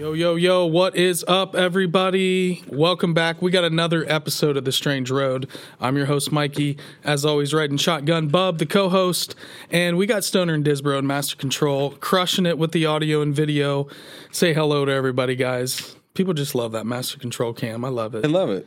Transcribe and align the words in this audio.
Yo, 0.00 0.14
yo, 0.14 0.34
yo, 0.34 0.64
what 0.64 0.96
is 0.96 1.22
up, 1.28 1.54
everybody? 1.54 2.64
Welcome 2.68 3.12
back. 3.12 3.42
We 3.42 3.50
got 3.50 3.64
another 3.64 4.02
episode 4.10 4.56
of 4.56 4.64
The 4.64 4.72
Strange 4.72 5.10
Road. 5.10 5.46
I'm 5.78 5.94
your 5.98 6.06
host, 6.06 6.32
Mikey. 6.32 6.78
As 7.04 7.26
always, 7.26 7.52
riding 7.52 7.76
shotgun, 7.76 8.28
Bub, 8.28 8.56
the 8.56 8.64
co 8.64 8.88
host. 8.88 9.34
And 9.70 9.98
we 9.98 10.06
got 10.06 10.24
Stoner 10.24 10.54
and 10.54 10.64
Disbrow 10.64 11.00
and 11.00 11.06
Master 11.06 11.36
Control 11.36 11.90
crushing 11.90 12.46
it 12.46 12.56
with 12.56 12.72
the 12.72 12.86
audio 12.86 13.20
and 13.20 13.36
video. 13.36 13.88
Say 14.32 14.54
hello 14.54 14.86
to 14.86 14.90
everybody, 14.90 15.36
guys. 15.36 15.96
People 16.14 16.32
just 16.32 16.54
love 16.54 16.72
that 16.72 16.86
Master 16.86 17.18
Control 17.18 17.52
cam. 17.52 17.84
I 17.84 17.90
love 17.90 18.14
it. 18.14 18.24
I 18.24 18.28
love 18.28 18.48
it. 18.48 18.66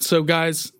So, 0.00 0.24
guys, 0.24 0.72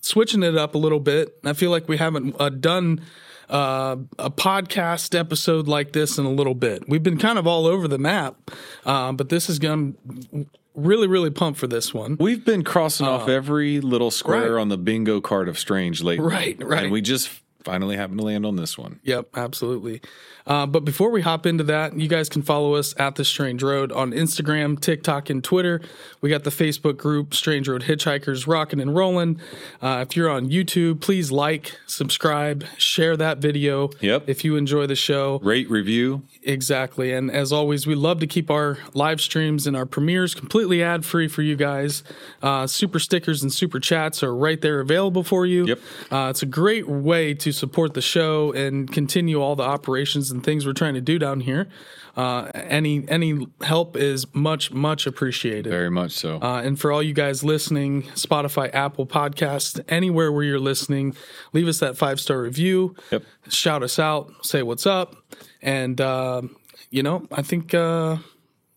switching 0.00 0.44
it 0.44 0.56
up 0.56 0.76
a 0.76 0.78
little 0.78 1.00
bit. 1.00 1.40
I 1.44 1.54
feel 1.54 1.72
like 1.72 1.88
we 1.88 1.96
haven't 1.96 2.36
uh, 2.38 2.50
done 2.50 3.00
uh, 3.48 3.96
a 4.18 4.30
podcast 4.30 5.18
episode 5.18 5.68
like 5.68 5.92
this 5.92 6.18
in 6.18 6.24
a 6.24 6.30
little 6.30 6.54
bit. 6.54 6.88
We've 6.88 7.02
been 7.02 7.18
kind 7.18 7.38
of 7.38 7.46
all 7.46 7.66
over 7.66 7.88
the 7.88 7.98
map, 7.98 8.50
uh, 8.84 9.12
but 9.12 9.28
this 9.28 9.48
is 9.48 9.58
going 9.58 9.96
to 10.32 10.46
really, 10.74 11.06
really 11.06 11.30
pumped 11.30 11.58
for 11.58 11.66
this 11.66 11.94
one. 11.94 12.16
We've 12.18 12.44
been 12.44 12.64
crossing 12.64 13.06
off 13.06 13.28
every 13.28 13.80
little 13.80 14.10
square 14.10 14.54
right. 14.54 14.60
on 14.60 14.68
the 14.68 14.78
bingo 14.78 15.20
card 15.20 15.48
of 15.48 15.58
Strange 15.58 16.02
lately. 16.02 16.24
Right, 16.24 16.62
right. 16.62 16.84
And 16.84 16.92
we 16.92 17.00
just 17.00 17.30
finally 17.64 17.96
happened 17.96 18.18
to 18.18 18.24
land 18.24 18.44
on 18.44 18.56
this 18.56 18.76
one. 18.76 19.00
Yep, 19.04 19.28
absolutely. 19.36 20.02
Uh, 20.46 20.66
but 20.66 20.84
before 20.84 21.10
we 21.10 21.22
hop 21.22 21.46
into 21.46 21.64
that, 21.64 21.98
you 21.98 22.08
guys 22.08 22.28
can 22.28 22.42
follow 22.42 22.74
us 22.74 22.94
at 22.98 23.14
The 23.14 23.24
Strange 23.24 23.62
Road 23.62 23.90
on 23.92 24.12
Instagram, 24.12 24.78
TikTok, 24.78 25.30
and 25.30 25.42
Twitter. 25.42 25.80
We 26.20 26.28
got 26.28 26.44
the 26.44 26.50
Facebook 26.50 26.96
group, 26.96 27.34
Strange 27.34 27.68
Road 27.68 27.84
Hitchhikers, 27.84 28.46
rocking 28.46 28.80
and 28.80 28.94
rolling. 28.94 29.40
Uh, 29.80 30.04
if 30.06 30.16
you're 30.16 30.28
on 30.28 30.50
YouTube, 30.50 31.00
please 31.00 31.32
like, 31.32 31.78
subscribe, 31.86 32.64
share 32.76 33.16
that 33.16 33.38
video. 33.38 33.90
Yep. 34.00 34.24
If 34.28 34.44
you 34.44 34.56
enjoy 34.56 34.86
the 34.86 34.96
show. 34.96 35.38
Rate, 35.42 35.70
review. 35.70 36.22
Exactly. 36.42 37.12
And 37.12 37.30
as 37.30 37.52
always, 37.52 37.86
we 37.86 37.94
love 37.94 38.20
to 38.20 38.26
keep 38.26 38.50
our 38.50 38.78
live 38.92 39.20
streams 39.20 39.66
and 39.66 39.74
our 39.76 39.86
premieres 39.86 40.34
completely 40.34 40.82
ad 40.82 41.04
free 41.06 41.28
for 41.28 41.40
you 41.40 41.56
guys. 41.56 42.02
Uh, 42.42 42.66
super 42.66 42.98
stickers 42.98 43.42
and 43.42 43.52
super 43.52 43.80
chats 43.80 44.22
are 44.22 44.34
right 44.34 44.60
there 44.60 44.80
available 44.80 45.24
for 45.24 45.46
you. 45.46 45.66
Yep. 45.66 45.78
Uh, 46.10 46.26
it's 46.30 46.42
a 46.42 46.46
great 46.46 46.86
way 46.86 47.32
to 47.34 47.50
support 47.50 47.94
the 47.94 48.02
show 48.02 48.52
and 48.52 48.92
continue 48.92 49.40
all 49.40 49.56
the 49.56 49.62
operations 49.62 50.33
and 50.34 50.44
things 50.44 50.66
we're 50.66 50.72
trying 50.72 50.94
to 50.94 51.00
do 51.00 51.18
down 51.18 51.40
here. 51.40 51.68
Uh, 52.16 52.50
any 52.54 53.08
any 53.08 53.46
help 53.62 53.96
is 53.96 54.32
much 54.34 54.70
much 54.70 55.06
appreciated. 55.06 55.70
Very 55.70 55.90
much 55.90 56.12
so. 56.12 56.38
Uh, 56.40 56.60
and 56.62 56.78
for 56.78 56.92
all 56.92 57.02
you 57.02 57.14
guys 57.14 57.42
listening, 57.42 58.02
Spotify, 58.14 58.72
Apple 58.74 59.06
Podcasts, 59.06 59.82
anywhere 59.88 60.30
where 60.30 60.44
you're 60.44 60.60
listening, 60.60 61.16
leave 61.52 61.66
us 61.66 61.80
that 61.80 61.96
five 61.96 62.20
star 62.20 62.42
review. 62.42 62.94
Yep. 63.10 63.24
Shout 63.48 63.82
us 63.82 63.98
out, 63.98 64.30
say 64.44 64.62
what's 64.62 64.86
up, 64.86 65.16
and 65.62 66.00
uh, 66.00 66.42
you 66.90 67.02
know, 67.02 67.26
I 67.32 67.42
think 67.42 67.74
uh, 67.74 68.18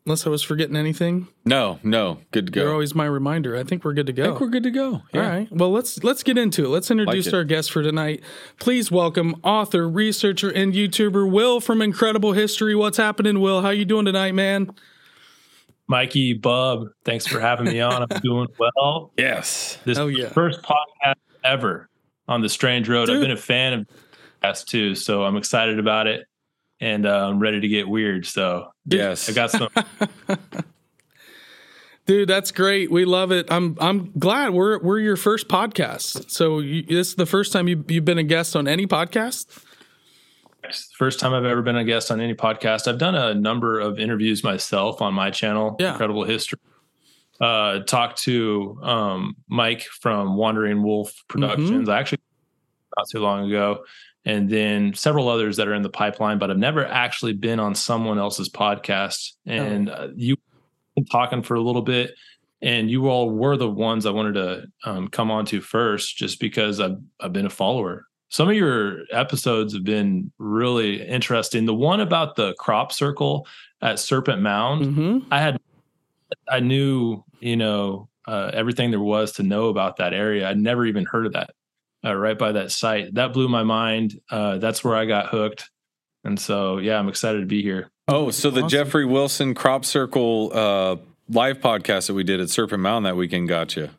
unless 0.07 0.25
I 0.25 0.29
was 0.29 0.41
forgetting 0.41 0.77
anything, 0.77 1.27
no, 1.43 1.79
no. 1.83 2.19
Good 2.31 2.45
to 2.47 2.51
go. 2.53 2.61
you're 2.63 2.71
always 2.71 2.95
my 2.95 3.05
reminder. 3.05 3.57
I 3.57 3.63
think 3.63 3.83
we're 3.83 3.93
good 3.93 4.07
to 4.07 4.13
go. 4.13 4.23
I 4.23 4.27
think 4.27 4.39
we're 4.39 4.47
good 4.47 4.63
to 4.63 4.71
go. 4.71 5.01
Yeah. 5.13 5.21
All 5.21 5.29
right. 5.29 5.47
Well, 5.51 5.69
let's 5.71 6.01
let's 6.03 6.23
get 6.23 6.37
into 6.37 6.63
it. 6.65 6.69
Let's 6.69 6.89
introduce 6.89 7.27
it. 7.27 7.33
our 7.33 7.43
guest 7.43 7.71
for 7.71 7.83
tonight. 7.83 8.23
Please 8.59 8.89
welcome 8.89 9.35
author, 9.43 9.87
researcher, 9.87 10.49
and 10.49 10.73
YouTuber 10.73 11.29
Will 11.29 11.59
from 11.59 11.81
Incredible 11.81 12.31
History. 12.31 12.73
What's 12.73 12.97
happening, 12.97 13.41
Will? 13.41 13.61
How 13.61 13.69
you 13.69 13.83
doing 13.85 14.05
tonight, 14.05 14.33
man? 14.33 14.71
Mikey, 15.89 16.33
Bub, 16.33 16.87
thanks 17.05 17.27
for 17.27 17.39
having 17.39 17.65
me 17.65 17.79
on. 17.81 18.05
I'm 18.09 18.19
doing 18.21 18.47
well. 18.57 19.11
Yes. 19.17 19.77
This 19.85 19.97
Oh, 19.97 20.07
is 20.07 20.17
yeah. 20.17 20.25
the 20.25 20.33
first 20.33 20.61
podcast 20.61 21.15
ever 21.43 21.89
on 22.27 22.41
the 22.41 22.49
Strange 22.49 22.89
Road. 22.89 23.05
Dude. 23.07 23.15
I've 23.15 23.21
been 23.21 23.31
a 23.31 23.37
fan 23.37 23.73
of 23.73 23.87
S2, 24.43 24.97
so 24.97 25.23
I'm 25.23 25.37
excited 25.37 25.79
about 25.79 26.07
it, 26.07 26.25
and 26.79 27.05
uh, 27.05 27.27
I'm 27.29 27.39
ready 27.39 27.59
to 27.61 27.67
get 27.67 27.87
weird. 27.87 28.25
So 28.25 28.71
Yes. 28.85 29.29
I 29.29 29.33
got 29.33 29.51
some. 29.51 29.69
Dude, 32.05 32.29
that's 32.29 32.51
great. 32.51 32.89
We 32.89 33.03
love 33.03 33.31
it. 33.33 33.47
I'm 33.51 33.75
I'm 33.81 34.11
glad 34.17 34.51
we're 34.53 34.79
we're 34.79 34.99
your 34.99 35.17
first 35.17 35.49
podcast. 35.49 36.31
So 36.31 36.59
you, 36.59 36.83
this 36.83 37.09
is 37.09 37.15
the 37.15 37.25
first 37.25 37.51
time 37.51 37.67
you 37.67 37.83
you've 37.89 38.05
been 38.05 38.17
a 38.17 38.23
guest 38.23 38.55
on 38.55 38.65
any 38.67 38.87
podcast. 38.87 39.47
First 40.97 41.19
time 41.19 41.33
I've 41.33 41.45
ever 41.45 41.61
been 41.61 41.75
a 41.77 41.83
guest 41.83 42.09
on 42.11 42.21
any 42.21 42.33
podcast. 42.33 42.87
I've 42.87 42.97
done 42.97 43.15
a 43.15 43.33
number 43.33 43.79
of 43.79 43.99
interviews 43.99 44.43
myself 44.43 45.01
on 45.01 45.13
my 45.13 45.31
channel, 45.31 45.75
Yeah. 45.79 45.91
Incredible 45.91 46.23
History. 46.23 46.59
Uh, 47.39 47.79
talked 47.79 48.21
to 48.23 48.79
um, 48.81 49.35
Mike 49.47 49.83
from 49.83 50.35
Wandering 50.37 50.83
Wolf 50.83 51.13
Productions. 51.27 51.87
I 51.89 51.99
actually 51.99 52.19
not 52.97 53.07
too 53.09 53.19
long 53.19 53.47
ago, 53.47 53.83
and 54.27 54.49
then 54.49 54.93
several 54.93 55.29
others 55.29 55.55
that 55.55 55.69
are 55.69 55.73
in 55.73 55.83
the 55.83 55.89
pipeline. 55.89 56.37
But 56.37 56.51
I've 56.51 56.57
never 56.57 56.85
actually 56.85 57.31
been 57.31 57.61
on 57.61 57.73
someone 57.73 58.19
else's 58.19 58.49
podcast. 58.49 59.31
And 59.45 59.89
uh, 59.89 60.09
you 60.15 60.35
been 60.95 61.05
talking 61.05 61.41
for 61.41 61.55
a 61.55 61.61
little 61.61 61.81
bit, 61.81 62.13
and 62.61 62.91
you 62.91 63.07
all 63.07 63.29
were 63.29 63.55
the 63.55 63.69
ones 63.69 64.05
I 64.05 64.11
wanted 64.11 64.33
to 64.33 64.65
um, 64.83 65.07
come 65.07 65.31
on 65.31 65.45
to 65.45 65.61
first, 65.61 66.17
just 66.17 66.41
because 66.41 66.81
I've 66.81 66.97
I've 67.21 67.31
been 67.31 67.45
a 67.45 67.49
follower. 67.49 68.05
Some 68.27 68.49
of 68.49 68.55
your 68.55 69.03
episodes 69.13 69.73
have 69.73 69.85
been 69.85 70.29
really 70.37 71.01
interesting. 71.07 71.65
The 71.65 71.73
one 71.73 72.01
about 72.01 72.35
the 72.35 72.53
crop 72.55 72.91
circle 72.91 73.47
at 73.81 73.97
Serpent 73.97 74.41
Mound, 74.41 74.85
Mm-hmm. 74.85 75.33
I 75.33 75.39
had 75.39 75.57
I 76.49 76.59
knew, 76.59 77.23
you 77.39 77.55
know, 77.55 78.09
uh, 78.27 78.51
everything 78.53 78.91
there 78.91 78.99
was 78.99 79.31
to 79.33 79.43
know 79.43 79.69
about 79.69 79.95
that 79.97 80.13
area. 80.13 80.49
I'd 80.49 80.59
never 80.59 80.85
even 80.85 81.05
heard 81.05 81.25
of 81.25 81.31
that. 81.31 81.51
Uh, 82.05 82.15
right 82.15 82.37
by 82.37 82.51
that 82.51 82.71
site, 82.71 83.13
that 83.15 83.33
blew 83.33 83.49
my 83.49 83.63
mind. 83.63 84.19
Uh, 84.29 84.57
that's 84.59 84.83
where 84.83 84.95
I 84.95 85.05
got 85.05 85.27
hooked, 85.27 85.69
and 86.23 86.39
so 86.39 86.77
yeah, 86.77 86.99
I'm 86.99 87.09
excited 87.09 87.39
to 87.39 87.45
be 87.47 87.61
here. 87.61 87.91
Oh, 88.07 88.31
so 88.31 88.49
the 88.49 88.61
Awesome. 88.61 88.69
Jeffrey 88.69 89.05
Wilson 89.05 89.53
Crop 89.53 89.83
Circle 89.83 90.51
uh, 90.53 90.95
live 91.27 91.59
podcast 91.59 92.07
that 92.07 92.13
we 92.13 92.23
did 92.23 92.39
at 92.39 92.49
Serpent 92.49 92.81
Mound 92.81 93.05
that 93.05 93.17
weekend 93.17 93.49
got 93.49 93.75
you. 93.75 93.89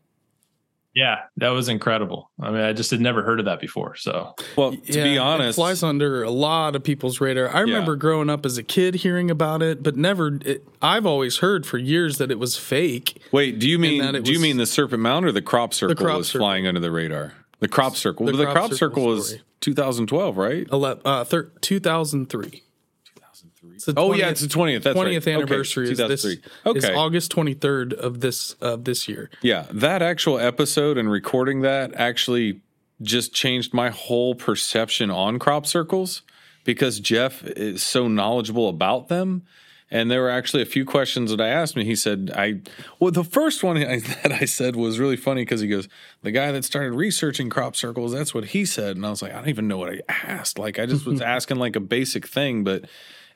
Yeah, 0.94 1.19
that 1.37 1.50
was 1.50 1.69
incredible. 1.69 2.31
I 2.41 2.50
mean, 2.50 2.62
I 2.62 2.72
just 2.72 2.91
had 2.91 3.00
never 3.00 3.22
heard 3.22 3.38
of 3.38 3.44
that 3.44 3.60
before. 3.60 3.94
So 3.94 4.34
Well, 4.56 4.72
to 4.72 4.92
be 4.92 5.16
honest, 5.16 5.56
it 5.56 5.60
flies 5.60 5.82
under 5.82 6.25
a 6.25 6.31
lot 6.31 6.75
of 6.75 6.82
people's 6.82 7.20
radar. 7.20 7.54
I 7.54 7.60
remember 7.60 7.94
growing 7.94 8.28
up 8.28 8.44
as 8.44 8.58
a 8.58 8.64
kid 8.64 8.97
hearing 8.97 9.31
about 9.31 9.62
it, 9.62 9.82
but 9.82 9.97
never. 9.97 10.38
It, 10.44 10.66
I've 10.82 11.06
always 11.06 11.38
heard 11.38 11.66
for 11.66 11.78
years 11.78 12.19
that 12.19 12.32
it 12.32 12.38
was 12.38 12.56
fake. 12.56 13.22
wait, 13.31 13.60
do 13.60 13.69
you 13.69 13.78
mean 13.78 14.03
that 14.03 14.16
it 14.16 14.25
do 14.25 14.32
you 14.32 14.41
mean 14.41 14.56
the 14.56 14.66
Serpent 14.66 15.00
Mound 15.03 15.25
or 15.25 15.31
the 15.31 15.42
Crop 15.42 15.72
Circle 15.72 15.94
the 15.94 16.03
crop 16.03 16.19
was 16.19 16.28
circle. 16.28 16.41
flying 16.41 16.66
under 16.66 16.81
the 16.81 16.91
radar? 16.91 17.34
The 17.60 17.69
Crop 17.69 17.96
Circle. 17.96 18.26
The 18.26 18.32
the 18.32 18.44
crop 18.44 18.54
Crop, 18.54 18.72
circle 18.72 19.02
Circle 19.02 19.06
was 19.06 19.38
2012, 19.60 20.36
right? 20.36 20.66
Ele- 20.70 21.00
uh, 21.04 21.24
thir- 21.24 21.50
2003. 21.60 22.62
2003. 23.04 23.94
Oh 23.96 24.12
yeah, 24.12 24.28
it's 24.30 24.41
the 24.41 24.46
20th. 24.46 24.82
That's 24.82 24.96
right. 24.96 25.06
20th 25.08 25.16
Okay, 25.22 25.32
anniversary 25.34 25.91
is 25.91 25.98
this 25.98 26.22
2003. 26.22 26.32
is 26.78 26.84
Okay. 26.84 26.94
August 26.94 27.32
23rd 27.34 27.92
of 27.94 28.20
this 28.20 28.52
of 28.60 28.84
this 28.84 29.08
year. 29.08 29.30
Yeah, 29.42 29.66
that 29.72 30.02
actual 30.02 30.38
episode 30.38 30.96
and 30.98 31.10
recording 31.10 31.62
that 31.62 31.92
actually 31.94 32.60
just 33.02 33.32
changed 33.34 33.72
my 33.75 33.90
whole 33.90 34.34
perception 34.34 35.10
on 35.10 35.38
crop 35.38 35.66
circles 35.66 36.22
because 36.64 37.00
Jeff 37.00 37.42
is 37.44 37.82
so 37.82 38.08
knowledgeable 38.08 38.69
about 38.69 39.08
them. 39.08 39.42
And 39.91 40.10
there 40.10 40.21
were 40.21 40.31
actually 40.31 40.62
a 40.62 40.66
few 40.66 40.84
questions 40.84 41.31
that 41.31 41.41
I 41.41 41.49
asked 41.49 41.76
him. 41.76 41.84
He 41.84 41.97
said, 41.97 42.31
"I 42.34 42.60
well, 42.99 43.10
the 43.10 43.25
first 43.25 43.62
one 43.62 43.76
I, 43.78 44.00
that 44.00 44.32
I 44.32 44.44
said 44.44 44.76
was 44.76 44.99
really 44.99 45.16
funny 45.16 45.43
because 45.43 45.60
he 45.60 45.69
goes, 45.69 45.88
the 46.22 46.31
guy 46.31 46.53
that 46.53 46.65
started 46.65 46.93
researching 46.93 47.49
crop 47.49 47.75
circles, 47.75 48.12
that's 48.12 48.34
what 48.34 48.47
he 48.47 48.65
said." 48.65 48.97
And 48.97 49.06
I 49.06 49.10
was 49.10 49.22
like, 49.22 49.32
I 49.32 49.37
don't 49.37 49.49
even 49.49 49.69
know 49.69 49.78
what 49.78 49.91
I 49.91 50.00
asked. 50.09 50.59
Like 50.59 50.78
I 50.78 50.87
just 50.87 51.06
was 51.06 51.21
asking 51.22 51.56
like 51.56 51.76
a 51.76 51.81
basic 51.81 52.26
thing, 52.26 52.65
but 52.65 52.84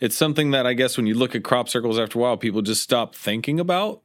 it's 0.01 0.17
something 0.17 0.51
that 0.51 0.67
I 0.67 0.75
guess 0.75 0.97
when 0.97 1.07
you 1.07 1.15
look 1.15 1.35
at 1.35 1.43
crop 1.45 1.69
circles 1.69 1.99
after 1.99 2.19
a 2.19 2.23
while, 2.23 2.37
people 2.37 2.61
just 2.61 2.83
stop 2.83 3.15
thinking 3.15 3.59
about 3.59 4.03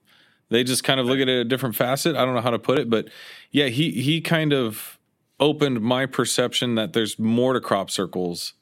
they 0.50 0.64
just 0.64 0.84
kind 0.84 1.00
of 1.00 1.06
look 1.06 1.19
at 1.19 1.28
it 1.28 1.40
a 1.40 1.44
different 1.44 1.75
facet. 1.75 2.16
I 2.16 2.24
don't 2.25 2.34
know 2.34 2.41
how 2.41 2.52
to 2.52 2.59
put 2.59 2.79
it, 2.79 2.90
but 2.90 3.09
yeah, 3.52 3.68
he 3.68 3.91
he 3.91 4.22
kind 4.22 4.53
of 4.53 4.97
opened 5.40 5.81
my 5.81 6.05
perception 6.05 6.76
that 6.76 6.94
there's 6.94 7.20
more 7.20 7.53
to 7.53 7.59
crop 7.59 7.91
circles 7.91 8.53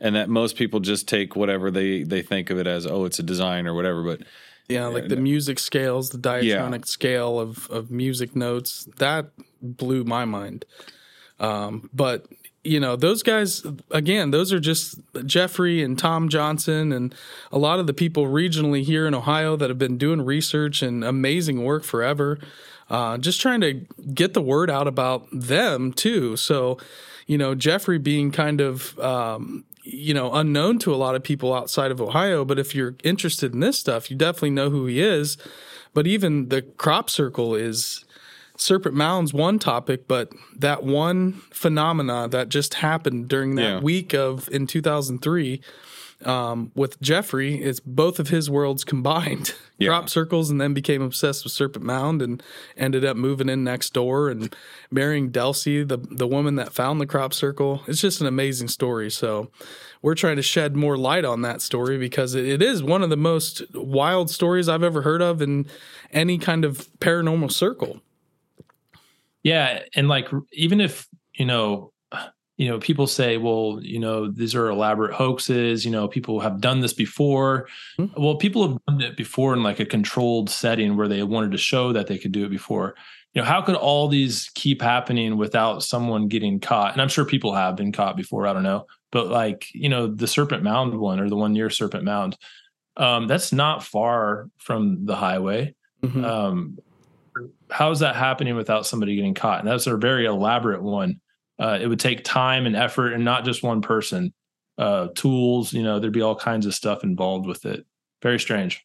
and 0.00 0.16
that 0.16 0.28
most 0.28 0.56
people 0.56 0.80
just 0.80 1.06
take 1.06 1.36
whatever 1.36 1.70
they 1.70 2.02
they 2.02 2.22
think 2.22 2.50
of 2.50 2.58
it 2.58 2.66
as 2.66 2.86
oh 2.86 3.04
it's 3.04 3.18
a 3.18 3.22
design 3.22 3.66
or 3.66 3.74
whatever 3.74 4.02
but 4.02 4.20
Yeah, 4.68 4.86
like 4.86 5.08
the 5.08 5.16
music 5.16 5.58
scales, 5.58 6.10
the 6.10 6.18
diatonic 6.18 6.86
scale 6.86 7.40
of 7.40 7.68
of 7.70 7.90
music 7.90 8.36
notes. 8.36 8.88
That 8.98 9.30
blew 9.60 10.04
my 10.04 10.24
mind. 10.24 10.64
Um, 11.40 11.90
but 11.92 12.26
you 12.62 12.78
know, 12.78 12.94
those 12.94 13.22
guys 13.24 13.64
again, 13.90 14.30
those 14.30 14.52
are 14.52 14.60
just 14.60 15.00
Jeffrey 15.26 15.82
and 15.82 15.98
Tom 15.98 16.28
Johnson 16.28 16.92
and 16.92 17.14
a 17.50 17.58
lot 17.58 17.80
of 17.80 17.86
the 17.88 17.94
people 17.94 18.26
regionally 18.26 18.84
here 18.84 19.08
in 19.08 19.14
Ohio 19.14 19.56
that 19.56 19.70
have 19.70 19.78
been 19.78 19.98
doing 19.98 20.22
research 20.24 20.82
and 20.82 21.02
amazing 21.02 21.64
work 21.64 21.82
forever. 21.82 22.38
Uh, 22.88 23.18
just 23.18 23.40
trying 23.40 23.60
to 23.60 23.74
get 24.14 24.34
the 24.34 24.42
word 24.42 24.70
out 24.70 24.86
about 24.86 25.26
them 25.32 25.92
too. 25.92 26.36
So, 26.36 26.78
you 27.26 27.38
know, 27.38 27.54
Jeffrey 27.54 27.98
being 27.98 28.30
kind 28.30 28.60
of 28.60 28.98
um, 28.98 29.64
you 29.92 30.14
know 30.14 30.32
unknown 30.32 30.78
to 30.80 30.94
a 30.94 30.96
lot 30.96 31.14
of 31.14 31.22
people 31.22 31.54
outside 31.54 31.90
of 31.90 32.00
Ohio, 32.00 32.44
but 32.44 32.58
if 32.58 32.74
you're 32.74 32.96
interested 33.04 33.52
in 33.52 33.60
this 33.60 33.78
stuff, 33.78 34.10
you 34.10 34.16
definitely 34.16 34.50
know 34.50 34.70
who 34.70 34.86
he 34.86 35.00
is. 35.00 35.36
But 35.92 36.06
even 36.06 36.48
the 36.48 36.62
crop 36.62 37.10
circle 37.10 37.54
is 37.54 38.04
Serpent 38.56 38.94
Mound's 38.94 39.32
one 39.32 39.58
topic, 39.58 40.06
but 40.06 40.32
that 40.56 40.84
one 40.84 41.32
phenomena 41.50 42.28
that 42.28 42.48
just 42.48 42.74
happened 42.74 43.28
during 43.28 43.54
that 43.56 43.62
yeah. 43.62 43.80
week 43.80 44.14
of 44.14 44.48
in 44.52 44.66
2003 44.66 45.60
um, 46.24 46.72
with 46.74 47.00
Jeffrey, 47.00 47.62
it's 47.62 47.80
both 47.80 48.18
of 48.18 48.28
his 48.28 48.50
worlds 48.50 48.84
combined. 48.84 49.54
Yeah. 49.80 49.88
Crop 49.88 50.10
circles 50.10 50.50
and 50.50 50.60
then 50.60 50.74
became 50.74 51.00
obsessed 51.00 51.42
with 51.42 51.54
Serpent 51.54 51.82
Mound 51.82 52.20
and 52.20 52.42
ended 52.76 53.02
up 53.02 53.16
moving 53.16 53.48
in 53.48 53.64
next 53.64 53.94
door 53.94 54.28
and 54.28 54.54
marrying 54.90 55.32
Delcy, 55.32 55.88
the 55.88 55.96
the 55.96 56.26
woman 56.26 56.56
that 56.56 56.74
found 56.74 57.00
the 57.00 57.06
crop 57.06 57.32
circle. 57.32 57.82
It's 57.86 58.02
just 58.02 58.20
an 58.20 58.26
amazing 58.26 58.68
story. 58.68 59.10
So 59.10 59.50
we're 60.02 60.14
trying 60.14 60.36
to 60.36 60.42
shed 60.42 60.76
more 60.76 60.98
light 60.98 61.24
on 61.24 61.40
that 61.42 61.62
story 61.62 61.96
because 61.96 62.34
it, 62.34 62.46
it 62.46 62.60
is 62.60 62.82
one 62.82 63.02
of 63.02 63.08
the 63.08 63.16
most 63.16 63.62
wild 63.72 64.28
stories 64.28 64.68
I've 64.68 64.82
ever 64.82 65.00
heard 65.00 65.22
of 65.22 65.40
in 65.40 65.66
any 66.12 66.36
kind 66.36 66.66
of 66.66 66.86
paranormal 66.98 67.50
circle. 67.50 68.02
Yeah, 69.42 69.84
and 69.94 70.08
like 70.08 70.28
even 70.52 70.82
if 70.82 71.08
you 71.32 71.46
know 71.46 71.94
you 72.60 72.68
know, 72.68 72.78
people 72.78 73.06
say, 73.06 73.38
well, 73.38 73.78
you 73.80 73.98
know, 73.98 74.30
these 74.30 74.54
are 74.54 74.68
elaborate 74.68 75.14
hoaxes. 75.14 75.82
You 75.86 75.90
know, 75.90 76.06
people 76.06 76.40
have 76.40 76.60
done 76.60 76.80
this 76.80 76.92
before. 76.92 77.66
Mm-hmm. 77.98 78.22
Well, 78.22 78.36
people 78.36 78.68
have 78.68 78.78
done 78.86 79.00
it 79.00 79.16
before 79.16 79.54
in 79.54 79.62
like 79.62 79.80
a 79.80 79.86
controlled 79.86 80.50
setting 80.50 80.94
where 80.94 81.08
they 81.08 81.22
wanted 81.22 81.52
to 81.52 81.56
show 81.56 81.94
that 81.94 82.06
they 82.06 82.18
could 82.18 82.32
do 82.32 82.44
it 82.44 82.50
before. 82.50 82.96
You 83.32 83.40
know, 83.40 83.46
how 83.46 83.62
could 83.62 83.76
all 83.76 84.08
these 84.08 84.50
keep 84.54 84.82
happening 84.82 85.38
without 85.38 85.82
someone 85.82 86.28
getting 86.28 86.60
caught? 86.60 86.92
And 86.92 87.00
I'm 87.00 87.08
sure 87.08 87.24
people 87.24 87.54
have 87.54 87.76
been 87.76 87.92
caught 87.92 88.14
before. 88.14 88.46
I 88.46 88.52
don't 88.52 88.62
know, 88.62 88.84
but 89.10 89.28
like, 89.28 89.68
you 89.72 89.88
know, 89.88 90.06
the 90.06 90.26
Serpent 90.26 90.62
Mound 90.62 91.00
one 91.00 91.18
or 91.18 91.30
the 91.30 91.36
one 91.36 91.54
near 91.54 91.70
Serpent 91.70 92.04
Mound, 92.04 92.36
um, 92.98 93.26
that's 93.26 93.54
not 93.54 93.82
far 93.82 94.50
from 94.58 95.06
the 95.06 95.16
highway. 95.16 95.74
Mm-hmm. 96.02 96.22
Um, 96.26 96.78
how 97.70 97.90
is 97.90 98.00
that 98.00 98.16
happening 98.16 98.54
without 98.54 98.84
somebody 98.84 99.16
getting 99.16 99.32
caught? 99.32 99.60
And 99.60 99.68
that's 99.68 99.86
a 99.86 99.96
very 99.96 100.26
elaborate 100.26 100.82
one 100.82 101.22
uh, 101.60 101.78
it 101.80 101.86
would 101.86 102.00
take 102.00 102.24
time 102.24 102.66
and 102.66 102.74
effort 102.74 103.12
and 103.12 103.24
not 103.24 103.44
just 103.44 103.62
one 103.62 103.82
person. 103.82 104.32
Uh, 104.78 105.08
tools 105.14 105.74
you 105.74 105.82
know 105.82 106.00
there'd 106.00 106.12
be 106.12 106.22
all 106.22 106.34
kinds 106.34 106.64
of 106.64 106.74
stuff 106.74 107.04
involved 107.04 107.46
with 107.46 107.66
it. 107.66 107.84
Very 108.22 108.40
strange. 108.40 108.84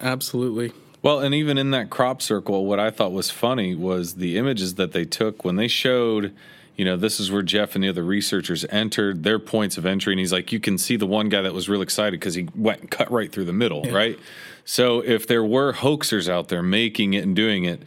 Absolutely. 0.00 0.72
Well 1.00 1.20
and 1.20 1.32
even 1.32 1.58
in 1.58 1.70
that 1.70 1.90
crop 1.90 2.20
circle 2.20 2.66
what 2.66 2.80
i 2.80 2.90
thought 2.90 3.12
was 3.12 3.30
funny 3.30 3.76
was 3.76 4.16
the 4.16 4.36
images 4.36 4.74
that 4.74 4.90
they 4.90 5.04
took 5.04 5.44
when 5.44 5.54
they 5.54 5.68
showed 5.68 6.34
you 6.76 6.84
know 6.84 6.96
this 6.96 7.20
is 7.20 7.30
where 7.30 7.42
jeff 7.42 7.76
and 7.76 7.84
the 7.84 7.88
other 7.88 8.02
researchers 8.02 8.64
entered 8.68 9.22
their 9.22 9.38
points 9.38 9.78
of 9.78 9.86
entry 9.86 10.12
and 10.12 10.18
he's 10.18 10.32
like 10.32 10.50
you 10.50 10.58
can 10.58 10.76
see 10.76 10.96
the 10.96 11.06
one 11.06 11.28
guy 11.28 11.40
that 11.40 11.54
was 11.54 11.68
real 11.68 11.82
excited 11.82 12.18
because 12.18 12.34
he 12.34 12.48
went 12.56 12.80
and 12.80 12.90
cut 12.90 13.08
right 13.12 13.30
through 13.30 13.44
the 13.44 13.52
middle 13.52 13.86
yeah. 13.86 13.92
right? 13.92 14.18
So 14.64 14.98
if 15.00 15.24
there 15.26 15.44
were 15.44 15.72
hoaxers 15.72 16.28
out 16.28 16.48
there 16.48 16.64
making 16.64 17.14
it 17.14 17.22
and 17.22 17.36
doing 17.36 17.64
it 17.64 17.84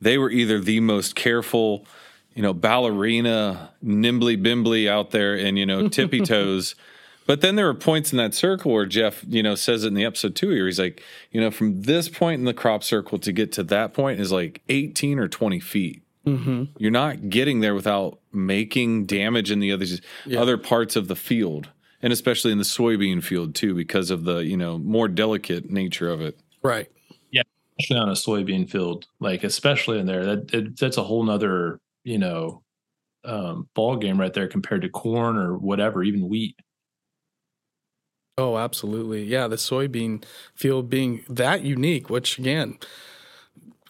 they 0.00 0.16
were 0.16 0.30
either 0.30 0.58
the 0.58 0.80
most 0.80 1.14
careful 1.14 1.84
you 2.38 2.42
know, 2.42 2.54
ballerina, 2.54 3.72
nimbly 3.82 4.36
bimbly 4.36 4.88
out 4.88 5.10
there 5.10 5.34
and, 5.34 5.58
you 5.58 5.66
know, 5.66 5.88
tippy 5.88 6.20
toes. 6.24 6.76
but 7.26 7.40
then 7.40 7.56
there 7.56 7.68
are 7.68 7.74
points 7.74 8.12
in 8.12 8.18
that 8.18 8.32
circle 8.32 8.72
where 8.72 8.86
Jeff, 8.86 9.24
you 9.26 9.42
know, 9.42 9.56
says 9.56 9.82
it 9.82 9.88
in 9.88 9.94
the 9.94 10.04
episode 10.04 10.36
two 10.36 10.50
here. 10.50 10.66
He's 10.66 10.78
like, 10.78 11.02
you 11.32 11.40
know, 11.40 11.50
from 11.50 11.82
this 11.82 12.08
point 12.08 12.38
in 12.38 12.44
the 12.44 12.54
crop 12.54 12.84
circle 12.84 13.18
to 13.18 13.32
get 13.32 13.50
to 13.54 13.64
that 13.64 13.92
point 13.92 14.20
is 14.20 14.30
like 14.30 14.62
18 14.68 15.18
or 15.18 15.26
20 15.26 15.58
feet. 15.58 16.04
Mm-hmm. 16.24 16.64
You're 16.78 16.92
not 16.92 17.28
getting 17.28 17.58
there 17.58 17.74
without 17.74 18.20
making 18.32 19.06
damage 19.06 19.50
in 19.50 19.58
the 19.58 19.72
other, 19.72 19.86
yeah. 20.24 20.40
other 20.40 20.56
parts 20.56 20.94
of 20.94 21.08
the 21.08 21.16
field. 21.16 21.70
And 22.02 22.12
especially 22.12 22.52
in 22.52 22.58
the 22.58 22.64
soybean 22.64 23.20
field 23.20 23.56
too, 23.56 23.74
because 23.74 24.12
of 24.12 24.22
the, 24.22 24.44
you 24.44 24.56
know, 24.56 24.78
more 24.78 25.08
delicate 25.08 25.70
nature 25.70 26.08
of 26.08 26.20
it. 26.20 26.38
Right. 26.62 26.86
Yeah. 27.32 27.42
Especially 27.80 28.00
on 28.00 28.08
a 28.08 28.12
soybean 28.12 28.70
field, 28.70 29.08
like 29.18 29.42
especially 29.42 29.98
in 29.98 30.06
there, 30.06 30.24
that 30.24 30.54
it, 30.54 30.78
that's 30.78 30.98
a 30.98 31.02
whole 31.02 31.24
nother 31.24 31.80
you 32.08 32.18
know 32.18 32.62
um, 33.24 33.68
ball 33.74 33.96
game 33.96 34.18
right 34.18 34.32
there 34.32 34.48
compared 34.48 34.82
to 34.82 34.88
corn 34.88 35.36
or 35.36 35.56
whatever, 35.58 36.02
even 36.02 36.28
wheat. 36.28 36.56
Oh, 38.38 38.56
absolutely. 38.56 39.24
Yeah, 39.24 39.48
the 39.48 39.56
soybean 39.56 40.24
field 40.54 40.88
being 40.88 41.24
that 41.28 41.62
unique, 41.62 42.08
which 42.08 42.38
again, 42.38 42.78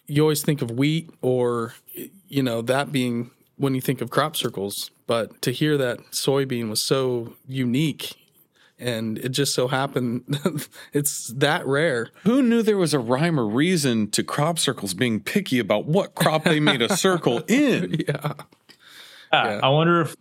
you 0.07 0.21
always 0.21 0.41
think 0.41 0.61
of 0.61 0.71
wheat 0.71 1.09
or 1.21 1.75
you 2.27 2.43
know 2.43 2.61
that 2.63 2.91
being 2.91 3.31
when 3.57 3.75
you 3.75 3.81
think 3.81 4.01
of 4.01 4.09
crop 4.09 4.35
circles, 4.35 4.91
but 5.05 5.41
to 5.41 5.51
hear 5.51 5.77
that 5.77 5.99
soybean 6.11 6.69
was 6.69 6.81
so 6.81 7.33
unique 7.47 8.15
and 8.79 9.17
it 9.19 9.29
just 9.29 9.53
so 9.53 9.67
happened 9.67 10.23
it's 10.93 11.27
that 11.27 11.65
rare. 11.65 12.09
Who 12.23 12.41
knew 12.41 12.61
there 12.61 12.77
was 12.77 12.93
a 12.93 12.99
rhyme 12.99 13.39
or 13.39 13.47
reason 13.47 14.09
to 14.11 14.23
crop 14.23 14.59
circles 14.59 14.93
being 14.93 15.19
picky 15.19 15.59
about 15.59 15.85
what 15.85 16.15
crop 16.15 16.43
they 16.43 16.59
made 16.59 16.81
a 16.81 16.95
circle 16.95 17.39
in? 17.47 18.03
Yeah. 18.07 18.33
yeah. 19.33 19.59
I 19.61 19.69
wonder 19.69 20.01
if 20.01 20.15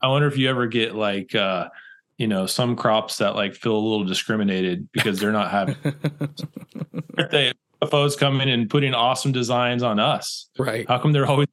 I 0.00 0.08
wonder 0.08 0.28
if 0.28 0.36
you 0.36 0.48
ever 0.48 0.66
get 0.66 0.94
like 0.94 1.34
uh 1.34 1.68
you 2.16 2.26
know 2.26 2.46
some 2.46 2.76
crops 2.76 3.18
that 3.18 3.34
like 3.36 3.54
feel 3.54 3.76
a 3.76 3.78
little 3.78 4.04
discriminated 4.04 4.88
because 4.92 5.20
they're 5.20 5.32
not 5.32 5.50
having 5.50 5.76
they 7.30 7.52
UFOs 7.82 8.18
coming 8.18 8.48
and 8.48 8.68
putting 8.68 8.94
awesome 8.94 9.32
designs 9.32 9.82
on 9.82 10.00
us. 10.00 10.48
Right. 10.58 10.86
How 10.88 10.98
come 10.98 11.12
they're 11.12 11.26
always 11.26 11.48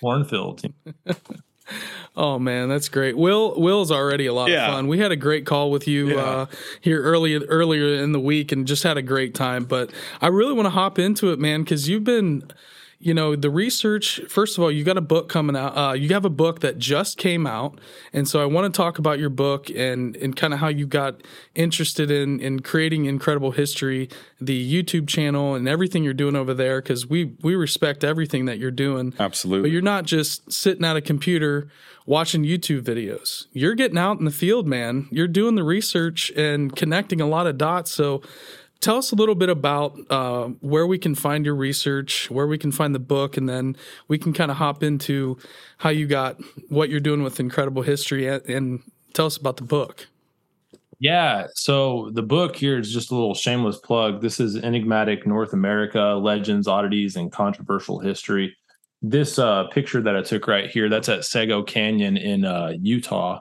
cornfield? 0.00 0.62
Oh 2.16 2.38
man, 2.38 2.68
that's 2.68 2.88
great. 2.88 3.16
Will 3.16 3.58
Will's 3.60 3.90
already 3.90 4.26
a 4.26 4.34
lot 4.34 4.50
yeah. 4.50 4.66
of 4.66 4.74
fun. 4.74 4.88
We 4.88 4.98
had 4.98 5.12
a 5.12 5.16
great 5.16 5.46
call 5.46 5.70
with 5.70 5.86
you 5.86 6.10
yeah. 6.10 6.20
uh, 6.20 6.46
here 6.80 7.02
earlier 7.02 7.40
earlier 7.48 8.02
in 8.02 8.12
the 8.12 8.20
week 8.20 8.52
and 8.52 8.66
just 8.66 8.82
had 8.82 8.96
a 8.96 9.02
great 9.02 9.34
time. 9.34 9.64
But 9.64 9.90
I 10.20 10.26
really 10.26 10.52
want 10.52 10.66
to 10.66 10.70
hop 10.70 10.98
into 10.98 11.30
it, 11.30 11.38
man, 11.38 11.62
because 11.62 11.88
you've 11.88 12.04
been 12.04 12.50
you 13.00 13.14
know 13.14 13.34
the 13.34 13.50
research 13.50 14.20
first 14.28 14.56
of 14.56 14.62
all 14.62 14.70
you 14.70 14.84
got 14.84 14.96
a 14.96 15.00
book 15.02 15.28
coming 15.28 15.56
out 15.56 15.76
uh, 15.76 15.92
you 15.92 16.10
have 16.10 16.24
a 16.24 16.30
book 16.30 16.60
that 16.60 16.78
just 16.78 17.16
came 17.16 17.46
out 17.46 17.78
and 18.12 18.28
so 18.28 18.40
i 18.40 18.44
want 18.44 18.72
to 18.72 18.76
talk 18.76 18.98
about 18.98 19.18
your 19.18 19.30
book 19.30 19.70
and 19.70 20.16
and 20.16 20.36
kind 20.36 20.52
of 20.52 20.60
how 20.60 20.68
you 20.68 20.86
got 20.86 21.22
interested 21.54 22.10
in 22.10 22.38
in 22.40 22.60
creating 22.60 23.06
incredible 23.06 23.52
history 23.52 24.08
the 24.40 24.82
youtube 24.82 25.08
channel 25.08 25.54
and 25.54 25.66
everything 25.66 26.04
you're 26.04 26.14
doing 26.14 26.36
over 26.36 26.54
there 26.54 26.80
because 26.80 27.06
we 27.06 27.32
we 27.42 27.54
respect 27.54 28.04
everything 28.04 28.44
that 28.46 28.58
you're 28.58 28.70
doing. 28.70 29.14
Absolutely. 29.18 29.68
But 29.68 29.72
you're 29.72 29.82
not 29.82 30.04
just 30.04 30.50
sitting 30.52 30.84
at 30.84 30.96
a 30.96 31.00
computer 31.00 31.68
watching 32.06 32.42
youtube 32.42 32.82
videos. 32.82 33.46
You're 33.52 33.74
getting 33.74 33.98
out 33.98 34.18
in 34.18 34.24
the 34.24 34.30
field 34.30 34.66
man. 34.66 35.08
You're 35.10 35.28
doing 35.28 35.54
the 35.54 35.64
research 35.64 36.30
and 36.30 36.74
connecting 36.74 37.20
a 37.20 37.26
lot 37.26 37.46
of 37.46 37.58
dots. 37.58 37.90
So 37.90 38.22
tell 38.80 38.96
us 38.96 39.12
a 39.12 39.14
little 39.14 39.34
bit 39.34 39.48
about 39.48 39.98
uh, 40.10 40.48
where 40.60 40.86
we 40.86 40.98
can 40.98 41.14
find 41.14 41.44
your 41.44 41.54
research, 41.54 42.30
where 42.30 42.46
we 42.46 42.58
can 42.58 42.72
find 42.72 42.94
the 42.94 43.00
book, 43.00 43.36
and 43.36 43.48
then 43.48 43.76
we 44.08 44.18
can 44.18 44.32
kind 44.32 44.50
of 44.50 44.56
hop 44.56 44.82
into 44.82 45.38
how 45.78 45.90
you 45.90 46.06
got 46.06 46.40
what 46.68 46.88
you're 46.88 47.00
doing 47.00 47.22
with 47.22 47.40
Incredible 47.40 47.82
History 47.82 48.26
and, 48.26 48.44
and 48.48 48.82
tell 49.12 49.26
us 49.26 49.36
about 49.36 49.56
the 49.56 49.64
book. 49.64 50.06
Yeah. 50.98 51.46
So 51.54 52.10
the 52.12 52.22
book 52.22 52.56
here 52.56 52.78
is 52.78 52.92
just 52.92 53.10
a 53.10 53.14
little 53.14 53.34
shameless 53.34 53.78
plug. 53.78 54.20
This 54.20 54.38
is 54.38 54.56
Enigmatic 54.56 55.26
North 55.26 55.54
America 55.54 56.18
Legends, 56.22 56.68
Oddities, 56.68 57.16
and 57.16 57.32
Controversial 57.32 58.00
History. 58.00 58.54
This 59.00 59.38
uh, 59.38 59.64
picture 59.68 60.02
that 60.02 60.14
I 60.14 60.20
took 60.20 60.46
right 60.46 60.68
here, 60.68 60.90
that's 60.90 61.08
at 61.08 61.24
Sego 61.24 61.62
Canyon 61.62 62.18
in 62.18 62.44
uh, 62.44 62.74
Utah. 62.78 63.40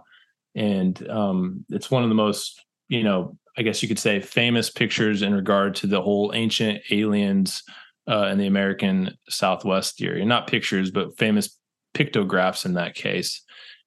And 0.56 1.10
um, 1.10 1.66
it's 1.70 1.92
one 1.92 2.04
of 2.04 2.10
the 2.10 2.16
most, 2.16 2.64
you 2.88 3.04
know, 3.04 3.38
I 3.60 3.62
guess 3.62 3.82
you 3.82 3.90
could 3.90 4.00
say, 4.00 4.22
famous 4.22 4.70
pictures 4.70 5.22
in 5.22 5.34
regard 5.36 5.76
to 5.76 5.88
the 5.88 6.02
whole 6.02 6.32
ancient 6.34 6.82
aliens 6.92 7.62
uh, 8.10 8.30
in 8.32 8.38
the 8.38 8.48
American 8.48 9.18
Southwest 9.28 10.02
area. 10.02 10.24
Not 10.26 10.48
pictures, 10.48 10.92
but 10.92 11.18
famous 11.18 11.58
pictographs 11.94 12.64
in 12.64 12.76
that 12.76 12.96
case. 12.96 13.44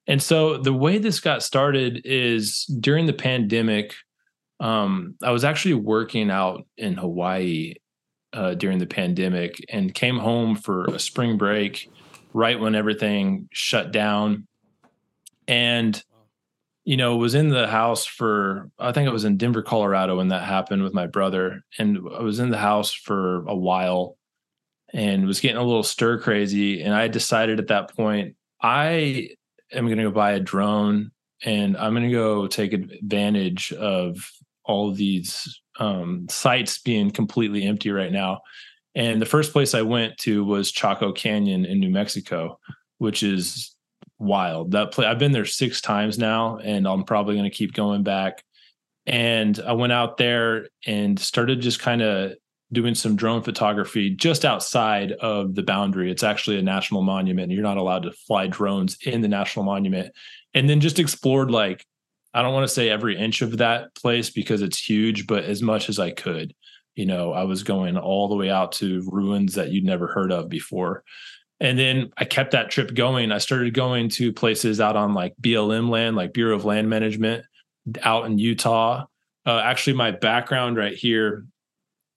And 0.06 0.22
so 0.22 0.58
the 0.58 0.74
way 0.74 0.98
this 0.98 1.20
got 1.20 1.42
started 1.42 2.02
is 2.04 2.66
during 2.80 3.06
the 3.06 3.14
pandemic. 3.14 3.94
Um, 4.60 5.14
I 5.22 5.30
was 5.30 5.42
actually 5.42 5.74
working 5.74 6.30
out 6.30 6.66
in 6.76 6.98
Hawaii 6.98 7.74
uh, 8.34 8.52
during 8.52 8.78
the 8.78 8.86
pandemic 8.86 9.56
and 9.70 9.94
came 9.94 10.18
home 10.18 10.54
for 10.54 10.84
a 10.84 10.98
spring 10.98 11.38
break 11.38 11.90
right 12.34 12.60
when 12.60 12.74
everything 12.74 13.48
shut 13.52 13.90
down. 13.90 14.46
And 15.48 16.02
you 16.84 16.96
know, 16.96 17.16
was 17.16 17.34
in 17.34 17.48
the 17.48 17.66
house 17.68 18.04
for, 18.04 18.70
I 18.78 18.92
think 18.92 19.06
it 19.06 19.12
was 19.12 19.24
in 19.24 19.36
Denver, 19.36 19.62
Colorado 19.62 20.16
when 20.16 20.28
that 20.28 20.42
happened 20.42 20.82
with 20.82 20.94
my 20.94 21.06
brother. 21.06 21.62
And 21.78 21.98
I 22.16 22.22
was 22.22 22.40
in 22.40 22.50
the 22.50 22.58
house 22.58 22.92
for 22.92 23.46
a 23.46 23.54
while 23.54 24.16
and 24.92 25.26
was 25.26 25.40
getting 25.40 25.58
a 25.58 25.62
little 25.62 25.84
stir 25.84 26.18
crazy. 26.18 26.82
And 26.82 26.92
I 26.92 27.08
decided 27.08 27.60
at 27.60 27.68
that 27.68 27.94
point, 27.94 28.34
I 28.60 29.30
am 29.72 29.86
going 29.86 29.98
to 29.98 30.04
go 30.04 30.10
buy 30.10 30.32
a 30.32 30.40
drone 30.40 31.12
and 31.44 31.76
I'm 31.76 31.94
going 31.94 32.08
to 32.08 32.12
go 32.12 32.46
take 32.46 32.72
advantage 32.72 33.72
of 33.72 34.28
all 34.64 34.92
these 34.92 35.60
um, 35.78 36.26
sites 36.28 36.78
being 36.78 37.10
completely 37.10 37.64
empty 37.64 37.90
right 37.90 38.12
now. 38.12 38.40
And 38.94 39.22
the 39.22 39.26
first 39.26 39.52
place 39.52 39.74
I 39.74 39.82
went 39.82 40.18
to 40.18 40.44
was 40.44 40.70
Chaco 40.70 41.12
Canyon 41.12 41.64
in 41.64 41.80
New 41.80 41.90
Mexico, 41.90 42.58
which 42.98 43.22
is 43.22 43.71
wild. 44.22 44.70
That 44.72 44.92
play 44.92 45.06
I've 45.06 45.18
been 45.18 45.32
there 45.32 45.44
six 45.44 45.80
times 45.80 46.18
now, 46.18 46.58
and 46.58 46.86
I'm 46.86 47.04
probably 47.04 47.34
going 47.34 47.50
to 47.50 47.56
keep 47.56 47.74
going 47.74 48.02
back. 48.02 48.42
And 49.04 49.58
I 49.66 49.72
went 49.72 49.92
out 49.92 50.16
there 50.16 50.68
and 50.86 51.18
started 51.18 51.60
just 51.60 51.80
kind 51.80 52.02
of 52.02 52.34
doing 52.72 52.94
some 52.94 53.16
drone 53.16 53.42
photography 53.42 54.10
just 54.10 54.44
outside 54.44 55.12
of 55.12 55.54
the 55.54 55.62
boundary. 55.62 56.10
It's 56.10 56.22
actually 56.22 56.58
a 56.58 56.62
national 56.62 57.02
monument. 57.02 57.52
You're 57.52 57.62
not 57.62 57.76
allowed 57.76 58.04
to 58.04 58.12
fly 58.12 58.46
drones 58.46 58.96
in 59.04 59.20
the 59.20 59.28
national 59.28 59.64
monument. 59.64 60.14
And 60.54 60.70
then 60.70 60.80
just 60.80 60.98
explored 60.98 61.50
like, 61.50 61.84
I 62.32 62.40
don't 62.40 62.54
want 62.54 62.64
to 62.64 62.74
say 62.74 62.88
every 62.88 63.18
inch 63.18 63.42
of 63.42 63.58
that 63.58 63.94
place 63.94 64.30
because 64.30 64.62
it's 64.62 64.78
huge, 64.78 65.26
but 65.26 65.44
as 65.44 65.60
much 65.62 65.88
as 65.88 65.98
I 65.98 66.12
could. 66.12 66.54
You 66.94 67.06
know, 67.06 67.32
I 67.32 67.44
was 67.44 67.62
going 67.62 67.96
all 67.98 68.28
the 68.28 68.36
way 68.36 68.50
out 68.50 68.72
to 68.72 69.02
ruins 69.10 69.54
that 69.54 69.70
you'd 69.70 69.84
never 69.84 70.06
heard 70.06 70.30
of 70.30 70.48
before. 70.48 71.04
And 71.62 71.78
then 71.78 72.12
I 72.18 72.24
kept 72.24 72.50
that 72.50 72.70
trip 72.70 72.92
going. 72.92 73.30
I 73.30 73.38
started 73.38 73.72
going 73.72 74.08
to 74.10 74.32
places 74.32 74.80
out 74.80 74.96
on 74.96 75.14
like 75.14 75.32
BLM 75.40 75.90
land, 75.90 76.16
like 76.16 76.34
Bureau 76.34 76.56
of 76.56 76.64
Land 76.64 76.90
Management 76.90 77.44
out 78.02 78.26
in 78.26 78.36
Utah. 78.36 79.06
Uh, 79.46 79.60
actually, 79.64 79.92
my 79.92 80.10
background 80.10 80.76
right 80.76 80.94
here 80.94 81.46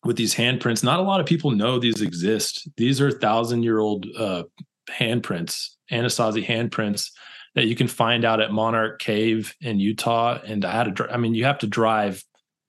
with 0.04 0.18
these 0.18 0.34
handprints, 0.34 0.84
not 0.84 1.00
a 1.00 1.04
lot 1.04 1.20
of 1.20 1.28
people 1.28 1.52
know 1.52 1.78
these 1.78 2.02
exist. 2.02 2.68
These 2.76 3.00
are 3.00 3.12
thousand 3.12 3.62
year 3.62 3.78
old 3.78 4.08
uh, 4.18 4.46
handprints, 4.90 5.70
Anasazi 5.92 6.44
handprints 6.44 7.12
that 7.54 7.68
you 7.68 7.76
can 7.76 7.88
find 7.88 8.26
out 8.26 8.42
at 8.42 8.52
Monarch 8.52 9.00
Cave 9.00 9.54
in 9.62 9.80
Utah. 9.80 10.40
And 10.44 10.66
I 10.66 10.72
had 10.72 10.96
to, 10.96 11.08
I 11.14 11.18
mean, 11.18 11.36
you 11.36 11.46
have 11.46 11.60
to 11.60 11.68
drive 11.68 12.24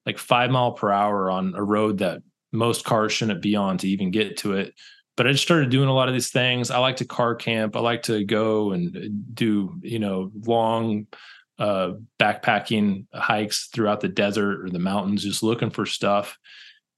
like 0.05 0.19
five 0.19 0.51
mile 0.51 0.73
per 0.73 0.93
hour 0.93 1.31
on 1.31 1.55
a 1.57 1.63
road 1.63 1.99
that 1.99 2.21
most 2.53 2.85
cars 2.85 3.15
shouldn't 3.15 3.41
be 3.41 3.57
on 3.57 3.79
to 3.79 3.89
even 3.89 4.11
get 4.11 4.37
to 4.39 4.53
it. 4.53 4.75
But 5.17 5.27
I 5.27 5.33
just 5.33 5.45
started 5.45 5.71
doing 5.71 5.89
a 5.89 5.95
lot 5.95 6.09
of 6.09 6.15
these 6.15 6.31
things. 6.31 6.71
I 6.71 6.79
like 6.79 6.97
to 6.97 7.05
car 7.05 7.35
camp. 7.35 7.75
I 7.75 7.81
like 7.81 8.03
to 8.05 8.25
go 8.25 8.73
and 8.73 9.35
do, 9.35 9.75
you 9.81 9.99
know, 9.99 10.31
long 10.45 11.07
uh, 11.59 11.93
backpacking 12.21 13.07
hikes 13.15 13.69
throughout 13.73 14.01
the 14.01 14.09
desert 14.09 14.65
or 14.65 14.69
the 14.69 14.79
mountains, 14.79 15.23
just 15.23 15.43
looking 15.43 15.71
for 15.71 15.87
stuff. 15.87 16.37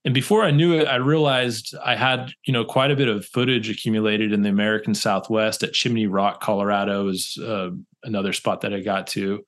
And 0.04 0.14
before 0.14 0.42
I 0.42 0.50
knew 0.50 0.74
it, 0.74 0.86
I 0.86 0.96
realized 0.96 1.74
I 1.84 1.94
had, 1.94 2.32
you 2.44 2.52
know, 2.52 2.64
quite 2.64 2.90
a 2.90 2.96
bit 2.96 3.08
of 3.08 3.26
footage 3.26 3.68
accumulated 3.68 4.32
in 4.32 4.42
the 4.42 4.48
American 4.48 4.94
Southwest 4.94 5.62
at 5.62 5.72
Chimney 5.72 6.06
Rock, 6.06 6.40
Colorado 6.40 7.08
is 7.08 7.36
uh, 7.38 7.70
another 8.04 8.32
spot 8.32 8.62
that 8.62 8.72
I 8.72 8.80
got 8.80 9.06
to. 9.08 9.44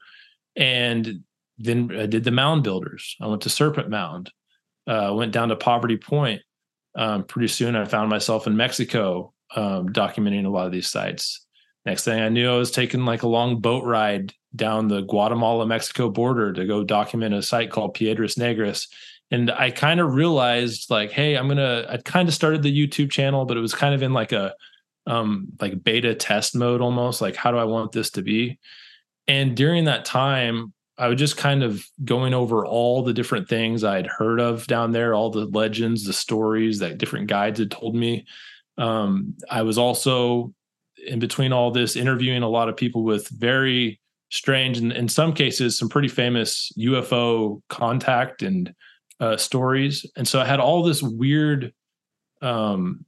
And 0.57 1.25
then 1.59 1.97
I 1.97 2.07
did 2.07 2.25
the 2.25 2.31
mound 2.31 2.65
builders. 2.65 3.17
I 3.21 3.27
went 3.27 3.43
to 3.43 3.49
Serpent 3.49 3.89
Mound, 3.89 4.33
uh, 4.87 5.13
went 5.15 5.33
down 5.33 5.49
to 5.49 5.57
Poverty 5.57 5.97
Point. 5.97 6.43
Um, 6.95 7.25
pretty 7.25 7.49
soon 7.49 7.77
I 7.77 7.85
found 7.85 8.11
myself 8.11 8.47
in 8.47 8.57
Mexico 8.57 9.33
um, 9.55 9.89
documenting 9.89 10.47
a 10.47 10.49
lot 10.49 10.67
of 10.67 10.73
these 10.73 10.89
sites. 10.89 11.47
Next 11.87 12.05
thing 12.05 12.21
I 12.21 12.29
knew, 12.29 12.51
I 12.51 12.57
was 12.57 12.71
taking 12.71 13.05
like 13.05 13.23
a 13.23 13.29
long 13.29 13.61
boat 13.61 13.85
ride 13.85 14.35
down 14.55 14.89
the 14.89 15.03
Guatemala 15.03 15.67
Mexico 15.67 16.11
border 16.11 16.53
to 16.53 16.67
go 16.67 16.85
document 16.85 17.35
a 17.35 17.43
site 17.43 17.71
called 17.71 17.95
Piedras 17.95 18.35
Negras. 18.35 18.89
And 19.31 19.51
I 19.51 19.71
kind 19.71 20.01
of 20.01 20.15
realized 20.15 20.91
like, 20.91 21.13
hey, 21.13 21.37
I'm 21.37 21.49
gonna. 21.49 21.87
I 21.89 21.99
kind 21.99 22.29
of 22.29 22.35
started 22.35 22.63
the 22.63 22.77
YouTube 22.77 23.11
channel, 23.11 23.45
but 23.45 23.57
it 23.57 23.61
was 23.61 23.75
kind 23.75 23.95
of 23.95 24.03
in 24.03 24.13
like 24.13 24.33
a 24.33 24.55
um 25.07 25.49
like 25.61 25.83
beta 25.83 26.15
test 26.15 26.55
mode 26.55 26.81
almost. 26.81 27.21
Like, 27.21 27.37
how 27.37 27.51
do 27.51 27.57
I 27.57 27.65
want 27.65 27.93
this 27.93 28.11
to 28.11 28.23
be? 28.23 28.59
And 29.29 29.57
during 29.57 29.85
that 29.85 30.05
time, 30.05 30.73
I 31.01 31.09
was 31.09 31.19
just 31.19 31.39
kind 31.39 31.63
of 31.63 31.83
going 32.05 32.35
over 32.35 32.67
all 32.67 33.03
the 33.03 33.15
different 33.15 33.49
things 33.49 33.85
I'd 33.85 34.07
heard 34.07 34.39
of 34.39 34.67
down 34.67 34.93
there, 34.93 35.15
all 35.15 35.31
the 35.31 35.47
legends, 35.47 36.05
the 36.05 36.13
stories 36.13 36.79
that 36.81 36.99
different 36.99 37.27
guides 37.27 37.59
had 37.59 37.71
told 37.71 37.95
me. 37.95 38.27
Um, 38.77 39.35
I 39.51 39.63
was 39.63 39.79
also 39.79 40.53
in 41.07 41.19
between 41.19 41.55
all 41.55 41.71
this 41.71 41.97
interviewing 41.97 42.43
a 42.43 42.49
lot 42.49 42.69
of 42.69 42.77
people 42.77 43.03
with 43.03 43.29
very 43.29 43.99
strange 44.29 44.77
and 44.77 44.93
in 44.93 45.09
some 45.09 45.33
cases 45.33 45.79
some 45.79 45.89
pretty 45.89 46.07
famous 46.07 46.71
UFO 46.79 47.63
contact 47.71 48.43
and 48.43 48.75
uh, 49.21 49.39
stories. 49.39 50.05
And 50.17 50.29
so 50.29 50.39
I 50.39 50.45
had 50.45 50.61
all 50.61 50.83
this 50.83 51.03
weird, 51.03 51.73
um, 52.43 53.07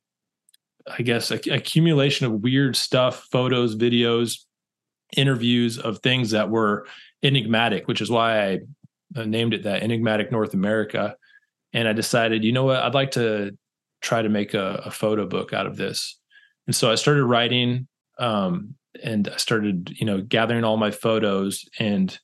I 0.87 1.02
guess, 1.02 1.30
accumulation 1.30 2.25
of 2.25 2.40
weird 2.40 2.75
stuff, 2.75 3.28
photos, 3.30 3.76
videos, 3.76 4.38
interviews 5.14 5.78
of 5.78 5.99
things 5.99 6.30
that 6.30 6.49
were 6.49 6.87
enigmatic, 7.23 7.88
which 7.88 8.00
is 8.00 8.11
why 8.11 8.50
I 8.50 8.61
uh, 9.17 9.25
named 9.25 9.55
it 9.55 9.64
that 9.64 9.83
Enigmatic 9.83 10.33
North 10.33 10.55
America. 10.55 11.17
And 11.73 11.88
I 11.88 11.93
decided, 11.93 12.45
you 12.45 12.52
know 12.52 12.64
what, 12.64 12.83
I'd 12.83 12.95
like 12.95 13.12
to 13.12 13.57
try 14.00 14.23
to 14.23 14.29
make 14.29 14.55
a, 14.55 14.83
a 14.85 14.91
photo 14.91 15.26
book 15.26 15.52
out 15.52 15.67
of 15.67 15.76
this. 15.76 16.19
And 16.67 16.75
so 16.75 16.91
I 16.91 16.97
started 16.97 17.25
writing 17.25 17.88
um, 18.19 18.75
and 19.02 19.29
I 19.29 19.37
started, 19.37 19.91
you 19.99 20.07
know, 20.07 20.21
gathering 20.21 20.64
all 20.64 20.76
my 20.76 20.91
photos. 20.91 21.64
And 21.79 22.17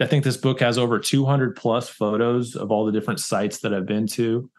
I 0.00 0.06
think 0.06 0.24
this 0.24 0.36
book 0.36 0.60
has 0.60 0.78
over 0.78 0.98
200 0.98 1.56
plus 1.56 1.88
photos 1.88 2.56
of 2.56 2.70
all 2.70 2.84
the 2.84 2.92
different 2.92 3.20
sites 3.20 3.60
that 3.60 3.72
I've 3.72 3.86
been 3.86 4.06
to. 4.08 4.50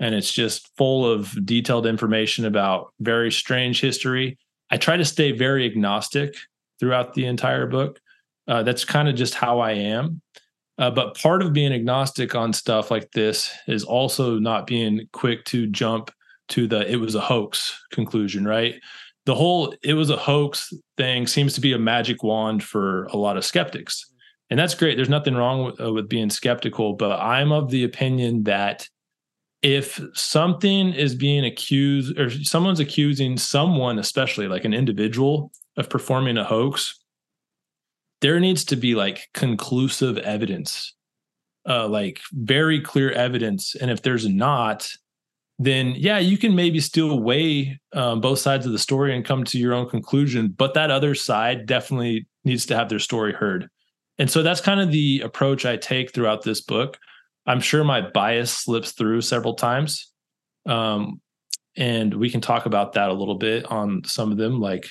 And 0.00 0.14
it's 0.14 0.32
just 0.32 0.70
full 0.76 1.10
of 1.10 1.34
detailed 1.46 1.86
information 1.86 2.44
about 2.44 2.92
very 3.00 3.30
strange 3.30 3.80
history. 3.80 4.38
I 4.70 4.76
try 4.76 4.96
to 4.96 5.04
stay 5.04 5.32
very 5.32 5.64
agnostic 5.64 6.36
throughout 6.80 7.14
the 7.14 7.26
entire 7.26 7.66
book. 7.66 8.00
Uh, 8.46 8.62
that's 8.62 8.84
kind 8.84 9.08
of 9.08 9.14
just 9.14 9.34
how 9.34 9.60
I 9.60 9.72
am. 9.72 10.20
Uh, 10.76 10.90
but 10.90 11.16
part 11.16 11.42
of 11.42 11.52
being 11.52 11.72
agnostic 11.72 12.34
on 12.34 12.52
stuff 12.52 12.90
like 12.90 13.10
this 13.12 13.50
is 13.68 13.84
also 13.84 14.38
not 14.38 14.66
being 14.66 15.08
quick 15.12 15.44
to 15.46 15.66
jump 15.68 16.10
to 16.48 16.66
the 16.66 16.90
it 16.90 16.96
was 16.96 17.14
a 17.14 17.20
hoax 17.20 17.80
conclusion, 17.90 18.46
right? 18.46 18.74
the 19.26 19.34
whole 19.34 19.74
it 19.82 19.94
was 19.94 20.10
a 20.10 20.16
hoax 20.16 20.72
thing 20.96 21.26
seems 21.26 21.54
to 21.54 21.60
be 21.60 21.72
a 21.72 21.78
magic 21.78 22.22
wand 22.22 22.62
for 22.62 23.04
a 23.06 23.16
lot 23.16 23.36
of 23.36 23.44
skeptics 23.44 24.12
and 24.50 24.58
that's 24.58 24.74
great 24.74 24.96
there's 24.96 25.08
nothing 25.08 25.34
wrong 25.34 25.64
with, 25.64 25.80
uh, 25.80 25.92
with 25.92 26.08
being 26.08 26.30
skeptical 26.30 26.94
but 26.94 27.18
i'm 27.20 27.52
of 27.52 27.70
the 27.70 27.84
opinion 27.84 28.42
that 28.44 28.88
if 29.62 30.00
something 30.12 30.92
is 30.92 31.14
being 31.14 31.44
accused 31.44 32.18
or 32.18 32.30
someone's 32.30 32.80
accusing 32.80 33.36
someone 33.36 33.98
especially 33.98 34.48
like 34.48 34.64
an 34.64 34.74
individual 34.74 35.50
of 35.76 35.88
performing 35.88 36.36
a 36.36 36.44
hoax 36.44 37.00
there 38.20 38.40
needs 38.40 38.64
to 38.64 38.76
be 38.76 38.94
like 38.94 39.28
conclusive 39.34 40.18
evidence 40.18 40.94
uh, 41.68 41.88
like 41.88 42.20
very 42.32 42.80
clear 42.80 43.10
evidence 43.12 43.74
and 43.74 43.90
if 43.90 44.02
there's 44.02 44.28
not 44.28 44.90
then 45.58 45.94
yeah, 45.96 46.18
you 46.18 46.36
can 46.36 46.54
maybe 46.54 46.80
still 46.80 47.20
weigh 47.20 47.78
um, 47.92 48.20
both 48.20 48.38
sides 48.38 48.66
of 48.66 48.72
the 48.72 48.78
story 48.78 49.14
and 49.14 49.24
come 49.24 49.44
to 49.44 49.58
your 49.58 49.72
own 49.72 49.88
conclusion. 49.88 50.48
But 50.48 50.74
that 50.74 50.90
other 50.90 51.14
side 51.14 51.66
definitely 51.66 52.26
needs 52.44 52.66
to 52.66 52.76
have 52.76 52.88
their 52.88 52.98
story 52.98 53.32
heard. 53.32 53.68
And 54.18 54.30
so 54.30 54.42
that's 54.42 54.60
kind 54.60 54.80
of 54.80 54.90
the 54.90 55.20
approach 55.20 55.64
I 55.64 55.76
take 55.76 56.12
throughout 56.12 56.42
this 56.42 56.60
book. 56.60 56.98
I'm 57.46 57.60
sure 57.60 57.84
my 57.84 58.00
bias 58.00 58.50
slips 58.50 58.92
through 58.92 59.20
several 59.20 59.54
times. 59.54 60.10
Um, 60.66 61.20
and 61.76 62.14
we 62.14 62.30
can 62.30 62.40
talk 62.40 62.66
about 62.66 62.94
that 62.94 63.10
a 63.10 63.14
little 63.14 63.34
bit 63.36 63.66
on 63.66 64.02
some 64.04 64.32
of 64.32 64.38
them. 64.38 64.60
Like 64.60 64.88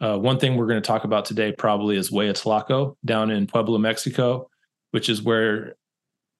uh, 0.00 0.18
one 0.18 0.38
thing 0.38 0.56
we're 0.56 0.66
going 0.66 0.82
to 0.82 0.86
talk 0.86 1.04
about 1.04 1.24
today 1.24 1.52
probably 1.52 1.96
is 1.96 2.10
Hueyatlaco 2.10 2.96
down 3.04 3.30
in 3.30 3.46
Puebla, 3.46 3.78
Mexico, 3.78 4.48
which 4.90 5.08
is 5.08 5.22
where 5.22 5.76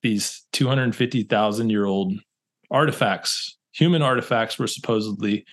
these 0.02 0.44
250,000 0.52 1.70
year 1.70 1.86
old 1.86 2.12
artifacts, 2.70 3.56
human 3.72 4.02
artifacts, 4.02 4.58
were 4.58 4.66
supposedly 4.66 5.44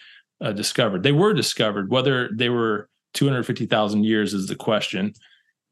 uh, 0.41 0.51
discovered. 0.51 1.03
They 1.03 1.11
were 1.11 1.33
discovered. 1.33 1.89
Whether 1.89 2.29
they 2.33 2.49
were 2.49 2.89
250,000 3.13 4.03
years 4.03 4.33
is 4.33 4.47
the 4.47 4.55
question. 4.55 5.13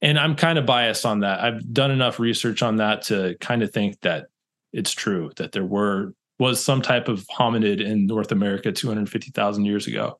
And 0.01 0.17
I'm 0.17 0.35
kind 0.35 0.57
of 0.57 0.65
biased 0.65 1.05
on 1.05 1.19
that. 1.21 1.41
I've 1.41 1.73
done 1.73 1.91
enough 1.91 2.19
research 2.19 2.61
on 2.61 2.77
that 2.77 3.01
to 3.03 3.35
kind 3.41 3.63
of 3.63 3.71
think 3.71 3.99
that 4.01 4.27
it's 4.71 4.91
true 4.91 5.31
that 5.37 5.51
there 5.51 5.65
were 5.65 6.13
was 6.37 6.63
some 6.63 6.81
type 6.81 7.09
of 7.09 7.27
hominid 7.27 7.85
in 7.85 8.07
North 8.07 8.31
America 8.31 8.71
250,000 8.71 9.65
years 9.65 9.87
ago. 9.87 10.17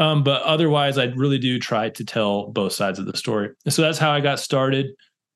Um, 0.00 0.24
but 0.24 0.42
otherwise, 0.42 0.96
I 0.96 1.04
really 1.04 1.38
do 1.38 1.58
try 1.58 1.90
to 1.90 2.04
tell 2.04 2.48
both 2.48 2.72
sides 2.72 2.98
of 2.98 3.04
the 3.04 3.16
story. 3.16 3.50
And 3.66 3.72
so 3.72 3.82
that's 3.82 3.98
how 3.98 4.10
I 4.10 4.20
got 4.20 4.40
started. 4.40 4.86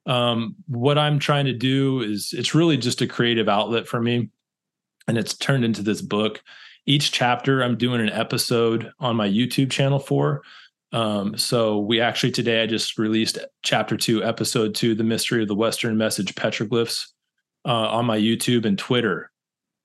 Um, 0.07 0.57
what 0.67 0.99
I'm 0.99 1.19
trying 1.19 1.45
to 1.45 1.53
do 1.53 2.01
is 2.01 2.33
it's 2.33 2.55
really 2.55 2.79
just 2.79 3.03
a 3.03 3.07
creative 3.07 3.49
outlet 3.49 3.87
for 3.87 4.01
me 4.01 4.31
and 5.07 5.19
it's 5.19 5.37
turned 5.37 5.65
into 5.65 5.83
this 5.83 6.01
book. 6.01 6.43
Each 6.87 7.13
chapter, 7.13 7.63
I'm 7.63 7.77
doing 7.77 8.01
an 8.01 8.11
episode 8.11 8.91
on 9.01 9.17
my 9.17 9.29
YouTube 9.29 9.71
channel 9.71 9.99
for. 9.99 10.43
Um, 10.93 11.37
so 11.37 11.79
we 11.79 12.01
actually 12.01 12.33
today 12.33 12.63
I 12.63 12.67
just 12.67 12.99
released 12.99 13.39
chapter 13.63 13.97
two, 13.97 14.25
episode 14.25 14.75
two, 14.75 14.95
the 14.95 15.05
mystery 15.05 15.43
of 15.43 15.49
the 15.49 15.55
Western 15.55 15.99
message 15.99 16.35
petroglyphs 16.35 17.07
uh, 17.67 17.89
on 17.91 18.07
my 18.07 18.19
YouTube 18.19 18.65
and 18.65 18.79
Twitter. 18.79 19.31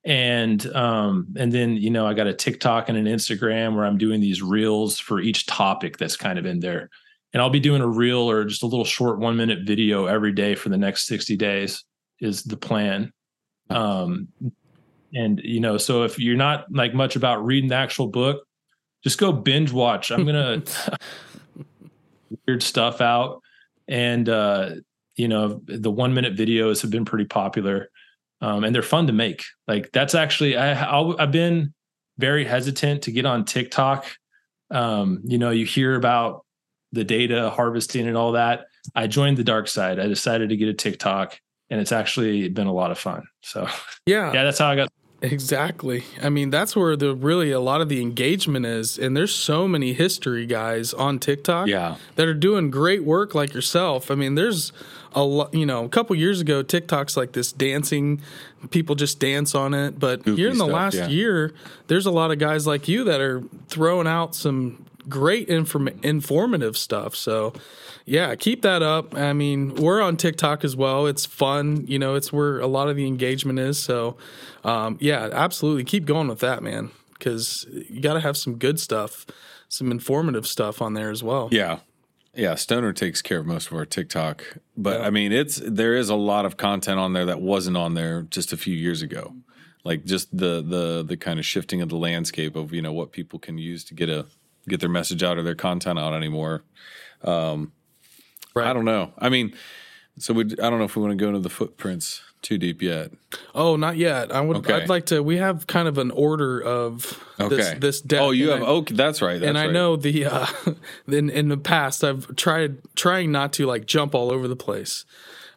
And 0.05 0.65
um, 0.75 1.27
and 1.35 1.51
then 1.51 1.75
you 1.75 1.89
know 1.89 2.07
I 2.07 2.13
got 2.13 2.27
a 2.27 2.33
TikTok 2.33 2.89
and 2.89 2.97
an 2.97 3.05
Instagram 3.05 3.75
where 3.75 3.85
I'm 3.85 3.97
doing 3.97 4.21
these 4.21 4.41
reels 4.41 4.97
for 4.97 5.19
each 5.19 5.45
topic 5.45 5.97
that's 5.97 6.15
kind 6.15 6.39
of 6.39 6.45
in 6.45 6.59
there. 6.59 6.89
And 7.33 7.41
I'll 7.41 7.49
be 7.49 7.59
doing 7.59 7.81
a 7.81 7.87
reel 7.87 8.29
or 8.29 8.45
just 8.45 8.63
a 8.63 8.65
little 8.65 8.85
short 8.85 9.19
one 9.19 9.35
minute 9.35 9.59
video 9.65 10.05
every 10.05 10.31
day 10.31 10.55
for 10.55 10.69
the 10.69 10.77
next 10.77 11.05
60 11.05 11.37
days 11.37 11.83
is 12.19 12.43
the 12.43 12.57
plan. 12.57 13.13
Um, 13.69 14.29
and 15.13 15.39
you 15.43 15.59
know, 15.59 15.77
so 15.77 16.03
if 16.03 16.17
you're 16.17 16.37
not 16.37 16.65
like 16.71 16.93
much 16.93 17.15
about 17.15 17.45
reading 17.45 17.69
the 17.69 17.75
actual 17.75 18.07
book, 18.07 18.45
just 19.03 19.17
go 19.17 19.31
binge 19.31 19.71
watch. 19.71 20.11
I'm 20.11 20.25
gonna 20.25 20.63
weird 22.47 22.63
stuff 22.63 23.01
out, 23.01 23.41
and 23.87 24.27
uh, 24.27 24.71
you 25.15 25.27
know, 25.27 25.61
the 25.65 25.91
one 25.91 26.13
minute 26.13 26.35
videos 26.35 26.81
have 26.81 26.91
been 26.91 27.05
pretty 27.05 27.25
popular. 27.25 27.89
Um, 28.41 28.63
and 28.63 28.73
they're 28.73 28.81
fun 28.81 29.07
to 29.07 29.13
make. 29.13 29.43
Like 29.67 29.91
that's 29.91 30.15
actually 30.15 30.57
I 30.57 30.71
i 30.71 31.15
have 31.19 31.31
been 31.31 31.73
very 32.17 32.45
hesitant 32.45 33.03
to 33.03 33.11
get 33.11 33.25
on 33.25 33.45
TikTok. 33.45 34.05
Um, 34.71 35.21
you 35.23 35.37
know, 35.37 35.51
you 35.51 35.65
hear 35.65 35.95
about 35.95 36.45
the 36.91 37.03
data 37.03 37.49
harvesting 37.49 38.07
and 38.07 38.17
all 38.17 38.33
that. 38.33 38.65
I 38.95 39.07
joined 39.07 39.37
the 39.37 39.43
dark 39.43 39.67
side. 39.67 39.99
I 39.99 40.07
decided 40.07 40.49
to 40.49 40.57
get 40.57 40.69
a 40.69 40.73
TikTok, 40.73 41.39
and 41.69 41.79
it's 41.79 41.91
actually 41.91 42.49
been 42.49 42.67
a 42.67 42.73
lot 42.73 42.91
of 42.91 42.99
fun. 42.99 43.27
So 43.41 43.67
yeah, 44.05 44.33
yeah, 44.33 44.43
that's 44.43 44.59
how 44.59 44.67
I 44.67 44.75
got 44.75 44.89
Exactly. 45.21 46.05
I 46.21 46.29
mean, 46.29 46.49
that's 46.49 46.75
where 46.75 46.95
the 46.95 47.13
really 47.13 47.51
a 47.51 47.59
lot 47.59 47.81
of 47.81 47.89
the 47.89 48.01
engagement 48.01 48.65
is. 48.65 48.97
And 48.97 49.17
there's 49.17 49.33
so 49.33 49.67
many 49.67 49.93
history 49.93 50.45
guys 50.45 50.93
on 50.93 51.19
TikTok 51.19 51.67
yeah. 51.67 51.97
that 52.15 52.27
are 52.27 52.33
doing 52.33 52.71
great 52.71 53.03
work 53.03 53.35
like 53.35 53.53
yourself. 53.53 54.11
I 54.11 54.15
mean, 54.15 54.35
there's 54.35 54.71
a 55.13 55.23
lot, 55.23 55.53
you 55.53 55.65
know, 55.65 55.83
a 55.83 55.89
couple 55.89 56.15
years 56.15 56.39
ago, 56.39 56.61
TikTok's 56.63 57.17
like 57.17 57.33
this 57.33 57.51
dancing, 57.51 58.21
people 58.71 58.95
just 58.95 59.19
dance 59.19 59.55
on 59.55 59.73
it. 59.73 59.99
But 59.99 60.23
Goofy 60.23 60.41
here 60.41 60.51
in 60.51 60.57
the 60.57 60.65
stuff, 60.65 60.73
last 60.73 60.95
yeah. 60.95 61.07
year, 61.07 61.53
there's 61.87 62.05
a 62.05 62.11
lot 62.11 62.31
of 62.31 62.39
guys 62.39 62.65
like 62.65 62.87
you 62.87 63.03
that 63.05 63.19
are 63.19 63.43
throwing 63.67 64.07
out 64.07 64.35
some 64.35 64.85
great 65.09 65.49
inform- 65.49 65.99
informative 66.01 66.77
stuff. 66.77 67.15
So, 67.15 67.53
yeah, 68.09 68.33
keep 68.33 68.63
that 68.63 68.81
up. 68.81 69.15
I 69.15 69.33
mean, 69.33 69.75
we're 69.75 70.01
on 70.01 70.17
TikTok 70.17 70.63
as 70.63 70.75
well. 70.75 71.05
It's 71.05 71.27
fun. 71.27 71.85
You 71.87 71.99
know, 71.99 72.15
it's 72.15 72.33
where 72.33 72.59
a 72.59 72.65
lot 72.65 72.89
of 72.89 72.95
the 72.95 73.05
engagement 73.05 73.59
is. 73.59 73.77
So, 73.77 74.17
um, 74.63 74.97
yeah, 74.99 75.29
absolutely. 75.31 75.83
Keep 75.83 76.05
going 76.05 76.27
with 76.27 76.39
that, 76.39 76.63
man, 76.63 76.89
because 77.13 77.67
you 77.69 78.01
got 78.01 78.15
to 78.15 78.19
have 78.19 78.35
some 78.35 78.55
good 78.55 78.79
stuff, 78.79 79.27
some 79.67 79.91
informative 79.91 80.47
stuff 80.47 80.81
on 80.81 80.95
there 80.95 81.11
as 81.11 81.23
well. 81.23 81.49
Yeah. 81.51 81.79
Yeah, 82.35 82.55
Stoner 82.55 82.93
takes 82.93 83.21
care 83.21 83.39
of 83.39 83.45
most 83.45 83.67
of 83.67 83.73
our 83.73 83.85
TikTok, 83.85 84.57
but 84.77 84.99
yeah. 84.99 85.07
I 85.07 85.09
mean, 85.09 85.31
it's 85.31 85.59
there 85.65 85.95
is 85.95 86.09
a 86.09 86.15
lot 86.15 86.45
of 86.45 86.57
content 86.57 86.99
on 86.99 87.13
there 87.13 87.25
that 87.25 87.41
wasn't 87.41 87.75
on 87.75 87.95
there 87.95 88.21
just 88.21 88.53
a 88.53 88.57
few 88.57 88.75
years 88.75 89.01
ago, 89.01 89.33
like 89.83 90.05
just 90.05 90.35
the 90.35 90.61
the 90.61 91.03
the 91.03 91.17
kind 91.17 91.39
of 91.39 91.45
shifting 91.45 91.81
of 91.81 91.89
the 91.89 91.97
landscape 91.97 92.55
of 92.55 92.71
you 92.71 92.83
know 92.83 92.93
what 92.93 93.11
people 93.11 93.39
can 93.39 93.57
use 93.57 93.83
to 93.85 93.95
get 93.95 94.09
a 94.09 94.27
get 94.67 94.79
their 94.79 94.89
message 94.89 95.23
out 95.23 95.39
or 95.39 95.43
their 95.43 95.55
content 95.55 95.97
out 95.97 96.13
anymore. 96.13 96.63
Um, 97.23 97.71
Right. 98.55 98.67
I 98.67 98.73
don't 98.73 98.85
know. 98.85 99.13
I 99.17 99.29
mean, 99.29 99.53
so 100.17 100.33
we 100.33 100.43
I 100.43 100.69
don't 100.69 100.79
know 100.79 100.85
if 100.85 100.95
we 100.95 101.01
want 101.01 101.17
to 101.17 101.23
go 101.23 101.27
into 101.27 101.39
the 101.39 101.49
footprints 101.49 102.21
too 102.41 102.57
deep 102.57 102.81
yet. 102.81 103.11
Oh, 103.53 103.75
not 103.75 103.97
yet. 103.97 104.33
I 104.33 104.41
would. 104.41 104.57
Okay. 104.57 104.73
I'd 104.73 104.89
like 104.89 105.07
to. 105.07 105.21
We 105.21 105.37
have 105.37 105.67
kind 105.67 105.87
of 105.87 105.97
an 105.97 106.11
order 106.11 106.61
of 106.61 107.23
okay. 107.39 107.55
this, 107.55 107.79
this 107.79 108.01
deck. 108.01 108.21
Oh, 108.21 108.31
you 108.31 108.49
have. 108.49 108.63
I, 108.63 108.65
okay, 108.65 108.95
that's 108.95 109.21
right. 109.21 109.39
That's 109.39 109.49
and 109.49 109.57
I 109.57 109.65
right. 109.65 109.73
know 109.73 109.95
the 109.95 110.25
uh, 110.25 110.47
in 111.07 111.29
in 111.29 111.49
the 111.49 111.57
past 111.57 112.03
I've 112.03 112.35
tried 112.35 112.77
trying 112.95 113.31
not 113.31 113.53
to 113.53 113.65
like 113.65 113.85
jump 113.85 114.15
all 114.15 114.31
over 114.31 114.47
the 114.47 114.55
place. 114.55 115.05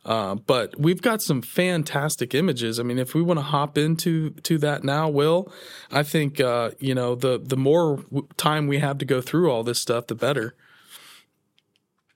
Uh, 0.05 0.35
but 0.35 0.77
we've 0.79 1.01
got 1.01 1.23
some 1.23 1.41
fantastic 1.41 2.35
images. 2.35 2.81
I 2.81 2.83
mean, 2.83 2.99
if 2.99 3.15
we 3.15 3.23
want 3.23 3.39
to 3.39 3.45
hop 3.45 3.79
into 3.79 4.31
to 4.31 4.59
that 4.59 4.83
now, 4.83 5.09
Will, 5.09 5.53
I 5.93 6.03
think 6.03 6.41
uh, 6.41 6.73
you 6.81 6.95
know 6.95 7.15
the 7.15 7.39
the 7.39 7.57
more 7.57 8.05
time 8.37 8.67
we 8.67 8.79
have 8.79 8.99
to 8.99 9.05
go 9.05 9.21
through 9.21 9.51
all 9.51 9.63
this 9.63 9.79
stuff, 9.79 10.09
the 10.09 10.17
better. 10.17 10.55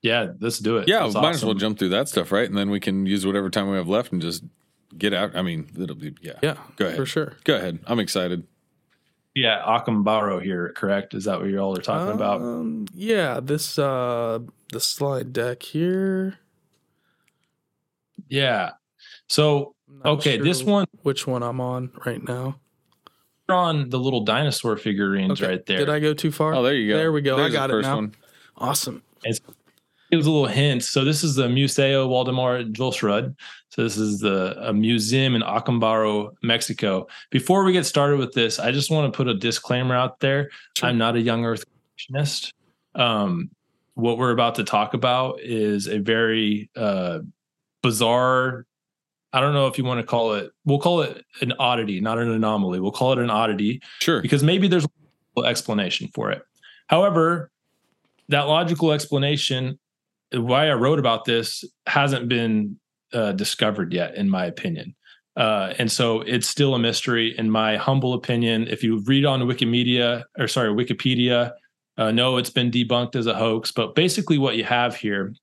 Yeah, 0.06 0.28
let's 0.38 0.60
do 0.60 0.76
it. 0.76 0.86
Yeah, 0.86 1.00
That's 1.00 1.14
might 1.14 1.20
awesome. 1.20 1.34
as 1.34 1.44
well 1.44 1.54
jump 1.54 1.80
through 1.80 1.88
that 1.88 2.08
stuff, 2.08 2.30
right? 2.30 2.48
And 2.48 2.56
then 2.56 2.70
we 2.70 2.78
can 2.78 3.06
use 3.06 3.26
whatever 3.26 3.50
time 3.50 3.68
we 3.68 3.76
have 3.76 3.88
left 3.88 4.12
and 4.12 4.22
just 4.22 4.44
get 4.96 5.12
out. 5.12 5.34
I 5.34 5.42
mean, 5.42 5.68
it'll 5.76 5.96
be 5.96 6.14
yeah. 6.20 6.38
Yeah. 6.42 6.56
Go 6.76 6.86
ahead. 6.86 6.96
For 6.96 7.06
sure. 7.06 7.32
Go 7.42 7.56
ahead. 7.56 7.80
I'm 7.86 7.98
excited. 7.98 8.46
Yeah, 9.34 9.62
Acambaro 9.66 10.40
here, 10.40 10.72
correct? 10.76 11.12
Is 11.12 11.24
that 11.24 11.40
what 11.40 11.48
you 11.48 11.58
all 11.58 11.76
are 11.76 11.82
talking 11.82 12.08
um, 12.08 12.14
about? 12.14 12.90
Yeah, 12.94 13.40
this 13.42 13.80
uh 13.80 14.38
the 14.72 14.80
slide 14.80 15.32
deck 15.32 15.62
here. 15.64 16.38
Yeah. 18.28 18.72
So 19.26 19.74
okay, 20.04 20.36
sure 20.36 20.44
this 20.44 20.62
one 20.62 20.86
which 21.02 21.26
one 21.26 21.42
I'm 21.42 21.60
on 21.60 21.90
right 22.06 22.22
now. 22.22 22.60
on 23.48 23.90
the 23.90 23.98
little 23.98 24.20
dinosaur 24.20 24.76
figurines 24.76 25.42
okay. 25.42 25.50
right 25.50 25.66
there. 25.66 25.78
Did 25.78 25.90
I 25.90 25.98
go 25.98 26.14
too 26.14 26.30
far? 26.30 26.54
Oh, 26.54 26.62
there 26.62 26.74
you 26.74 26.92
go. 26.92 26.96
There 26.96 27.10
we 27.10 27.22
go. 27.22 27.36
There's 27.36 27.52
I 27.52 27.52
got 27.52 27.70
it 27.72 27.82
now. 27.82 27.96
One. 27.96 28.14
Awesome. 28.56 29.02
It's 29.24 29.40
it 30.10 30.16
was 30.16 30.26
a 30.26 30.30
little 30.30 30.46
hint. 30.46 30.84
So 30.84 31.04
this 31.04 31.24
is 31.24 31.34
the 31.34 31.48
Museo 31.48 32.08
Waldemar 32.08 32.72
Julsrud. 32.72 33.34
So 33.70 33.82
this 33.82 33.96
is 33.96 34.20
the 34.20 34.56
a 34.66 34.72
museum 34.72 35.34
in 35.34 35.42
Acambaro, 35.42 36.34
Mexico. 36.42 37.06
Before 37.30 37.64
we 37.64 37.72
get 37.72 37.84
started 37.84 38.18
with 38.18 38.32
this, 38.32 38.58
I 38.58 38.72
just 38.72 38.90
want 38.90 39.12
to 39.12 39.16
put 39.16 39.28
a 39.28 39.34
disclaimer 39.34 39.94
out 39.94 40.20
there. 40.20 40.50
Sure. 40.76 40.88
I'm 40.88 40.98
not 40.98 41.16
a 41.16 41.20
young 41.20 41.44
Earth 41.44 41.64
creationist. 41.98 42.52
Um, 42.94 43.50
what 43.94 44.18
we're 44.18 44.30
about 44.30 44.54
to 44.56 44.64
talk 44.64 44.94
about 44.94 45.40
is 45.40 45.88
a 45.88 45.98
very 45.98 46.70
uh, 46.76 47.20
bizarre. 47.82 48.66
I 49.32 49.40
don't 49.40 49.52
know 49.52 49.66
if 49.66 49.76
you 49.76 49.84
want 49.84 50.00
to 50.00 50.06
call 50.06 50.34
it. 50.34 50.50
We'll 50.64 50.78
call 50.78 51.02
it 51.02 51.24
an 51.42 51.52
oddity, 51.58 52.00
not 52.00 52.18
an 52.18 52.30
anomaly. 52.30 52.80
We'll 52.80 52.92
call 52.92 53.12
it 53.12 53.18
an 53.18 53.28
oddity. 53.28 53.82
Sure. 54.00 54.22
Because 54.22 54.42
maybe 54.42 54.68
there's 54.68 54.86
a 54.86 55.40
explanation 55.42 56.08
for 56.14 56.30
it. 56.30 56.42
However, 56.86 57.50
that 58.28 58.42
logical 58.42 58.92
explanation 58.92 59.78
why 60.32 60.68
I 60.68 60.74
wrote 60.74 60.98
about 60.98 61.24
this 61.24 61.64
hasn't 61.86 62.28
been 62.28 62.78
uh, 63.12 63.32
discovered 63.32 63.92
yet, 63.92 64.16
in 64.16 64.28
my 64.28 64.46
opinion. 64.46 64.94
Uh, 65.36 65.74
and 65.78 65.92
so 65.92 66.22
it's 66.22 66.48
still 66.48 66.74
a 66.74 66.78
mystery, 66.78 67.34
in 67.36 67.50
my 67.50 67.76
humble 67.76 68.14
opinion. 68.14 68.66
If 68.68 68.82
you 68.82 69.00
read 69.00 69.24
on 69.24 69.42
Wikimedia, 69.42 70.24
or 70.38 70.48
sorry, 70.48 70.70
Wikipedia, 70.70 71.52
uh, 71.98 72.10
no, 72.10 72.36
it's 72.36 72.50
been 72.50 72.70
debunked 72.70 73.16
as 73.16 73.26
a 73.26 73.34
hoax. 73.34 73.70
But 73.70 73.94
basically, 73.94 74.38
what 74.38 74.56
you 74.56 74.64
have 74.64 74.96
here 74.96 75.34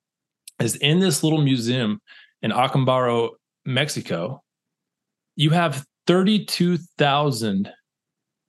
is 0.59 0.75
in 0.77 0.99
this 0.99 1.23
little 1.23 1.41
museum 1.41 2.01
in 2.41 2.51
Acambaro, 2.51 3.31
Mexico, 3.65 4.43
you 5.35 5.51
have 5.51 5.85
32,000 6.07 7.71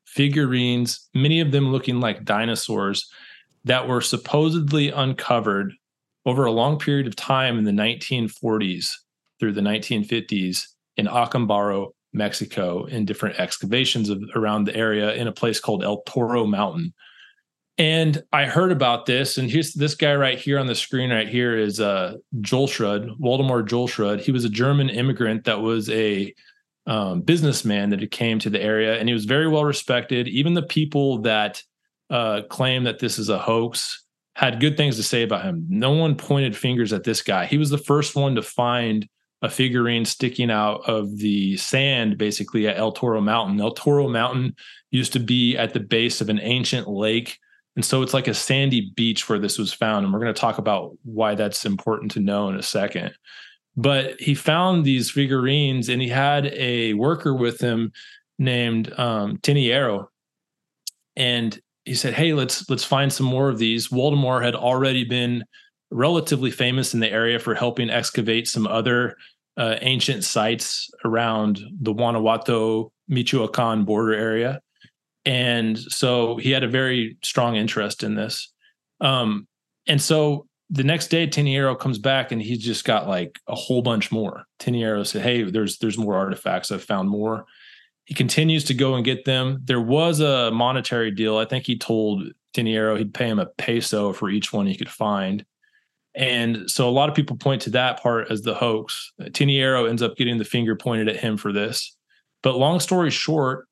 figurines, 0.07 1.09
many 1.15 1.41
of 1.41 1.51
them 1.51 1.71
looking 1.71 2.01
like 2.01 2.25
dinosaurs, 2.25 3.09
that 3.65 3.89
were 3.89 4.01
supposedly 4.01 4.91
uncovered 4.91 5.73
over 6.27 6.45
a 6.45 6.53
long 6.53 6.79
period 6.79 7.07
of 7.07 7.17
time 7.17 7.59
in 7.59 7.65
the 7.65 7.71
1940s 7.71 8.91
through 9.39 9.53
the 9.53 9.61
1950s 9.61 10.63
in 10.97 11.07
Acambaro, 11.07 11.91
Mexico, 12.13 12.85
in 12.85 13.05
different 13.05 13.39
excavations 13.39 14.09
of, 14.09 14.23
around 14.35 14.65
the 14.65 14.77
area 14.77 15.13
in 15.15 15.27
a 15.27 15.33
place 15.33 15.61
called 15.61 15.85
El 15.85 16.03
Toro 16.03 16.47
Mountain. 16.47 16.95
And 17.77 18.23
I 18.33 18.45
heard 18.45 18.71
about 18.71 19.07
this, 19.07 19.37
and 19.37 19.51
here's 19.51 19.75
this 19.75 19.97
guy 19.97 20.15
right 20.15 20.39
here 20.39 20.61
on 20.61 20.69
the 20.69 20.77
screen 20.77 21.11
right 21.11 21.29
here 21.29 21.59
is 21.59 21.81
uh, 21.81 22.15
Julsrud, 22.37 23.19
Waldemar 23.19 23.67
Julsrud. 23.67 24.21
He 24.21 24.31
was 24.31 24.45
a 24.45 24.49
German 24.49 24.89
immigrant 24.89 25.45
that 25.45 25.61
was 25.61 25.91
a 25.91 26.33
um, 26.87 27.23
businessman 27.23 27.91
that 27.91 28.11
came 28.13 28.39
to 28.39 28.51
the 28.51 28.63
area, 28.63 28.99
and 28.99 29.09
he 29.09 29.13
was 29.13 29.25
very 29.25 29.49
well 29.49 29.65
respected. 29.65 30.29
Even 30.29 30.55
the 30.55 30.63
people 30.63 31.19
that 31.23 31.63
uh, 32.11 32.43
claim 32.49 32.85
that 32.85 33.01
this 33.01 33.19
is 33.19 33.29
a 33.29 33.39
hoax 33.39 34.04
had 34.35 34.61
good 34.61 34.77
things 34.77 34.97
to 34.97 35.03
say 35.03 35.23
about 35.23 35.45
him. 35.45 35.67
No 35.69 35.93
one 35.93 36.17
pointed 36.17 36.57
fingers 36.57 36.93
at 36.93 37.05
this 37.05 37.23
guy. 37.23 37.47
He 37.47 37.59
was 37.59 37.71
the 37.71 37.79
first 37.79 38.17
one 38.17 38.35
to 38.35 38.43
find 38.43 39.09
a 39.43 39.49
figurine 39.49 40.05
sticking 40.05 40.51
out 40.51 40.89
of 40.89 41.19
the 41.19 41.57
sand, 41.57 42.19
basically 42.19 42.67
at 42.67 42.79
El 42.79 42.93
Toro 42.93 43.21
Mountain. 43.21 43.61
El 43.61 43.73
Toro 43.73 44.09
Mountain 44.09 44.57
used 44.91 45.13
to 45.13 45.21
be 45.21 45.57
at 45.57 45.75
the 45.75 45.81
base 45.81 46.21
of 46.21 46.29
an 46.29 46.41
ancient 46.41 46.89
lake. 46.89 47.39
And 47.77 47.85
so 47.85 48.03
it's 48.03 48.15
like 48.15 48.29
a 48.29 48.35
sandy 48.35 48.93
beach 48.97 49.29
where 49.29 49.39
this 49.39 49.59
was 49.59 49.73
found. 49.73 50.05
And 50.05 50.13
we're 50.13 50.21
going 50.21 50.35
to 50.35 50.41
talk 50.41 50.59
about 50.59 50.97
why 51.03 51.35
that's 51.35 51.67
important 51.67 52.13
to 52.13 52.21
know 52.21 52.49
in 52.49 52.57
a 52.57 52.63
second. 52.63 53.13
But 53.77 54.21
he 54.21 54.35
found 54.35 54.85
these 54.85 55.11
figurines 55.11 55.89
and 55.89 56.01
he 56.01 56.09
had 56.09 56.47
a 56.47 56.95
worker 56.95 57.35
with 57.35 57.61
him 57.61 57.93
named 58.39 58.93
um, 58.99 59.39
Tinajero. 59.39 60.07
And 61.17 61.61
he 61.85 61.95
said, 61.95 62.15
"Hey, 62.15 62.33
let's 62.33 62.69
let's 62.69 62.85
find 62.85 63.13
some 63.13 63.27
more 63.27 63.49
of 63.49 63.59
these." 63.59 63.91
Waldemar 63.91 64.43
had 64.43 64.55
already 64.55 65.05
been 65.05 65.45
relatively 65.91 66.51
famous 66.51 66.95
in 66.95 67.01
the 67.01 67.11
area 67.11 67.39
for 67.39 67.55
helping 67.55 67.91
excavate 67.91 68.49
some 68.49 68.67
other 68.67 69.17
uh, 69.57 69.77
ancient 69.83 70.25
sites 70.25 70.91
around 71.05 71.61
the 71.81 71.93
Guanajuato 71.93 72.91
Michoacan 73.09 73.85
border 73.85 74.15
area, 74.15 74.61
and 75.25 75.79
so 75.79 76.37
he 76.37 76.51
had 76.51 76.65
a 76.65 76.69
very 76.69 77.17
strong 77.23 77.57
interest 77.57 78.03
in 78.03 78.15
this. 78.15 78.53
Um, 79.01 79.47
and 79.87 80.01
so 80.01 80.47
the 80.71 80.85
next 80.85 81.09
day, 81.09 81.27
Tinajero 81.27 81.79
comes 81.79 81.99
back 81.99 82.33
and 82.33 82.41
he's 82.41 82.65
just 82.65 82.85
got 82.85 83.07
like 83.07 83.39
a 83.49 83.55
whole 83.55 83.83
bunch 83.83 84.11
more. 84.11 84.45
Tinajero 84.59 85.07
said, 85.07 85.23
"Hey, 85.23 85.43
there's 85.43 85.79
there's 85.79 85.99
more 85.99 86.17
artifacts. 86.17 86.73
I've 86.73 86.83
found 86.83 87.11
more." 87.11 87.45
He 88.05 88.15
continues 88.15 88.65
to 88.65 88.75
go 88.75 88.95
and 88.95 89.05
get 89.05 89.25
them. 89.25 89.61
There 89.65 89.81
was 89.81 90.21
a 90.21 90.51
monetary 90.51 91.11
deal. 91.11 91.39
I 91.39 91.47
think 91.47 91.65
he 91.65 91.79
told 91.79 92.25
Tinajero 92.55 92.99
he'd 92.99 93.15
pay 93.15 93.29
him 93.29 93.39
a 93.39 93.47
peso 93.47 94.13
for 94.13 94.29
each 94.31 94.53
one 94.53 94.67
he 94.67 94.77
could 94.77 94.91
find. 94.91 95.45
And 96.15 96.71
so 96.71 96.89
a 96.89 96.93
lot 96.93 97.09
of 97.09 97.15
people 97.15 97.37
point 97.37 97.63
to 97.63 97.71
that 97.71 98.03
part 98.03 98.31
as 98.31 98.43
the 98.43 98.55
hoax. 98.55 99.13
Tinajero 99.21 99.89
ends 99.89 100.03
up 100.03 100.17
getting 100.17 100.39
the 100.39 100.45
finger 100.45 100.77
pointed 100.77 101.09
at 101.09 101.17
him 101.17 101.37
for 101.37 101.53
this. 101.53 101.97
But 102.43 102.57
long 102.57 102.79
story 102.79 103.11
short, 103.11 103.67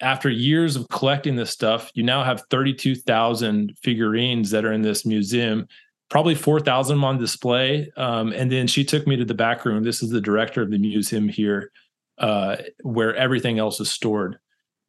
after 0.00 0.28
years 0.28 0.76
of 0.76 0.88
collecting 0.88 1.36
this 1.36 1.50
stuff, 1.50 1.90
you 1.94 2.02
now 2.02 2.24
have 2.24 2.42
32,000 2.50 3.72
figurines 3.82 4.50
that 4.50 4.64
are 4.64 4.72
in 4.72 4.82
this 4.82 5.06
museum 5.06 5.66
probably 6.08 6.34
4,000 6.34 7.02
on 7.02 7.18
display. 7.18 7.90
Um, 7.96 8.32
and 8.32 8.50
then 8.50 8.66
she 8.66 8.84
took 8.84 9.06
me 9.06 9.16
to 9.16 9.24
the 9.24 9.34
back 9.34 9.64
room. 9.64 9.82
This 9.82 10.02
is 10.02 10.10
the 10.10 10.20
director 10.20 10.62
of 10.62 10.70
the 10.70 10.78
museum 10.78 11.28
here, 11.28 11.70
uh, 12.18 12.56
where 12.82 13.14
everything 13.14 13.58
else 13.58 13.80
is 13.80 13.90
stored. 13.90 14.38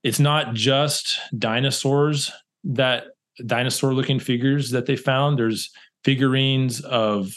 It's 0.04 0.20
not 0.20 0.54
just 0.54 1.20
dinosaurs 1.38 2.32
that 2.64 3.06
dinosaur 3.46 3.94
looking 3.94 4.20
figures 4.20 4.72
that 4.72 4.86
they 4.86 4.96
found. 4.96 5.38
There's 5.38 5.72
figurines 6.04 6.82
of 6.82 7.34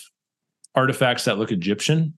artifacts 0.75 1.25
that 1.25 1.39
look 1.39 1.53
Egyptian, 1.53 2.17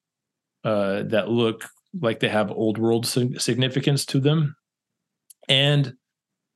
uh, 0.65 1.05
that 1.05 1.29
look 1.29 1.69
like 2.01 2.21
they 2.21 2.29
have 2.29 2.51
old 2.51 2.79
world 2.79 3.07
significance 3.07 4.05
to 4.07 4.21
them. 4.21 4.57
And, 5.49 5.95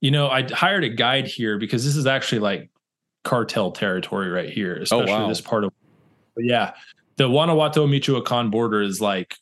you 0.01 0.11
know, 0.11 0.29
I 0.29 0.43
hired 0.53 0.85
a 0.85 0.89
guide 0.89 1.27
here 1.27 1.59
because 1.59 1.85
this 1.85 1.97
is 1.97 2.07
actually 2.07 2.39
like 2.41 2.71
cartel 3.25 3.73
territory 3.73 4.29
right 4.29 4.51
here, 4.51 4.77
oh, 4.79 4.83
especially 4.83 5.13
oh, 5.13 5.23
wow. 5.23 5.29
this 5.29 5.41
part 5.41 5.65
of. 5.65 5.73
But 6.35 6.45
yeah, 6.45 6.75
the 7.17 7.29
Guanajuato 7.29 7.87
Michoacan 7.87 8.51
border 8.51 8.83
is 8.83 9.01
like 9.01 9.37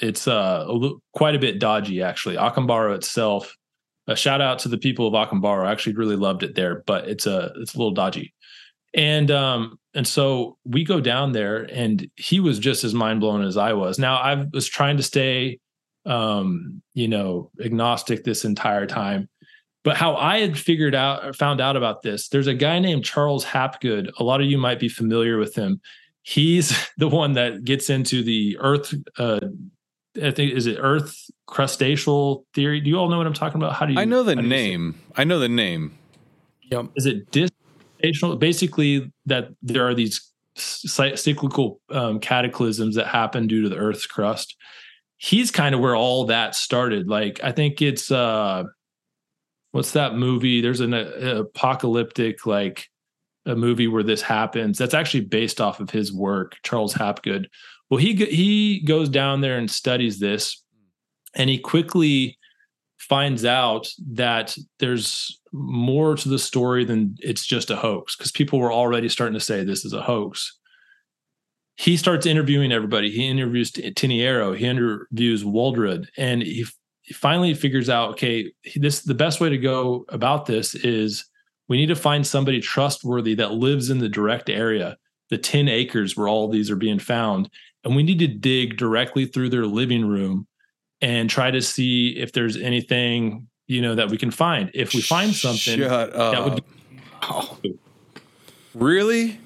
it's 0.00 0.28
uh 0.28 0.66
a, 0.68 0.90
quite 1.12 1.34
a 1.34 1.38
bit 1.38 1.58
dodgy 1.58 2.02
actually. 2.02 2.36
Acambaro 2.36 2.94
itself. 2.94 3.54
A 4.06 4.16
shout 4.16 4.40
out 4.40 4.58
to 4.60 4.68
the 4.68 4.78
people 4.78 5.06
of 5.06 5.14
Acambaro. 5.14 5.66
I 5.66 5.72
actually 5.72 5.94
really 5.94 6.16
loved 6.16 6.42
it 6.42 6.54
there, 6.54 6.82
but 6.86 7.08
it's 7.08 7.26
a 7.26 7.52
it's 7.56 7.74
a 7.74 7.78
little 7.78 7.92
dodgy. 7.92 8.34
And 8.94 9.30
um 9.30 9.78
and 9.94 10.06
so 10.06 10.56
we 10.64 10.84
go 10.84 11.00
down 11.00 11.32
there 11.32 11.64
and 11.72 12.08
he 12.16 12.40
was 12.40 12.58
just 12.58 12.84
as 12.84 12.94
mind 12.94 13.20
blown 13.20 13.42
as 13.42 13.56
I 13.56 13.72
was. 13.72 13.98
Now 13.98 14.16
I 14.16 14.46
was 14.52 14.66
trying 14.66 14.96
to 14.96 15.02
stay 15.02 15.58
um 16.06 16.82
you 16.94 17.08
know 17.08 17.50
agnostic 17.62 18.24
this 18.24 18.44
entire 18.44 18.86
time 18.86 19.28
but 19.84 19.96
how 19.96 20.16
I 20.16 20.40
had 20.40 20.58
figured 20.58 20.94
out, 20.94 21.34
found 21.34 21.62
out 21.62 21.76
about 21.76 22.02
this, 22.02 22.28
there's 22.28 22.46
a 22.46 22.54
guy 22.54 22.78
named 22.78 23.04
Charles 23.04 23.44
Hapgood. 23.44 24.10
A 24.18 24.22
lot 24.22 24.40
of 24.42 24.46
you 24.46 24.58
might 24.58 24.80
be 24.80 24.88
familiar 24.88 25.38
with 25.38 25.54
him. 25.54 25.80
He's 26.22 26.76
the 26.98 27.08
one 27.08 27.32
that 27.34 27.64
gets 27.64 27.88
into 27.88 28.22
the 28.22 28.58
Earth. 28.60 28.94
Uh, 29.16 29.40
I 30.22 30.30
think 30.30 30.52
is 30.52 30.66
it 30.66 30.78
Earth 30.80 31.16
crustaceal 31.48 32.44
theory. 32.54 32.80
Do 32.80 32.90
you 32.90 32.96
all 32.96 33.08
know 33.08 33.18
what 33.18 33.26
I'm 33.26 33.34
talking 33.34 33.60
about? 33.60 33.74
How 33.74 33.86
do 33.86 33.94
you? 33.94 34.00
I 34.00 34.04
know 34.04 34.22
the 34.22 34.36
name. 34.36 35.00
I 35.16 35.24
know 35.24 35.38
the 35.38 35.48
name. 35.48 35.96
Yep. 36.70 36.86
Is 36.96 37.06
it 37.06 37.30
discrustaceal? 37.30 38.38
Basically, 38.38 39.10
that 39.26 39.48
there 39.62 39.86
are 39.86 39.94
these 39.94 40.30
cyclical 40.56 41.80
um, 41.90 42.20
cataclysms 42.20 42.96
that 42.96 43.06
happen 43.06 43.46
due 43.46 43.62
to 43.62 43.68
the 43.68 43.76
Earth's 43.76 44.06
crust. 44.06 44.56
He's 45.16 45.50
kind 45.50 45.74
of 45.74 45.80
where 45.80 45.96
all 45.96 46.26
that 46.26 46.54
started. 46.54 47.08
Like 47.08 47.40
I 47.42 47.52
think 47.52 47.82
it's. 47.82 48.10
uh 48.10 48.64
what's 49.72 49.92
that 49.92 50.14
movie? 50.14 50.60
There's 50.60 50.80
an 50.80 50.94
a, 50.94 51.40
apocalyptic 51.40 52.46
like 52.46 52.88
a 53.46 53.54
movie 53.54 53.88
where 53.88 54.02
this 54.02 54.22
happens. 54.22 54.78
That's 54.78 54.94
actually 54.94 55.22
based 55.22 55.60
off 55.60 55.80
of 55.80 55.90
his 55.90 56.12
work, 56.12 56.56
Charles 56.62 56.94
Hapgood. 56.94 57.48
Well, 57.90 57.98
he 57.98 58.14
he 58.14 58.80
goes 58.80 59.08
down 59.08 59.40
there 59.40 59.58
and 59.58 59.70
studies 59.70 60.18
this, 60.18 60.62
and 61.34 61.48
he 61.48 61.58
quickly 61.58 62.38
finds 62.98 63.44
out 63.44 63.88
that 64.10 64.56
there's 64.80 65.40
more 65.52 66.16
to 66.16 66.28
the 66.28 66.38
story 66.38 66.84
than 66.84 67.16
it's 67.20 67.46
just 67.46 67.70
a 67.70 67.76
hoax 67.76 68.16
because 68.16 68.32
people 68.32 68.58
were 68.58 68.72
already 68.72 69.08
starting 69.08 69.38
to 69.38 69.44
say 69.44 69.64
this 69.64 69.84
is 69.84 69.92
a 69.92 70.02
hoax. 70.02 70.58
He 71.76 71.96
starts 71.96 72.26
interviewing 72.26 72.72
everybody. 72.72 73.10
He 73.10 73.26
interviews 73.26 73.70
Tiniero. 73.70 74.56
He 74.56 74.66
interviews 74.66 75.44
Waldred, 75.44 76.10
and 76.16 76.42
he 76.42 76.66
he 77.08 77.14
finally 77.14 77.54
figures 77.54 77.88
out 77.88 78.10
okay 78.10 78.52
this 78.76 79.00
the 79.00 79.14
best 79.14 79.40
way 79.40 79.48
to 79.48 79.56
go 79.56 80.04
about 80.10 80.44
this 80.44 80.74
is 80.74 81.24
we 81.68 81.78
need 81.78 81.86
to 81.86 81.96
find 81.96 82.26
somebody 82.26 82.60
trustworthy 82.60 83.34
that 83.34 83.52
lives 83.52 83.88
in 83.88 83.98
the 83.98 84.10
direct 84.10 84.50
area 84.50 84.96
the 85.30 85.38
10 85.38 85.68
acres 85.68 86.16
where 86.16 86.28
all 86.28 86.48
these 86.48 86.70
are 86.70 86.76
being 86.76 86.98
found 86.98 87.48
and 87.88 87.96
we 87.96 88.02
need 88.02 88.18
to 88.20 88.28
dig 88.28 88.76
directly 88.76 89.26
through 89.26 89.48
their 89.48 89.66
living 89.66 90.06
room 90.06 90.46
and 91.00 91.28
try 91.28 91.50
to 91.50 91.60
see 91.60 92.10
if 92.10 92.32
there's 92.32 92.56
anything 92.56 93.48
you 93.66 93.82
know 93.82 93.94
that 93.94 94.10
we 94.10 94.16
can 94.16 94.30
find 94.30 94.70
if 94.74 94.94
we 94.94 95.00
find 95.00 95.34
something 95.34 95.80
that 95.80 96.44
would 96.44 96.64
oh. 97.22 97.58
really 98.74 99.40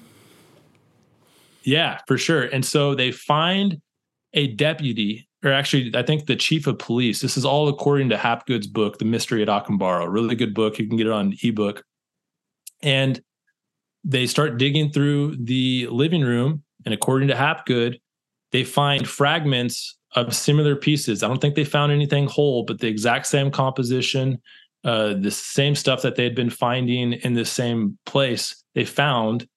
yeah 1.63 1.99
for 2.07 2.17
sure 2.17 2.43
and 2.43 2.65
so 2.65 2.93
they 2.93 3.11
find 3.11 3.81
a 4.33 4.47
deputy 4.47 5.27
or 5.43 5.51
actually, 5.51 5.91
I 5.93 6.03
think 6.03 6.25
the 6.25 6.37
chief 6.37 6.67
of 6.67 6.79
police. 6.79 7.19
This 7.19 7.35
is 7.35 7.43
all 7.43 7.67
according 7.67 8.09
to 8.09 8.17
Hapgood's 8.17 8.67
book, 8.67 8.97
The 8.97 9.05
Mystery 9.05 9.41
at 9.41 9.49
Acambaro. 9.49 10.07
Really 10.09 10.35
good 10.35 10.53
book. 10.53 10.79
You 10.79 10.87
can 10.87 10.95
get 10.95 11.07
it 11.07 11.11
on 11.11 11.35
ebook. 11.43 11.83
And 12.81 13.21
they 14.05 14.25
start 14.25 14.57
digging 14.57 14.91
through 14.91 15.35
the 15.35 15.87
living 15.91 16.21
room, 16.21 16.63
and 16.85 16.93
according 16.93 17.27
to 17.27 17.35
Hapgood, 17.35 17.99
they 18.53 18.63
find 18.63 19.07
fragments 19.07 19.97
of 20.15 20.33
similar 20.33 20.75
pieces. 20.75 21.23
I 21.23 21.27
don't 21.27 21.41
think 21.41 21.55
they 21.55 21.65
found 21.65 21.91
anything 21.91 22.27
whole, 22.27 22.63
but 22.63 22.79
the 22.79 22.87
exact 22.87 23.25
same 23.27 23.51
composition, 23.51 24.39
uh, 24.85 25.15
the 25.15 25.31
same 25.31 25.75
stuff 25.75 26.03
that 26.03 26.15
they 26.15 26.23
had 26.23 26.35
been 26.35 26.51
finding 26.51 27.13
in 27.13 27.33
the 27.33 27.45
same 27.45 27.97
place, 28.05 28.63
they 28.75 28.85
found 28.85 29.47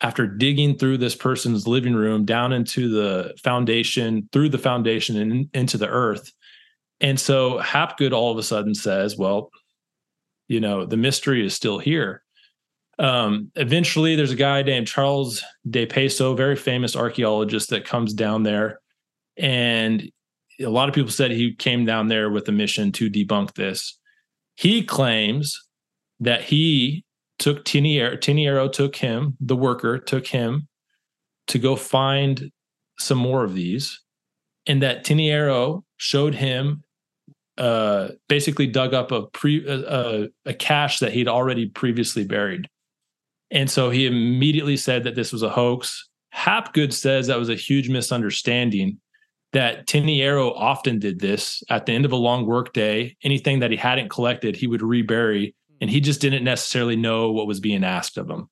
after 0.00 0.26
digging 0.26 0.78
through 0.78 0.96
this 0.96 1.14
person's 1.14 1.66
living 1.66 1.94
room 1.94 2.24
down 2.24 2.52
into 2.52 2.88
the 2.88 3.34
foundation, 3.42 4.28
through 4.32 4.48
the 4.48 4.58
foundation 4.58 5.16
and 5.16 5.50
into 5.52 5.76
the 5.76 5.88
earth. 5.88 6.32
And 7.00 7.18
so 7.18 7.58
Hapgood 7.58 8.12
all 8.12 8.30
of 8.30 8.38
a 8.38 8.42
sudden 8.42 8.74
says, 8.74 9.16
well, 9.16 9.50
you 10.48 10.60
know, 10.60 10.86
the 10.86 10.96
mystery 10.96 11.44
is 11.44 11.54
still 11.54 11.78
here. 11.78 12.22
Um, 13.00 13.50
eventually, 13.56 14.14
there's 14.14 14.30
a 14.30 14.36
guy 14.36 14.62
named 14.62 14.86
Charles 14.86 15.42
Di 15.68 15.86
Peso, 15.86 16.34
very 16.34 16.54
famous 16.54 16.94
archaeologist, 16.94 17.70
that 17.70 17.86
comes 17.86 18.12
down 18.12 18.42
there. 18.42 18.80
And 19.38 20.10
a 20.60 20.68
lot 20.68 20.90
of 20.90 20.94
people 20.94 21.10
said 21.10 21.30
he 21.30 21.54
came 21.54 21.86
down 21.86 22.08
there 22.08 22.28
with 22.30 22.46
a 22.48 22.52
mission 22.52 22.92
to 22.92 23.10
debunk 23.10 23.54
this. 23.54 23.98
He 24.56 24.84
claims 24.84 25.58
that 26.20 26.42
he 26.42 27.04
took 27.38 27.64
Tinajero, 27.64 28.18
Tinajero 28.18 28.70
took 28.70 28.94
him, 28.96 29.34
the 29.40 29.56
worker 29.56 29.98
took 29.98 30.26
him 30.26 30.68
to 31.46 31.58
go 31.58 31.76
find 31.76 32.52
some 32.98 33.16
more 33.16 33.44
of 33.44 33.54
these. 33.54 34.02
And 34.66 34.82
that 34.82 35.06
Tinajero 35.06 35.84
showed 35.96 36.34
him 36.34 36.84
uh, 37.56 38.08
basically 38.28 38.66
dug 38.66 38.92
up 38.92 39.10
a 39.10 39.22
pre 39.28 39.66
a, 39.66 40.28
a 40.44 40.52
cache 40.52 40.98
that 40.98 41.12
he'd 41.12 41.28
already 41.28 41.66
previously 41.66 42.24
buried. 42.24 42.68
And 43.50 43.70
so 43.70 43.90
he 43.90 44.06
immediately 44.06 44.76
said 44.76 45.04
that 45.04 45.14
this 45.14 45.32
was 45.32 45.42
a 45.42 45.50
hoax. 45.50 46.08
Hapgood 46.34 46.92
says 46.92 47.26
that 47.26 47.38
was 47.38 47.48
a 47.48 47.56
huge 47.56 47.88
misunderstanding. 47.88 49.00
That 49.52 49.88
Tinajero 49.88 50.52
often 50.54 51.00
did 51.00 51.18
this 51.18 51.64
at 51.68 51.84
the 51.84 51.92
end 51.92 52.04
of 52.04 52.12
a 52.12 52.16
long 52.16 52.46
workday. 52.46 53.16
Anything 53.24 53.58
that 53.58 53.72
he 53.72 53.76
hadn't 53.76 54.08
collected, 54.08 54.54
he 54.54 54.68
would 54.68 54.82
rebury 54.82 55.56
and 55.80 55.90
he 55.90 56.00
just 56.00 56.20
didn't 56.20 56.44
necessarily 56.44 56.96
know 56.96 57.32
what 57.32 57.46
was 57.46 57.60
being 57.60 57.84
asked 57.84 58.18
of 58.18 58.28
him. 58.30 58.48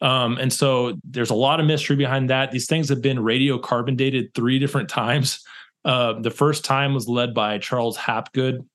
Um, 0.00 0.38
and 0.38 0.52
so 0.52 0.98
there's 1.04 1.30
a 1.30 1.34
lot 1.34 1.60
of 1.60 1.66
mystery 1.66 1.96
behind 1.96 2.30
that. 2.30 2.50
These 2.50 2.66
things 2.66 2.88
have 2.88 3.02
been 3.02 3.18
radiocarbon 3.18 3.96
dated 3.96 4.34
three 4.34 4.58
different 4.58 4.88
times. 4.88 5.44
Uh, 5.84 6.14
the 6.20 6.30
first 6.30 6.64
time 6.64 6.94
was 6.94 7.08
led 7.08 7.34
by 7.34 7.58
Charles 7.58 7.96
Hapgood, 7.96 8.66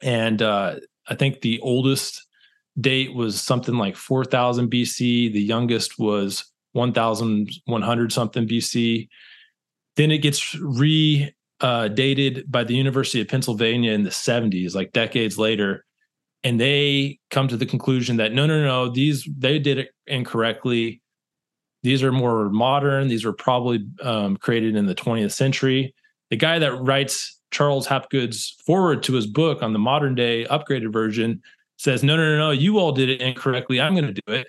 and 0.00 0.40
uh, 0.42 0.76
I 1.08 1.14
think 1.14 1.40
the 1.40 1.60
oldest 1.60 2.24
date 2.80 3.14
was 3.14 3.40
something 3.40 3.76
like 3.76 3.96
4000 3.96 4.70
BC. 4.70 5.32
The 5.32 5.42
youngest 5.42 5.98
was 5.98 6.44
1100 6.72 8.12
something 8.12 8.48
BC. 8.48 9.08
Then 9.96 10.10
it 10.10 10.18
gets 10.18 10.54
re 10.56 11.32
uh, 11.60 11.88
dated 11.88 12.50
by 12.50 12.64
the 12.64 12.74
University 12.74 13.20
of 13.20 13.28
Pennsylvania 13.28 13.92
in 13.92 14.02
the 14.02 14.10
70s, 14.10 14.74
like 14.74 14.92
decades 14.92 15.38
later 15.38 15.84
and 16.44 16.60
they 16.60 17.18
come 17.30 17.48
to 17.48 17.56
the 17.56 17.66
conclusion 17.66 18.18
that 18.18 18.32
no 18.32 18.46
no 18.46 18.62
no 18.62 18.88
these 18.88 19.26
they 19.36 19.58
did 19.58 19.78
it 19.78 19.90
incorrectly 20.06 21.00
these 21.82 22.02
are 22.02 22.12
more 22.12 22.50
modern 22.50 23.08
these 23.08 23.24
were 23.24 23.32
probably 23.32 23.84
um, 24.02 24.36
created 24.36 24.76
in 24.76 24.86
the 24.86 24.94
20th 24.94 25.32
century 25.32 25.92
the 26.30 26.36
guy 26.36 26.58
that 26.58 26.76
writes 26.80 27.40
charles 27.50 27.86
hapgood's 27.86 28.56
forward 28.64 29.02
to 29.02 29.14
his 29.14 29.26
book 29.26 29.62
on 29.62 29.72
the 29.72 29.78
modern 29.78 30.14
day 30.14 30.44
upgraded 30.44 30.92
version 30.92 31.42
says 31.84 32.02
no 32.02 32.16
no 32.16 32.22
no 32.22 32.38
no 32.38 32.50
you 32.50 32.78
all 32.78 32.92
did 32.92 33.08
it 33.08 33.20
incorrectly 33.20 33.80
i'm 33.80 33.94
going 33.94 34.06
to 34.06 34.20
do 34.26 34.32
it 34.32 34.48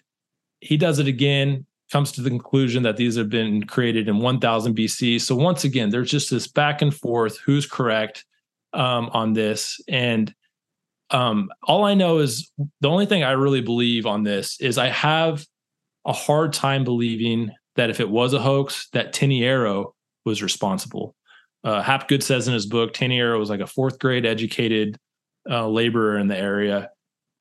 he 0.62 0.78
does 0.78 1.00
it 1.00 1.08
again 1.08 1.66
comes 1.92 2.12
to 2.12 2.22
the 2.22 2.30
conclusion 2.30 2.82
that 2.82 2.98
these 2.98 3.16
have 3.16 3.30
been 3.30 3.64
created 3.66 4.08
in 4.08 4.20
1000 4.20 4.76
bc 4.76 5.22
so 5.22 5.36
once 5.36 5.64
again 5.64 5.90
there's 5.90 6.10
just 6.10 6.32
this 6.32 6.48
back 6.48 6.82
and 6.82 6.96
forth 6.96 7.38
who's 7.40 7.66
correct 7.66 8.26
um, 8.74 9.10
on 9.14 9.34
this 9.34 9.80
and 9.88 10.34
um, 11.12 11.50
all 11.64 11.86
I 11.86 11.94
know 11.94 12.20
is 12.20 12.52
the 12.82 12.90
only 12.90 13.06
thing 13.06 13.24
I 13.24 13.32
really 13.32 13.62
believe 13.62 14.06
on 14.06 14.24
this 14.24 14.60
is 14.60 14.78
I 14.78 14.90
have 14.90 15.46
a 16.06 16.14
hard 16.14 16.54
time 16.54 16.84
believing 16.84 17.52
that 17.76 17.90
if 17.90 18.00
it 18.00 18.10
was 18.10 18.34
a 18.34 18.40
hoax, 18.40 18.88
that 18.94 19.14
Tinajero 19.14 19.94
was 20.26 20.42
responsible. 20.42 21.16
Uh, 21.64 21.82
Hapgood 21.82 22.24
says 22.24 22.48
in 22.48 22.54
his 22.54 22.66
book, 22.66 22.94
Tinajero 22.94 23.40
was 23.40 23.50
like 23.50 23.60
a 23.60 23.68
fourth 23.68 24.00
grade 24.00 24.26
educated 24.26 24.98
uh, 25.50 25.68
laborer 25.68 26.18
in 26.18 26.28
the 26.28 26.38
area. 26.38 26.90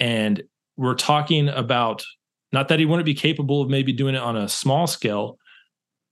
And 0.04 0.42
we're 0.76 0.96
talking 0.96 1.48
about 1.48 2.04
Not 2.52 2.68
that 2.68 2.78
he 2.78 2.84
wouldn't 2.84 3.06
be 3.06 3.14
capable 3.14 3.62
of 3.62 3.70
maybe 3.70 3.92
doing 3.92 4.14
it 4.14 4.20
on 4.20 4.36
a 4.36 4.48
small 4.48 4.86
scale. 4.86 5.38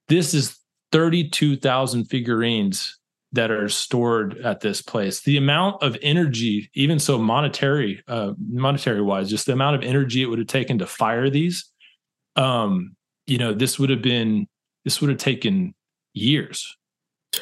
This 0.09 0.33
is 0.33 0.59
32,000 0.93 2.07
figurines 2.07 2.99
that 3.33 3.51
are 3.51 3.69
stored 3.69 4.39
at 4.39 4.61
this 4.61 4.81
place. 4.81 5.21
The 5.21 5.37
amount 5.37 5.83
of 5.83 5.97
energy, 6.03 6.71
even 6.75 6.99
so 6.99 7.19
monetary, 7.19 8.03
uh, 8.09 8.33
monetary 8.49 9.03
wise, 9.03 9.29
just 9.29 9.45
the 9.45 9.53
amount 9.53 9.77
of 9.77 9.83
energy 9.83 10.23
it 10.23 10.27
would 10.27 10.39
have 10.39 10.49
taken 10.49 10.79
to 10.79 10.87
fire 10.87 11.29
these, 11.29 11.71
um, 12.37 12.97
you 13.27 13.37
know, 13.37 13.53
this 13.53 13.79
would 13.79 13.91
have 13.91 14.03
been, 14.03 14.49
this 14.85 15.01
would 15.01 15.11
have 15.11 15.19
taken 15.19 15.75
years. 16.15 16.77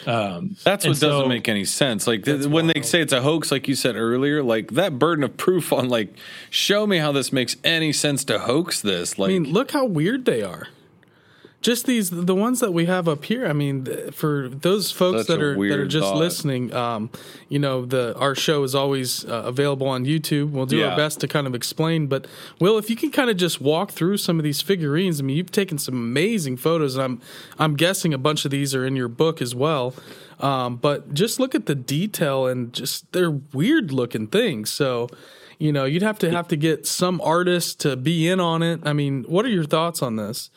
Um, 0.07 0.57
that's 0.65 0.87
what 0.87 0.99
doesn't 0.99 1.29
make 1.29 1.49
any 1.49 1.65
sense. 1.65 2.07
Like 2.07 2.25
th- 2.25 2.47
when 2.47 2.67
wild. 2.67 2.77
they 2.77 2.83
say 2.83 3.01
it's 3.01 3.13
a 3.13 3.23
hoax, 3.23 3.51
like 3.51 3.69
you 3.69 3.75
said 3.75 3.97
earlier, 3.97 4.43
like 4.43 4.73
that 4.73 4.99
burden 4.99 5.25
of 5.25 5.37
proof 5.37 5.73
on 5.73 5.89
like, 5.89 6.15
show 6.49 6.87
me 6.87 6.99
how 6.99 7.13
this 7.13 7.33
makes 7.33 7.57
any 7.65 7.93
sense 7.93 8.25
to 8.25 8.39
hoax 8.39 8.81
this. 8.81 9.19
Like, 9.19 9.31
I 9.31 9.33
mean, 9.33 9.53
look 9.53 9.73
how 9.73 9.85
weird 9.85 10.25
they 10.25 10.43
are 10.43 10.69
just 11.63 11.85
these 11.85 12.11
the 12.11 12.35
ones 12.35 12.61
that 12.61 12.73
we 12.73 12.87
have 12.87 13.09
up 13.09 13.25
here 13.25 13.47
i 13.47 13.53
mean 13.53 13.85
for 14.13 14.49
those 14.49 14.91
folks 14.91 15.27
that 15.27 15.43
are 15.43 15.55
that 15.55 15.79
are 15.79 15.87
just 15.87 16.09
thought. 16.09 16.17
listening 16.17 16.73
um, 16.75 17.11
you 17.49 17.59
know 17.59 17.85
the 17.85 18.17
our 18.19 18.35
show 18.35 18.63
is 18.63 18.75
always 18.75 19.25
uh, 19.27 19.43
available 19.45 19.87
on 19.87 20.05
youtube 20.05 20.51
we'll 20.51 20.67
do 20.67 20.79
yeah. 20.79 20.89
our 20.89 20.97
best 20.97 21.21
to 21.21 21.29
kind 21.29 21.47
of 21.47 21.55
explain 21.55 22.07
but 22.07 22.27
will 22.59 22.79
if 22.79 22.89
you 22.89 22.97
can 22.97 23.11
kind 23.11 23.31
of 23.31 23.37
just 23.37 23.61
walk 23.61 23.91
through 23.91 24.17
some 24.17 24.39
of 24.39 24.45
these 24.45 24.61
figurines 24.61 25.21
i 25.21 25.23
mean 25.23 25.37
you've 25.37 25.53
taken 25.53 25.79
some 25.79 25.95
amazing 25.95 26.57
photos 26.57 26.97
and 26.97 27.05
i'm 27.05 27.21
i'm 27.59 27.77
guessing 27.77 28.15
a 28.15 28.19
bunch 28.19 28.45
of 28.45 28.51
these 28.51 28.75
are 28.75 28.87
in 28.87 28.97
your 28.97 29.09
book 29.09 29.43
as 29.43 29.55
well 29.55 29.95
um, 30.41 30.77
but 30.77 31.13
just 31.13 31.39
look 31.39 31.55
at 31.55 31.67
the 31.67 31.75
detail 31.75 32.47
and 32.47 32.73
just 32.73 33.11
they're 33.13 33.31
weird 33.31 33.93
looking 33.93 34.27
things 34.27 34.71
so 34.71 35.09
you 35.59 35.71
know 35.71 35.85
you'd 35.85 36.03
have 36.03 36.19
to 36.19 36.31
have 36.31 36.49
to 36.49 36.57
get 36.57 36.87
some 36.87 37.21
artist 37.21 37.81
to 37.81 37.97
be 37.97 38.27
in 38.27 38.41
on 38.41 38.63
it 38.63 38.81
i 38.85 38.95
mean 38.95 39.25
what 39.25 39.45
are 39.45 39.51
your 39.51 39.65
thoughts 39.65 40.01
on 40.01 40.17
this 40.17 40.51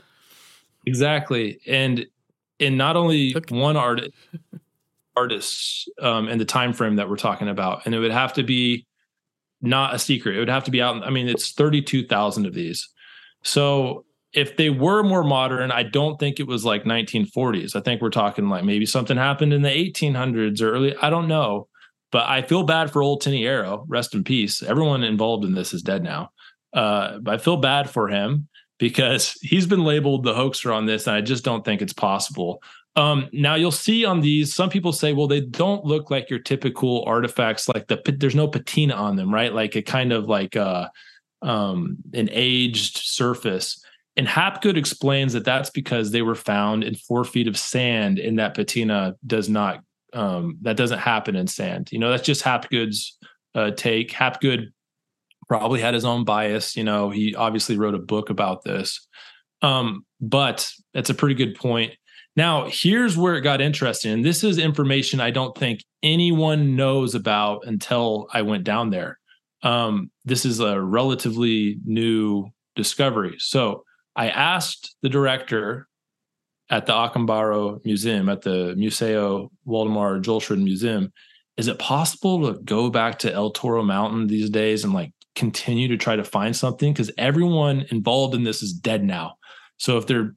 Exactly. 0.86 1.60
And 1.68 2.06
and 2.60 2.78
not 2.78 2.96
only 2.96 3.36
okay. 3.36 3.56
one 3.56 3.78
artist 3.78 4.12
artists 5.16 5.88
um 6.02 6.28
in 6.28 6.40
the 6.40 6.46
time 6.46 6.74
frame 6.74 6.96
that 6.96 7.10
we're 7.10 7.18
talking 7.18 7.48
about. 7.48 7.86
And 7.86 7.94
it 7.94 8.00
would 8.00 8.12
have 8.12 8.34
to 8.34 8.44
be 8.44 8.86
not 9.62 9.96
a 9.96 10.00
secret. 10.00 10.36
It 10.36 10.40
would 10.40 10.50
have 10.50 10.66
to 10.66 10.72
be 10.72 10.82
out. 10.82 11.04
I 11.04 11.10
mean, 11.10 11.30
it's 11.30 11.54
32,000 11.54 12.46
of 12.46 12.54
these. 12.54 12.90
So 13.44 14.06
if 14.34 14.58
they 14.58 14.70
were 14.70 15.04
more 15.04 15.24
modern, 15.24 15.72
I 15.72 15.84
don't 15.84 16.20
think 16.20 16.40
it 16.40 16.48
was 16.48 16.66
like 16.66 16.84
1940s. 16.84 17.76
I 17.76 17.80
think 17.80 18.02
we're 18.02 18.10
talking 18.10 18.50
like 18.50 18.64
maybe 18.64 18.86
something 18.86 19.16
happened 19.16 19.54
in 19.54 19.62
the 19.62 19.70
1800s 19.70 20.62
or 20.62 20.72
early. 20.72 20.96
I 20.98 21.10
don't 21.10 21.28
know, 21.28 21.68
but 22.12 22.28
I 22.28 22.42
feel 22.42 22.64
bad 22.64 22.92
for 22.92 23.02
old 23.02 23.22
Tinajero. 23.22 23.86
Rest 23.88 24.14
in 24.14 24.24
peace. 24.24 24.62
Everyone 24.64 25.04
involved 25.04 25.46
in 25.46 25.54
this 25.54 25.74
is 25.74 25.82
dead 25.82 26.04
now. 26.04 26.32
Uh, 26.74 27.20
I 27.28 27.38
feel 27.38 27.58
bad 27.58 27.90
for 27.90 28.08
him 28.08 28.48
because 28.80 29.32
he's 29.42 29.68
been 29.68 29.84
labeled 29.84 30.24
the 30.24 30.34
hoaxer 30.34 30.72
on 30.72 30.86
this, 30.86 31.08
and 31.08 31.16
I 31.16 31.22
just 31.22 31.44
don't 31.44 31.64
think 31.64 31.82
it's 31.82 31.94
possible. 31.94 32.62
Um, 32.96 33.30
now 33.34 33.56
you'll 33.56 33.72
see 33.72 34.06
on 34.06 34.22
these, 34.22 34.54
some 34.54 34.70
people 34.70 34.92
say, 34.92 35.14
well, 35.14 35.28
they 35.28 35.42
don't 35.42 35.84
look 35.84 36.12
like 36.12 36.30
your 36.30 36.40
typical 36.40 37.04
artifacts, 37.06 37.68
like 37.68 37.88
the 37.88 38.02
there's 38.18 38.36
no 38.36 38.48
patina 38.48 38.94
on 38.94 39.16
them, 39.16 39.34
right? 39.34 39.54
Like 39.54 39.76
a 39.76 39.82
kind 39.82 40.12
of 40.12 40.26
like 40.26 40.56
uh, 40.56 40.90
um, 41.42 41.98
an 42.14 42.30
aged 42.32 42.98
surface. 42.98 43.84
And 44.16 44.28
Hapgood 44.28 44.78
explains 44.78 45.34
that 45.34 45.44
that's 45.44 45.72
because 45.72 46.12
they 46.12 46.22
were 46.22 46.36
found 46.36 46.84
in 46.84 46.94
four 46.94 47.24
feet 47.24 47.48
of 47.48 47.58
sand, 47.58 48.20
and 48.20 48.38
that 48.38 48.54
patina 48.54 49.16
does 49.26 49.50
not 49.50 49.84
um, 50.14 50.58
that 50.62 50.78
doesn't 50.78 51.00
happen 51.00 51.36
in 51.36 51.48
sand. 51.48 51.92
You 51.92 51.98
know, 51.98 52.12
that's 52.12 52.24
just 52.24 52.44
Hapgood's 52.44 53.18
uh, 53.56 53.72
take. 53.72 54.12
Hapgood 54.12 54.72
probably 55.60 55.82
had 55.82 55.94
his 55.94 56.04
own 56.04 56.24
bias. 56.24 56.76
You 56.76 56.84
know, 56.84 57.12
he 57.12 57.36
obviously 57.36 57.78
wrote 57.78 57.94
a 57.94 58.00
book 58.00 58.32
about 58.32 58.64
this. 58.64 59.08
Um, 59.62 60.04
but 60.20 60.68
it's 60.96 61.12
a 61.12 61.14
pretty 61.14 61.36
good 61.36 61.54
point. 61.54 61.94
Now, 62.36 62.66
here's 62.72 63.16
where 63.16 63.36
it 63.36 63.42
got 63.42 63.62
interesting. 63.62 64.14
And 64.14 64.26
this 64.26 64.44
is 64.44 64.58
information 64.58 65.20
I 65.20 65.30
don't 65.30 65.56
think 65.56 65.82
anyone 66.02 66.76
knows 66.76 67.14
about 67.14 67.68
until 67.68 68.30
I 68.34 68.42
went 68.42 68.64
down 68.64 68.90
there. 68.90 69.20
Um, 69.62 70.10
this 70.26 70.44
is 70.44 70.60
a 70.60 70.82
relatively 70.82 71.78
new 71.86 72.50
discovery. 72.76 73.36
So 73.38 73.84
I 74.16 74.30
asked 74.30 74.96
the 75.04 75.10
director 75.10 75.88
at 76.72 76.88
the 76.88 76.94
Acambaro 76.94 77.80
Museum, 77.86 78.28
at 78.28 78.42
the 78.42 78.74
Museo 78.76 79.52
Waldemar 79.68 80.20
Julsrud 80.20 80.64
Museum, 80.64 81.14
is 81.58 81.68
it 81.68 81.78
possible 81.78 82.52
to 82.52 82.60
go 82.64 82.90
back 82.90 83.20
to 83.20 83.32
El 83.32 83.52
Toro 83.52 83.84
Mountain 83.84 84.26
these 84.26 84.50
days 84.50 84.84
and 84.84 84.94
like 84.94 85.14
continue 85.36 85.88
to 85.88 85.98
try 85.98 86.16
to 86.16 86.24
find 86.24 86.56
something 86.56 86.94
because 86.94 87.12
everyone 87.18 87.86
involved 87.90 88.36
in 88.36 88.44
this 88.44 88.62
is 88.62 88.74
dead 88.74 89.04
now. 89.04 89.36
So 89.78 89.98
if 89.98 90.08
they're 90.08 90.36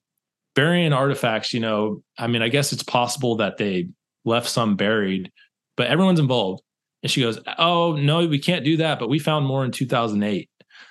burying 0.55 0.93
artifacts, 0.93 1.53
you 1.53 1.61
know, 1.61 2.03
I 2.19 2.27
mean, 2.27 2.43
I 2.43 2.49
guess 2.49 2.73
it's 2.73 2.83
possible 2.83 3.37
that 3.37 3.59
they 3.59 3.89
left 4.25 4.49
some 4.49 4.77
buried, 4.77 5.31
but 5.77 5.89
everyone's 5.89 6.21
involved. 6.21 6.63
And 7.03 7.11
she 7.11 7.21
goes, 7.21 7.39
Oh, 7.59 7.93
no, 7.93 8.27
we 8.27 8.39
can't 8.39 8.65
do 8.65 8.79
that. 8.79 8.99
But 8.99 9.09
we 9.09 9.19
found 9.19 9.47
more 9.47 9.65
in 9.65 9.71
2008. 9.71 10.49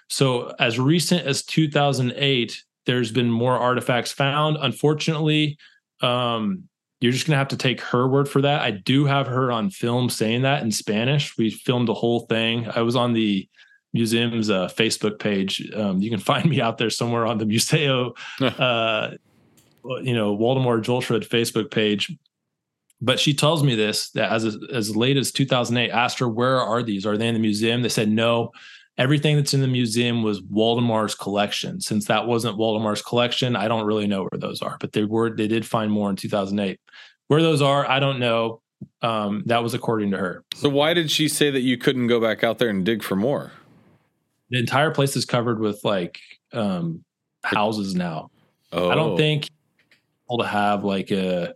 So 0.09 0.53
as 0.59 0.79
recent 0.79 1.25
as 1.25 1.43
2008, 1.43 2.63
there's 2.85 3.11
been 3.11 3.29
more 3.29 3.57
artifacts 3.57 4.11
found. 4.11 4.57
Unfortunately, 4.61 5.57
um, 6.01 6.69
you're 7.01 7.11
just 7.11 7.25
going 7.27 7.33
to 7.33 7.39
have 7.39 7.49
to 7.49 7.57
take 7.57 7.81
her 7.81 8.07
word 8.07 8.29
for 8.29 8.41
that. 8.41 8.61
I 8.61 8.71
do 8.71 9.05
have 9.05 9.27
her 9.27 9.51
on 9.51 9.69
film 9.69 10.09
saying 10.09 10.43
that 10.43 10.63
in 10.63 10.71
Spanish. 10.71 11.37
We 11.37 11.49
filmed 11.49 11.87
the 11.87 11.93
whole 11.93 12.21
thing. 12.21 12.67
I 12.75 12.81
was 12.81 12.95
on 12.95 13.13
the 13.13 13.47
museum's 13.95 14.49
uh, 14.49 14.67
Facebook 14.67 15.17
page. 15.19 15.71
Um, 15.73 16.01
you 16.01 16.11
can 16.11 16.19
find 16.19 16.47
me 16.47 16.61
out 16.61 16.77
there 16.77 16.91
somewhere 16.91 17.25
on 17.25 17.39
the 17.39 17.45
Museo, 17.45 18.13
uh, 18.41 19.11
you 20.03 20.13
know, 20.13 20.37
Waldemar 20.37 20.83
Julsrud 20.83 21.27
Facebook 21.27 21.71
page. 21.71 22.15
But 23.01 23.19
she 23.19 23.33
tells 23.33 23.63
me 23.63 23.75
this 23.75 24.11
that 24.11 24.31
as 24.31 24.57
as 24.71 24.95
late 24.95 25.17
as 25.17 25.31
2008, 25.31 25.91
asked 25.91 26.19
her 26.19 26.29
where 26.29 26.59
are 26.59 26.83
these? 26.83 27.05
Are 27.05 27.17
they 27.17 27.27
in 27.27 27.33
the 27.33 27.39
museum? 27.39 27.81
They 27.81 27.89
said 27.89 28.09
no. 28.09 28.51
Everything 28.97 29.35
that's 29.35 29.53
in 29.53 29.59
the 29.59 29.67
museum 29.67 30.23
was 30.23 30.41
Waldemar's 30.41 31.15
collection. 31.15 31.81
Since 31.81 32.05
that 32.05 32.27
wasn't 32.27 32.57
Waldemar's 32.57 33.01
collection, 33.01 33.57
I 33.57 33.67
don't 33.67 33.85
really 33.85 34.07
know 34.07 34.21
where 34.21 34.39
those 34.39 34.61
are. 34.61 34.77
But 34.79 34.93
they 34.93 35.03
were 35.03 35.35
they 35.35 35.47
did 35.47 35.65
find 35.65 35.91
more 35.91 36.09
in 36.09 36.15
2008. 36.15 36.79
Where 37.27 37.41
those 37.41 37.61
are, 37.61 37.89
I 37.89 37.99
don't 37.99 38.19
know. 38.19 38.61
Um, 39.01 39.43
that 39.47 39.63
was 39.63 39.73
according 39.73 40.11
to 40.11 40.17
her. 40.17 40.43
So 40.55 40.69
why 40.69 40.93
did 40.93 41.11
she 41.11 41.27
say 41.27 41.51
that 41.51 41.61
you 41.61 41.77
couldn't 41.77 42.07
go 42.07 42.19
back 42.19 42.43
out 42.43 42.59
there 42.59 42.69
and 42.69 42.85
dig 42.85 43.03
for 43.03 43.15
more? 43.15 43.51
The 44.49 44.59
entire 44.59 44.91
place 44.91 45.15
is 45.15 45.25
covered 45.25 45.59
with 45.59 45.83
like 45.83 46.19
um 46.53 47.03
houses 47.43 47.95
now. 47.95 48.29
Oh. 48.71 48.89
I 48.89 48.95
don't 48.95 49.13
oh. 49.13 49.17
think 49.17 49.49
able 50.29 50.39
to 50.39 50.47
have 50.47 50.83
like 50.83 51.11
a 51.11 51.53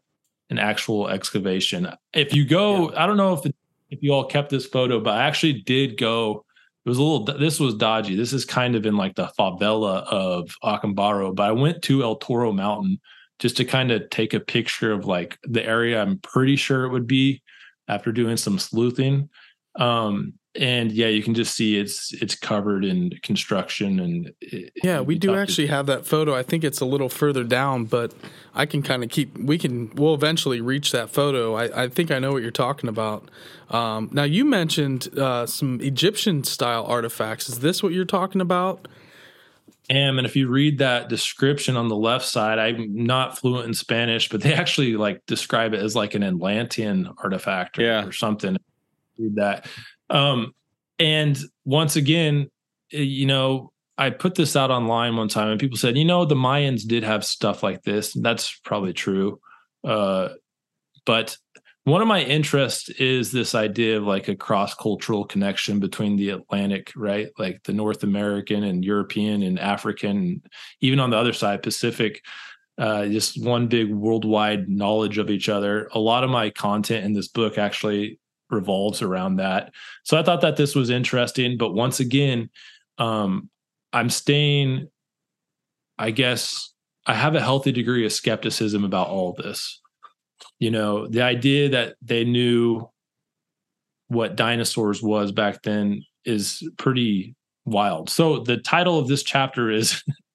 an 0.49 0.57
actual 0.57 1.07
excavation. 1.07 1.91
If 2.13 2.33
you 2.33 2.45
go, 2.45 2.91
yeah. 2.91 3.03
I 3.03 3.05
don't 3.05 3.17
know 3.17 3.33
if 3.33 3.45
it, 3.45 3.55
if 3.89 3.99
you 4.01 4.11
all 4.11 4.25
kept 4.25 4.49
this 4.49 4.65
photo, 4.65 4.99
but 4.99 5.15
I 5.15 5.23
actually 5.23 5.61
did 5.61 5.97
go. 5.97 6.45
It 6.85 6.89
was 6.89 6.97
a 6.97 7.03
little. 7.03 7.25
This 7.25 7.59
was 7.59 7.75
dodgy. 7.75 8.15
This 8.15 8.33
is 8.33 8.45
kind 8.45 8.75
of 8.75 8.85
in 8.85 8.95
like 8.95 9.15
the 9.15 9.27
favela 9.37 10.03
of 10.07 10.55
Acambaro, 10.63 11.35
but 11.35 11.43
I 11.43 11.51
went 11.51 11.81
to 11.83 12.03
El 12.03 12.15
Toro 12.15 12.51
Mountain 12.51 12.99
just 13.37 13.57
to 13.57 13.65
kind 13.65 13.91
of 13.91 14.09
take 14.09 14.33
a 14.33 14.39
picture 14.39 14.91
of 14.91 15.05
like 15.05 15.37
the 15.43 15.63
area. 15.63 16.01
I'm 16.01 16.19
pretty 16.19 16.55
sure 16.55 16.85
it 16.85 16.89
would 16.89 17.07
be 17.07 17.41
after 17.87 18.11
doing 18.11 18.37
some 18.37 18.57
sleuthing. 18.57 19.29
Um, 19.75 20.33
and 20.59 20.91
yeah 20.91 21.07
you 21.07 21.23
can 21.23 21.33
just 21.33 21.55
see 21.55 21.77
it's 21.79 22.11
it's 22.21 22.35
covered 22.35 22.83
in 22.83 23.11
construction 23.23 23.99
and 23.99 24.33
it, 24.41 24.73
yeah 24.83 24.99
we 24.99 25.17
do 25.17 25.33
actually 25.33 25.67
to- 25.67 25.73
have 25.73 25.85
that 25.85 26.05
photo. 26.05 26.35
I 26.35 26.43
think 26.43 26.63
it's 26.63 26.81
a 26.81 26.85
little 26.85 27.09
further 27.09 27.43
down 27.43 27.85
but 27.85 28.13
i 28.53 28.65
can 28.65 28.83
kind 28.83 29.03
of 29.03 29.09
keep 29.09 29.35
we 29.37 29.57
can 29.57 29.89
we'll 29.95 30.13
eventually 30.13 30.59
reach 30.59 30.91
that 30.91 31.09
photo. 31.09 31.55
I, 31.55 31.83
I 31.83 31.87
think 31.87 32.11
i 32.11 32.19
know 32.19 32.33
what 32.33 32.41
you're 32.41 32.51
talking 32.51 32.89
about. 32.89 33.29
Um, 33.69 34.09
now 34.11 34.23
you 34.23 34.43
mentioned 34.43 35.17
uh, 35.17 35.45
some 35.45 35.79
egyptian 35.81 36.43
style 36.43 36.85
artifacts. 36.85 37.47
Is 37.47 37.59
this 37.59 37.81
what 37.81 37.93
you're 37.93 38.05
talking 38.05 38.41
about? 38.41 38.87
Am 39.89 40.17
and 40.17 40.27
if 40.27 40.35
you 40.35 40.49
read 40.49 40.79
that 40.79 41.07
description 41.09 41.77
on 41.77 41.87
the 41.87 41.95
left 41.95 42.25
side 42.25 42.59
i'm 42.59 43.05
not 43.05 43.39
fluent 43.39 43.65
in 43.65 43.73
spanish 43.73 44.29
but 44.29 44.41
they 44.41 44.53
actually 44.53 44.97
like 44.97 45.25
describe 45.25 45.73
it 45.73 45.81
as 45.81 45.95
like 45.95 46.13
an 46.15 46.21
atlantean 46.21 47.09
artifact 47.17 47.79
or, 47.79 47.83
yeah. 47.83 48.05
or 48.05 48.11
something. 48.11 48.57
Read 49.17 49.35
that 49.35 49.65
um, 50.09 50.53
and 50.97 51.37
once 51.65 51.95
again, 51.95 52.49
eh, 52.93 52.99
you 52.99 53.25
know, 53.25 53.71
I 53.97 54.09
put 54.11 54.35
this 54.35 54.55
out 54.55 54.71
online 54.71 55.17
one 55.17 55.27
time 55.27 55.49
and 55.49 55.59
people 55.59 55.77
said, 55.77 55.97
you 55.97 56.05
know, 56.05 56.23
the 56.23 56.35
Mayans 56.35 56.87
did 56.87 57.03
have 57.03 57.25
stuff 57.25 57.63
like 57.63 57.83
this. 57.83 58.15
And 58.15 58.23
that's 58.23 58.57
probably 58.63 58.93
true. 58.93 59.41
Uh, 59.83 60.29
but 61.05 61.37
one 61.83 62.01
of 62.01 62.07
my 62.07 62.21
interests 62.21 62.89
is 62.89 63.31
this 63.31 63.55
idea 63.55 63.97
of 63.97 64.03
like 64.03 64.27
a 64.27 64.35
cross 64.35 64.73
cultural 64.73 65.25
connection 65.25 65.79
between 65.79 66.15
the 66.15 66.29
Atlantic, 66.29 66.93
right? 66.95 67.29
Like 67.37 67.63
the 67.63 67.73
North 67.73 68.03
American 68.03 68.63
and 68.63 68.85
European 68.85 69.43
and 69.43 69.59
African, 69.59 70.43
even 70.81 70.99
on 70.99 71.09
the 71.09 71.17
other 71.17 71.33
side, 71.33 71.63
Pacific. 71.63 72.23
Uh, 72.77 73.07
just 73.07 73.43
one 73.43 73.67
big 73.67 73.93
worldwide 73.93 74.69
knowledge 74.69 75.17
of 75.17 75.29
each 75.29 75.49
other. 75.49 75.89
A 75.93 75.99
lot 75.99 76.23
of 76.23 76.29
my 76.29 76.49
content 76.49 77.03
in 77.03 77.11
this 77.11 77.27
book 77.27 77.57
actually 77.57 78.19
revolves 78.49 79.01
around 79.01 79.37
that. 79.37 79.71
So 80.03 80.17
I 80.17 80.23
thought 80.23 80.41
that 80.41 80.57
this 80.57 80.75
was 80.75 80.89
interesting. 80.89 81.57
But 81.57 81.73
once 81.73 81.99
again, 81.99 82.49
um, 82.97 83.49
I'm 83.93 84.09
staying 84.09 84.87
I 85.99 86.11
guess 86.11 86.73
I 87.05 87.13
have 87.13 87.35
a 87.35 87.41
healthy 87.41 87.73
degree 87.73 88.05
of 88.05 88.13
skepticism 88.13 88.85
about 88.85 89.09
all 89.09 89.33
this. 89.33 89.81
You 90.57 90.71
know, 90.71 91.07
the 91.07 91.21
idea 91.21 91.69
that 91.69 91.95
they 92.01 92.23
knew 92.23 92.89
what 94.07 94.37
dinosaurs 94.37 95.03
was 95.03 95.33
back 95.33 95.61
then 95.61 96.03
is 96.23 96.67
pretty 96.77 97.35
wild. 97.65 98.09
So 98.09 98.39
the 98.39 98.57
title 98.57 98.97
of 98.97 99.09
this 99.09 99.23
chapter 99.23 99.69
is 99.69 100.01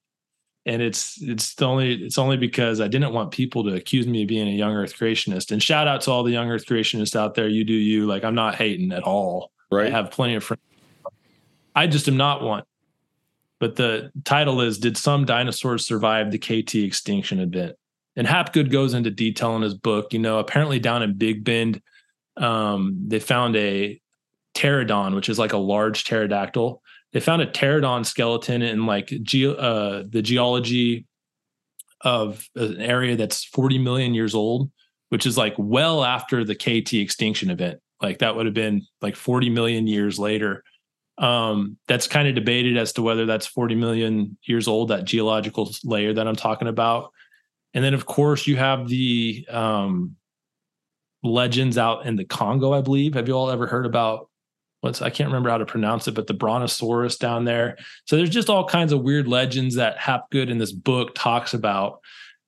and 0.66 0.80
it's 0.80 1.20
it's 1.20 1.60
only 1.60 2.04
it's 2.04 2.18
only 2.18 2.36
because 2.36 2.80
I 2.80 2.88
didn't 2.88 3.12
want 3.12 3.30
people 3.30 3.64
to 3.64 3.74
accuse 3.74 4.06
me 4.06 4.22
of 4.22 4.28
being 4.28 4.48
a 4.48 4.52
young 4.52 4.72
earth 4.72 4.96
creationist. 4.96 5.50
And 5.50 5.62
shout 5.62 5.86
out 5.86 6.00
to 6.02 6.10
all 6.10 6.22
the 6.22 6.32
young 6.32 6.50
earth 6.50 6.66
creationists 6.66 7.16
out 7.16 7.34
there. 7.34 7.48
You 7.48 7.64
do 7.64 7.74
you. 7.74 8.06
Like 8.06 8.24
I'm 8.24 8.34
not 8.34 8.54
hating 8.54 8.92
at 8.92 9.02
all. 9.02 9.50
Right. 9.70 9.88
I 9.88 9.90
have 9.90 10.10
plenty 10.10 10.36
of 10.36 10.44
friends. 10.44 10.62
I 11.74 11.86
just 11.86 12.08
am 12.08 12.16
not 12.16 12.42
one. 12.42 12.62
But 13.58 13.76
the 13.76 14.10
title 14.24 14.60
is 14.60 14.78
Did 14.78 14.96
Some 14.96 15.24
Dinosaurs 15.24 15.86
Survive 15.86 16.30
the 16.30 16.38
KT 16.38 16.76
Extinction 16.76 17.40
Event? 17.40 17.76
And 18.16 18.26
Hapgood 18.26 18.70
goes 18.70 18.94
into 18.94 19.10
detail 19.10 19.56
in 19.56 19.62
his 19.62 19.74
book. 19.74 20.12
You 20.12 20.18
know, 20.18 20.38
apparently 20.38 20.78
down 20.78 21.02
in 21.02 21.14
Big 21.14 21.44
Bend, 21.44 21.82
um, 22.36 22.96
they 23.06 23.18
found 23.18 23.56
a 23.56 24.00
pterodon, 24.54 25.14
which 25.14 25.28
is 25.28 25.38
like 25.38 25.52
a 25.52 25.58
large 25.58 26.04
pterodactyl. 26.04 26.82
They 27.14 27.20
found 27.20 27.42
a 27.42 27.46
pterodon 27.46 28.04
skeleton 28.04 28.60
in 28.60 28.86
like 28.86 29.06
ge- 29.22 29.44
uh, 29.44 30.02
the 30.06 30.20
geology 30.20 31.06
of 32.00 32.46
an 32.56 32.80
area 32.80 33.16
that's 33.16 33.44
40 33.44 33.78
million 33.78 34.14
years 34.14 34.34
old, 34.34 34.70
which 35.08 35.24
is 35.24 35.38
like 35.38 35.54
well 35.56 36.04
after 36.04 36.44
the 36.44 36.56
KT 36.56 36.94
extinction 36.94 37.50
event. 37.50 37.80
Like 38.02 38.18
that 38.18 38.34
would 38.34 38.46
have 38.46 38.54
been 38.54 38.82
like 39.00 39.14
40 39.14 39.48
million 39.48 39.86
years 39.86 40.18
later. 40.18 40.64
Um, 41.16 41.78
that's 41.86 42.08
kind 42.08 42.26
of 42.26 42.34
debated 42.34 42.76
as 42.76 42.92
to 42.94 43.02
whether 43.02 43.26
that's 43.26 43.46
40 43.46 43.76
million 43.76 44.36
years 44.42 44.66
old, 44.66 44.88
that 44.88 45.04
geological 45.04 45.70
layer 45.84 46.12
that 46.12 46.26
I'm 46.26 46.34
talking 46.34 46.66
about. 46.66 47.12
And 47.74 47.84
then, 47.84 47.94
of 47.94 48.06
course, 48.06 48.48
you 48.48 48.56
have 48.56 48.88
the 48.88 49.46
um, 49.48 50.16
legends 51.22 51.78
out 51.78 52.06
in 52.06 52.16
the 52.16 52.24
Congo, 52.24 52.72
I 52.72 52.80
believe. 52.80 53.14
Have 53.14 53.28
you 53.28 53.34
all 53.34 53.50
ever 53.50 53.68
heard 53.68 53.86
about 53.86 54.28
what's 54.84 55.00
I 55.00 55.08
can't 55.08 55.28
remember 55.28 55.48
how 55.48 55.56
to 55.56 55.64
pronounce 55.64 56.06
it, 56.06 56.14
but 56.14 56.26
the 56.26 56.34
Brontosaurus 56.34 57.16
down 57.16 57.46
there. 57.46 57.78
So 58.04 58.16
there's 58.16 58.28
just 58.28 58.50
all 58.50 58.68
kinds 58.68 58.92
of 58.92 59.00
weird 59.00 59.26
legends 59.26 59.76
that 59.76 59.96
Hapgood 59.96 60.50
in 60.50 60.58
this 60.58 60.72
book 60.72 61.14
talks 61.14 61.54
about 61.54 62.00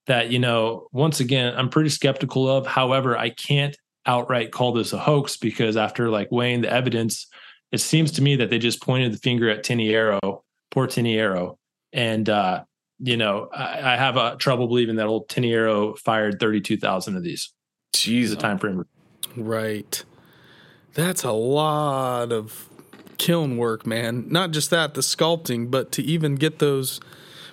that, 0.05 0.29
you 0.29 0.37
know, 0.37 0.87
once 0.91 1.19
again, 1.19 1.55
I'm 1.57 1.69
pretty 1.69 1.89
skeptical 1.89 2.47
of. 2.47 2.67
However, 2.67 3.17
I 3.17 3.31
can't 3.31 3.75
outright 4.05 4.51
call 4.51 4.71
this 4.71 4.93
a 4.93 4.99
hoax 4.99 5.35
because 5.35 5.75
after 5.75 6.09
like 6.09 6.31
weighing 6.31 6.61
the 6.61 6.71
evidence, 6.71 7.25
it 7.71 7.79
seems 7.79 8.11
to 8.13 8.21
me 8.21 8.35
that 8.35 8.51
they 8.51 8.59
just 8.59 8.83
pointed 8.83 9.13
the 9.13 9.17
finger 9.17 9.49
at 9.49 9.63
Tinajero, 9.63 10.43
poor 10.69 10.85
Tinajero. 10.85 11.57
And 11.91 12.29
uh, 12.29 12.65
you 12.99 13.17
know, 13.17 13.49
I, 13.51 13.93
I 13.93 13.97
have 13.97 14.15
a 14.15 14.35
trouble 14.37 14.67
believing 14.67 14.97
that 14.97 15.07
old 15.07 15.27
Tinajero 15.27 15.97
fired 15.97 16.39
32,000 16.39 17.17
of 17.17 17.23
these. 17.23 17.51
Jeez, 17.95 18.29
the 18.29 18.35
time 18.35 18.59
frame. 18.59 18.85
Right. 19.35 20.03
That's 20.97 21.23
a 21.23 21.31
lot 21.31 22.31
of 22.31 22.67
kiln 23.19 23.57
work, 23.57 23.85
man. 23.85 24.25
Not 24.29 24.49
just 24.49 24.71
that, 24.71 24.95
the 24.95 25.01
sculpting, 25.01 25.69
but 25.69 25.91
to 25.91 26.01
even 26.01 26.35
get 26.35 26.57
those 26.57 26.99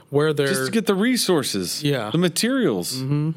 where 0.08 0.32
they're 0.32 0.46
just 0.46 0.64
to 0.64 0.70
get 0.70 0.86
the 0.86 0.94
resources, 0.94 1.82
yeah, 1.82 2.10
the 2.10 2.16
materials. 2.16 2.96
Mm-hmm. 2.96 3.32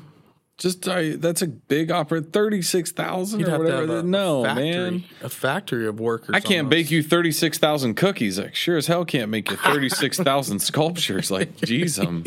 Just 0.57 0.87
I, 0.87 1.11
that's 1.17 1.43
a 1.43 1.47
big 1.47 1.91
opera. 1.91 2.21
Thirty 2.21 2.63
six 2.63 2.91
thousand 2.91 3.47
or 3.47 3.59
whatever. 3.59 3.99
A, 3.99 4.03
no, 4.03 4.43
factory, 4.43 4.71
man, 4.71 5.03
a 5.21 5.29
factory 5.29 5.87
of 5.87 5.99
workers. 5.99 6.31
I 6.33 6.39
can't 6.39 6.65
almost. 6.65 6.71
bake 6.71 6.89
you 6.89 7.03
thirty 7.03 7.31
six 7.31 7.59
thousand 7.59 7.93
cookies. 7.93 8.39
Like 8.39 8.55
sure 8.55 8.75
as 8.75 8.87
hell 8.87 9.05
can't 9.05 9.29
make 9.29 9.51
you 9.51 9.57
thirty 9.63 9.87
six 9.87 10.17
thousand 10.17 10.59
sculptures. 10.59 11.29
Like 11.29 11.57
geez, 11.61 11.99
um, 11.99 12.25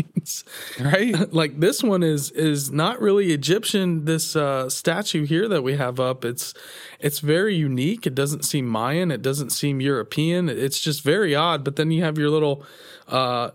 right? 0.79 1.33
like 1.33 1.59
this 1.59 1.83
one 1.83 2.05
is 2.05 2.31
is 2.31 2.71
not 2.71 3.01
really 3.01 3.33
Egyptian. 3.33 4.05
This 4.05 4.37
uh, 4.37 4.71
statue 4.71 5.27
here 5.27 5.49
that 5.49 5.63
we 5.63 5.77
have 5.77 5.99
up, 5.99 6.25
it's 6.25 6.55
it's 7.01 7.19
very 7.19 7.57
unique. 7.57 8.07
It 8.07 8.15
doesn't 8.15 8.45
seem 8.45 8.65
Mayan. 8.65 9.11
It 9.11 9.23
doesn't 9.23 9.51
seem 9.51 9.81
European. 9.81 10.49
It's 10.49 10.79
just 10.79 11.03
very 11.03 11.35
odd. 11.35 11.65
But 11.65 11.75
then 11.75 11.91
you 11.91 12.05
have 12.05 12.17
your 12.17 12.31
little 12.31 12.65
uh, 13.11 13.51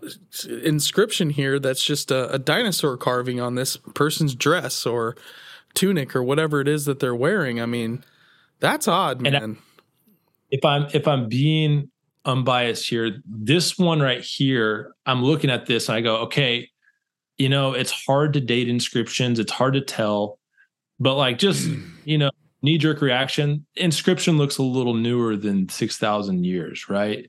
inscription 0.48 1.30
here 1.30 1.58
that's 1.58 1.82
just 1.82 2.10
a, 2.10 2.30
a, 2.32 2.38
dinosaur 2.38 2.96
carving 2.96 3.40
on 3.40 3.54
this 3.54 3.76
person's 3.94 4.34
dress 4.34 4.84
or 4.84 5.16
tunic 5.74 6.14
or 6.14 6.22
whatever 6.22 6.60
it 6.60 6.68
is 6.68 6.84
that 6.84 7.00
they're 7.00 7.14
wearing. 7.14 7.60
I 7.60 7.66
mean, 7.66 8.04
that's 8.60 8.86
odd, 8.86 9.20
man. 9.22 9.34
I, 9.34 9.62
if 10.50 10.64
I'm 10.64 10.86
if 10.92 11.08
I'm 11.08 11.28
being 11.28 11.90
unbiased 12.24 12.88
here, 12.88 13.22
this 13.26 13.78
one 13.78 14.00
right 14.00 14.20
here, 14.20 14.94
I'm 15.06 15.24
looking 15.24 15.50
at 15.50 15.66
this 15.66 15.88
and 15.88 15.96
I 15.96 16.00
go, 16.02 16.16
okay, 16.18 16.68
you 17.38 17.48
know, 17.48 17.72
it's 17.72 17.92
hard 17.92 18.34
to 18.34 18.40
date 18.40 18.68
inscriptions. 18.68 19.38
It's 19.38 19.52
hard 19.52 19.74
to 19.74 19.80
tell, 19.80 20.38
but 21.00 21.14
like 21.14 21.38
just 21.38 21.68
you 22.04 22.18
know, 22.18 22.30
knee 22.62 22.78
jerk 22.78 23.00
reaction. 23.00 23.64
Inscription 23.76 24.36
looks 24.36 24.58
a 24.58 24.62
little 24.62 24.94
newer 24.94 25.36
than 25.36 25.68
six 25.68 25.96
thousand 25.96 26.44
years, 26.44 26.88
right? 26.88 27.26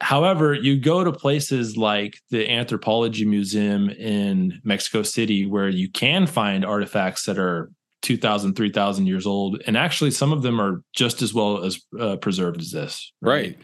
However, 0.00 0.52
you 0.52 0.78
go 0.78 1.04
to 1.04 1.12
places 1.12 1.76
like 1.76 2.20
the 2.30 2.50
Anthropology 2.50 3.24
Museum 3.24 3.88
in 3.88 4.60
Mexico 4.62 5.02
City 5.02 5.46
where 5.46 5.68
you 5.68 5.90
can 5.90 6.26
find 6.26 6.64
artifacts 6.64 7.24
that 7.24 7.38
are 7.38 7.70
2,000, 8.02 8.54
3,000 8.54 9.06
years 9.06 9.26
old. 9.26 9.62
And 9.66 9.76
actually, 9.76 10.10
some 10.10 10.32
of 10.32 10.42
them 10.42 10.60
are 10.60 10.82
just 10.92 11.22
as 11.22 11.32
well 11.32 11.64
as 11.64 11.80
uh, 11.98 12.16
preserved 12.16 12.60
as 12.60 12.70
this. 12.70 13.12
Right? 13.20 13.32
right. 13.32 13.58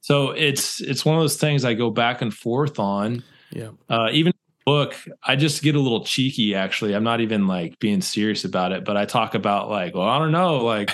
So 0.00 0.30
it's 0.30 0.80
it's 0.80 1.04
one 1.04 1.14
of 1.14 1.22
those 1.22 1.36
things 1.36 1.64
I 1.64 1.74
go 1.74 1.90
back 1.90 2.22
and 2.22 2.34
forth 2.34 2.80
on. 2.80 3.22
Yeah. 3.50 3.70
Uh, 3.88 4.08
even 4.12 4.32
book, 4.64 4.96
I 5.22 5.36
just 5.36 5.62
get 5.62 5.74
a 5.74 5.80
little 5.80 6.04
cheeky. 6.04 6.54
Actually, 6.54 6.94
I'm 6.94 7.04
not 7.04 7.20
even 7.20 7.46
like 7.46 7.78
being 7.78 8.00
serious 8.00 8.44
about 8.44 8.72
it, 8.72 8.84
but 8.84 8.96
I 8.96 9.04
talk 9.04 9.34
about 9.34 9.68
like, 9.68 9.94
well, 9.94 10.08
I 10.08 10.18
don't 10.18 10.32
know, 10.32 10.58
like 10.58 10.90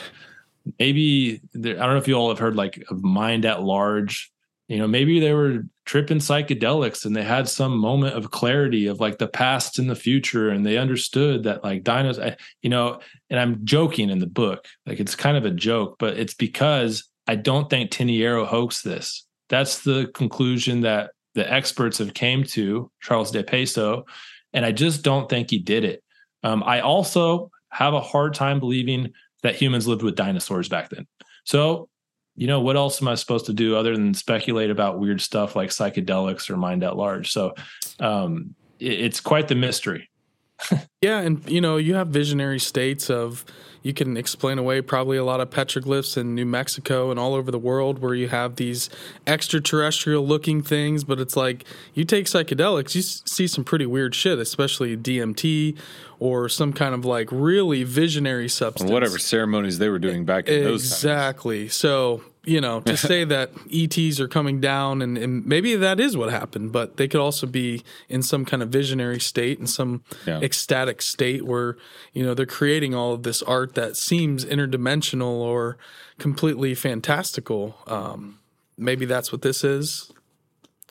maybe 0.78 1.40
there, 1.52 1.76
I 1.76 1.86
don't 1.86 1.94
know 1.94 2.00
if 2.00 2.08
you 2.08 2.14
all 2.14 2.28
have 2.28 2.38
heard 2.38 2.56
like 2.56 2.84
of 2.90 3.02
mind 3.02 3.44
at 3.44 3.62
large. 3.62 4.30
You 4.68 4.76
know, 4.78 4.86
maybe 4.86 5.18
they 5.18 5.32
were 5.32 5.64
tripping 5.86 6.18
psychedelics 6.18 7.06
and 7.06 7.16
they 7.16 7.24
had 7.24 7.48
some 7.48 7.78
moment 7.78 8.14
of 8.14 8.30
clarity 8.30 8.86
of 8.86 9.00
like 9.00 9.16
the 9.16 9.26
past 9.26 9.78
and 9.78 9.88
the 9.88 9.94
future, 9.94 10.50
and 10.50 10.64
they 10.64 10.76
understood 10.76 11.44
that 11.44 11.64
like 11.64 11.84
dinos, 11.84 12.36
you 12.60 12.68
know. 12.68 13.00
And 13.30 13.40
I'm 13.40 13.64
joking 13.64 14.10
in 14.10 14.18
the 14.18 14.26
book, 14.26 14.66
like 14.84 15.00
it's 15.00 15.14
kind 15.14 15.36
of 15.36 15.46
a 15.46 15.50
joke, 15.50 15.96
but 15.98 16.18
it's 16.18 16.34
because 16.34 17.08
I 17.26 17.36
don't 17.36 17.70
think 17.70 17.90
Tinajero 17.90 18.46
hoaxed 18.46 18.84
this. 18.84 19.26
That's 19.48 19.82
the 19.82 20.10
conclusion 20.14 20.82
that 20.82 21.12
the 21.34 21.50
experts 21.50 21.98
have 21.98 22.14
came 22.14 22.42
to, 22.44 22.90
Charles 23.00 23.30
Di 23.30 23.42
Peso, 23.42 24.04
and 24.52 24.64
I 24.66 24.72
just 24.72 25.02
don't 25.02 25.28
think 25.28 25.50
he 25.50 25.58
did 25.58 25.84
it. 25.84 26.02
Um, 26.42 26.62
I 26.64 26.80
also 26.80 27.50
have 27.70 27.94
a 27.94 28.00
hard 28.00 28.34
time 28.34 28.60
believing 28.60 29.12
that 29.42 29.56
humans 29.56 29.86
lived 29.86 30.02
with 30.02 30.16
dinosaurs 30.16 30.68
back 30.68 30.90
then. 30.90 31.06
So, 31.44 31.88
you 32.36 32.46
know, 32.46 32.60
what 32.60 32.76
else 32.76 33.02
am 33.02 33.08
I 33.08 33.14
supposed 33.14 33.46
to 33.46 33.52
do 33.52 33.76
other 33.76 33.94
than 33.94 34.14
speculate 34.14 34.70
about 34.70 34.98
weird 34.98 35.20
stuff 35.20 35.56
like 35.56 35.70
psychedelics 35.70 36.50
or 36.50 36.56
mind 36.56 36.84
at 36.84 36.96
large? 36.96 37.32
So, 37.32 37.54
um, 38.00 38.54
it, 38.78 39.00
it's 39.00 39.20
quite 39.20 39.48
the 39.48 39.54
mystery. 39.54 40.08
yeah, 41.00 41.20
and 41.20 41.48
you 41.48 41.60
know, 41.60 41.76
you 41.76 41.94
have 41.94 42.08
visionary 42.08 42.58
states 42.58 43.10
of 43.10 43.44
you 43.82 43.94
can 43.94 44.16
explain 44.16 44.58
away 44.58 44.80
probably 44.80 45.16
a 45.16 45.24
lot 45.24 45.40
of 45.40 45.50
petroglyphs 45.50 46.16
in 46.16 46.34
New 46.34 46.46
Mexico 46.46 47.10
and 47.10 47.18
all 47.18 47.34
over 47.34 47.50
the 47.50 47.58
world 47.58 48.00
where 48.00 48.14
you 48.14 48.28
have 48.28 48.56
these 48.56 48.90
extraterrestrial 49.26 50.26
looking 50.26 50.62
things, 50.62 51.04
but 51.04 51.20
it's 51.20 51.36
like 51.36 51.64
you 51.94 52.04
take 52.04 52.26
psychedelics, 52.26 52.94
you 52.94 53.02
see 53.02 53.46
some 53.46 53.64
pretty 53.64 53.86
weird 53.86 54.14
shit, 54.14 54.38
especially 54.38 54.96
DMT 54.96 55.76
or 56.20 56.48
some 56.48 56.72
kind 56.72 56.94
of 56.94 57.04
like 57.04 57.28
really 57.30 57.84
visionary 57.84 58.48
substance. 58.48 58.90
Or 58.90 58.94
whatever 58.94 59.18
ceremonies 59.18 59.78
they 59.78 59.88
were 59.88 59.98
doing 59.98 60.24
back 60.24 60.48
in 60.48 60.64
those 60.64 60.82
days. 60.82 60.92
Exactly. 60.92 61.68
So, 61.68 62.22
you 62.48 62.60
know, 62.60 62.80
to 62.80 62.96
say 62.96 63.24
that 63.34 63.50
ETs 63.72 64.18
are 64.20 64.28
coming 64.28 64.60
down 64.60 65.02
and, 65.02 65.18
and, 65.18 65.46
maybe 65.46 65.76
that 65.76 66.00
is 66.00 66.16
what 66.16 66.30
happened, 66.30 66.72
but 66.72 66.96
they 66.96 67.06
could 67.06 67.20
also 67.20 67.46
be 67.46 67.82
in 68.08 68.22
some 68.22 68.44
kind 68.44 68.62
of 68.62 68.70
visionary 68.70 69.20
state 69.20 69.58
and 69.58 69.68
some 69.68 70.02
yeah. 70.26 70.40
ecstatic 70.40 71.02
state 71.02 71.44
where, 71.44 71.76
you 72.12 72.24
know, 72.24 72.34
they're 72.34 72.46
creating 72.46 72.94
all 72.94 73.12
of 73.12 73.22
this 73.22 73.42
art 73.42 73.74
that 73.74 73.96
seems 73.96 74.44
interdimensional 74.44 75.26
or 75.26 75.76
completely 76.18 76.74
fantastical. 76.74 77.76
Um, 77.86 78.38
maybe 78.76 79.04
that's 79.04 79.30
what 79.30 79.42
this 79.42 79.62
is. 79.62 80.10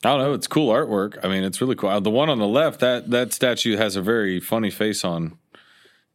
I 0.04 0.10
don't 0.10 0.20
know. 0.20 0.34
It's 0.34 0.48
cool 0.48 0.72
artwork. 0.72 1.18
I 1.24 1.28
mean, 1.28 1.44
it's 1.44 1.60
really 1.60 1.76
cool. 1.76 2.00
The 2.00 2.12
one 2.12 2.30
on 2.30 2.38
the 2.38 2.48
left, 2.48 2.80
that 2.82 3.10
that 3.10 3.34
statue 3.34 3.78
has 3.78 3.96
a 3.96 4.02
very 4.02 4.40
funny 4.40 4.70
face 4.70 5.04
on 5.04 5.40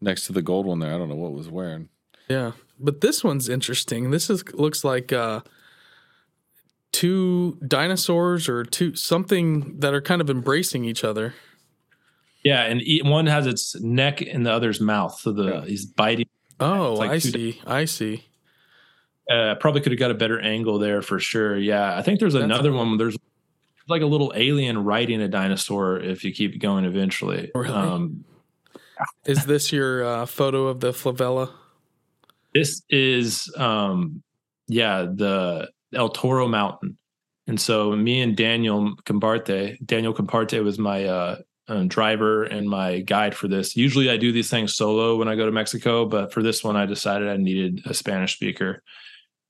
next 0.01 0.27
to 0.27 0.33
the 0.33 0.43
gold 0.43 0.67
one 0.67 0.79
there. 0.79 0.95
I 0.95 0.99
don't 0.99 1.09
know 1.09 1.17
what 1.17 1.33
was 1.33 1.49
wearing. 1.49 1.89
Yeah, 2.29 2.53
but 2.83 3.01
this 3.01 3.23
one's 3.23 3.49
interesting. 3.49 4.11
This 4.11 4.29
is 4.29 4.45
looks 4.55 4.85
like 4.85 5.13
uh, 5.13 5.41
two 6.93 7.59
dinosaurs 7.67 8.49
or 8.49 8.65
two 8.65 8.95
something 8.95 9.79
that 9.81 9.95
are 9.95 10.01
kind 10.01 10.21
of 10.21 10.29
embracing 10.29 10.85
each 10.85 11.05
other. 11.05 11.35
Yeah, 12.45 12.65
and 12.65 12.83
one 13.09 13.27
has 13.27 13.47
its 13.47 13.81
neck 13.81 14.21
in 14.21 14.43
the 14.43 14.53
other's 14.53 14.81
mouth, 14.81 15.19
so 15.21 15.33
the 15.33 15.45
yeah. 15.45 15.65
he's 15.65 15.87
biting. 15.87 16.27
Oh, 16.59 16.95
like 16.95 17.11
I 17.11 17.19
see. 17.19 17.61
I 17.67 17.85
see. 17.85 18.27
Uh, 19.31 19.55
probably 19.55 19.81
could 19.81 19.93
have 19.93 19.99
got 19.99 20.11
a 20.11 20.15
better 20.15 20.41
angle 20.41 20.79
there 20.79 21.01
for 21.01 21.19
sure. 21.19 21.57
Yeah, 21.57 21.97
I 21.97 22.03
think 22.03 22.19
there's 22.19 22.35
That's 22.35 22.45
another 22.45 22.73
one. 22.73 22.99
There's 22.99 23.17
like 23.89 24.03
a 24.03 24.07
little 24.07 24.33
alien 24.35 24.85
riding 24.85 25.21
a 25.23 25.29
dinosaur 25.29 25.99
if 25.99 26.25
you 26.25 26.33
keep 26.33 26.61
going 26.61 26.85
eventually. 26.85 27.51
Really? 27.55 27.75
Um, 27.75 28.25
is 29.25 29.47
this 29.47 29.73
your 29.73 30.05
uh, 30.05 30.27
photo 30.27 30.67
of 30.67 30.81
the 30.81 30.93
Flavella? 30.93 31.51
This 32.55 32.83
is, 32.91 33.53
um, 33.57 34.23
yeah, 34.69 35.03
the 35.03 35.71
El 35.95 36.11
Toro 36.11 36.49
Mountain. 36.49 36.99
And 37.47 37.61
so 37.61 37.97
me 37.97 38.21
and 38.21 38.37
Daniel 38.37 38.95
Comparte, 39.05 39.85
Daniel 39.85 40.15
Comparte 40.15 40.63
was 40.63 40.79
my 40.79 41.05
uh, 41.05 41.37
uh, 41.69 41.85
driver 41.87 42.45
and 42.45 42.69
my 42.69 43.01
guide 43.01 43.35
for 43.35 43.49
this. 43.49 43.77
Usually 43.77 44.11
I 44.11 44.17
do 44.17 44.33
these 44.33 44.51
things 44.51 44.75
solo 44.75 45.17
when 45.17 45.29
I 45.29 45.35
go 45.35 45.47
to 45.47 45.53
Mexico, 45.53 46.07
but 46.07 46.33
for 46.33 46.43
this 46.43 46.63
one, 46.63 46.77
I 46.77 46.87
decided 46.87 47.29
I 47.29 47.37
needed 47.37 47.83
a 47.87 47.95
Spanish 47.95 48.35
speaker. 48.35 48.83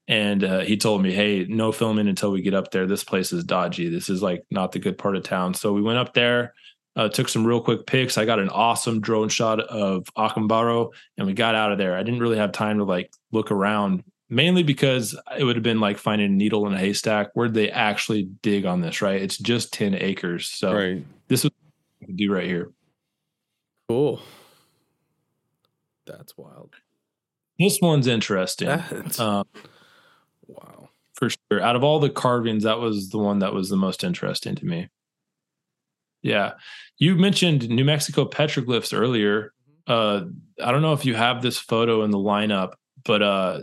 And 0.09 0.43
uh, 0.43 0.61
he 0.61 0.77
told 0.77 1.03
me, 1.03 1.13
hey, 1.13 1.47
no 1.49 1.71
filming 1.71 2.09
until 2.09 2.33
we 2.33 2.43
get 2.43 2.55
up 2.55 2.71
there. 2.71 2.87
This 2.87 3.05
place 3.05 3.33
is 3.33 3.45
dodgy. 3.45 3.89
This 3.89 4.09
is 4.09 4.23
like 4.23 4.45
not 4.51 4.73
the 4.73 4.79
good 4.79 4.99
part 4.99 5.17
of 5.17 5.23
town. 5.23 5.55
So 5.55 5.73
we 5.73 5.83
went 5.83 5.99
up 5.99 6.13
there, 6.13 6.55
uh, 6.97 7.09
took 7.09 7.29
some 7.29 7.47
real 7.47 7.61
quick 7.61 7.87
pics. 7.87 8.19
I 8.19 8.25
got 8.25 8.39
an 8.39 8.49
awesome 8.49 9.01
drone 9.01 9.29
shot 9.29 9.61
of 9.61 10.05
Acámbaro 10.17 10.91
and 11.17 11.27
we 11.27 11.33
got 11.33 11.55
out 11.55 11.73
of 11.73 11.79
there. 11.79 11.97
I 11.97 12.03
didn't 12.03 12.21
really 12.21 12.37
have 12.37 12.53
time 12.53 12.79
to 12.79 12.85
like 12.85 13.11
look 13.31 13.51
around 13.51 14.05
mainly 14.29 14.63
because 14.63 15.19
it 15.39 15.45
would 15.45 15.57
have 15.57 15.63
been 15.63 15.81
like 15.81 15.99
finding 15.99 16.33
a 16.33 16.35
needle 16.35 16.67
in 16.67 16.75
a 16.75 16.79
haystack. 16.79 17.31
Where'd 17.35 17.55
they 17.55 17.71
actually 17.71 18.25
dig 18.43 18.65
on 18.67 18.81
this, 18.81 19.03
right? 19.03 19.21
It's 19.21 19.39
just 19.39 19.73
10 19.73 19.95
acres. 19.95 20.49
So 20.49 20.75
right. 20.75 21.05
this 21.29 21.45
was 21.45 21.53
do 22.15 22.33
right 22.33 22.47
here. 22.47 22.73
Cool. 23.89 24.21
That's 26.07 26.37
wild. 26.37 26.75
This 27.59 27.79
one's 27.81 28.07
interesting. 28.07 28.69
Um, 29.19 29.47
wow. 30.47 30.89
For 31.15 31.31
sure. 31.31 31.61
Out 31.61 31.77
of 31.77 31.85
all 31.85 32.01
the 32.01 32.11
carvings, 32.11 32.65
that 32.65 32.81
was 32.81 33.11
the 33.11 33.19
one 33.19 33.39
that 33.39 33.53
was 33.53 33.69
the 33.69 33.77
most 33.77 34.03
interesting 34.03 34.55
to 34.57 34.67
me. 34.67 34.89
Yeah. 36.23 36.53
You 36.99 37.17
mentioned 37.17 37.69
New 37.69 37.85
Mexico 37.85 38.25
petroglyphs 38.25 38.97
earlier. 38.97 39.53
Uh, 39.87 40.23
I 40.63 40.71
don't 40.71 40.83
know 40.83 40.93
if 40.93 41.05
you 41.05 41.15
have 41.15 41.43
this 41.43 41.59
photo 41.59 42.03
in 42.05 42.11
the 42.11 42.19
lineup, 42.19 42.75
but 43.05 43.23
uh, 43.23 43.61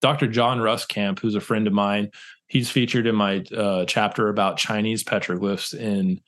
Dr. 0.00 0.26
John 0.26 0.58
Ruskamp, 0.58 1.18
who's 1.18 1.34
a 1.34 1.40
friend 1.40 1.66
of 1.66 1.72
mine, 1.72 2.10
he's 2.46 2.70
featured 2.70 3.06
in 3.06 3.14
my 3.14 3.44
uh, 3.56 3.84
chapter 3.84 4.28
about 4.28 4.56
Chinese 4.56 5.04
petroglyphs 5.04 5.74
in 5.74 6.20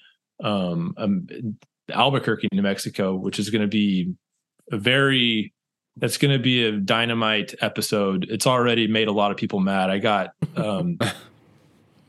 um, 0.42 0.94
um, 0.96 1.26
Albuquerque, 1.90 2.48
New 2.52 2.62
Mexico, 2.62 3.14
which 3.14 3.38
is 3.38 3.50
going 3.50 3.62
to 3.62 3.68
be 3.68 4.14
a 4.70 4.78
very 4.78 5.52
that's 5.96 6.18
going 6.18 6.32
to 6.32 6.42
be 6.42 6.64
a 6.64 6.72
dynamite 6.72 7.54
episode. 7.60 8.26
It's 8.28 8.46
already 8.48 8.88
made 8.88 9.06
a 9.06 9.12
lot 9.12 9.30
of 9.30 9.36
people 9.36 9.60
mad. 9.60 9.90
I 9.90 9.98
got 9.98 10.34
um, 10.56 10.98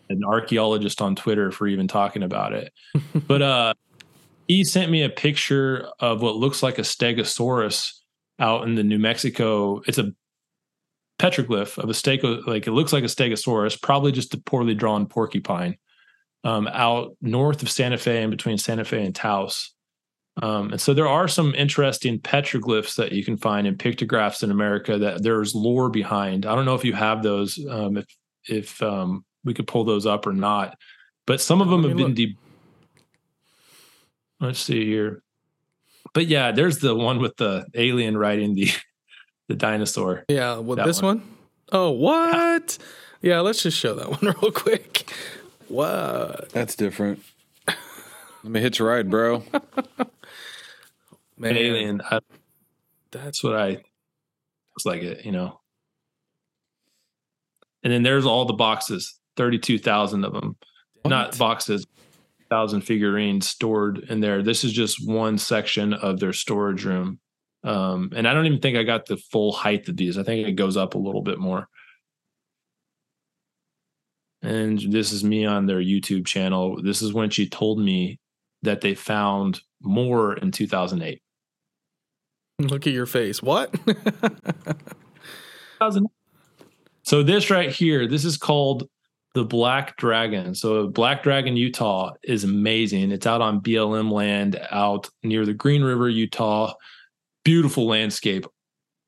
an 0.09 0.23
archaeologist 0.23 1.01
on 1.01 1.15
Twitter 1.15 1.51
for 1.51 1.67
even 1.67 1.87
talking 1.87 2.23
about 2.23 2.53
it. 2.53 2.73
But 3.27 3.41
uh, 3.41 3.73
he 4.47 4.63
sent 4.63 4.91
me 4.91 5.03
a 5.03 5.09
picture 5.09 5.87
of 5.99 6.21
what 6.21 6.35
looks 6.35 6.61
like 6.61 6.77
a 6.77 6.83
stegosaurus 6.83 7.93
out 8.39 8.67
in 8.67 8.75
the 8.75 8.83
New 8.83 8.99
Mexico. 8.99 9.81
It's 9.87 9.97
a 9.97 10.13
petroglyph 11.19 11.77
of 11.77 11.89
a 11.89 11.93
stego, 11.93 12.45
like 12.45 12.67
it 12.67 12.71
looks 12.71 12.93
like 12.93 13.03
a 13.03 13.07
stegosaurus, 13.07 13.81
probably 13.81 14.11
just 14.11 14.33
a 14.33 14.37
poorly 14.37 14.75
drawn 14.75 15.07
porcupine 15.07 15.77
um, 16.43 16.67
out 16.67 17.17
north 17.21 17.63
of 17.63 17.71
Santa 17.71 17.97
Fe 17.97 18.21
and 18.21 18.31
between 18.31 18.57
Santa 18.57 18.85
Fe 18.85 19.05
and 19.05 19.15
Taos. 19.15 19.73
Um, 20.41 20.71
and 20.71 20.81
so 20.81 20.93
there 20.93 21.07
are 21.07 21.27
some 21.27 21.55
interesting 21.55 22.19
petroglyphs 22.19 22.95
that 22.97 23.13
you 23.13 23.23
can 23.23 23.37
find 23.37 23.65
in 23.65 23.77
pictographs 23.77 24.43
in 24.43 24.51
America 24.51 24.97
that 24.97 25.23
there's 25.23 25.55
lore 25.55 25.89
behind. 25.89 26.45
I 26.45 26.55
don't 26.55 26.65
know 26.65 26.75
if 26.75 26.83
you 26.83 26.93
have 26.93 27.23
those, 27.23 27.59
um, 27.69 27.97
if 27.97 28.05
if 28.47 28.83
um, 28.83 29.25
we 29.45 29.53
could 29.53 29.67
pull 29.67 29.85
those 29.85 30.05
up 30.05 30.27
or 30.27 30.33
not, 30.33 30.77
but 31.25 31.39
some 31.39 31.61
of 31.61 31.69
them 31.69 31.83
have 31.83 31.95
been. 31.95 32.13
De- 32.13 32.37
Let's 34.41 34.59
see 34.59 34.85
here, 34.85 35.23
but 36.13 36.27
yeah, 36.27 36.51
there's 36.51 36.79
the 36.79 36.93
one 36.93 37.19
with 37.19 37.37
the 37.37 37.65
alien 37.73 38.17
riding 38.17 38.53
the 38.55 38.69
the 39.47 39.55
dinosaur. 39.55 40.25
Yeah, 40.27 40.57
well, 40.57 40.75
this 40.85 41.01
one. 41.01 41.19
one? 41.19 41.27
Oh, 41.71 41.91
what? 41.91 42.77
Yeah. 43.21 43.35
yeah, 43.35 43.39
let's 43.39 43.63
just 43.63 43.77
show 43.77 43.95
that 43.95 44.09
one 44.21 44.35
real 44.41 44.51
quick. 44.51 45.09
What? 45.67 46.49
That's 46.49 46.75
different. 46.75 47.21
Let 47.67 48.51
me 48.51 48.59
hitch 48.59 48.79
a 48.79 48.83
ride, 48.83 49.09
bro. 49.09 49.43
Man, 51.37 51.57
alien. 51.57 52.01
I, 52.09 52.19
that's 53.11 53.43
what 53.43 53.55
I 53.55 53.83
was 54.75 54.85
like. 54.85 55.01
It, 55.01 55.25
you 55.25 55.31
know. 55.31 55.59
And 57.83 57.91
then 57.91 58.03
there's 58.03 58.25
all 58.25 58.45
the 58.45 58.53
boxes, 58.53 59.15
thirty-two 59.35 59.79
thousand 59.79 60.23
of 60.23 60.33
them, 60.33 60.55
what? 61.01 61.09
not 61.09 61.37
boxes, 61.37 61.85
thousand 62.49 62.81
figurines 62.81 63.47
stored 63.47 63.99
in 64.09 64.19
there. 64.19 64.41
This 64.41 64.63
is 64.63 64.73
just 64.73 65.07
one 65.07 65.37
section 65.37 65.93
of 65.93 66.19
their 66.19 66.33
storage 66.33 66.85
room, 66.85 67.19
um, 67.63 68.11
and 68.15 68.27
I 68.27 68.33
don't 68.33 68.45
even 68.45 68.59
think 68.59 68.77
I 68.77 68.83
got 68.83 69.05
the 69.05 69.17
full 69.17 69.51
height 69.51 69.87
of 69.89 69.97
these. 69.97 70.17
I 70.17 70.23
think 70.23 70.47
it 70.47 70.53
goes 70.53 70.77
up 70.77 70.95
a 70.95 70.99
little 70.99 71.21
bit 71.21 71.39
more 71.39 71.67
and 74.45 74.79
this 74.79 75.11
is 75.11 75.23
me 75.23 75.43
on 75.45 75.65
their 75.65 75.81
YouTube 75.81 76.25
channel. 76.25 76.81
This 76.81 77.01
is 77.01 77.13
when 77.13 77.29
she 77.31 77.49
told 77.49 77.79
me 77.79 78.19
that 78.61 78.81
they 78.81 78.93
found 78.93 79.61
more 79.81 80.35
in 80.35 80.51
2008. 80.51 81.21
Look 82.59 82.87
at 82.87 82.93
your 82.93 83.07
face. 83.07 83.41
What? 83.41 83.75
so 87.03 87.23
this 87.23 87.49
right 87.49 87.71
here, 87.71 88.07
this 88.07 88.23
is 88.23 88.37
called 88.37 88.87
the 89.35 89.43
Black 89.43 89.97
Dragon. 89.97 90.55
So 90.55 90.87
Black 90.87 91.21
Dragon, 91.21 91.57
Utah 91.57 92.13
is 92.23 92.45
amazing. 92.45 93.11
It's 93.11 93.27
out 93.27 93.41
on 93.41 93.59
BLM 93.59 94.09
land 94.09 94.59
out 94.71 95.09
near 95.23 95.45
the 95.45 95.53
Green 95.53 95.83
River, 95.83 96.09
Utah. 96.09 96.73
Beautiful 97.43 97.85
landscape. 97.85 98.47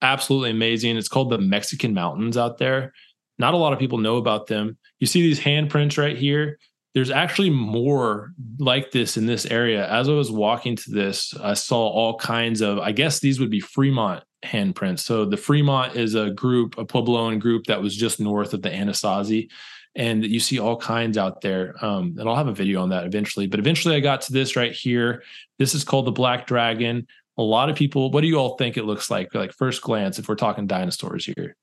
Absolutely 0.01 0.51
amazing. 0.51 0.97
It's 0.97 1.07
called 1.07 1.31
the 1.31 1.37
Mexican 1.39 1.93
Mountains 1.93 2.37
out 2.37 2.57
there. 2.57 2.93
Not 3.39 3.53
a 3.53 3.57
lot 3.57 3.71
of 3.71 3.79
people 3.79 3.99
know 3.99 4.17
about 4.17 4.47
them. 4.47 4.77
You 4.99 5.07
see 5.07 5.21
these 5.21 5.39
handprints 5.39 5.97
right 5.97 6.17
here. 6.17 6.59
There's 6.93 7.11
actually 7.11 7.51
more 7.51 8.33
like 8.59 8.91
this 8.91 9.15
in 9.15 9.27
this 9.27 9.45
area. 9.45 9.89
As 9.89 10.09
I 10.09 10.13
was 10.13 10.31
walking 10.31 10.75
to 10.75 10.91
this, 10.91 11.33
I 11.41 11.53
saw 11.53 11.87
all 11.87 12.17
kinds 12.17 12.61
of, 12.61 12.79
I 12.79 12.91
guess 12.91 13.19
these 13.19 13.39
would 13.39 13.51
be 13.51 13.59
Fremont 13.61 14.23
handprints. 14.43 14.99
So 14.99 15.23
the 15.23 15.37
Fremont 15.37 15.95
is 15.95 16.15
a 16.15 16.31
group, 16.31 16.77
a 16.77 16.85
Puebloan 16.85 17.39
group 17.39 17.65
that 17.67 17.81
was 17.81 17.95
just 17.95 18.19
north 18.19 18.53
of 18.53 18.61
the 18.61 18.69
Anasazi. 18.69 19.49
And 19.97 20.23
you 20.23 20.39
see 20.39 20.59
all 20.59 20.77
kinds 20.77 21.17
out 21.17 21.41
there. 21.41 21.73
Um, 21.83 22.15
and 22.19 22.29
I'll 22.29 22.35
have 22.35 22.47
a 22.47 22.53
video 22.53 22.81
on 22.81 22.89
that 22.89 23.05
eventually. 23.05 23.47
But 23.47 23.59
eventually 23.59 23.95
I 23.95 23.99
got 23.99 24.21
to 24.21 24.31
this 24.31 24.55
right 24.55 24.71
here. 24.71 25.23
This 25.57 25.73
is 25.73 25.83
called 25.83 26.05
the 26.05 26.11
Black 26.11 26.47
Dragon. 26.47 27.07
A 27.37 27.43
lot 27.43 27.69
of 27.69 27.75
people, 27.75 28.11
what 28.11 28.21
do 28.21 28.27
you 28.27 28.37
all 28.37 28.57
think 28.57 28.77
it 28.77 28.85
looks 28.85 29.09
like? 29.09 29.33
Like 29.33 29.53
first 29.53 29.81
glance, 29.81 30.19
if 30.19 30.29
we're 30.29 30.35
talking 30.35 30.67
dinosaurs 30.67 31.25
here 31.25 31.55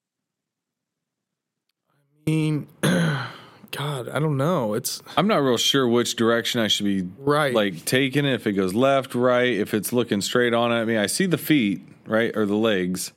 I 2.26 2.30
mean, 2.30 2.66
God, 2.82 4.08
I 4.08 4.18
don't 4.18 4.36
know. 4.36 4.74
It's 4.74 5.02
I'm 5.16 5.26
not 5.26 5.36
real 5.38 5.56
sure 5.56 5.86
which 5.86 6.16
direction 6.16 6.60
I 6.60 6.68
should 6.68 6.86
be 6.86 7.08
right 7.18 7.52
like 7.54 7.84
taking 7.84 8.24
it. 8.24 8.34
If 8.34 8.46
it 8.46 8.52
goes 8.52 8.74
left, 8.74 9.14
right, 9.14 9.52
if 9.52 9.74
it's 9.74 9.92
looking 9.92 10.20
straight 10.20 10.54
on 10.54 10.72
at 10.72 10.86
me. 10.86 10.96
I 10.96 11.06
see 11.06 11.26
the 11.26 11.38
feet, 11.38 11.82
right, 12.06 12.34
or 12.36 12.46
the 12.46 12.54
legs. 12.54 13.12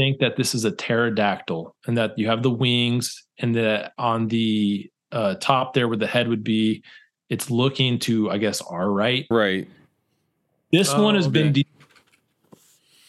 Think 0.00 0.18
that 0.20 0.36
this 0.36 0.54
is 0.54 0.64
a 0.64 0.70
pterodactyl, 0.70 1.76
and 1.86 1.98
that 1.98 2.18
you 2.18 2.26
have 2.28 2.42
the 2.42 2.50
wings, 2.50 3.26
and 3.38 3.54
that 3.54 3.92
on 3.98 4.28
the 4.28 4.90
uh, 5.12 5.34
top 5.34 5.74
there, 5.74 5.88
where 5.88 5.98
the 5.98 6.06
head 6.06 6.26
would 6.26 6.42
be, 6.42 6.82
it's 7.28 7.50
looking 7.50 7.98
to, 7.98 8.30
I 8.30 8.38
guess, 8.38 8.62
our 8.62 8.90
right. 8.90 9.26
Right. 9.30 9.68
This 10.72 10.90
oh, 10.94 11.02
one 11.02 11.16
has 11.16 11.26
okay. 11.26 11.32
been. 11.42 11.52
De- 11.52 11.66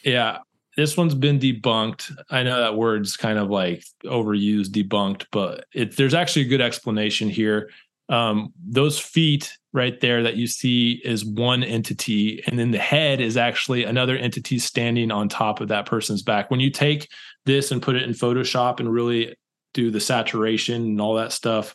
yeah, 0.03 0.39
this 0.75 0.97
one's 0.97 1.15
been 1.15 1.39
debunked. 1.39 2.11
I 2.29 2.43
know 2.43 2.59
that 2.59 2.75
word's 2.75 3.15
kind 3.15 3.39
of 3.39 3.49
like 3.49 3.85
overused, 4.03 4.71
debunked, 4.71 5.27
but 5.31 5.67
it, 5.73 5.95
there's 5.95 6.13
actually 6.13 6.41
a 6.41 6.49
good 6.49 6.59
explanation 6.59 7.29
here. 7.29 7.69
Um, 8.11 8.53
those 8.61 8.99
feet 8.99 9.57
right 9.73 9.99
there 10.01 10.21
that 10.21 10.35
you 10.35 10.45
see 10.45 11.01
is 11.03 11.23
one 11.23 11.63
entity, 11.63 12.43
and 12.45 12.59
then 12.59 12.71
the 12.71 12.77
head 12.77 13.21
is 13.21 13.37
actually 13.37 13.85
another 13.85 14.17
entity 14.17 14.59
standing 14.59 15.11
on 15.11 15.29
top 15.29 15.61
of 15.61 15.69
that 15.69 15.85
person's 15.85 16.21
back. 16.21 16.51
When 16.51 16.59
you 16.59 16.69
take 16.69 17.09
this 17.45 17.71
and 17.71 17.81
put 17.81 17.95
it 17.95 18.03
in 18.03 18.11
Photoshop 18.11 18.79
and 18.79 18.91
really 18.91 19.35
do 19.73 19.89
the 19.89 20.01
saturation 20.01 20.83
and 20.83 21.01
all 21.01 21.15
that 21.15 21.31
stuff, 21.31 21.73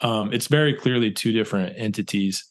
um, 0.00 0.32
it's 0.32 0.48
very 0.48 0.72
clearly 0.72 1.10
two 1.10 1.32
different 1.32 1.74
entities. 1.78 2.44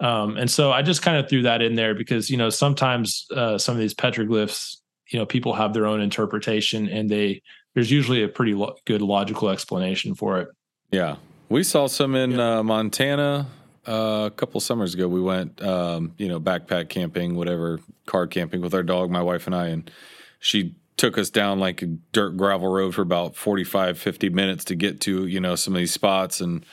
Um, 0.00 0.36
and 0.36 0.50
so 0.50 0.72
I 0.72 0.82
just 0.82 1.02
kind 1.02 1.16
of 1.16 1.28
threw 1.28 1.42
that 1.42 1.62
in 1.62 1.76
there 1.76 1.94
because 1.94 2.28
you 2.28 2.36
know 2.36 2.50
sometimes 2.50 3.26
uh, 3.34 3.56
some 3.56 3.74
of 3.74 3.80
these 3.80 3.94
petroglyphs 3.94 4.78
you 5.10 5.18
know 5.18 5.26
people 5.26 5.52
have 5.54 5.74
their 5.74 5.86
own 5.86 6.00
interpretation 6.00 6.88
and 6.88 7.10
they 7.10 7.42
there's 7.74 7.90
usually 7.90 8.22
a 8.22 8.28
pretty 8.28 8.54
lo- 8.54 8.76
good 8.86 9.02
logical 9.02 9.50
explanation 9.50 10.14
for 10.14 10.40
it 10.40 10.48
yeah 10.90 11.16
we 11.50 11.62
saw 11.62 11.86
some 11.86 12.14
in 12.14 12.30
yeah. 12.30 12.58
uh, 12.58 12.62
montana 12.62 13.46
uh, 13.86 14.24
a 14.26 14.30
couple 14.30 14.60
summers 14.60 14.94
ago 14.94 15.06
we 15.06 15.20
went 15.20 15.60
um, 15.62 16.14
you 16.16 16.28
know 16.28 16.40
backpack 16.40 16.88
camping 16.88 17.34
whatever 17.34 17.78
car 18.06 18.26
camping 18.26 18.62
with 18.62 18.74
our 18.74 18.82
dog 18.82 19.10
my 19.10 19.22
wife 19.22 19.46
and 19.46 19.54
i 19.54 19.66
and 19.66 19.90
she 20.38 20.74
took 20.96 21.18
us 21.18 21.28
down 21.28 21.58
like 21.58 21.82
a 21.82 21.86
dirt 21.86 22.36
gravel 22.36 22.68
road 22.68 22.94
for 22.94 23.02
about 23.02 23.36
45 23.36 23.98
50 23.98 24.30
minutes 24.30 24.64
to 24.64 24.74
get 24.74 25.00
to 25.02 25.26
you 25.26 25.40
know 25.40 25.54
some 25.54 25.74
of 25.74 25.78
these 25.78 25.92
spots 25.92 26.40
and 26.40 26.64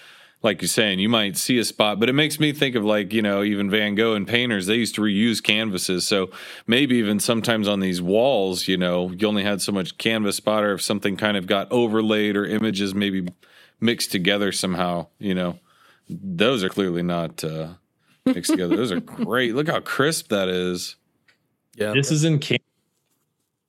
like 0.43 0.61
you're 0.61 0.69
saying, 0.69 0.99
you 0.99 1.09
might 1.09 1.35
see 1.35 1.57
a 1.57 1.65
spot, 1.65 1.99
but 1.99 2.09
it 2.09 2.13
makes 2.13 2.39
me 2.39 2.53
think 2.53 2.75
of 2.75 2.85
like, 2.85 3.11
you 3.11 3.21
know, 3.21 3.43
even 3.43 3.69
Van 3.69 3.95
Gogh 3.95 4.13
and 4.13 4.27
painters, 4.27 4.67
they 4.67 4.75
used 4.75 4.95
to 4.95 5.01
reuse 5.01 5.41
canvases. 5.41 6.07
So 6.07 6.29
maybe 6.67 6.97
even 6.97 7.19
sometimes 7.19 7.67
on 7.67 7.79
these 7.79 8.01
walls, 8.01 8.67
you 8.67 8.77
know, 8.77 9.09
you 9.11 9.27
only 9.27 9.43
had 9.43 9.61
so 9.61 9.71
much 9.71 9.97
canvas 9.97 10.37
spot, 10.37 10.63
or 10.63 10.73
if 10.73 10.81
something 10.81 11.17
kind 11.17 11.37
of 11.37 11.47
got 11.47 11.71
overlaid 11.71 12.35
or 12.35 12.45
images 12.45 12.93
maybe 12.93 13.27
mixed 13.79 14.11
together 14.11 14.51
somehow, 14.51 15.07
you 15.19 15.33
know, 15.33 15.59
those 16.09 16.63
are 16.63 16.69
clearly 16.69 17.03
not 17.03 17.43
uh, 17.43 17.69
mixed 18.25 18.51
together. 18.51 18.75
Those 18.75 18.91
are 18.91 18.99
great. 18.99 19.55
Look 19.55 19.67
how 19.67 19.79
crisp 19.79 20.29
that 20.29 20.47
is. 20.49 20.95
Yeah. 21.75 21.93
This 21.93 22.11
is 22.11 22.23
in 22.23 22.39
Canada. 22.39 22.63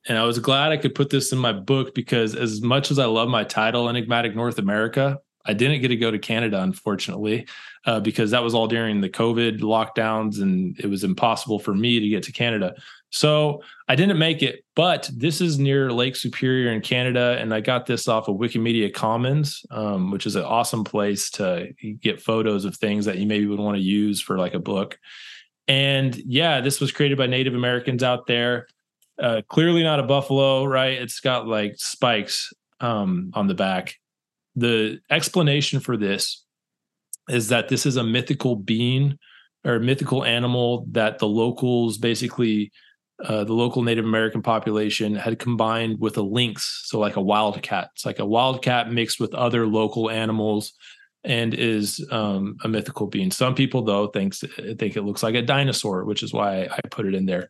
And 0.09 0.17
I 0.17 0.25
was 0.25 0.39
glad 0.39 0.73
I 0.73 0.79
could 0.79 0.95
put 0.95 1.11
this 1.11 1.33
in 1.33 1.39
my 1.39 1.53
book 1.53 1.95
because 1.95 2.35
as 2.35 2.63
much 2.63 2.91
as 2.91 2.99
I 2.99 3.05
love 3.05 3.29
my 3.29 3.45
title, 3.45 3.89
Enigmatic 3.89 4.35
North 4.35 4.59
America, 4.59 5.21
I 5.45 5.53
didn't 5.53 5.81
get 5.83 5.89
to 5.89 5.97
go 5.97 6.11
to 6.11 6.19
Canada, 6.19 6.63
unfortunately, 6.63 7.47
uh, 7.85 8.01
because 8.01 8.31
that 8.31 8.43
was 8.43 8.55
all 8.55 8.69
during 8.69 9.01
the 9.01 9.09
COVID 9.09 9.61
lockdowns 9.61 10.41
and 10.41 10.79
it 10.81 10.87
was 10.87 11.05
impossible 11.05 11.59
for 11.59 11.75
me 11.75 12.01
to 12.01 12.09
get 12.09 12.23
to 12.25 12.33
Canada. 12.33 12.75
So 13.11 13.63
I 13.89 13.97
didn't 13.97 14.19
make 14.19 14.43
it, 14.43 14.65
but 14.77 15.11
this 15.15 15.41
is 15.41 15.59
near 15.59 15.91
Lake 15.91 16.15
Superior 16.15 16.73
in 16.73 16.83
Canada. 16.83 17.37
And 17.41 17.55
I 17.55 17.61
got 17.61 17.87
this 17.87 18.07
off 18.07 18.29
of 18.29 18.37
Wikimedia 18.37 18.93
Commons, 18.93 19.65
um, 19.71 20.11
which 20.11 20.27
is 20.27 20.37
an 20.37 20.45
awesome 20.45 20.85
place 20.85 21.31
to 21.33 21.73
get 22.01 22.21
photos 22.21 22.65
of 22.65 22.77
things 22.77 23.07
that 23.07 23.17
you 23.17 23.27
maybe 23.27 23.47
would 23.47 23.61
want 23.61 23.77
to 23.77 23.83
use 23.83 24.21
for 24.21 24.37
like 24.37 24.55
a 24.55 24.59
book. 24.59 24.99
And 25.67 26.15
yeah, 26.17 26.61
this 26.61 26.81
was 26.81 26.93
created 26.93 27.17
by 27.17 27.27
Native 27.27 27.55
Americans 27.55 28.03
out 28.03 28.27
there. 28.27 28.67
Uh, 29.19 29.43
clearly 29.49 29.83
not 29.83 30.01
a 30.01 30.05
buffalo, 30.05 30.65
right? 30.65 30.93
It's 30.93 31.21
got 31.21 31.49
like 31.49 31.75
spikes 31.77 32.53
um, 32.81 33.31
on 33.35 33.47
the 33.47 33.55
back 33.55 33.97
the 34.59 35.01
explanation 35.11 35.81
for 35.81 35.97
this 35.97 36.45
is 37.29 37.49
that 37.49 37.69
this 37.69 37.87
is 37.87 37.97
a 37.97 38.05
mythical 38.05 38.57
being 38.57 39.19
or 39.65 39.79
mythical 39.79 40.25
animal 40.25 40.87
that 40.91 41.19
the 41.19 41.29
locals 41.29 41.99
basically 41.99 42.73
uh, 43.25 43.45
the 43.45 43.53
local 43.53 43.83
Native 43.83 44.05
American 44.05 44.43
population 44.43 45.15
had 45.15 45.39
combined 45.39 45.99
with 46.01 46.17
a 46.17 46.23
lynx, 46.23 46.83
so 46.85 46.99
like 46.99 47.17
a 47.17 47.21
wildcat. 47.21 47.91
It's 47.95 48.07
like 48.07 48.21
a 48.21 48.27
wildcat 48.27 48.93
mixed 48.93 49.19
with 49.19 49.35
other 49.35 49.67
local 49.67 50.11
animals, 50.11 50.73
and 51.25 51.53
is 51.53 52.07
um, 52.13 52.57
a 52.63 52.69
mythical 52.69 53.09
being. 53.09 53.31
Some 53.31 53.55
people 53.55 53.83
though 53.83 54.07
thinks 54.07 54.45
think 54.79 54.97
it 54.97 55.03
looks 55.03 55.23
like 55.23 55.35
a 55.35 55.43
dinosaur, 55.43 56.05
which 56.05 56.23
is 56.23 56.33
why 56.33 56.69
I 56.71 56.81
put 56.91 57.07
it 57.07 57.15
in 57.15 57.27
there. 57.27 57.49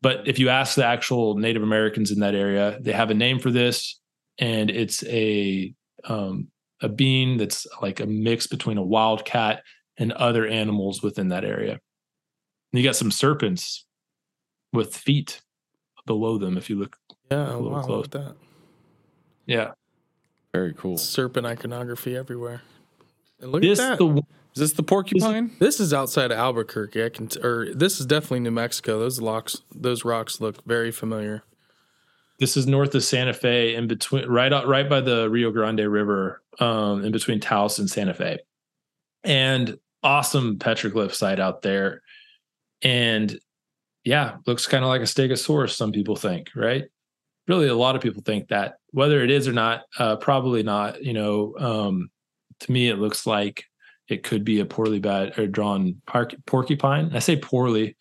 But 0.00 0.28
if 0.28 0.38
you 0.38 0.48
ask 0.50 0.76
the 0.76 0.84
actual 0.84 1.34
Native 1.34 1.64
Americans 1.64 2.12
in 2.12 2.20
that 2.20 2.36
area, 2.36 2.78
they 2.80 2.92
have 2.92 3.10
a 3.10 3.14
name 3.14 3.40
for 3.40 3.50
this, 3.50 4.00
and 4.38 4.70
it's 4.70 5.02
a 5.04 5.74
um, 6.04 6.48
a 6.80 6.88
being 6.88 7.38
that's 7.38 7.66
like 7.82 7.98
a 7.98 8.06
mix 8.06 8.46
between 8.46 8.78
a 8.78 8.84
wildcat 8.84 9.64
and 9.96 10.12
other 10.12 10.46
animals 10.46 11.02
within 11.02 11.28
that 11.28 11.44
area. 11.44 11.72
And 11.72 12.80
you 12.80 12.84
got 12.84 12.94
some 12.94 13.10
serpents 13.10 13.84
with 14.72 14.94
feet 14.94 15.40
below 16.06 16.38
them 16.38 16.56
if 16.56 16.70
you 16.70 16.78
look 16.78 16.96
yeah, 17.30 17.52
a 17.52 17.56
little 17.56 17.70
wow, 17.70 17.82
close. 17.82 18.08
that. 18.08 18.34
Yeah. 19.46 19.72
Very 20.52 20.74
cool. 20.74 20.96
Serpent 20.96 21.46
iconography 21.46 22.16
everywhere. 22.16 22.62
And 23.40 23.52
look 23.52 23.62
this 23.62 23.78
at 23.78 23.98
that. 23.98 24.04
The, 24.04 24.22
is 24.54 24.60
this 24.60 24.72
the 24.72 24.82
porcupine? 24.82 25.48
This, 25.58 25.76
this 25.76 25.80
is 25.80 25.94
outside 25.94 26.32
of 26.32 26.38
Albuquerque. 26.38 27.04
I 27.04 27.08
can, 27.10 27.28
t- 27.28 27.40
or 27.40 27.72
this 27.74 28.00
is 28.00 28.06
definitely 28.06 28.40
New 28.40 28.50
Mexico. 28.50 28.98
Those 28.98 29.20
locks, 29.20 29.62
those 29.74 30.04
rocks 30.04 30.40
look 30.40 30.64
very 30.64 30.90
familiar. 30.90 31.44
This 32.40 32.56
is 32.56 32.66
north 32.66 32.94
of 32.94 33.04
Santa 33.04 33.34
Fe, 33.34 33.74
in 33.74 33.88
between, 33.88 34.26
right 34.28 34.52
out, 34.52 34.66
right 34.68 34.88
by 34.88 35.00
the 35.00 35.28
Rio 35.28 35.50
Grande 35.50 35.80
River, 35.80 36.40
um, 36.60 37.04
in 37.04 37.12
between 37.12 37.40
Taos 37.40 37.78
and 37.78 37.90
Santa 37.90 38.14
Fe, 38.14 38.38
and 39.24 39.78
awesome 40.02 40.56
petroglyph 40.58 41.14
site 41.14 41.40
out 41.40 41.62
there. 41.62 42.02
And 42.82 43.38
yeah, 44.04 44.36
looks 44.46 44.66
kind 44.66 44.84
of 44.84 44.88
like 44.88 45.00
a 45.00 45.04
stegosaurus. 45.04 45.70
Some 45.70 45.92
people 45.92 46.16
think, 46.16 46.50
right? 46.54 46.84
Really, 47.46 47.68
a 47.68 47.74
lot 47.74 47.96
of 47.96 48.02
people 48.02 48.22
think 48.22 48.48
that. 48.48 48.76
Whether 48.92 49.22
it 49.22 49.30
is 49.30 49.48
or 49.48 49.52
not, 49.52 49.82
uh, 49.98 50.16
probably 50.16 50.62
not. 50.62 51.02
You 51.02 51.12
know, 51.12 51.54
um, 51.58 52.10
to 52.60 52.72
me, 52.72 52.88
it 52.88 52.96
looks 52.96 53.26
like 53.26 53.64
it 54.08 54.22
could 54.22 54.44
be 54.44 54.60
a 54.60 54.66
poorly 54.66 54.98
bad 54.98 55.38
or 55.38 55.46
drawn 55.46 56.00
park, 56.06 56.34
porcupine. 56.46 57.10
I 57.14 57.18
say 57.18 57.36
poorly, 57.36 57.96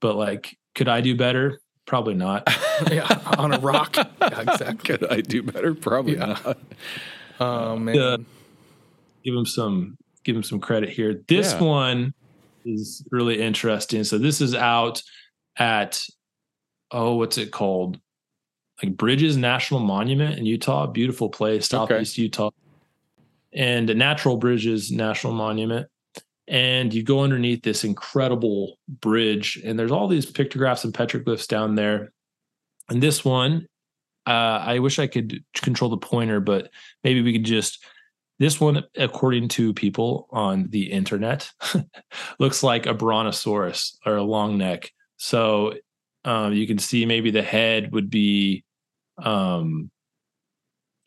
but 0.00 0.16
like, 0.16 0.56
could 0.74 0.88
I 0.88 1.00
do 1.00 1.16
better? 1.16 1.60
Probably 1.86 2.14
not. 2.14 2.48
yeah, 2.90 3.06
on 3.38 3.52
a 3.52 3.58
rock. 3.58 3.96
Yeah, 4.20 4.42
exactly. 4.42 4.96
Could 4.96 5.10
I 5.10 5.22
do 5.22 5.42
better? 5.42 5.74
Probably 5.74 6.16
yeah. 6.16 6.38
not. 6.44 6.58
Oh 7.40 7.76
man. 7.76 7.98
Uh, 7.98 8.16
give 9.24 9.34
him 9.34 9.46
some 9.46 9.96
give 10.22 10.36
him 10.36 10.42
some 10.42 10.60
credit 10.60 10.90
here. 10.90 11.22
This 11.26 11.52
yeah. 11.52 11.62
one 11.62 12.14
is 12.64 13.04
really 13.10 13.40
interesting. 13.40 14.04
So 14.04 14.18
this 14.18 14.40
is 14.40 14.54
out 14.54 15.02
at 15.60 16.04
oh, 16.90 17.14
what's 17.14 17.38
it 17.38 17.52
called? 17.52 18.00
Like 18.82 18.96
Bridges 18.96 19.36
National 19.36 19.78
Monument 19.78 20.36
in 20.38 20.46
Utah. 20.46 20.86
Beautiful 20.88 21.28
place, 21.28 21.68
southeast 21.68 22.16
okay. 22.16 22.22
Utah. 22.22 22.50
And 23.52 23.88
the 23.88 23.94
Natural 23.94 24.36
Bridges 24.36 24.90
National 24.90 25.32
Monument 25.32 25.86
and 26.50 26.92
you 26.92 27.04
go 27.04 27.20
underneath 27.20 27.62
this 27.62 27.84
incredible 27.84 28.76
bridge 28.88 29.58
and 29.64 29.78
there's 29.78 29.92
all 29.92 30.08
these 30.08 30.26
pictographs 30.26 30.84
and 30.84 30.92
petroglyphs 30.92 31.46
down 31.46 31.76
there 31.76 32.12
and 32.90 33.02
this 33.02 33.24
one 33.24 33.66
uh, 34.26 34.60
i 34.64 34.78
wish 34.78 34.98
i 34.98 35.06
could 35.06 35.42
control 35.54 35.88
the 35.88 35.96
pointer 35.96 36.40
but 36.40 36.70
maybe 37.04 37.22
we 37.22 37.32
could 37.32 37.44
just 37.44 37.82
this 38.40 38.60
one 38.60 38.82
according 38.96 39.48
to 39.48 39.72
people 39.72 40.26
on 40.30 40.66
the 40.70 40.90
internet 40.90 41.50
looks 42.38 42.62
like 42.62 42.84
a 42.84 42.94
brontosaurus 42.94 43.96
or 44.04 44.16
a 44.16 44.22
long 44.22 44.58
neck 44.58 44.90
so 45.22 45.74
um, 46.24 46.54
you 46.54 46.66
can 46.66 46.78
see 46.78 47.04
maybe 47.04 47.30
the 47.30 47.42
head 47.42 47.92
would 47.92 48.08
be 48.08 48.64
um, 49.22 49.90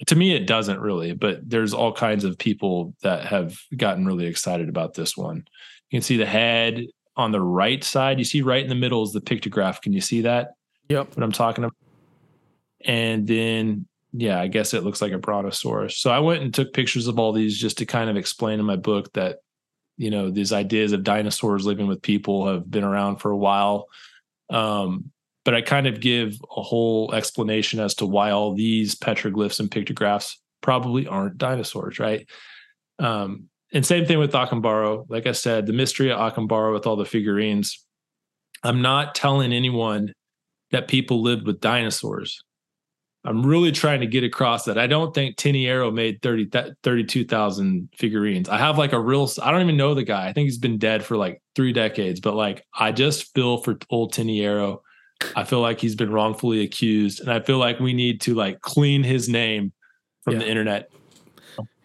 to 0.05 0.15
me 0.15 0.35
it 0.35 0.45
doesn't 0.45 0.79
really 0.79 1.13
but 1.13 1.39
there's 1.49 1.73
all 1.73 1.91
kinds 1.91 2.23
of 2.23 2.37
people 2.37 2.93
that 3.01 3.25
have 3.25 3.57
gotten 3.75 4.05
really 4.05 4.27
excited 4.27 4.69
about 4.69 4.93
this 4.93 5.17
one. 5.17 5.37
You 5.89 5.97
can 5.97 6.03
see 6.03 6.17
the 6.17 6.27
head 6.27 6.85
on 7.15 7.31
the 7.31 7.41
right 7.41 7.83
side. 7.83 8.19
You 8.19 8.25
see 8.25 8.43
right 8.43 8.61
in 8.61 8.69
the 8.69 8.75
middle 8.75 9.01
is 9.01 9.13
the 9.13 9.19
pictograph. 9.19 9.81
Can 9.81 9.93
you 9.93 10.01
see 10.01 10.21
that? 10.21 10.51
Yep. 10.89 11.15
What 11.15 11.23
i'm 11.23 11.31
talking 11.31 11.63
about 11.63 11.75
and 12.85 13.25
then 13.25 13.87
yeah 14.11 14.39
i 14.39 14.45
guess 14.47 14.75
it 14.75 14.83
looks 14.83 15.01
like 15.01 15.11
a 15.11 15.17
brontosaurus. 15.17 15.97
So 15.97 16.11
i 16.11 16.19
went 16.19 16.43
and 16.43 16.53
took 16.53 16.71
pictures 16.71 17.07
of 17.07 17.17
all 17.17 17.33
these 17.33 17.57
just 17.57 17.79
to 17.79 17.87
kind 17.87 18.11
of 18.11 18.15
explain 18.15 18.59
in 18.59 18.65
my 18.65 18.75
book 18.75 19.11
that 19.13 19.39
you 19.97 20.09
know 20.09 20.29
these 20.29 20.51
ideas 20.51 20.91
of 20.91 21.03
dinosaurs 21.03 21.65
living 21.65 21.87
with 21.87 22.01
people 22.01 22.47
have 22.47 22.69
been 22.69 22.83
around 22.83 23.17
for 23.17 23.31
a 23.31 23.37
while 23.37 23.87
um, 24.49 25.11
but 25.45 25.55
I 25.55 25.61
kind 25.61 25.87
of 25.87 25.99
give 25.99 26.37
a 26.55 26.61
whole 26.61 27.13
explanation 27.13 27.79
as 27.79 27.95
to 27.95 28.05
why 28.05 28.31
all 28.31 28.53
these 28.53 28.95
petroglyphs 28.95 29.59
and 29.59 29.69
pictographs 29.69 30.39
probably 30.61 31.07
aren't 31.07 31.37
dinosaurs, 31.37 31.99
right? 31.99 32.27
Um, 32.99 33.49
and 33.73 33.85
same 33.85 34.05
thing 34.05 34.19
with 34.19 34.31
Acambaro. 34.31 35.05
Like 35.09 35.27
I 35.27 35.33
said, 35.33 35.65
the 35.65 35.73
mystery 35.73 36.11
of 36.11 36.19
Acambaro 36.19 36.73
with 36.73 36.87
all 36.87 36.95
the 36.95 37.05
figurines. 37.05 37.83
I'm 38.63 38.81
not 38.81 39.15
telling 39.15 39.51
anyone 39.51 40.13
that 40.71 40.87
people 40.87 41.21
lived 41.21 41.45
with 41.45 41.59
dinosaurs. 41.59 42.43
I'm 43.25 43.45
really 43.45 43.71
trying 43.71 44.01
to 44.01 44.07
get 44.07 44.23
across 44.23 44.65
that 44.65 44.77
I 44.77 44.87
don't 44.87 45.13
think 45.13 45.37
Tinajero 45.37 45.93
made 45.93 46.21
30, 46.21 46.73
32,000 46.83 47.89
figurines. 47.95 48.49
I 48.49 48.57
have 48.57 48.77
like 48.77 48.91
a 48.91 48.99
real, 48.99 49.29
I 49.41 49.51
don't 49.51 49.61
even 49.61 49.77
know 49.77 49.93
the 49.93 50.03
guy. 50.03 50.27
I 50.27 50.33
think 50.33 50.45
he's 50.45 50.57
been 50.57 50.77
dead 50.77 51.05
for 51.05 51.15
like 51.15 51.41
three 51.55 51.71
decades, 51.71 52.19
but 52.19 52.35
like 52.35 52.65
I 52.73 52.91
just 52.91 53.33
feel 53.33 53.57
for 53.57 53.77
old 53.89 54.13
Tinajero 54.13 54.79
I 55.35 55.43
feel 55.43 55.61
like 55.61 55.79
he's 55.79 55.95
been 55.95 56.11
wrongfully 56.11 56.63
accused, 56.63 57.21
and 57.21 57.31
I 57.31 57.39
feel 57.39 57.57
like 57.57 57.79
we 57.79 57.93
need 57.93 58.21
to 58.21 58.33
like 58.33 58.61
clean 58.61 59.03
his 59.03 59.29
name 59.29 59.71
from 60.21 60.33
yeah. 60.33 60.39
the 60.39 60.49
internet. 60.49 60.91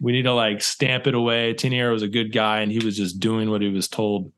We 0.01 0.11
need 0.11 0.23
to 0.23 0.33
like 0.33 0.61
stamp 0.61 1.07
it 1.07 1.13
away. 1.13 1.53
Tinajero 1.53 1.93
was 1.93 2.03
a 2.03 2.07
good 2.07 2.31
guy, 2.31 2.61
and 2.61 2.71
he 2.71 2.79
was 2.79 2.97
just 2.97 3.19
doing 3.19 3.49
what 3.49 3.61
he 3.61 3.69
was 3.69 3.87
told. 3.87 4.31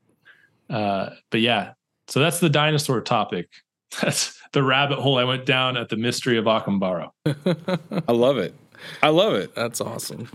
Uh, 0.68 1.10
but 1.30 1.40
yeah, 1.40 1.72
so 2.08 2.20
that's 2.20 2.40
the 2.40 2.48
dinosaur 2.48 3.00
topic. 3.00 3.48
That's 4.00 4.40
the 4.52 4.62
rabbit 4.62 4.98
hole 4.98 5.18
I 5.18 5.24
went 5.24 5.46
down 5.46 5.76
at 5.76 5.88
the 5.88 5.96
mystery 5.96 6.38
of 6.38 6.44
Acambaro. 6.44 7.10
I 7.26 8.12
love 8.12 8.38
it. 8.38 8.54
I 9.02 9.08
love 9.08 9.34
it. 9.34 9.54
That's 9.54 9.80
awesome. 9.80 10.28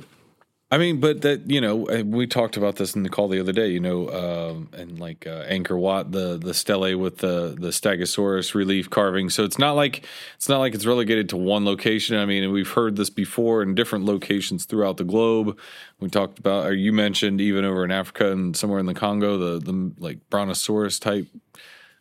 I 0.70 0.78
mean, 0.78 1.00
but 1.00 1.22
that 1.22 1.50
you 1.50 1.62
know, 1.62 1.76
we 2.04 2.28
talked 2.28 2.58
about 2.58 2.76
this 2.76 2.94
in 2.94 3.04
the 3.04 3.10
call 3.10 3.30
the 3.30 3.40
other 3.40 3.54
day. 3.54 3.70
You 3.70 3.80
know, 3.80 4.10
um, 4.10 4.70
and 4.74 5.00
like 5.00 5.26
uh, 5.26 5.46
Angkor 5.46 5.80
Wat, 5.80 6.12
the 6.12 6.38
the 6.38 6.54
stele 6.54 6.98
with 6.98 7.20
the 7.20 7.56
the 7.58 7.70
Stegosaurus 7.70 8.54
relief 8.54 8.90
carving. 8.90 9.30
So 9.30 9.46
it's 9.46 9.58
not 9.58 9.78
like 9.78 10.04
it's 10.36 10.50
not 10.50 10.60
like 10.60 10.76
it's 10.76 10.86
relegated 10.86 11.30
to 11.30 11.38
one 11.38 11.64
location. 11.64 12.18
I 12.18 12.26
mean, 12.26 12.52
we've 12.52 12.70
heard 12.70 12.98
this 12.98 13.10
before 13.10 13.62
in 13.64 13.76
different 13.76 14.04
locations 14.04 14.66
throughout 14.66 14.98
the 14.98 15.06
globe. 15.06 15.58
We 16.02 16.10
talked 16.10 16.38
about, 16.38 16.66
or 16.66 16.74
you 16.74 16.92
mentioned, 16.92 17.40
even 17.40 17.64
over 17.64 17.86
in 17.86 17.92
Africa 17.92 18.34
and 18.34 18.54
somewhere 18.54 18.80
in 18.80 18.88
the 18.88 18.94
Congo, 18.94 19.38
the 19.38 19.60
the 19.60 19.94
like 20.00 20.30
Brontosaurus 20.30 21.00
type, 21.00 21.28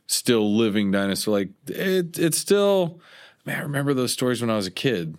still 0.07 0.57
living 0.57 0.91
dinosaur. 0.91 1.35
Like 1.35 1.51
it, 1.67 2.19
it's 2.19 2.39
still. 2.39 3.01
Man, 3.45 3.59
I 3.59 3.63
remember 3.63 3.95
those 3.95 4.13
stories 4.13 4.41
when 4.41 4.51
I 4.51 4.57
was 4.57 4.67
a 4.67 4.73
kid. 4.73 5.17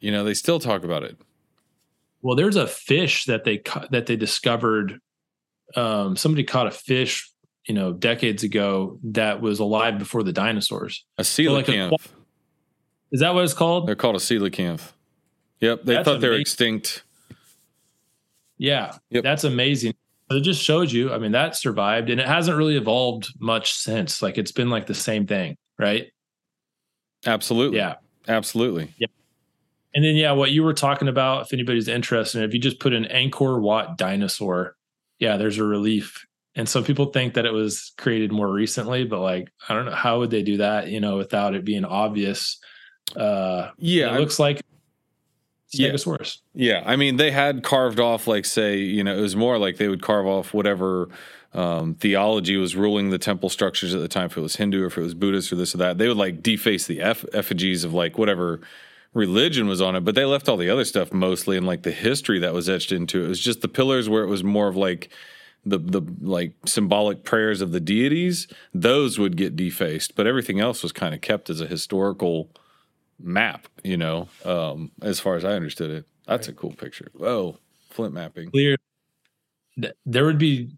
You 0.00 0.10
know, 0.12 0.24
they 0.24 0.34
still 0.34 0.58
talk 0.58 0.82
about 0.84 1.02
it 1.02 1.18
Well, 2.22 2.36
there's 2.36 2.56
a 2.56 2.66
fish 2.66 3.24
that 3.26 3.44
they 3.44 3.62
that 3.90 4.06
they 4.06 4.16
discovered. 4.16 5.00
Um, 5.76 6.16
somebody 6.16 6.44
caught 6.44 6.66
a 6.66 6.70
fish, 6.70 7.30
you 7.66 7.74
know, 7.74 7.92
decades 7.92 8.42
ago 8.42 8.98
that 9.04 9.40
was 9.40 9.60
alive 9.60 9.98
before 9.98 10.22
the 10.22 10.32
dinosaurs. 10.32 11.04
A 11.18 11.22
coelacanth. 11.22 11.90
So 11.90 11.92
like 11.92 12.00
is 13.12 13.20
that 13.20 13.34
what 13.34 13.44
it's 13.44 13.54
called? 13.54 13.86
They're 13.86 13.94
called 13.96 14.16
a 14.16 14.20
coelacanth. 14.20 14.92
Yep, 15.60 15.84
they 15.84 15.94
That's 15.94 16.04
thought 16.04 16.16
amazing. 16.16 16.20
they 16.20 16.28
were 16.28 16.40
extinct. 16.40 17.02
Yeah, 18.56 18.96
yep. 19.10 19.22
that's 19.24 19.44
amazing. 19.44 19.94
It 20.30 20.40
just 20.42 20.62
shows 20.62 20.92
you. 20.92 21.12
I 21.12 21.18
mean, 21.18 21.32
that 21.32 21.56
survived, 21.56 22.08
and 22.10 22.20
it 22.20 22.26
hasn't 22.26 22.56
really 22.56 22.76
evolved 22.76 23.32
much 23.40 23.72
since. 23.72 24.22
Like 24.22 24.38
it's 24.38 24.52
been 24.52 24.70
like 24.70 24.86
the 24.86 24.94
same 24.94 25.26
thing, 25.26 25.56
right? 25.78 26.06
Absolutely. 27.26 27.78
Yeah. 27.78 27.96
Absolutely. 28.28 28.92
Yeah. 28.98 29.08
And 29.94 30.04
then 30.04 30.14
yeah, 30.14 30.32
what 30.32 30.52
you 30.52 30.62
were 30.62 30.74
talking 30.74 31.08
about, 31.08 31.42
if 31.42 31.52
anybody's 31.52 31.88
interested, 31.88 32.44
if 32.44 32.54
you 32.54 32.60
just 32.60 32.78
put 32.78 32.92
an 32.92 33.04
Angkor 33.04 33.60
Wat 33.60 33.98
dinosaur, 33.98 34.76
yeah, 35.18 35.36
there's 35.36 35.58
a 35.58 35.64
relief. 35.64 36.24
And 36.54 36.68
some 36.68 36.84
people 36.84 37.06
think 37.06 37.34
that 37.34 37.46
it 37.46 37.52
was 37.52 37.92
created 37.96 38.30
more 38.32 38.48
recently, 38.48 39.04
but 39.04 39.20
like 39.20 39.50
I 39.68 39.74
don't 39.74 39.86
know 39.86 39.94
how 39.94 40.18
would 40.20 40.30
they 40.30 40.42
do 40.42 40.58
that, 40.58 40.88
you 40.88 41.00
know, 41.00 41.16
without 41.16 41.54
it 41.54 41.64
being 41.64 41.84
obvious. 41.84 42.58
Uh 43.16 43.70
yeah, 43.78 44.14
it 44.14 44.20
looks 44.20 44.38
like 44.38 44.60
Stegosaurus. 45.70 46.38
Yeah. 46.54 46.80
yeah. 46.80 46.82
I 46.86 46.96
mean, 46.96 47.16
they 47.16 47.30
had 47.30 47.62
carved 47.62 48.00
off, 48.00 48.26
like, 48.26 48.44
say, 48.44 48.78
you 48.78 49.04
know, 49.04 49.16
it 49.16 49.20
was 49.20 49.36
more 49.36 49.58
like 49.58 49.76
they 49.76 49.88
would 49.88 50.02
carve 50.02 50.26
off 50.26 50.52
whatever 50.52 51.08
um, 51.52 51.94
theology 51.94 52.56
was 52.56 52.76
ruling 52.76 53.10
the 53.10 53.18
temple 53.18 53.48
structures 53.48 53.94
at 53.94 54.00
the 54.00 54.08
time, 54.08 54.26
if 54.26 54.36
it 54.36 54.40
was 54.40 54.56
Hindu 54.56 54.82
or 54.82 54.86
if 54.86 54.98
it 54.98 55.02
was 55.02 55.14
Buddhist 55.14 55.52
or 55.52 55.56
this 55.56 55.74
or 55.74 55.78
that. 55.78 55.98
They 55.98 56.08
would 56.08 56.16
like 56.16 56.42
deface 56.42 56.86
the 56.86 57.00
eff- 57.00 57.24
effigies 57.32 57.84
of 57.84 57.92
like 57.92 58.18
whatever 58.18 58.60
religion 59.12 59.66
was 59.66 59.82
on 59.82 59.96
it, 59.96 60.04
but 60.04 60.14
they 60.14 60.24
left 60.24 60.48
all 60.48 60.56
the 60.56 60.70
other 60.70 60.84
stuff 60.84 61.12
mostly 61.12 61.56
and 61.56 61.66
like 61.66 61.82
the 61.82 61.90
history 61.90 62.38
that 62.40 62.54
was 62.54 62.68
etched 62.68 62.92
into 62.92 63.22
it. 63.22 63.24
It 63.24 63.28
was 63.28 63.40
just 63.40 63.60
the 63.60 63.68
pillars 63.68 64.08
where 64.08 64.22
it 64.22 64.28
was 64.28 64.44
more 64.44 64.68
of 64.68 64.76
like 64.76 65.10
the 65.66 65.78
the 65.78 66.00
like 66.22 66.52
symbolic 66.64 67.24
prayers 67.24 67.60
of 67.60 67.72
the 67.72 67.80
deities. 67.80 68.46
Those 68.72 69.18
would 69.18 69.36
get 69.36 69.56
defaced, 69.56 70.14
but 70.14 70.26
everything 70.26 70.60
else 70.60 70.82
was 70.82 70.92
kind 70.92 71.14
of 71.14 71.20
kept 71.20 71.50
as 71.50 71.60
a 71.60 71.66
historical 71.66 72.50
map, 73.22 73.68
you 73.84 73.96
know, 73.96 74.28
um, 74.44 74.90
as 75.02 75.20
far 75.20 75.36
as 75.36 75.44
I 75.44 75.52
understood 75.52 75.90
it. 75.90 76.04
That's 76.26 76.48
right. 76.48 76.56
a 76.56 76.58
cool 76.58 76.72
picture. 76.72 77.10
Whoa, 77.14 77.58
flint 77.90 78.14
mapping. 78.14 78.50
Clear. 78.50 78.76
There 80.04 80.24
would 80.24 80.38
be 80.38 80.70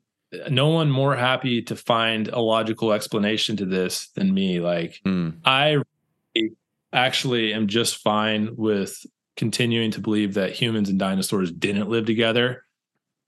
no 0.48 0.68
one 0.68 0.90
more 0.90 1.16
happy 1.16 1.62
to 1.62 1.76
find 1.76 2.28
a 2.28 2.40
logical 2.40 2.92
explanation 2.92 3.56
to 3.58 3.66
this 3.66 4.08
than 4.08 4.32
me. 4.32 4.60
Like, 4.60 5.00
mm. 5.04 5.34
I 5.44 5.78
actually 6.92 7.52
am 7.52 7.66
just 7.66 7.96
fine 7.96 8.54
with 8.56 9.04
continuing 9.36 9.90
to 9.92 10.00
believe 10.00 10.34
that 10.34 10.52
humans 10.52 10.88
and 10.88 10.98
dinosaurs 10.98 11.50
didn't 11.50 11.88
live 11.88 12.06
together. 12.06 12.64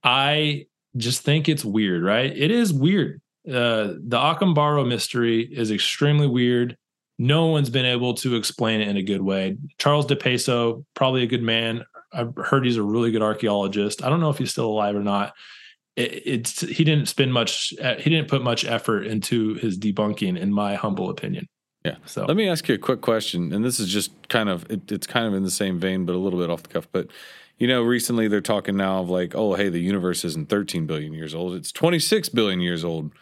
I 0.03 0.67
just 0.97 1.23
think 1.23 1.49
it's 1.49 1.65
weird, 1.65 2.03
right? 2.03 2.33
It 2.37 2.51
is 2.51 2.73
weird. 2.73 3.21
Uh, 3.47 3.95
the 4.03 4.17
Acambaro 4.17 4.87
mystery 4.87 5.43
is 5.43 5.71
extremely 5.71 6.27
weird 6.27 6.77
no 7.19 7.47
one's 7.47 7.71
been 7.71 7.85
able 7.85 8.15
to 8.15 8.37
explain 8.37 8.81
it 8.81 8.89
in 8.89 8.97
a 8.97 9.03
good 9.03 9.23
way. 9.23 9.57
Charles 9.79 10.07
Di 10.07 10.15
Peso, 10.15 10.85
probably 10.95 11.23
a 11.23 11.27
good 11.27 11.43
man. 11.43 11.85
I've 12.13 12.35
heard 12.37 12.65
he's 12.65 12.77
a 12.77 12.83
really 12.83 13.11
good 13.11 13.23
archaeologist. 13.23 14.03
I 14.05 14.09
don't 14.09 14.21
know 14.21 14.31
if 14.31 14.39
he's 14.39 14.51
still 14.51 14.67
alive 14.67 14.97
or 14.97 15.03
not. 15.03 15.35
It, 15.97 16.23
it's 16.27 16.61
he 16.61 16.85
didn't 16.85 17.07
spend 17.07 17.33
much. 17.33 17.73
Uh, 17.81 17.97
he 17.97 18.11
didn't 18.11 18.29
put 18.29 18.43
much 18.43 18.65
effort 18.65 19.07
into 19.07 19.55
his 19.55 19.79
debunking, 19.79 20.39
in 20.39 20.53
my 20.53 20.75
humble 20.75 21.11
opinion. 21.11 21.49
Yeah. 21.85 21.97
So 22.07 22.25
let 22.25 22.37
me 22.37 22.49
ask 22.49 22.69
you 22.69 22.75
a 22.75 22.79
quick 22.79 23.01
question, 23.01 23.53
and 23.53 23.65
this 23.65 23.79
is 23.79 23.89
just 23.89 24.29
kind 24.29 24.49
of 24.49 24.69
it, 24.71 24.91
it's 24.91 25.07
kind 25.07 25.27
of 25.27 25.35
in 25.35 25.43
the 25.43 25.51
same 25.51 25.79
vein, 25.79 26.05
but 26.05 26.15
a 26.15 26.19
little 26.19 26.41
bit 26.41 26.51
off 26.51 26.63
the 26.63 26.69
cuff. 26.69 26.89
But 26.91 27.09
you 27.59 27.69
know, 27.69 27.83
recently 27.83 28.27
they're 28.27 28.41
talking 28.41 28.77
now 28.77 29.01
of 29.01 29.11
like, 29.11 29.35
oh, 29.37 29.55
hey, 29.55 29.69
the 29.69 29.79
universe 29.79 30.25
isn't 30.25 30.49
13 30.49 30.87
billion 30.87 31.13
years 31.13 31.35
old; 31.35 31.55
it's 31.55 31.71
26 31.71 32.31
billion 32.31 32.61
years 32.61 32.85
old 32.85 33.13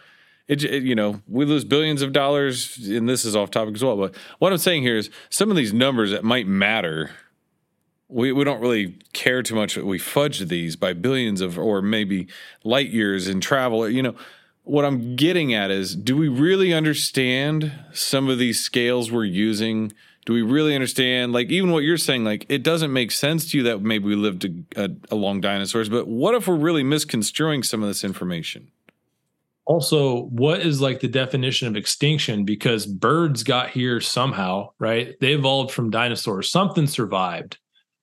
it, 0.48 0.64
it, 0.64 0.82
you 0.82 0.94
know 0.94 1.20
we 1.28 1.44
lose 1.44 1.64
billions 1.64 2.02
of 2.02 2.12
dollars 2.12 2.76
and 2.88 3.08
this 3.08 3.24
is 3.24 3.36
off 3.36 3.50
topic 3.50 3.74
as 3.74 3.84
well 3.84 3.96
but 3.96 4.14
what 4.38 4.52
i'm 4.52 4.58
saying 4.58 4.82
here 4.82 4.96
is 4.96 5.10
some 5.30 5.50
of 5.50 5.56
these 5.56 5.72
numbers 5.72 6.10
that 6.10 6.24
might 6.24 6.46
matter 6.46 7.10
we, 8.08 8.30
we 8.30 8.44
don't 8.44 8.60
really 8.60 8.98
care 9.12 9.42
too 9.42 9.54
much 9.54 9.76
we 9.76 9.98
fudge 9.98 10.40
these 10.40 10.76
by 10.76 10.92
billions 10.92 11.40
of 11.40 11.58
or 11.58 11.80
maybe 11.80 12.28
light 12.64 12.90
years 12.90 13.28
in 13.28 13.40
travel 13.40 13.88
you 13.88 14.02
know. 14.02 14.14
What 14.64 14.84
i'm 14.84 15.16
getting 15.16 15.54
at 15.54 15.70
is 15.70 15.96
do 15.96 16.16
we 16.16 16.28
really 16.28 16.72
understand 16.72 17.72
some 17.92 18.28
of 18.28 18.38
these 18.38 18.60
scales 18.60 19.10
we're 19.10 19.24
using? 19.24 19.92
Do 20.24 20.34
we 20.34 20.42
really 20.42 20.76
understand 20.76 21.32
like 21.32 21.50
even 21.50 21.72
what 21.72 21.82
you're 21.82 21.96
saying 21.96 22.22
like 22.22 22.46
it 22.48 22.62
doesn't 22.62 22.92
make 22.92 23.10
sense 23.10 23.50
to 23.50 23.58
you 23.58 23.64
that 23.64 23.82
maybe 23.82 24.04
we 24.04 24.14
lived 24.14 24.44
a, 24.44 24.84
a, 24.84 24.90
along 25.10 25.40
dinosaurs 25.40 25.88
but 25.88 26.06
what 26.06 26.36
if 26.36 26.46
we're 26.46 26.54
really 26.54 26.84
misconstruing 26.84 27.64
some 27.64 27.82
of 27.82 27.88
this 27.88 28.04
information 28.04 28.70
also 29.64 30.24
what 30.24 30.60
is 30.60 30.80
like 30.80 31.00
the 31.00 31.08
definition 31.08 31.68
of 31.68 31.76
extinction? 31.76 32.44
Because 32.44 32.86
birds 32.86 33.42
got 33.42 33.70
here 33.70 34.00
somehow 34.00 34.70
right? 34.78 35.14
They 35.20 35.32
evolved 35.32 35.70
from 35.70 35.90
dinosaurs. 35.90 36.50
Something 36.50 36.86
survived 36.86 37.58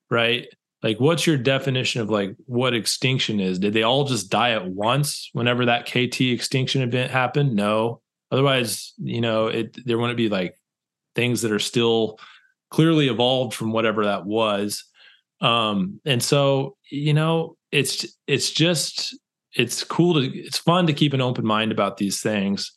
right? 0.09 0.47
Like 0.81 0.99
what's 0.99 1.27
your 1.27 1.37
definition 1.37 2.01
of 2.01 2.09
like 2.09 2.35
what 2.45 2.73
extinction 2.73 3.39
is? 3.39 3.59
Did 3.59 3.73
they 3.73 3.83
all 3.83 4.05
just 4.05 4.31
die 4.31 4.51
at 4.51 4.67
once 4.67 5.29
whenever 5.33 5.65
that 5.65 5.85
kt 5.85 6.21
extinction 6.21 6.81
event 6.81 7.11
happened? 7.11 7.55
No. 7.55 8.01
Otherwise 8.31 8.93
you 8.97 9.21
know 9.21 9.47
it 9.47 9.77
there 9.85 9.97
wouldn't 9.97 10.17
be 10.17 10.29
like 10.29 10.55
things 11.15 11.41
that 11.41 11.51
are 11.51 11.59
still 11.59 12.19
clearly 12.71 13.09
evolved 13.09 13.53
from 13.53 13.71
whatever 13.71 14.05
that 14.05 14.25
was. 14.25 14.85
Um 15.41 15.99
and 16.05 16.23
so 16.23 16.77
you 16.89 17.13
know 17.13 17.57
it's 17.71 18.05
it's 18.27 18.49
just 18.51 19.17
it's 19.53 19.83
cool 19.83 20.13
to 20.15 20.21
it's 20.21 20.57
fun 20.57 20.87
to 20.87 20.93
keep 20.93 21.13
an 21.13 21.21
open 21.21 21.45
mind 21.45 21.71
about 21.71 21.97
these 21.97 22.21
things 22.21 22.71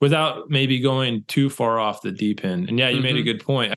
without 0.00 0.48
maybe 0.48 0.80
going 0.80 1.24
too 1.28 1.50
far 1.50 1.78
off 1.78 2.02
the 2.02 2.12
deep 2.12 2.44
end. 2.44 2.68
And 2.68 2.78
yeah, 2.78 2.88
you 2.88 2.96
mm-hmm. 2.96 3.02
made 3.02 3.16
a 3.16 3.18
mm-hmm. 3.18 3.24
good 3.24 3.44
point. 3.44 3.74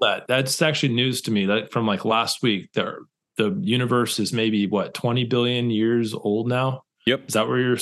That 0.00 0.26
that's 0.26 0.60
actually 0.62 0.94
news 0.94 1.20
to 1.22 1.30
me. 1.30 1.46
That 1.46 1.72
from 1.72 1.86
like 1.86 2.04
last 2.04 2.42
week, 2.42 2.72
the 2.72 3.04
the 3.36 3.58
universe 3.60 4.18
is 4.18 4.32
maybe 4.32 4.66
what 4.66 4.94
20 4.94 5.24
billion 5.24 5.70
years 5.70 6.14
old 6.14 6.48
now. 6.48 6.82
Yep. 7.06 7.28
Is 7.28 7.34
that 7.34 7.48
where 7.48 7.58
you're? 7.58 7.78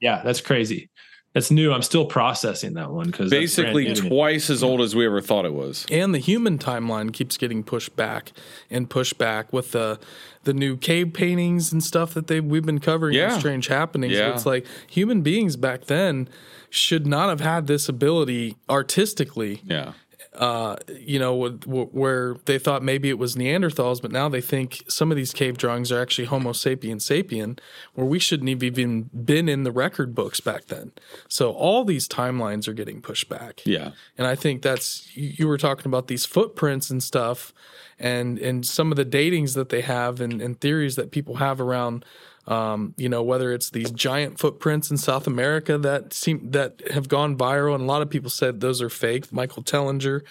Yeah, 0.00 0.22
that's 0.22 0.40
crazy. 0.40 0.89
That's 1.32 1.50
new. 1.50 1.72
I'm 1.72 1.82
still 1.82 2.06
processing 2.06 2.74
that 2.74 2.90
one 2.90 3.06
because 3.06 3.30
basically 3.30 3.94
twice 3.94 4.50
as 4.50 4.64
old 4.64 4.80
as 4.80 4.96
we 4.96 5.06
ever 5.06 5.20
thought 5.20 5.44
it 5.44 5.54
was. 5.54 5.86
And 5.90 6.12
the 6.12 6.18
human 6.18 6.58
timeline 6.58 7.12
keeps 7.12 7.36
getting 7.36 7.62
pushed 7.62 7.94
back 7.94 8.32
and 8.68 8.90
pushed 8.90 9.16
back 9.16 9.52
with 9.52 9.70
the 9.70 10.00
the 10.42 10.52
new 10.52 10.76
cave 10.76 11.12
paintings 11.12 11.72
and 11.72 11.84
stuff 11.84 12.14
that 12.14 12.26
they 12.26 12.40
we've 12.40 12.66
been 12.66 12.80
covering 12.80 13.14
yeah. 13.14 13.38
strange 13.38 13.68
happenings. 13.68 14.14
Yeah. 14.14 14.34
it's 14.34 14.44
like 14.44 14.66
human 14.88 15.22
beings 15.22 15.54
back 15.54 15.84
then 15.84 16.28
should 16.68 17.06
not 17.06 17.28
have 17.28 17.40
had 17.40 17.68
this 17.68 17.88
ability 17.88 18.56
artistically. 18.68 19.62
Yeah 19.64 19.92
uh, 20.34 20.76
you 20.88 21.18
know, 21.18 21.34
where 21.34 22.36
they 22.44 22.58
thought 22.58 22.84
maybe 22.84 23.08
it 23.08 23.18
was 23.18 23.34
Neanderthals, 23.34 24.00
but 24.00 24.12
now 24.12 24.28
they 24.28 24.40
think 24.40 24.84
some 24.86 25.10
of 25.10 25.16
these 25.16 25.32
cave 25.32 25.58
drawings 25.58 25.90
are 25.90 26.00
actually 26.00 26.26
Homo 26.26 26.52
sapien 26.52 26.96
sapien, 26.96 27.58
where 27.94 28.06
we 28.06 28.20
shouldn't 28.20 28.48
have 28.48 28.62
even 28.62 29.10
been 29.24 29.48
in 29.48 29.64
the 29.64 29.72
record 29.72 30.14
books 30.14 30.38
back 30.38 30.66
then. 30.66 30.92
So 31.28 31.50
all 31.50 31.84
these 31.84 32.06
timelines 32.06 32.68
are 32.68 32.72
getting 32.72 33.02
pushed 33.02 33.28
back. 33.28 33.62
Yeah, 33.66 33.90
and 34.16 34.26
I 34.26 34.36
think 34.36 34.62
that's 34.62 35.08
you 35.16 35.48
were 35.48 35.58
talking 35.58 35.86
about 35.86 36.06
these 36.06 36.26
footprints 36.26 36.90
and 36.90 37.02
stuff, 37.02 37.52
and 37.98 38.38
and 38.38 38.64
some 38.64 38.92
of 38.92 38.96
the 38.96 39.04
datings 39.04 39.54
that 39.56 39.70
they 39.70 39.80
have 39.80 40.20
and, 40.20 40.40
and 40.40 40.60
theories 40.60 40.94
that 40.94 41.10
people 41.10 41.36
have 41.36 41.60
around 41.60 42.04
um, 42.46 42.94
you 42.96 43.08
know, 43.08 43.22
whether 43.22 43.52
it's 43.52 43.70
these 43.70 43.90
giant 43.90 44.38
footprints 44.38 44.90
in 44.90 44.96
South 44.96 45.26
America 45.26 45.78
that 45.78 46.12
seem 46.12 46.50
that 46.50 46.80
have 46.90 47.08
gone 47.08 47.36
viral, 47.36 47.74
and 47.74 47.84
a 47.84 47.86
lot 47.86 48.02
of 48.02 48.10
people 48.10 48.30
said 48.30 48.60
those 48.60 48.82
are 48.82 48.90
fake. 48.90 49.32
Michael 49.32 49.62
Tellinger 49.62 50.22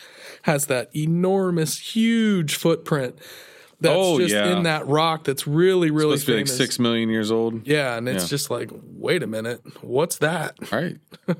has 0.44 0.66
that 0.68 0.94
enormous, 0.96 1.96
huge 1.96 2.56
footprint 2.56 3.20
that's 3.82 3.96
oh, 3.98 4.20
just 4.20 4.34
yeah. 4.34 4.58
in 4.58 4.64
that 4.64 4.88
rock 4.88 5.24
that's 5.24 5.48
really, 5.48 5.90
really 5.90 6.14
it's 6.16 6.24
supposed 6.24 6.38
famous. 6.38 6.52
to 6.52 6.58
be 6.58 6.64
like 6.64 6.68
six 6.68 6.80
million 6.80 7.10
years 7.10 7.32
old. 7.32 7.66
Yeah, 7.66 7.96
and 7.96 8.10
it's 8.10 8.26
yeah. 8.26 8.30
just 8.30 8.50
like, 8.50 8.72
wait 8.72 9.24
a 9.24 9.28
minute, 9.28 9.62
what's 9.82 10.18
that? 10.18 10.56
Right. 10.72 10.98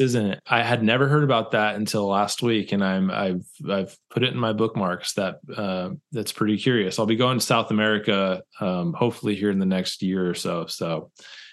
isn't 0.00 0.26
it? 0.26 0.40
I 0.46 0.62
had 0.62 0.82
never 0.82 1.08
heard 1.08 1.24
about 1.24 1.50
that 1.52 1.76
until 1.76 2.06
last 2.06 2.42
week, 2.42 2.72
and 2.72 2.82
I'm 2.82 3.10
I've 3.10 3.46
I've 3.68 3.96
put 4.10 4.22
it 4.22 4.32
in 4.32 4.38
my 4.38 4.52
bookmarks. 4.52 5.14
That 5.14 5.40
uh, 5.54 5.90
that's 6.12 6.32
pretty 6.32 6.56
curious. 6.56 6.98
I'll 6.98 7.06
be 7.06 7.16
going 7.16 7.38
to 7.38 7.44
South 7.44 7.70
America, 7.70 8.42
um, 8.60 8.92
hopefully 8.92 9.36
here 9.36 9.50
in 9.50 9.58
the 9.58 9.66
next 9.66 10.02
year 10.02 10.28
or 10.28 10.34
so. 10.34 10.66
So, 10.66 11.10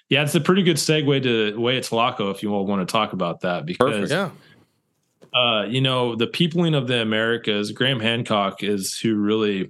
yeah, 0.10 0.24
it's 0.24 0.36
a 0.36 0.41
pretty 0.41 0.64
good 0.64 0.78
segue 0.78 1.24
to 1.24 1.54
Hueyatlaco 1.58 2.32
if 2.32 2.41
you 2.41 2.54
all 2.54 2.66
want 2.66 2.88
to 2.88 2.91
talk 2.91 3.14
about 3.14 3.41
that 3.41 3.66
because. 3.66 4.10
Perfect. 4.10 4.12
Yeah. 4.12 4.30
Uh, 5.34 5.66
you 5.66 5.82
know, 5.82 6.16
the 6.16 6.26
peopling 6.26 6.74
of 6.74 6.88
the 6.88 7.02
Americas, 7.02 7.72
Graham 7.72 8.00
Hancock 8.00 8.64
is 8.64 8.98
who 8.98 9.16
really 9.16 9.70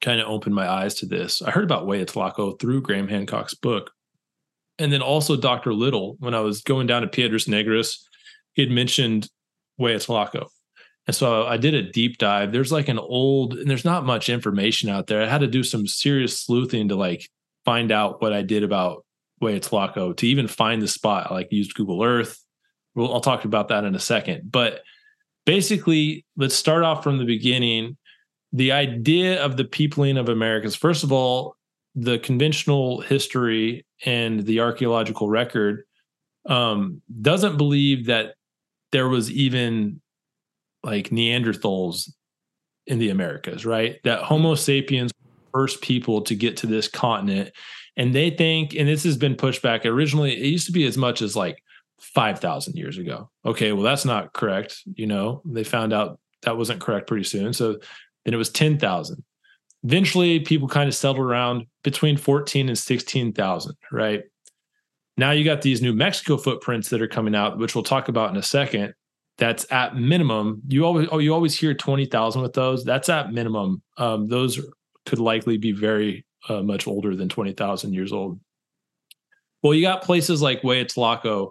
kind 0.00 0.20
of 0.20 0.28
opened 0.28 0.54
my 0.54 0.68
eyes 0.68 0.94
to 0.94 1.06
this. 1.06 1.42
I 1.42 1.50
heard 1.50 1.64
about 1.64 1.84
Hueyatlaco 1.84 2.58
through 2.60 2.82
Graham 2.82 3.08
Hancock's 3.08 3.54
book 3.54 3.90
and 4.82 4.92
then 4.92 5.02
also 5.02 5.36
Dr. 5.36 5.72
Little, 5.72 6.16
when 6.18 6.34
I 6.34 6.40
was 6.40 6.62
going 6.62 6.86
down 6.86 7.02
to 7.02 7.08
Piedras 7.08 7.46
Negras, 7.46 7.98
he 8.54 8.62
had 8.62 8.70
mentioned 8.70 9.28
Hueyatlaco. 9.80 10.48
And 11.06 11.16
so 11.16 11.46
I 11.46 11.56
did 11.56 11.74
a 11.74 11.90
deep 11.90 12.18
dive. 12.18 12.52
There's 12.52 12.72
like 12.72 12.88
an 12.88 12.98
old, 12.98 13.54
and 13.54 13.68
there's 13.68 13.84
not 13.84 14.06
much 14.06 14.28
information 14.28 14.88
out 14.88 15.08
there. 15.08 15.22
I 15.22 15.28
had 15.28 15.40
to 15.40 15.46
do 15.46 15.62
some 15.62 15.86
serious 15.86 16.40
sleuthing 16.40 16.88
to 16.88 16.96
like 16.96 17.28
find 17.64 17.90
out 17.90 18.22
what 18.22 18.32
I 18.32 18.42
did 18.42 18.62
about 18.62 19.04
Hueyatlaco 19.42 20.16
to 20.16 20.26
even 20.26 20.46
find 20.46 20.80
the 20.80 20.88
spot. 20.88 21.28
I 21.30 21.34
like 21.34 21.48
used 21.50 21.74
Google 21.74 22.02
Earth. 22.02 22.38
Well, 22.94 23.12
I'll 23.12 23.20
talk 23.20 23.44
about 23.44 23.68
that 23.68 23.84
in 23.84 23.94
a 23.94 24.00
second. 24.00 24.50
But 24.50 24.82
basically, 25.44 26.24
let's 26.36 26.54
start 26.54 26.84
off 26.84 27.02
from 27.02 27.18
the 27.18 27.24
beginning. 27.24 27.96
The 28.52 28.72
idea 28.72 29.42
of 29.42 29.56
the 29.56 29.64
peopling 29.64 30.18
of 30.18 30.28
Americas, 30.28 30.76
first 30.76 31.02
of 31.02 31.10
all, 31.10 31.56
the 31.94 32.18
conventional 32.18 33.00
history 33.00 33.86
and 34.04 34.44
the 34.46 34.60
archaeological 34.60 35.28
record 35.28 35.84
um, 36.48 37.02
doesn't 37.20 37.56
believe 37.56 38.06
that 38.06 38.34
there 38.90 39.08
was 39.08 39.30
even 39.30 40.00
like 40.82 41.10
Neanderthals 41.10 42.10
in 42.86 42.98
the 42.98 43.10
Americas, 43.10 43.64
right? 43.64 43.96
That 44.04 44.22
Homo 44.22 44.54
sapiens 44.54 45.12
first 45.52 45.82
people 45.82 46.22
to 46.22 46.34
get 46.34 46.56
to 46.58 46.66
this 46.66 46.88
continent. 46.88 47.52
And 47.96 48.14
they 48.14 48.30
think, 48.30 48.74
and 48.74 48.88
this 48.88 49.04
has 49.04 49.16
been 49.16 49.36
pushed 49.36 49.62
back 49.62 49.84
originally, 49.84 50.32
it 50.32 50.46
used 50.46 50.66
to 50.66 50.72
be 50.72 50.86
as 50.86 50.96
much 50.96 51.22
as 51.22 51.36
like 51.36 51.62
5,000 52.00 52.74
years 52.74 52.98
ago. 52.98 53.30
Okay, 53.44 53.72
well, 53.72 53.82
that's 53.82 54.04
not 54.04 54.32
correct. 54.32 54.78
You 54.94 55.06
know, 55.06 55.42
they 55.44 55.62
found 55.62 55.92
out 55.92 56.18
that 56.42 56.56
wasn't 56.56 56.80
correct 56.80 57.06
pretty 57.06 57.24
soon. 57.24 57.52
So 57.52 57.78
then 58.24 58.34
it 58.34 58.38
was 58.38 58.50
10,000. 58.50 59.22
Eventually, 59.84 60.40
people 60.40 60.68
kind 60.68 60.88
of 60.88 60.94
settled 60.94 61.18
around 61.18 61.66
between 61.82 62.16
14 62.16 62.68
and 62.68 62.78
16,000, 62.78 63.76
right? 63.90 64.22
Now 65.16 65.32
you 65.32 65.44
got 65.44 65.62
these 65.62 65.82
New 65.82 65.92
Mexico 65.92 66.36
footprints 66.36 66.88
that 66.90 67.02
are 67.02 67.08
coming 67.08 67.34
out, 67.34 67.58
which 67.58 67.74
we'll 67.74 67.84
talk 67.84 68.08
about 68.08 68.30
in 68.30 68.36
a 68.36 68.42
second 68.42 68.94
that's 69.38 69.70
at 69.72 69.96
minimum. 69.96 70.62
You 70.68 70.84
always 70.84 71.08
oh 71.10 71.18
you 71.18 71.34
always 71.34 71.58
hear 71.58 71.74
twenty 71.74 72.06
thousand 72.06 72.42
with 72.42 72.52
those. 72.52 72.84
That's 72.84 73.08
at 73.08 73.32
minimum. 73.32 73.82
Um, 73.96 74.28
those 74.28 74.60
could 75.06 75.18
likely 75.18 75.56
be 75.56 75.72
very 75.72 76.24
uh, 76.48 76.62
much 76.62 76.86
older 76.86 77.16
than 77.16 77.28
twenty 77.28 77.52
thousand 77.52 77.92
years 77.92 78.12
old. 78.12 78.38
Well, 79.62 79.74
you 79.74 79.82
got 79.82 80.02
places 80.02 80.42
like 80.42 80.62
Hueyatlaco 80.62 81.50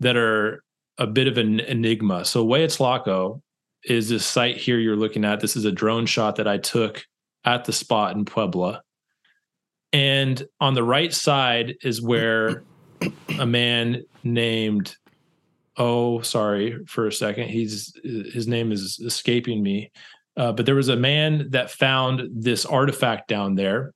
that 0.00 0.16
are 0.16 0.62
a 0.96 1.06
bit 1.06 1.28
of 1.28 1.38
an 1.38 1.60
enigma. 1.60 2.24
So 2.24 2.46
Hueyatlaco 2.46 3.40
is 3.84 4.08
this 4.08 4.26
site 4.26 4.56
here 4.56 4.78
you're 4.78 4.96
looking 4.96 5.24
at. 5.24 5.40
This 5.40 5.56
is 5.56 5.64
a 5.64 5.72
drone 5.72 6.06
shot 6.06 6.36
that 6.36 6.48
I 6.48 6.58
took 6.58 7.04
at 7.44 7.64
the 7.64 7.72
spot 7.72 8.16
in 8.16 8.24
Puebla. 8.24 8.82
And 9.92 10.46
on 10.60 10.74
the 10.74 10.84
right 10.84 11.12
side 11.12 11.76
is 11.82 12.02
where 12.02 12.62
a 13.38 13.46
man 13.46 14.02
named 14.22 14.96
oh, 15.78 16.20
sorry 16.22 16.84
for 16.86 17.06
a 17.06 17.12
second. 17.12 17.48
He's 17.48 17.94
his 18.02 18.46
name 18.48 18.72
is 18.72 19.00
escaping 19.04 19.62
me. 19.62 19.90
Uh, 20.36 20.52
but 20.52 20.66
there 20.66 20.74
was 20.74 20.88
a 20.88 20.96
man 20.96 21.46
that 21.50 21.70
found 21.70 22.22
this 22.32 22.64
artifact 22.64 23.28
down 23.28 23.54
there 23.54 23.92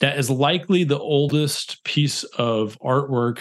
that 0.00 0.18
is 0.18 0.30
likely 0.30 0.84
the 0.84 0.98
oldest 0.98 1.82
piece 1.84 2.24
of 2.24 2.78
artwork 2.80 3.40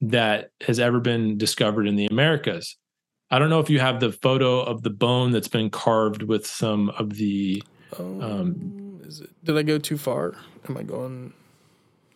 that 0.00 0.50
has 0.66 0.80
ever 0.80 1.00
been 1.00 1.38
discovered 1.38 1.86
in 1.86 1.96
the 1.96 2.06
Americas. 2.06 2.76
I 3.30 3.38
don't 3.38 3.50
know 3.50 3.60
if 3.60 3.70
you 3.70 3.80
have 3.80 4.00
the 4.00 4.12
photo 4.12 4.60
of 4.60 4.82
the 4.82 4.90
bone 4.90 5.30
that's 5.30 5.48
been 5.48 5.70
carved 5.70 6.22
with 6.22 6.46
some 6.46 6.90
of 6.90 7.14
the. 7.14 7.62
Um, 7.98 8.22
um, 8.22 9.00
is 9.04 9.20
it, 9.20 9.30
did 9.44 9.56
I 9.56 9.62
go 9.62 9.78
too 9.78 9.98
far? 9.98 10.34
Am 10.68 10.76
I 10.76 10.82
going? 10.82 11.32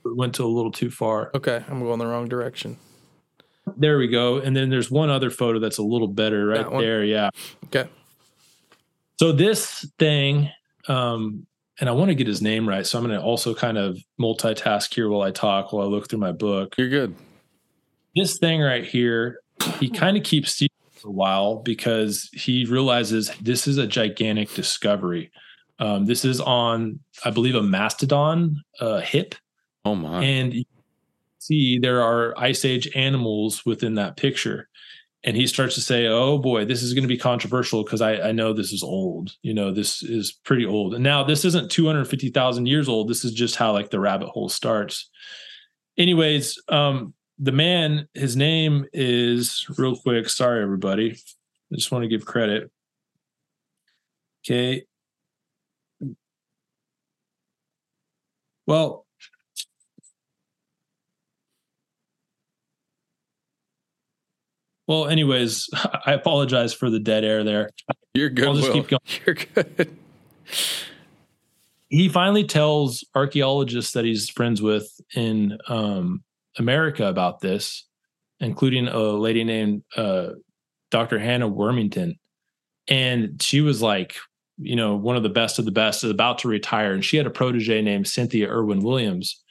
Went 0.05 0.35
to 0.37 0.45
a 0.45 0.47
little 0.47 0.71
too 0.71 0.91
far. 0.91 1.31
Okay, 1.35 1.65
I'm 1.69 1.81
going 1.81 1.99
the 1.99 2.07
wrong 2.07 2.29
direction. 2.29 2.79
There 3.77 3.99
we 3.99 4.07
go. 4.07 4.39
And 4.39 4.57
then 4.57 4.71
there's 4.71 4.91
one 4.91 5.11
other 5.11 5.31
photo 5.31 5.59
that's 5.59 5.79
a 5.79 5.83
little 5.83 6.07
better 6.07 6.47
right 6.47 6.71
there. 6.71 7.05
Yeah. 7.05 7.31
Okay. 7.65 7.89
So 9.19 9.33
this 9.33 9.91
thing, 9.99 10.51
um, 10.87 11.47
and 11.81 11.89
I 11.89 11.93
want 11.93 12.11
to 12.11 12.15
get 12.15 12.29
his 12.29 12.41
name 12.41 12.69
right. 12.69 12.87
So 12.87 12.99
I'm 12.99 13.05
going 13.05 13.19
to 13.19 13.25
also 13.25 13.55
kind 13.55 13.77
of 13.77 13.99
multitask 14.21 14.95
here 14.95 15.09
while 15.09 15.23
I 15.23 15.33
talk, 15.33 15.73
while 15.73 15.85
I 15.85 15.91
look 15.91 16.09
through 16.09 16.21
my 16.21 16.33
book. 16.33 16.75
You're 16.79 16.89
good. 16.89 17.17
This 18.15 18.39
thing 18.39 18.61
right 18.61 18.85
here, 18.85 19.41
he 19.79 19.91
kind 19.91 20.17
of 20.17 20.23
keeps 20.23 20.63
for 20.93 21.09
a 21.09 21.13
while 21.13 21.57
because 21.57 22.31
he 22.33 22.65
realizes 22.67 23.31
this 23.41 23.67
is 23.67 23.79
a 23.79 23.87
gigantic 23.87 24.55
discovery. 24.55 25.31
Um, 25.79 26.07
this 26.07 26.25
is 26.25 26.41
on, 26.41 27.01
I 27.25 27.31
believe, 27.31 27.55
a 27.55 27.63
mastodon 27.63 28.63
uh, 28.81 29.01
hip. 29.01 29.35
Oh 29.85 29.95
my! 29.95 30.25
And 30.25 30.65
see 31.47 31.79
there 31.79 32.03
are 32.03 32.35
ice 32.37 32.65
age 32.65 32.89
animals 32.95 33.65
within 33.65 33.95
that 33.95 34.17
picture. 34.17 34.69
And 35.25 35.37
he 35.37 35.47
starts 35.47 35.75
to 35.75 35.81
say 35.81 36.07
oh 36.07 36.39
boy 36.39 36.65
this 36.65 36.83
is 36.83 36.95
going 36.95 37.03
to 37.03 37.09
be 37.09 37.19
controversial 37.19 37.83
because 37.83 38.01
I, 38.01 38.29
I 38.29 38.33
know 38.33 38.53
this 38.53 38.73
is 38.73 38.83
old. 38.83 39.33
You 39.43 39.55
know 39.55 39.73
this 39.73 40.03
is 40.03 40.33
pretty 40.45 40.67
old. 40.67 40.95
And 40.95 41.03
now 41.03 41.25
this 41.25 41.45
isn't 41.45 41.71
250000 41.71 42.67
years 42.67 42.89
old. 42.89 43.09
This 43.09 43.25
is 43.25 43.33
just 43.33 43.57
how 43.57 43.73
like 43.73 43.91
the 43.91 44.01
rabbit 44.01 44.29
hole 44.29 44.49
starts. 44.49 45.11
Anyways 45.97 46.61
um 46.69 47.15
the 47.39 47.53
man 47.53 48.09
his 48.15 48.37
name 48.37 48.87
is 48.93 49.67
real 49.79 49.97
quick 49.97 50.29
sorry 50.29 50.63
everybody. 50.63 51.13
I 51.13 51.75
just 51.75 51.91
want 51.91 52.03
to 52.03 52.09
give 52.09 52.25
credit. 52.25 52.71
Okay 54.45 54.85
well 58.67 59.07
Well, 64.87 65.09
anyways, 65.09 65.69
I 66.07 66.13
apologize 66.13 66.73
for 66.73 66.91
the 66.91 67.01
dead 67.01 67.25
air 67.25 67.45
there. 67.45 67.71
You're 68.15 68.31
good. 68.31 68.49
I'll 68.49 68.55
just 68.55 68.69
Will. 68.69 68.75
keep 68.75 68.89
going. 68.89 69.01
You're 69.27 69.35
good. 69.35 69.97
He 71.89 72.09
finally 72.09 72.45
tells 72.45 73.05
archaeologists 73.15 73.93
that 73.93 74.05
he's 74.05 74.29
friends 74.29 74.61
with 74.61 74.89
in 75.15 75.59
um, 75.69 76.25
America 76.59 77.07
about 77.07 77.41
this, 77.41 77.85
including 78.41 78.89
a 78.89 78.99
lady 78.99 79.45
named 79.45 79.83
uh, 79.97 80.31
Dr. 80.91 81.19
Hannah 81.19 81.49
Wormington. 81.49 82.19
And 82.89 83.41
she 83.43 83.61
was 83.61 83.83
like, 83.83 84.17
you 84.59 84.77
know, 84.77 84.97
one 84.97 85.17
of 85.17 85.23
the 85.23 85.29
best 85.29 85.59
of 85.59 85.65
the 85.65 85.71
best, 85.71 86.05
is 86.05 86.11
about 86.11 86.39
to 86.39 86.49
retire. 86.49 86.93
And 86.93 87.05
she 87.05 87.17
had 87.17 87.27
a 87.27 87.31
protege 87.31 87.83
named 87.83 88.09
Cynthia 88.09 88.49
Irwin 88.49 88.81
Williams 88.81 89.43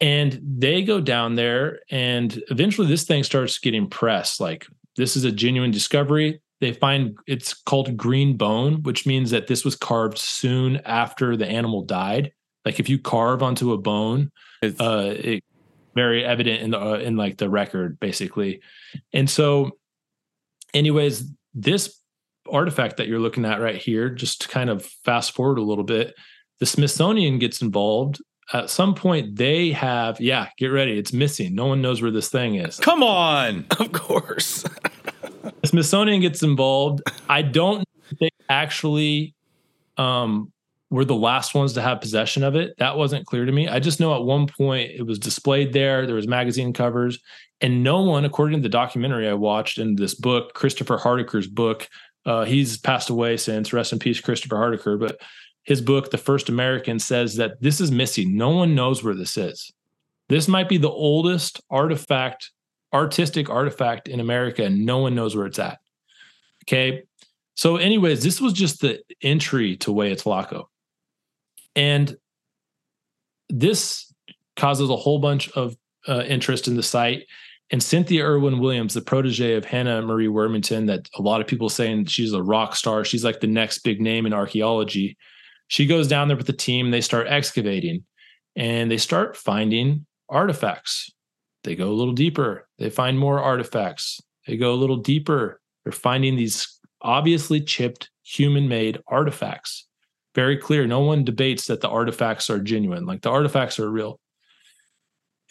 and 0.00 0.40
they 0.42 0.82
go 0.82 1.00
down 1.00 1.34
there, 1.34 1.80
and 1.90 2.42
eventually 2.50 2.88
this 2.88 3.04
thing 3.04 3.22
starts 3.22 3.58
getting 3.58 3.88
pressed. 3.88 4.40
Like, 4.40 4.66
this 4.96 5.14
is 5.14 5.24
a 5.24 5.32
genuine 5.32 5.70
discovery. 5.70 6.40
They 6.60 6.72
find 6.72 7.18
it's 7.26 7.54
called 7.54 7.96
green 7.96 8.36
bone, 8.36 8.82
which 8.82 9.06
means 9.06 9.30
that 9.30 9.46
this 9.46 9.64
was 9.64 9.76
carved 9.76 10.18
soon 10.18 10.76
after 10.86 11.36
the 11.36 11.46
animal 11.46 11.82
died. 11.82 12.32
Like, 12.64 12.80
if 12.80 12.88
you 12.88 12.98
carve 12.98 13.42
onto 13.42 13.72
a 13.72 13.78
bone, 13.78 14.30
it's 14.62 14.80
uh, 14.80 15.14
it, 15.18 15.44
very 15.94 16.24
evident 16.24 16.62
in 16.62 16.70
the 16.70 16.80
uh, 16.80 16.98
in 16.98 17.16
like 17.16 17.36
the 17.36 17.50
record, 17.50 18.00
basically. 18.00 18.62
And 19.12 19.28
so, 19.28 19.72
anyways, 20.72 21.30
this 21.52 21.99
artifact 22.50 22.96
that 22.96 23.08
you're 23.08 23.20
looking 23.20 23.44
at 23.44 23.60
right 23.60 23.76
here, 23.76 24.08
just 24.08 24.42
to 24.42 24.48
kind 24.48 24.70
of 24.70 24.84
fast 25.04 25.32
forward 25.32 25.58
a 25.58 25.62
little 25.62 25.84
bit, 25.84 26.14
the 26.58 26.66
Smithsonian 26.66 27.38
gets 27.38 27.62
involved. 27.62 28.20
At 28.52 28.68
some 28.68 28.94
point 28.94 29.36
they 29.36 29.70
have 29.72 30.20
yeah 30.20 30.48
get 30.58 30.68
ready. 30.68 30.98
It's 30.98 31.12
missing. 31.12 31.54
No 31.54 31.66
one 31.66 31.80
knows 31.80 32.02
where 32.02 32.10
this 32.10 32.28
thing 32.28 32.56
is. 32.56 32.78
Come 32.78 33.02
on! 33.02 33.66
Of 33.78 33.92
course. 33.92 34.64
Smithsonian 35.64 36.20
gets 36.20 36.42
involved. 36.42 37.02
I 37.28 37.42
don't 37.42 37.84
they 38.20 38.30
actually 38.48 39.34
um 39.96 40.52
were 40.90 41.04
the 41.04 41.14
last 41.14 41.54
ones 41.54 41.72
to 41.74 41.82
have 41.82 42.00
possession 42.00 42.42
of 42.42 42.56
it. 42.56 42.74
That 42.78 42.96
wasn't 42.96 43.24
clear 43.26 43.44
to 43.44 43.52
me. 43.52 43.68
I 43.68 43.78
just 43.78 44.00
know 44.00 44.14
at 44.16 44.24
one 44.24 44.48
point 44.48 44.90
it 44.90 45.02
was 45.02 45.20
displayed 45.20 45.72
there. 45.72 46.04
There 46.04 46.16
was 46.16 46.26
magazine 46.26 46.72
covers. 46.72 47.20
And 47.60 47.84
no 47.84 48.02
one 48.02 48.24
according 48.24 48.58
to 48.58 48.62
the 48.62 48.70
documentary 48.70 49.28
i 49.28 49.34
watched 49.34 49.76
in 49.76 49.94
this 49.96 50.14
book 50.14 50.54
christopher 50.54 50.96
hardaker's 50.96 51.46
book 51.46 51.88
uh, 52.26 52.44
he's 52.44 52.76
passed 52.76 53.10
away 53.10 53.36
since 53.36 53.72
rest 53.72 53.92
in 53.92 53.98
peace 53.98 54.20
christopher 54.20 54.56
hardaker 54.56 54.98
but 54.98 55.20
his 55.64 55.80
book, 55.80 56.10
The 56.10 56.18
First 56.18 56.48
American, 56.48 56.98
says 56.98 57.36
that 57.36 57.60
this 57.60 57.80
is 57.80 57.92
missing. 57.92 58.36
No 58.36 58.50
one 58.50 58.74
knows 58.74 59.04
where 59.04 59.14
this 59.14 59.36
is. 59.36 59.70
This 60.28 60.48
might 60.48 60.68
be 60.68 60.78
the 60.78 60.90
oldest 60.90 61.60
artifact, 61.70 62.50
artistic 62.92 63.50
artifact 63.50 64.08
in 64.08 64.20
America, 64.20 64.64
and 64.64 64.86
no 64.86 64.98
one 64.98 65.14
knows 65.14 65.36
where 65.36 65.46
it's 65.46 65.58
at. 65.58 65.78
Okay. 66.64 67.02
So, 67.56 67.76
anyways, 67.76 68.22
this 68.22 68.40
was 68.40 68.52
just 68.52 68.80
the 68.80 69.02
entry 69.22 69.76
to 69.78 69.92
Hueyatlaco. 69.92 70.64
And 71.76 72.16
this 73.48 74.12
causes 74.56 74.88
a 74.88 74.96
whole 74.96 75.18
bunch 75.18 75.50
of 75.52 75.76
uh, 76.08 76.22
interest 76.22 76.68
in 76.68 76.76
the 76.76 76.82
site. 76.82 77.24
And 77.72 77.82
Cynthia 77.82 78.24
Irwin 78.24 78.58
Williams, 78.58 78.94
the 78.94 79.00
protege 79.00 79.54
of 79.54 79.64
Hannah 79.64 80.02
Marie 80.02 80.26
Wormington, 80.26 80.86
that 80.86 81.08
a 81.14 81.22
lot 81.22 81.40
of 81.40 81.46
people 81.46 81.68
saying 81.68 82.06
she's 82.06 82.32
a 82.32 82.42
rock 82.42 82.74
star, 82.74 83.04
she's 83.04 83.24
like 83.24 83.40
the 83.40 83.46
next 83.46 83.78
big 83.78 84.00
name 84.00 84.26
in 84.26 84.32
archaeology 84.32 85.16
she 85.70 85.86
goes 85.86 86.08
down 86.08 86.26
there 86.26 86.36
with 86.36 86.48
the 86.48 86.52
team. 86.52 86.90
They 86.90 87.00
start 87.00 87.28
excavating 87.28 88.04
and 88.56 88.90
they 88.90 88.96
start 88.96 89.36
finding 89.36 90.04
artifacts. 90.28 91.12
They 91.62 91.76
go 91.76 91.88
a 91.88 91.94
little 91.94 92.12
deeper. 92.12 92.66
They 92.78 92.90
find 92.90 93.16
more 93.16 93.38
artifacts. 93.38 94.20
They 94.48 94.56
go 94.56 94.74
a 94.74 94.74
little 94.74 94.96
deeper. 94.96 95.60
They're 95.84 95.92
finding 95.92 96.34
these 96.34 96.80
obviously 97.02 97.60
chipped 97.60 98.10
human 98.24 98.68
made 98.68 99.00
artifacts. 99.06 99.86
Very 100.34 100.56
clear. 100.56 100.88
No 100.88 101.00
one 101.00 101.24
debates 101.24 101.68
that 101.68 101.82
the 101.82 101.88
artifacts 101.88 102.50
are 102.50 102.58
genuine, 102.58 103.06
like 103.06 103.22
the 103.22 103.30
artifacts 103.30 103.78
are 103.78 103.90
real. 103.90 104.18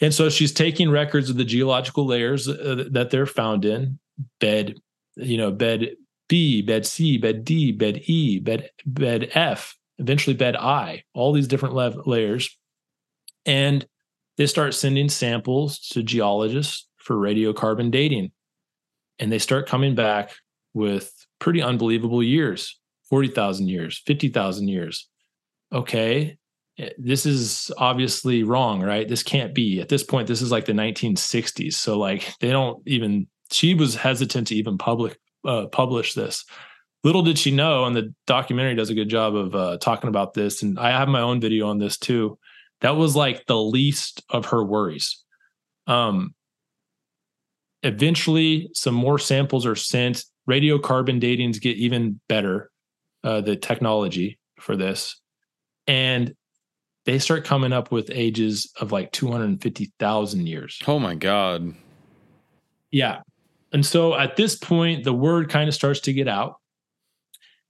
And 0.00 0.14
so 0.14 0.30
she's 0.30 0.52
taking 0.52 0.90
records 0.90 1.28
of 1.28 1.36
the 1.36 1.44
geological 1.44 2.06
layers 2.06 2.48
uh, 2.48 2.84
that 2.90 3.10
they're 3.10 3.26
found 3.26 3.64
in 3.64 3.98
bed, 4.38 4.76
you 5.16 5.36
know, 5.36 5.50
bed 5.50 5.96
B, 6.28 6.62
bed 6.62 6.86
C, 6.86 7.18
bed 7.18 7.44
D, 7.44 7.72
bed 7.72 8.02
E, 8.04 8.38
bed 8.38 8.70
bed 8.86 9.30
F, 9.34 9.76
eventually 9.98 10.34
bed 10.34 10.56
I, 10.56 11.04
all 11.12 11.32
these 11.32 11.48
different 11.48 11.74
layers. 12.06 12.56
And 13.44 13.86
they 14.36 14.46
start 14.46 14.74
sending 14.74 15.08
samples 15.08 15.78
to 15.90 16.02
geologists 16.02 16.88
for 16.96 17.16
radiocarbon 17.16 17.90
dating. 17.90 18.32
And 19.18 19.30
they 19.30 19.38
start 19.38 19.68
coming 19.68 19.94
back 19.94 20.32
with 20.72 21.12
pretty 21.38 21.60
unbelievable 21.60 22.22
years 22.22 22.78
40,000 23.10 23.68
years, 23.68 23.98
50,000 24.06 24.68
years. 24.68 25.08
Okay, 25.72 26.38
this 26.98 27.26
is 27.26 27.70
obviously 27.78 28.42
wrong, 28.42 28.82
right? 28.82 29.08
This 29.08 29.22
can't 29.22 29.54
be. 29.54 29.80
At 29.80 29.88
this 29.88 30.02
point, 30.02 30.28
this 30.28 30.42
is 30.42 30.50
like 30.50 30.64
the 30.64 30.72
1960s. 30.72 31.74
So, 31.74 31.98
like, 31.98 32.32
they 32.40 32.50
don't 32.50 32.82
even, 32.86 33.26
she 33.50 33.74
was 33.74 33.94
hesitant 33.94 34.48
to 34.48 34.54
even 34.54 34.78
public 34.78 35.18
uh, 35.44 35.66
publish 35.66 36.14
this. 36.14 36.44
Little 37.02 37.22
did 37.22 37.38
she 37.38 37.50
know, 37.50 37.84
and 37.86 37.96
the 37.96 38.14
documentary 38.26 38.74
does 38.74 38.90
a 38.90 38.94
good 38.94 39.08
job 39.08 39.34
of 39.34 39.54
uh, 39.54 39.78
talking 39.78 40.08
about 40.08 40.34
this. 40.34 40.62
And 40.62 40.78
I 40.78 40.90
have 40.90 41.08
my 41.08 41.20
own 41.20 41.40
video 41.40 41.68
on 41.68 41.78
this 41.78 41.96
too. 41.96 42.38
That 42.82 42.96
was 42.96 43.16
like 43.16 43.46
the 43.46 43.60
least 43.60 44.22
of 44.28 44.46
her 44.46 44.62
worries. 44.62 45.22
Um, 45.86 46.34
eventually, 47.82 48.70
some 48.74 48.94
more 48.94 49.18
samples 49.18 49.66
are 49.66 49.76
sent. 49.76 50.24
Radiocarbon 50.48 51.20
datings 51.20 51.60
get 51.60 51.76
even 51.76 52.20
better, 52.28 52.70
uh, 53.24 53.40
the 53.40 53.56
technology 53.56 54.38
for 54.58 54.76
this. 54.76 55.20
And 55.86 56.34
they 57.06 57.18
start 57.18 57.44
coming 57.44 57.72
up 57.72 57.90
with 57.90 58.10
ages 58.12 58.72
of 58.80 58.92
like 58.92 59.12
250,000 59.12 60.46
years. 60.46 60.78
Oh 60.86 60.98
my 60.98 61.14
God. 61.14 61.74
Yeah. 62.90 63.20
And 63.72 63.84
so 63.86 64.14
at 64.14 64.36
this 64.36 64.56
point, 64.56 65.04
the 65.04 65.12
word 65.12 65.48
kind 65.48 65.68
of 65.68 65.74
starts 65.74 66.00
to 66.00 66.12
get 66.12 66.28
out. 66.28 66.56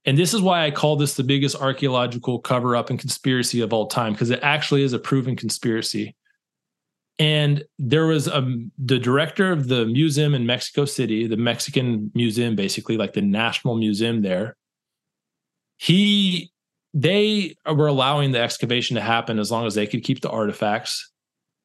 And 0.03 0.17
this 0.17 0.33
is 0.33 0.41
why 0.41 0.65
I 0.65 0.71
call 0.71 0.95
this 0.95 1.13
the 1.13 1.23
biggest 1.23 1.55
archaeological 1.55 2.39
cover 2.39 2.75
up 2.75 2.89
and 2.89 2.99
conspiracy 2.99 3.61
of 3.61 3.71
all 3.71 3.85
time, 3.87 4.13
because 4.13 4.31
it 4.31 4.39
actually 4.41 4.81
is 4.81 4.93
a 4.93 4.99
proven 4.99 5.35
conspiracy. 5.35 6.15
And 7.19 7.63
there 7.77 8.07
was 8.07 8.27
a, 8.27 8.41
the 8.79 8.97
director 8.97 9.51
of 9.51 9.67
the 9.67 9.85
museum 9.85 10.33
in 10.33 10.47
Mexico 10.47 10.85
City, 10.85 11.27
the 11.27 11.37
Mexican 11.37 12.11
museum, 12.15 12.55
basically 12.55 12.97
like 12.97 13.13
the 13.13 13.21
national 13.21 13.75
museum 13.75 14.23
there. 14.23 14.57
He, 15.77 16.50
they 16.93 17.55
were 17.65 17.87
allowing 17.87 18.31
the 18.31 18.41
excavation 18.41 18.95
to 18.95 19.01
happen 19.01 19.39
as 19.39 19.51
long 19.51 19.65
as 19.65 19.75
they 19.75 19.87
could 19.87 20.03
keep 20.03 20.21
the 20.21 20.29
artifacts. 20.29 21.09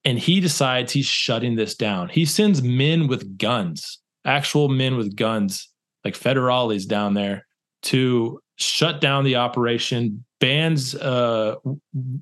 And 0.04 0.18
he 0.18 0.40
decides 0.40 0.92
he's 0.92 1.06
shutting 1.06 1.56
this 1.56 1.74
down. 1.74 2.08
He 2.08 2.24
sends 2.24 2.62
men 2.62 3.08
with 3.08 3.38
guns, 3.38 3.98
actual 4.24 4.68
men 4.68 4.96
with 4.96 5.16
guns, 5.16 5.68
like 6.04 6.14
federales 6.14 6.86
down 6.86 7.14
there 7.14 7.46
to 7.82 8.40
shut 8.56 9.00
down 9.00 9.24
the 9.24 9.36
operation, 9.36 10.24
bans 10.40 10.94
uh, 10.94 11.56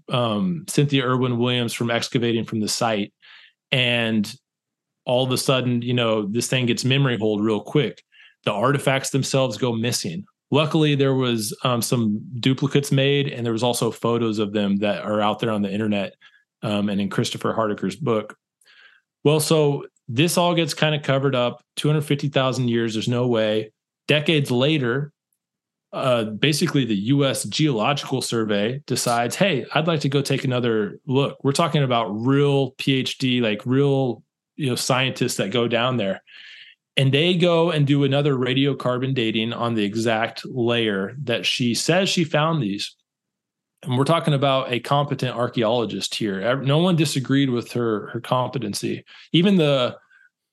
um, 0.09 0.65
Cynthia 0.69 1.05
Irwin 1.05 1.39
Williams 1.39 1.75
from 1.75 1.91
excavating 1.91 2.45
from 2.45 2.61
the 2.61 2.69
site, 2.69 3.13
and 3.71 4.35
all 5.05 5.25
of 5.25 5.31
a 5.31 5.39
sudden, 5.39 5.83
you 5.83 5.93
know, 5.95 6.27
this 6.27 6.49
thing 6.49 6.67
gets 6.67 6.85
memory 6.85 7.19
hold 7.19 7.45
real 7.45 7.61
quick. 7.61 8.03
The 8.45 8.53
artifacts 8.53 9.11
themselves 9.11 9.59
go 9.59 9.73
missing. 9.75 10.25
Luckily, 10.55 10.95
there 10.95 11.15
was 11.15 11.53
um, 11.65 11.83
some 11.83 12.25
duplicates 12.39 12.93
made, 12.93 13.27
and 13.27 13.45
there 13.45 13.53
was 13.53 13.65
also 13.65 13.91
photos 13.91 14.39
of 14.39 14.53
them 14.53 14.77
that 14.77 15.03
are 15.03 15.21
out 15.21 15.41
there 15.41 15.51
on 15.51 15.63
the 15.63 15.73
internet 15.73 16.15
um, 16.63 16.89
and 16.89 17.01
in 17.01 17.11
Christopher 17.11 17.53
Hardaker's 17.53 17.97
book. 17.97 18.37
Well, 19.25 19.41
so 19.41 19.87
this 20.07 20.39
all 20.39 20.55
gets 20.55 20.73
kind 20.73 20.95
of 20.95 21.03
covered 21.03 21.35
up. 21.35 21.65
Two 21.75 21.89
hundred 21.89 22.03
fifty 22.03 22.29
thousand 22.29 22.69
years. 22.69 22.93
There's 22.95 23.09
no 23.09 23.27
way. 23.27 23.73
Decades 24.07 24.49
later, 24.53 25.13
uh, 25.93 26.23
basically 26.23 26.85
the 26.85 26.95
U.S. 26.95 27.43
Geological 27.43 28.23
Survey 28.23 28.81
decides, 28.87 29.35
hey, 29.35 29.67
I'd 29.75 29.89
like 29.89 30.01
to 30.01 30.09
go 30.09 30.23
take 30.23 30.45
another 30.45 31.01
look. 31.05 31.37
We're 31.43 31.51
talking 31.51 31.83
about 31.83 32.11
real 32.11 32.75
PhD, 32.75 33.43
like 33.43 33.67
real 33.67 34.23
you 34.55 34.69
know 34.71 34.77
scientists 34.77 35.35
that 35.39 35.51
go 35.51 35.67
down 35.67 35.97
there, 35.97 36.23
and 36.97 37.13
they 37.13 37.35
go 37.35 37.71
and 37.71 37.87
do 37.87 38.05
another 38.05 38.35
radiocarbon 38.35 39.15
dating 39.15 39.53
on 39.53 39.75
the 39.75 39.85
exact 39.85 40.45
layer 40.47 41.15
that 41.25 41.45
she 41.45 41.75
says 41.75 42.09
she 42.09 42.25
found 42.25 42.63
these. 42.63 42.95
And 43.83 43.99
we're 43.99 44.05
talking 44.05 44.35
about 44.35 44.73
a 44.73 44.81
competent 44.81 45.37
archaeologist 45.37 46.15
here. 46.15 46.57
No 46.63 46.79
one 46.79 46.97
disagreed 46.97 47.51
with 47.51 47.73
her 47.73 48.09
her 48.11 48.21
competency. 48.21 49.05
Even 49.33 49.57
the 49.57 49.97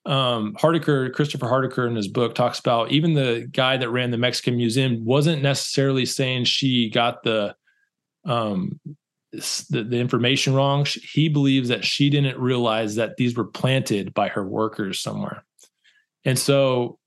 um, 0.05 0.55
Hardaker, 0.59 1.13
Christopher 1.13 1.45
Hardaker 1.45 1.87
in 1.87 1.95
his 1.95 2.07
book 2.07 2.33
talks 2.35 2.59
about 2.59 2.91
even 2.91 3.13
the 3.13 3.47
guy 3.51 3.77
that 3.77 3.89
ran 3.89 4.11
the 4.11 4.17
Mexican 4.17 4.57
Museum 4.57 5.05
wasn't 5.05 5.43
necessarily 5.43 6.05
saying 6.05 6.45
she 6.45 6.89
got 6.89 7.23
the 7.23 7.55
um, 8.25 8.79
the, 9.31 9.85
the 9.87 9.97
information 9.97 10.53
wrong. 10.53 10.85
He 10.85 11.29
believes 11.29 11.69
that 11.69 11.85
she 11.85 12.09
didn't 12.09 12.37
realize 12.37 12.95
that 12.95 13.15
these 13.17 13.35
were 13.35 13.45
planted 13.45 14.13
by 14.13 14.27
her 14.27 14.45
workers 14.45 14.99
somewhere. 14.99 15.45
And 16.25 16.37
so, 16.37 16.97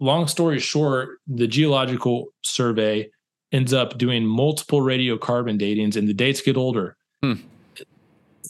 long 0.00 0.26
story 0.28 0.58
short, 0.58 1.18
the 1.26 1.46
Geological 1.46 2.28
Survey 2.42 3.10
ends 3.52 3.72
up 3.72 3.98
doing 3.98 4.26
multiple 4.26 4.80
radiocarbon 4.80 5.60
datings, 5.60 5.96
and 5.96 6.08
the 6.08 6.14
dates 6.14 6.40
get 6.40 6.56
older. 6.56 6.96
Hmm. 7.22 7.34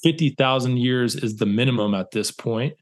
50,000 0.03 0.77
years 0.77 1.17
is 1.17 1.37
the 1.37 1.47
minimum 1.47 1.95
at 1.95 2.11
this 2.11 2.31
point 2.31 2.75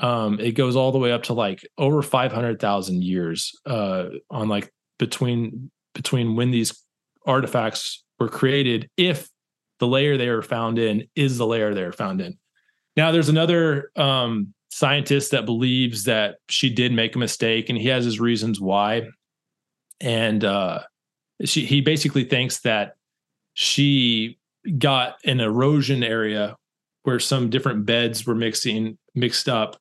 um, 0.00 0.40
it 0.40 0.52
goes 0.52 0.76
all 0.76 0.92
the 0.92 0.98
way 0.98 1.12
up 1.12 1.24
to 1.24 1.34
like 1.34 1.66
over 1.78 2.02
500,000 2.02 3.04
years 3.04 3.52
uh, 3.66 4.06
on 4.30 4.48
like 4.48 4.72
between 4.98 5.70
between 5.94 6.36
when 6.36 6.50
these 6.50 6.82
artifacts 7.26 8.02
were 8.18 8.28
created 8.28 8.88
if 8.96 9.28
the 9.78 9.86
layer 9.86 10.16
they 10.16 10.30
were 10.30 10.42
found 10.42 10.78
in 10.78 11.06
is 11.14 11.36
the 11.36 11.46
layer 11.46 11.74
they 11.74 11.84
were 11.84 11.92
found 11.92 12.20
in. 12.20 12.38
Now 12.96 13.12
there's 13.12 13.28
another 13.28 13.90
um, 13.96 14.54
scientist 14.70 15.30
that 15.32 15.44
believes 15.44 16.04
that 16.04 16.36
she 16.48 16.70
did 16.70 16.92
make 16.92 17.14
a 17.14 17.18
mistake 17.18 17.68
and 17.68 17.78
he 17.78 17.88
has 17.88 18.04
his 18.04 18.20
reasons 18.20 18.60
why. 18.60 19.02
And 20.00 20.44
uh, 20.44 20.80
she, 21.44 21.66
he 21.66 21.80
basically 21.80 22.24
thinks 22.24 22.60
that 22.60 22.94
she 23.54 24.38
got 24.78 25.16
an 25.24 25.40
erosion 25.40 26.02
area 26.02 26.56
where 27.02 27.18
some 27.18 27.50
different 27.50 27.84
beds 27.84 28.26
were 28.26 28.34
mixing 28.34 28.96
mixed 29.14 29.48
up 29.48 29.76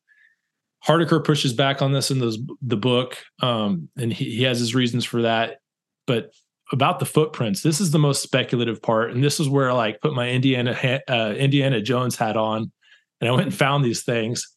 Hardaker 0.86 1.24
pushes 1.24 1.54
back 1.54 1.82
on 1.82 1.92
this 1.92 2.12
in 2.12 2.20
those, 2.20 2.40
the 2.62 2.78
book, 2.78 3.18
um, 3.42 3.90
and 3.98 4.14
he, 4.14 4.38
he 4.38 4.44
has 4.44 4.60
his 4.60 4.74
reasons 4.74 5.04
for 5.04 5.22
that. 5.24 5.60
But 6.08 6.32
about 6.72 7.00
the 7.00 7.06
footprints, 7.06 7.62
this 7.62 7.82
is 7.82 7.92
the 7.92 8.00
most 8.00 8.22
speculative 8.22 8.82
part, 8.82 9.12
and 9.12 9.24
this 9.24 9.40
is 9.40 9.50
where 9.50 9.70
I 9.70 9.74
like 9.74 10.02
put 10.02 10.14
my 10.14 10.30
Indiana 10.30 11.02
uh, 11.08 11.34
Indiana 11.38 11.82
Jones 11.82 12.16
hat 12.16 12.38
on, 12.38 12.72
and 13.20 13.30
I 13.30 13.32
went 13.32 13.48
and 13.48 13.56
found 13.56 13.84
these 13.84 14.04
things. 14.04 14.48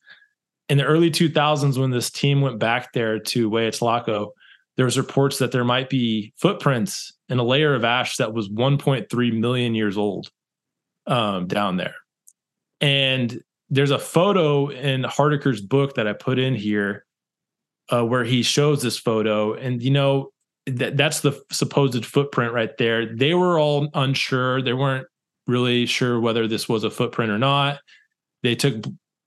In 0.73 0.79
the 0.79 0.85
early 0.85 1.11
2000s, 1.11 1.77
when 1.77 1.91
this 1.91 2.11
team 2.11 2.41
went 2.41 2.59
back 2.59 2.95
there 2.95 3.18
to 3.18 3.51
Hueyatlaco, 3.51 4.31
there 4.79 4.87
was 4.87 4.97
reports 4.97 5.37
that 5.37 5.53
there 5.53 5.64
might 5.64 5.91
be 5.91 6.33
footprints 6.39 7.12
in 7.29 7.39
a 7.39 7.43
layer 7.43 7.75
of 7.75 7.85
ash 7.85 8.16
that 8.16 8.33
was 8.33 8.49
1.3 8.49 9.39
million 9.39 9.75
years 9.75 9.99
old 9.99 10.31
um, 11.07 11.47
down 11.47 11.77
there. 11.77 11.97
And 12.81 13.39
there's 13.68 13.91
a 13.91 13.99
photo 13.99 14.68
in 14.70 15.03
Hardaker's 15.03 15.61
book 15.61 15.97
that 15.97 16.09
I 16.09 16.14
put 16.14 16.39
in 16.39 16.55
here 16.55 17.05
uh, 17.93 18.07
where 18.07 18.25
he 18.25 18.43
shows 18.43 18.81
this 18.81 18.97
photo, 18.97 19.53
and 19.53 19.83
you 19.83 19.91
know 19.91 20.31
that 20.64 20.97
that's 20.97 21.20
the 21.20 21.39
supposed 21.51 22.07
footprint 22.07 22.55
right 22.55 22.75
there. 22.79 23.14
They 23.14 23.35
were 23.35 23.59
all 23.59 23.91
unsure; 23.93 24.62
they 24.62 24.73
weren't 24.73 25.07
really 25.47 25.85
sure 25.85 26.18
whether 26.18 26.49
this 26.49 26.66
was 26.66 26.83
a 26.83 26.91
footprint 26.91 27.31
or 27.31 27.39
not. 27.39 27.79
They 28.43 28.55
took 28.55 28.77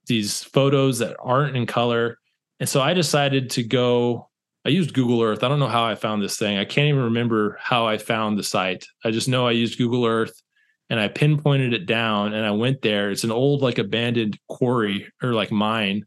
these 0.07 0.43
photos 0.43 0.99
that 0.99 1.15
aren't 1.19 1.57
in 1.57 1.65
color, 1.65 2.17
and 2.59 2.69
so 2.69 2.81
I 2.81 2.93
decided 2.93 3.49
to 3.51 3.63
go. 3.63 4.29
I 4.65 4.69
used 4.69 4.95
Google 4.95 5.21
Earth. 5.21 5.43
I 5.43 5.47
don't 5.47 5.59
know 5.59 5.67
how 5.67 5.85
I 5.85 5.93
found 5.93 6.23
this 6.23 6.37
thing. 6.37 6.57
I 6.57 6.65
can't 6.65 6.87
even 6.87 7.03
remember 7.03 7.55
how 7.61 7.85
I 7.85 7.99
found 7.99 8.37
the 8.39 8.43
site. 8.43 8.87
I 9.03 9.11
just 9.11 9.27
know 9.27 9.45
I 9.47 9.51
used 9.51 9.77
Google 9.77 10.05
Earth 10.05 10.41
and 10.89 10.99
I 10.99 11.07
pinpointed 11.07 11.73
it 11.73 11.85
down 11.85 12.33
and 12.33 12.45
I 12.45 12.51
went 12.51 12.81
there. 12.81 13.11
It's 13.11 13.23
an 13.23 13.31
old 13.31 13.61
like 13.61 13.77
abandoned 13.77 14.39
quarry 14.47 15.11
or 15.21 15.33
like 15.33 15.51
mine. 15.51 16.05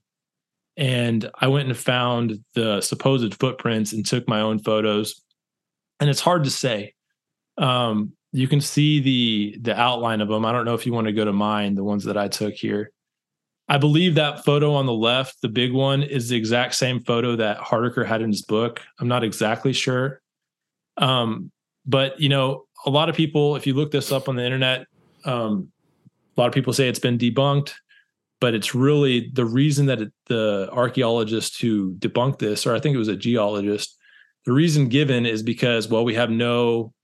And 0.76 1.28
I 1.34 1.48
went 1.48 1.68
and 1.68 1.76
found 1.76 2.44
the 2.54 2.80
supposed 2.80 3.34
footprints 3.34 3.92
and 3.92 4.06
took 4.06 4.28
my 4.28 4.40
own 4.40 4.60
photos. 4.60 5.20
And 5.98 6.08
it's 6.08 6.20
hard 6.20 6.44
to 6.44 6.50
say. 6.50 6.94
Um, 7.56 8.12
you 8.30 8.46
can 8.46 8.60
see 8.60 9.00
the 9.00 9.58
the 9.60 9.78
outline 9.78 10.20
of 10.20 10.28
them. 10.28 10.44
I 10.44 10.52
don't 10.52 10.64
know 10.64 10.74
if 10.74 10.86
you 10.86 10.92
want 10.92 11.06
to 11.06 11.12
go 11.12 11.24
to 11.24 11.32
mine, 11.32 11.74
the 11.74 11.82
ones 11.82 12.04
that 12.04 12.16
I 12.16 12.28
took 12.28 12.54
here. 12.54 12.92
I 13.68 13.76
believe 13.76 14.14
that 14.14 14.44
photo 14.44 14.72
on 14.72 14.86
the 14.86 14.92
left, 14.92 15.42
the 15.42 15.48
big 15.48 15.72
one, 15.72 16.02
is 16.02 16.28
the 16.28 16.36
exact 16.36 16.74
same 16.74 17.00
photo 17.00 17.36
that 17.36 17.58
Hardaker 17.58 18.06
had 18.06 18.22
in 18.22 18.30
his 18.30 18.42
book. 18.42 18.80
I'm 18.98 19.08
not 19.08 19.24
exactly 19.24 19.72
sure. 19.74 20.22
Um, 20.96 21.50
but 21.84 22.18
you 22.18 22.28
know, 22.28 22.64
a 22.86 22.90
lot 22.90 23.08
of 23.08 23.16
people, 23.16 23.56
if 23.56 23.66
you 23.66 23.74
look 23.74 23.90
this 23.90 24.10
up 24.10 24.28
on 24.28 24.36
the 24.36 24.44
internet, 24.44 24.86
um, 25.24 25.70
a 26.36 26.40
lot 26.40 26.46
of 26.46 26.54
people 26.54 26.72
say 26.72 26.88
it's 26.88 26.98
been 26.98 27.18
debunked, 27.18 27.74
but 28.40 28.54
it's 28.54 28.74
really 28.74 29.30
the 29.34 29.44
reason 29.44 29.86
that 29.86 30.00
it, 30.00 30.12
the 30.26 30.68
archaeologist 30.72 31.60
who 31.60 31.94
debunked 31.94 32.38
this, 32.38 32.66
or 32.66 32.74
I 32.74 32.80
think 32.80 32.94
it 32.94 32.98
was 32.98 33.08
a 33.08 33.16
geologist, 33.16 33.96
the 34.46 34.52
reason 34.52 34.88
given 34.88 35.26
is 35.26 35.42
because 35.42 35.88
well, 35.88 36.04
we 36.04 36.14
have 36.14 36.30
no 36.30 36.94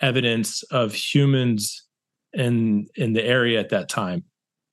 evidence 0.00 0.62
of 0.64 0.94
humans 0.94 1.84
in 2.32 2.86
in 2.96 3.12
the 3.12 3.24
area 3.24 3.60
at 3.60 3.70
that 3.70 3.88
time. 3.88 4.24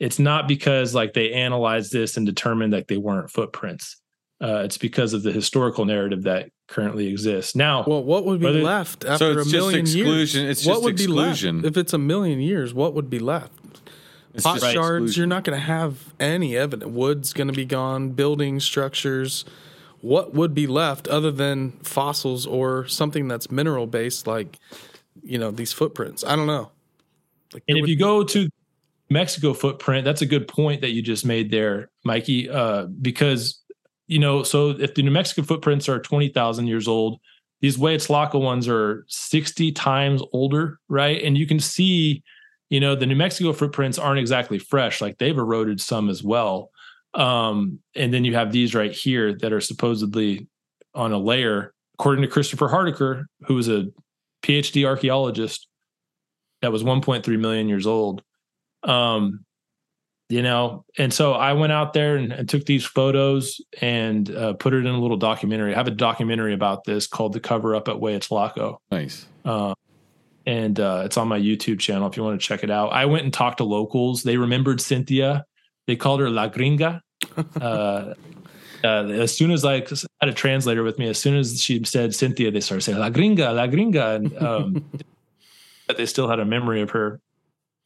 It's 0.01 0.17
not 0.17 0.47
because 0.47 0.95
like 0.95 1.13
they 1.13 1.31
analyzed 1.31 1.93
this 1.93 2.17
and 2.17 2.25
determined 2.25 2.73
that 2.73 2.87
they 2.87 2.97
weren't 2.97 3.29
footprints. 3.29 3.97
Uh, 4.41 4.63
it's 4.65 4.79
because 4.79 5.13
of 5.13 5.21
the 5.21 5.31
historical 5.31 5.85
narrative 5.85 6.23
that 6.23 6.49
currently 6.67 7.05
exists. 7.05 7.55
Now, 7.55 7.83
well, 7.85 8.03
what 8.03 8.25
would 8.25 8.39
be 8.39 8.47
whether, 8.47 8.63
left 8.63 9.05
after 9.05 9.43
so 9.43 9.47
a 9.47 9.51
million 9.51 9.81
exclusion. 9.81 10.45
years? 10.45 10.57
It's 10.57 10.65
what 10.65 10.81
would 10.81 10.95
exclusion. 10.95 11.57
be 11.57 11.61
left 11.67 11.77
if 11.77 11.79
it's 11.79 11.93
a 11.93 11.99
million 11.99 12.39
years? 12.39 12.73
What 12.73 12.95
would 12.95 13.11
be 13.11 13.19
left? 13.19 13.53
It's 14.33 14.43
Pot 14.43 14.61
shards. 14.61 14.73
Exclusion. 14.73 15.19
You're 15.19 15.27
not 15.27 15.43
going 15.43 15.59
to 15.59 15.63
have 15.63 16.15
any 16.19 16.57
evidence. 16.57 16.91
Wood's 16.91 17.31
going 17.31 17.49
to 17.49 17.53
be 17.53 17.65
gone. 17.65 18.09
Building 18.09 18.59
structures. 18.59 19.45
What 19.99 20.33
would 20.33 20.55
be 20.55 20.65
left 20.65 21.07
other 21.09 21.29
than 21.29 21.73
fossils 21.83 22.47
or 22.47 22.87
something 22.87 23.27
that's 23.27 23.51
mineral 23.51 23.85
based, 23.85 24.25
like 24.25 24.57
you 25.21 25.37
know 25.37 25.51
these 25.51 25.73
footprints? 25.73 26.23
I 26.23 26.35
don't 26.35 26.47
know. 26.47 26.71
Like 27.53 27.63
and 27.67 27.77
if 27.77 27.87
you 27.87 27.99
go 27.99 28.23
to 28.23 28.49
Mexico 29.11 29.53
footprint, 29.53 30.05
that's 30.05 30.21
a 30.21 30.25
good 30.25 30.47
point 30.47 30.81
that 30.81 30.91
you 30.91 31.01
just 31.01 31.25
made 31.25 31.51
there, 31.51 31.91
Mikey. 32.05 32.49
Uh, 32.49 32.85
because 33.01 33.61
you 34.07 34.19
know, 34.19 34.43
so 34.43 34.71
if 34.71 34.95
the 34.95 35.03
New 35.03 35.11
Mexico 35.11 35.43
footprints 35.43 35.87
are 35.89 35.99
twenty 35.99 36.29
thousand 36.29 36.67
years 36.67 36.87
old, 36.87 37.19
these 37.59 37.77
Hueyatlaco 37.77 38.41
ones 38.41 38.67
are 38.67 39.05
sixty 39.07 39.71
times 39.71 40.21
older, 40.33 40.79
right? 40.87 41.21
And 41.21 41.37
you 41.37 41.45
can 41.45 41.59
see, 41.59 42.23
you 42.69 42.79
know, 42.79 42.95
the 42.95 43.05
New 43.05 43.15
Mexico 43.15 43.53
footprints 43.53 43.99
aren't 43.99 44.19
exactly 44.19 44.59
fresh; 44.59 45.01
like 45.01 45.17
they've 45.17 45.37
eroded 45.37 45.81
some 45.81 46.09
as 46.09 46.23
well. 46.23 46.71
Um, 47.13 47.79
and 47.95 48.13
then 48.13 48.23
you 48.23 48.33
have 48.35 48.53
these 48.53 48.73
right 48.73 48.93
here 48.93 49.37
that 49.39 49.51
are 49.51 49.61
supposedly 49.61 50.47
on 50.93 51.11
a 51.11 51.17
layer, 51.17 51.73
according 51.95 52.21
to 52.21 52.27
Christopher 52.29 52.69
Hardaker, 52.69 53.25
who 53.45 53.55
was 53.55 53.67
a 53.67 53.87
PhD 54.41 54.87
archaeologist 54.87 55.67
that 56.61 56.71
was 56.71 56.83
1.3 56.83 57.39
million 57.39 57.67
years 57.67 57.85
old. 57.85 58.23
Um, 58.83 59.45
you 60.29 60.41
know, 60.41 60.85
and 60.97 61.13
so 61.13 61.33
I 61.33 61.53
went 61.53 61.73
out 61.73 61.91
there 61.91 62.15
and, 62.15 62.31
and 62.31 62.47
took 62.47 62.65
these 62.65 62.85
photos 62.85 63.59
and 63.81 64.33
uh, 64.33 64.53
put 64.53 64.73
it 64.73 64.85
in 64.85 64.87
a 64.87 64.99
little 64.99 65.17
documentary. 65.17 65.73
I 65.73 65.77
have 65.77 65.87
a 65.87 65.91
documentary 65.91 66.53
about 66.53 66.85
this 66.85 67.05
called 67.05 67.33
"The 67.33 67.41
Cover 67.41 67.75
Up 67.75 67.89
at 67.89 67.95
Hueyatlaco." 67.97 68.77
Nice. 68.89 69.25
Uh, 69.43 69.73
and 70.45 70.79
uh, 70.79 71.03
it's 71.05 71.17
on 71.17 71.27
my 71.27 71.39
YouTube 71.39 71.79
channel 71.79 72.07
if 72.07 72.17
you 72.17 72.23
want 72.23 72.39
to 72.39 72.47
check 72.47 72.63
it 72.63 72.71
out. 72.71 72.93
I 72.93 73.05
went 73.05 73.25
and 73.25 73.33
talked 73.33 73.57
to 73.57 73.63
locals. 73.63 74.23
They 74.23 74.37
remembered 74.37 74.79
Cynthia. 74.79 75.45
They 75.85 75.95
called 75.95 76.21
her 76.21 76.29
La 76.29 76.49
Gringa. 76.49 77.01
Uh, 77.61 78.15
uh, 78.83 79.05
as 79.09 79.35
soon 79.35 79.51
as 79.51 79.63
I 79.63 79.85
had 80.19 80.29
a 80.29 80.33
translator 80.33 80.81
with 80.81 80.97
me, 80.97 81.07
as 81.07 81.19
soon 81.19 81.37
as 81.37 81.61
she 81.61 81.83
said 81.83 82.15
Cynthia, 82.15 82.49
they 82.49 82.61
started 82.61 82.81
saying 82.81 82.97
La 82.97 83.11
Gringa, 83.11 83.55
La 83.55 83.67
Gringa. 83.67 84.15
And 84.15 84.37
um, 84.41 84.85
that 85.87 85.97
they 85.97 86.07
still 86.07 86.27
had 86.27 86.39
a 86.39 86.45
memory 86.45 86.81
of 86.81 86.89
her. 86.91 87.19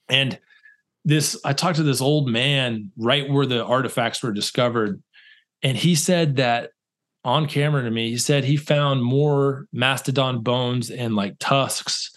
And 0.08 0.40
this, 1.06 1.40
I 1.46 1.54
talked 1.54 1.78
to 1.78 1.84
this 1.84 2.02
old 2.02 2.28
man 2.28 2.92
right 2.98 3.30
where 3.30 3.46
the 3.46 3.64
artifacts 3.64 4.22
were 4.22 4.34
discovered, 4.34 5.02
and 5.64 5.78
he 5.78 5.96
said 5.96 6.36
that 6.38 6.72
on 7.24 7.48
camera 7.48 7.84
to 7.84 7.92
me, 7.92 8.10
he 8.10 8.18
said 8.18 8.44
he 8.44 8.58
found 8.58 9.04
more 9.04 9.68
mastodon 9.72 10.42
bones 10.42 10.92
and 10.92 11.16
like 11.16 11.36
tusks, 11.40 12.12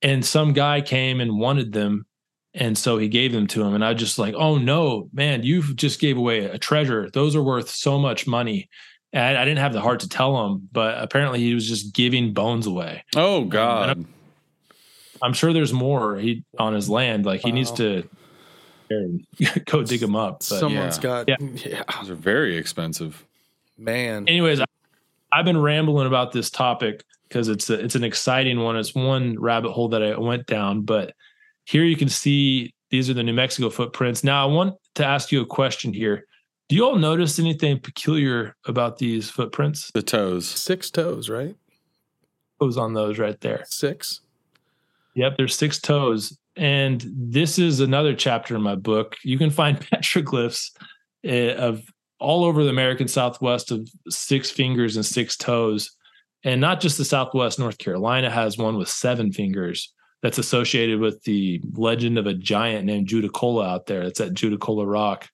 and 0.00 0.24
some 0.24 0.52
guy 0.52 0.80
came 0.80 1.20
and 1.20 1.38
wanted 1.38 1.72
them. 1.72 2.06
And 2.52 2.76
so 2.76 2.98
he 2.98 3.06
gave 3.06 3.30
them 3.30 3.46
to 3.48 3.62
him. 3.62 3.74
And 3.74 3.84
I 3.84 3.94
just 3.94 4.18
like, 4.18 4.34
oh 4.36 4.58
no, 4.58 5.08
man, 5.12 5.44
you 5.44 5.62
just 5.74 6.00
gave 6.00 6.16
away 6.16 6.46
a 6.46 6.58
treasure. 6.58 7.08
Those 7.12 7.36
are 7.36 7.42
worth 7.42 7.68
so 7.68 7.96
much 7.96 8.26
money. 8.26 8.68
And 9.12 9.22
I, 9.22 9.42
I 9.42 9.44
didn't 9.44 9.60
have 9.60 9.72
the 9.72 9.80
heart 9.80 10.00
to 10.00 10.08
tell 10.08 10.44
him, 10.44 10.68
but 10.72 11.00
apparently 11.00 11.38
he 11.38 11.54
was 11.54 11.68
just 11.68 11.94
giving 11.94 12.32
bones 12.34 12.66
away. 12.66 13.04
Oh 13.14 13.44
God. 13.44 14.04
I'm 15.22 15.32
sure 15.32 15.52
there's 15.52 15.72
more 15.72 16.16
he 16.16 16.42
on 16.58 16.74
his 16.74 16.88
land. 16.88 17.24
Like 17.24 17.40
he 17.40 17.50
wow. 17.50 17.54
needs 17.54 17.70
to 17.72 18.08
go 19.66 19.82
dig 19.82 20.00
them 20.00 20.16
up. 20.16 20.40
But, 20.40 20.44
Someone's 20.44 20.96
yeah. 20.96 21.02
got 21.02 21.28
yeah. 21.28 21.36
yeah. 21.40 21.82
Those 22.00 22.10
are 22.10 22.14
very 22.14 22.56
expensive. 22.56 23.24
Man. 23.78 24.28
Anyways, 24.28 24.60
I, 24.60 24.66
I've 25.32 25.44
been 25.44 25.60
rambling 25.60 26.06
about 26.06 26.32
this 26.32 26.50
topic 26.50 27.04
because 27.28 27.48
it's 27.48 27.70
a, 27.70 27.82
it's 27.82 27.94
an 27.94 28.04
exciting 28.04 28.60
one. 28.60 28.76
It's 28.76 28.94
one 28.94 29.38
rabbit 29.38 29.72
hole 29.72 29.88
that 29.88 30.02
I 30.02 30.18
went 30.18 30.46
down, 30.46 30.82
but 30.82 31.14
here 31.64 31.84
you 31.84 31.96
can 31.96 32.08
see 32.08 32.74
these 32.90 33.08
are 33.08 33.14
the 33.14 33.22
New 33.22 33.32
Mexico 33.32 33.70
footprints. 33.70 34.24
Now 34.24 34.46
I 34.46 34.52
want 34.52 34.74
to 34.96 35.06
ask 35.06 35.30
you 35.30 35.40
a 35.40 35.46
question 35.46 35.92
here. 35.92 36.26
Do 36.68 36.76
you 36.76 36.84
all 36.84 36.96
notice 36.96 37.38
anything 37.38 37.80
peculiar 37.80 38.56
about 38.66 38.98
these 38.98 39.30
footprints? 39.30 39.90
The 39.92 40.02
toes. 40.02 40.48
Six 40.48 40.90
toes, 40.90 41.28
right? 41.28 41.56
Toes 42.60 42.76
on 42.76 42.94
those 42.94 43.18
right 43.18 43.40
there. 43.40 43.64
Six. 43.66 44.20
Yep, 45.14 45.36
there's 45.36 45.56
six 45.56 45.80
toes. 45.80 46.38
And 46.56 47.04
this 47.14 47.58
is 47.58 47.80
another 47.80 48.14
chapter 48.14 48.56
in 48.56 48.62
my 48.62 48.74
book. 48.74 49.16
You 49.24 49.38
can 49.38 49.50
find 49.50 49.80
petroglyphs 49.92 50.70
eh, 51.24 51.54
of 51.54 51.82
all 52.18 52.44
over 52.44 52.62
the 52.62 52.70
American 52.70 53.08
Southwest 53.08 53.70
of 53.70 53.88
six 54.08 54.50
fingers 54.50 54.96
and 54.96 55.04
six 55.04 55.36
toes. 55.36 55.90
And 56.44 56.60
not 56.60 56.80
just 56.80 56.98
the 56.98 57.04
Southwest, 57.04 57.58
North 57.58 57.78
Carolina 57.78 58.30
has 58.30 58.58
one 58.58 58.76
with 58.76 58.88
seven 58.88 59.32
fingers 59.32 59.92
that's 60.22 60.38
associated 60.38 61.00
with 61.00 61.22
the 61.24 61.60
legend 61.72 62.18
of 62.18 62.26
a 62.26 62.34
giant 62.34 62.84
named 62.84 63.08
Judaculla 63.08 63.66
out 63.66 63.86
there. 63.86 64.04
That's 64.04 64.20
at 64.20 64.34
Judaculla 64.34 64.90
Rock. 64.90 65.28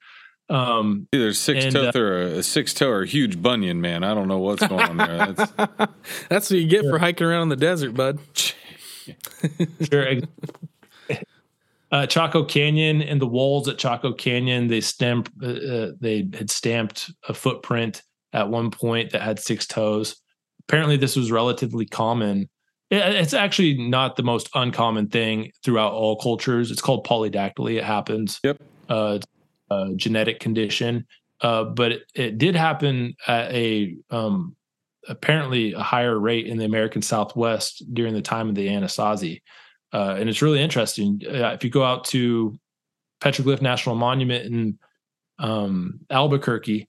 Um, 0.48 1.08
Either 1.12 1.32
six 1.32 1.64
and, 1.64 1.74
toe 1.74 1.88
uh, 1.88 1.98
or 1.98 2.22
a, 2.22 2.26
a, 2.38 2.42
six 2.42 2.72
toe 2.72 2.88
or 2.88 3.02
a 3.02 3.06
huge 3.06 3.42
bunion, 3.42 3.80
man. 3.80 4.04
I 4.04 4.14
don't 4.14 4.28
know 4.28 4.38
what's 4.38 4.64
going 4.66 4.80
on 4.80 4.96
there. 4.96 5.32
That's, 5.32 5.52
that's 6.28 6.50
what 6.50 6.60
you 6.60 6.68
get 6.68 6.84
for 6.84 6.98
hiking 6.98 7.26
around 7.26 7.42
in 7.42 7.48
the 7.48 7.56
desert, 7.56 7.94
bud. 7.94 8.20
sure. 9.90 10.20
Uh, 11.96 12.06
Chaco 12.06 12.44
Canyon 12.44 13.00
and 13.00 13.22
the 13.22 13.26
walls 13.26 13.68
at 13.68 13.78
Chaco 13.78 14.12
Canyon, 14.12 14.66
they 14.66 14.82
stamp, 14.82 15.30
uh, 15.42 15.46
uh, 15.46 15.92
they 15.98 16.28
had 16.34 16.50
stamped 16.50 17.10
a 17.26 17.32
footprint 17.32 18.02
at 18.34 18.50
one 18.50 18.70
point 18.70 19.12
that 19.12 19.22
had 19.22 19.38
six 19.38 19.66
toes. 19.66 20.14
Apparently, 20.68 20.98
this 20.98 21.16
was 21.16 21.32
relatively 21.32 21.86
common. 21.86 22.50
It's 22.90 23.32
actually 23.32 23.78
not 23.78 24.16
the 24.16 24.22
most 24.22 24.50
uncommon 24.54 25.08
thing 25.08 25.52
throughout 25.64 25.94
all 25.94 26.16
cultures. 26.16 26.70
It's 26.70 26.82
called 26.82 27.06
polydactyly. 27.06 27.78
It 27.78 27.84
happens. 27.84 28.40
Yep. 28.44 28.62
Uh, 28.90 29.18
a 29.70 29.92
genetic 29.96 30.38
condition, 30.38 31.06
uh, 31.40 31.64
but 31.64 31.92
it, 31.92 32.02
it, 32.14 32.38
did 32.38 32.54
happen 32.56 33.14
at 33.26 33.50
a 33.52 33.96
um, 34.10 34.54
apparently 35.08 35.72
a 35.72 35.80
higher 35.80 36.18
rate 36.18 36.46
in 36.46 36.58
the 36.58 36.66
American 36.66 37.00
Southwest 37.00 37.82
during 37.94 38.12
the 38.12 38.20
time 38.20 38.50
of 38.50 38.54
the 38.54 38.68
Anasazi. 38.68 39.40
Uh, 39.96 40.14
and 40.18 40.28
it's 40.28 40.42
really 40.42 40.60
interesting. 40.60 41.22
Uh, 41.26 41.52
if 41.54 41.64
you 41.64 41.70
go 41.70 41.82
out 41.82 42.04
to 42.04 42.58
Petroglyph 43.22 43.62
National 43.62 43.94
Monument 43.94 44.44
in 44.44 44.78
um, 45.38 46.00
Albuquerque, 46.10 46.86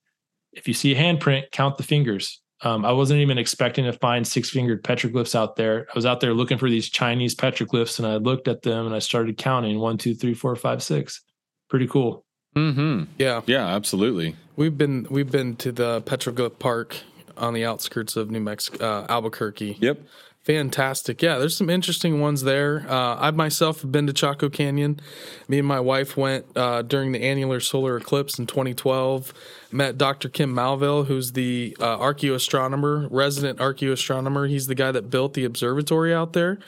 if 0.52 0.68
you 0.68 0.74
see 0.74 0.94
a 0.94 0.98
handprint, 0.98 1.50
count 1.52 1.78
the 1.78 1.84
fingers. 1.84 2.42
Um, 2.64 2.84
I 2.84 2.92
wasn't 2.92 3.22
even 3.22 3.38
expecting 3.38 3.86
to 3.86 3.94
find 3.94 4.28
six 4.28 4.50
fingered 4.50 4.84
petroglyphs 4.84 5.36
out 5.36 5.56
there. 5.56 5.88
I 5.90 5.94
was 5.96 6.06
out 6.06 6.20
there 6.20 6.34
looking 6.34 6.58
for 6.58 6.70
these 6.70 6.90
Chinese 6.90 7.34
petroglyphs 7.34 7.98
and 7.98 8.06
I 8.06 8.18
looked 8.18 8.50
at 8.50 8.64
them 8.64 8.86
and 8.86 8.94
I 8.94 9.00
started 9.00 9.38
counting 9.38 9.80
one, 9.80 9.98
two, 9.98 10.14
three, 10.14 10.34
four, 10.34 10.54
five, 10.58 10.84
six. 10.84 11.22
Pretty 11.70 11.88
cool. 11.88 12.26
Hmm. 12.56 13.04
Yeah. 13.18 13.42
Yeah. 13.46 13.68
Absolutely. 13.68 14.36
We've 14.58 14.78
been 14.78 15.08
we've 15.10 15.32
been 15.32 15.56
to 15.58 15.72
the 15.72 16.02
petroglyph 16.02 16.60
park 16.60 16.98
on 17.38 17.54
the 17.54 17.64
outskirts 17.64 18.18
of 18.18 18.32
New 18.32 18.42
Mexico, 18.42 18.84
uh, 18.84 19.06
Albuquerque. 19.08 19.78
Yep. 19.80 20.00
Fantastic. 20.48 21.22
Yeah, 21.22 21.40
there's 21.40 21.58
some 21.58 21.70
interesting 21.70 22.22
ones 22.22 22.44
there. 22.44 22.86
Uh, 22.88 23.18
I 23.18 23.32
myself 23.32 23.82
have 23.82 23.92
been 23.92 24.08
to 24.08 24.14
Chaco 24.14 24.48
Canyon. 24.48 25.02
Me 25.50 25.60
and 25.60 25.68
my 25.68 25.82
wife 25.82 26.16
went 26.16 26.46
uh, 26.56 26.84
during 26.84 27.12
the 27.12 27.22
annular 27.22 27.60
solar 27.60 27.98
eclipse 27.98 28.40
in 28.40 28.48
2012. 28.48 29.34
Met 29.74 29.98
Dr. 29.98 30.30
Kim 30.30 30.56
Malville, 30.56 31.04
who's 31.04 31.34
the 31.34 31.76
uh, 31.82 31.98
archaeoastronomer, 31.98 33.10
resident 33.12 33.60
archaeoastronomer. 33.60 34.48
He's 34.48 34.68
the 34.68 34.76
guy 34.76 34.94
that 34.94 35.10
built 35.10 35.34
the 35.34 35.44
observatory 35.44 36.14
out 36.14 36.32
there 36.32 36.60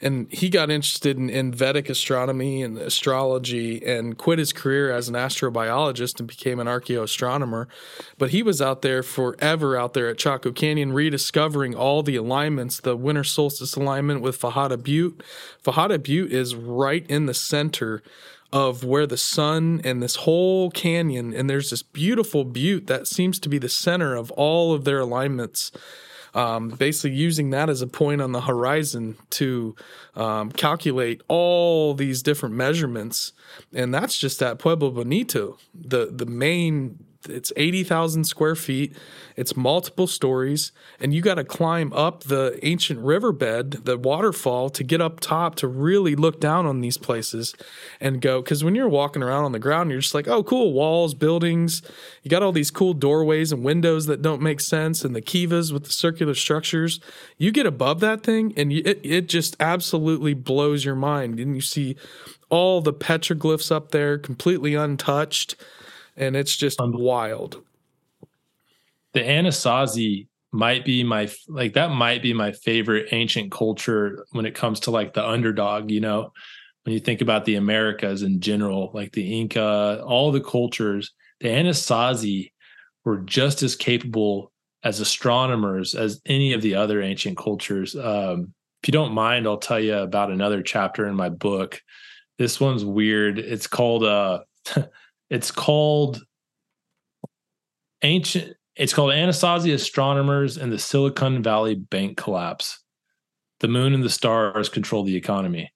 and 0.00 0.32
he 0.32 0.48
got 0.48 0.70
interested 0.70 1.16
in, 1.16 1.28
in, 1.28 1.52
Vedic 1.52 1.88
astronomy 1.88 2.62
and 2.62 2.78
astrology 2.78 3.84
and 3.84 4.16
quit 4.16 4.38
his 4.38 4.52
career 4.52 4.92
as 4.92 5.08
an 5.08 5.14
astrobiologist 5.14 6.20
and 6.20 6.28
became 6.28 6.60
an 6.60 6.68
archaeoastronomer. 6.68 7.66
But 8.16 8.30
he 8.30 8.42
was 8.42 8.62
out 8.62 8.82
there 8.82 9.02
forever 9.02 9.76
out 9.76 9.94
there 9.94 10.08
at 10.08 10.18
Chaco 10.18 10.52
Canyon 10.52 10.92
rediscovering 10.92 11.74
all 11.74 12.02
the 12.02 12.16
alignments, 12.16 12.80
the 12.80 12.96
winter 12.96 13.24
solstice 13.24 13.74
alignment 13.74 14.20
with 14.20 14.40
Fajada 14.40 14.80
Butte. 14.80 15.20
Fajada 15.64 16.00
Butte 16.00 16.32
is 16.32 16.54
right 16.54 17.04
in 17.08 17.26
the 17.26 17.34
center 17.34 18.02
of 18.52 18.84
where 18.84 19.06
the 19.06 19.16
sun 19.16 19.80
and 19.84 20.02
this 20.02 20.16
whole 20.16 20.70
canyon, 20.70 21.34
and 21.34 21.50
there's 21.50 21.70
this 21.70 21.82
beautiful 21.82 22.44
butte 22.44 22.86
that 22.86 23.06
seems 23.06 23.38
to 23.40 23.48
be 23.48 23.58
the 23.58 23.68
center 23.68 24.14
of 24.14 24.30
all 24.32 24.72
of 24.72 24.84
their 24.84 25.00
alignments. 25.00 25.70
Um, 26.38 26.68
basically, 26.68 27.16
using 27.16 27.50
that 27.50 27.68
as 27.68 27.82
a 27.82 27.88
point 27.88 28.20
on 28.20 28.30
the 28.30 28.42
horizon 28.42 29.16
to 29.30 29.74
um, 30.14 30.52
calculate 30.52 31.20
all 31.26 31.94
these 31.94 32.22
different 32.22 32.54
measurements, 32.54 33.32
and 33.74 33.92
that's 33.92 34.16
just 34.16 34.40
at 34.40 34.60
Pueblo 34.60 34.92
Bonito, 34.92 35.58
the 35.74 36.06
the 36.12 36.26
main 36.26 37.04
it's 37.26 37.52
80,000 37.56 38.24
square 38.24 38.54
feet. 38.54 38.94
It's 39.36 39.56
multiple 39.56 40.06
stories, 40.06 40.72
and 41.00 41.12
you 41.12 41.20
got 41.20 41.34
to 41.34 41.44
climb 41.44 41.92
up 41.92 42.24
the 42.24 42.58
ancient 42.62 43.00
riverbed, 43.00 43.84
the 43.84 43.96
waterfall, 43.96 44.70
to 44.70 44.84
get 44.84 45.00
up 45.00 45.20
top 45.20 45.56
to 45.56 45.68
really 45.68 46.14
look 46.14 46.40
down 46.40 46.66
on 46.66 46.80
these 46.80 46.96
places 46.96 47.54
and 48.00 48.20
go. 48.20 48.40
Because 48.40 48.62
when 48.62 48.74
you're 48.74 48.88
walking 48.88 49.22
around 49.22 49.44
on 49.44 49.52
the 49.52 49.58
ground, 49.58 49.90
you're 49.90 50.00
just 50.00 50.14
like, 50.14 50.28
oh, 50.28 50.42
cool, 50.42 50.72
walls, 50.72 51.14
buildings. 51.14 51.82
You 52.22 52.30
got 52.30 52.42
all 52.42 52.52
these 52.52 52.70
cool 52.70 52.94
doorways 52.94 53.52
and 53.52 53.64
windows 53.64 54.06
that 54.06 54.22
don't 54.22 54.42
make 54.42 54.60
sense, 54.60 55.04
and 55.04 55.14
the 55.14 55.22
kivas 55.22 55.72
with 55.72 55.84
the 55.84 55.92
circular 55.92 56.34
structures. 56.34 57.00
You 57.36 57.50
get 57.52 57.66
above 57.66 58.00
that 58.00 58.22
thing, 58.22 58.54
and 58.56 58.72
you, 58.72 58.82
it, 58.84 59.00
it 59.02 59.28
just 59.28 59.56
absolutely 59.60 60.34
blows 60.34 60.84
your 60.84 60.96
mind. 60.96 61.40
And 61.40 61.54
you 61.54 61.62
see 61.62 61.96
all 62.50 62.80
the 62.80 62.92
petroglyphs 62.92 63.70
up 63.70 63.90
there 63.90 64.18
completely 64.18 64.74
untouched 64.74 65.54
and 66.18 66.36
it's 66.36 66.56
just 66.56 66.78
wild. 66.80 67.62
The 69.14 69.20
Anasazi 69.20 70.26
might 70.52 70.84
be 70.84 71.04
my 71.04 71.30
like 71.48 71.74
that 71.74 71.90
might 71.90 72.22
be 72.22 72.32
my 72.32 72.52
favorite 72.52 73.08
ancient 73.12 73.52
culture 73.52 74.24
when 74.32 74.46
it 74.46 74.54
comes 74.54 74.80
to 74.80 74.90
like 74.90 75.14
the 75.14 75.26
underdog, 75.26 75.90
you 75.90 76.00
know. 76.00 76.32
When 76.84 76.94
you 76.94 77.00
think 77.00 77.20
about 77.20 77.44
the 77.44 77.56
Americas 77.56 78.22
in 78.22 78.40
general, 78.40 78.90
like 78.94 79.12
the 79.12 79.40
Inca, 79.40 80.02
all 80.06 80.32
the 80.32 80.40
cultures, 80.40 81.12
the 81.40 81.48
Anasazi 81.48 82.52
were 83.04 83.18
just 83.18 83.62
as 83.62 83.76
capable 83.76 84.52
as 84.82 85.00
astronomers 85.00 85.94
as 85.94 86.20
any 86.24 86.54
of 86.54 86.62
the 86.62 86.76
other 86.76 87.02
ancient 87.02 87.36
cultures. 87.36 87.94
Um, 87.94 88.54
if 88.82 88.88
you 88.88 88.92
don't 88.92 89.12
mind, 89.12 89.46
I'll 89.46 89.58
tell 89.58 89.80
you 89.80 89.96
about 89.96 90.30
another 90.30 90.62
chapter 90.62 91.06
in 91.06 91.14
my 91.14 91.28
book. 91.28 91.82
This 92.38 92.58
one's 92.58 92.84
weird. 92.84 93.38
It's 93.38 93.66
called 93.66 94.04
uh 94.04 94.40
It's 95.30 95.50
called 95.50 96.22
ancient. 98.02 98.54
It's 98.76 98.94
called 98.94 99.10
Anasazi 99.10 99.74
Astronomers 99.74 100.56
and 100.56 100.72
the 100.72 100.78
Silicon 100.78 101.42
Valley 101.42 101.74
Bank 101.74 102.16
Collapse. 102.16 102.82
The 103.60 103.68
moon 103.68 103.92
and 103.92 104.04
the 104.04 104.10
stars 104.10 104.68
control 104.68 105.02
the 105.02 105.16
economy. 105.16 105.72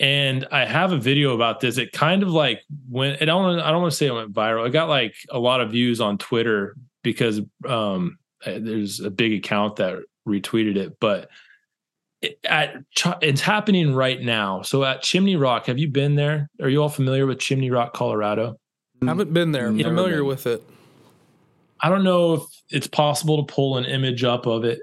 And 0.00 0.46
I 0.50 0.64
have 0.64 0.90
a 0.92 0.98
video 0.98 1.34
about 1.34 1.60
this. 1.60 1.76
It 1.78 1.92
kind 1.92 2.22
of 2.22 2.30
like 2.30 2.62
went. 2.88 3.22
I 3.22 3.26
don't. 3.26 3.60
I 3.60 3.70
don't 3.70 3.82
want 3.82 3.92
to 3.92 3.96
say 3.96 4.06
it 4.06 4.14
went 4.14 4.32
viral. 4.32 4.66
It 4.66 4.70
got 4.70 4.88
like 4.88 5.14
a 5.30 5.38
lot 5.38 5.60
of 5.60 5.70
views 5.70 6.00
on 6.00 6.18
Twitter 6.18 6.76
because 7.02 7.40
um, 7.68 8.18
there's 8.44 9.00
a 9.00 9.10
big 9.10 9.34
account 9.34 9.76
that 9.76 9.98
retweeted 10.26 10.76
it. 10.76 10.98
But 10.98 11.28
at 12.44 12.76
it's 13.22 13.40
happening 13.40 13.94
right 13.94 14.20
now. 14.20 14.62
So 14.62 14.82
at 14.82 15.02
Chimney 15.02 15.36
Rock, 15.36 15.66
have 15.66 15.78
you 15.78 15.88
been 15.88 16.16
there? 16.16 16.50
Are 16.60 16.68
you 16.68 16.82
all 16.82 16.88
familiar 16.88 17.26
with 17.26 17.38
Chimney 17.38 17.70
Rock, 17.70 17.92
Colorado? 17.94 18.58
I 19.02 19.06
haven't 19.06 19.32
been 19.32 19.52
there. 19.52 19.68
I'm 19.68 19.78
familiar 19.78 20.18
been. 20.18 20.26
with 20.26 20.46
it. 20.46 20.62
I 21.80 21.88
don't 21.88 22.04
know 22.04 22.34
if 22.34 22.42
it's 22.70 22.86
possible 22.86 23.44
to 23.44 23.52
pull 23.52 23.76
an 23.76 23.84
image 23.84 24.24
up 24.24 24.46
of 24.46 24.64
it, 24.64 24.80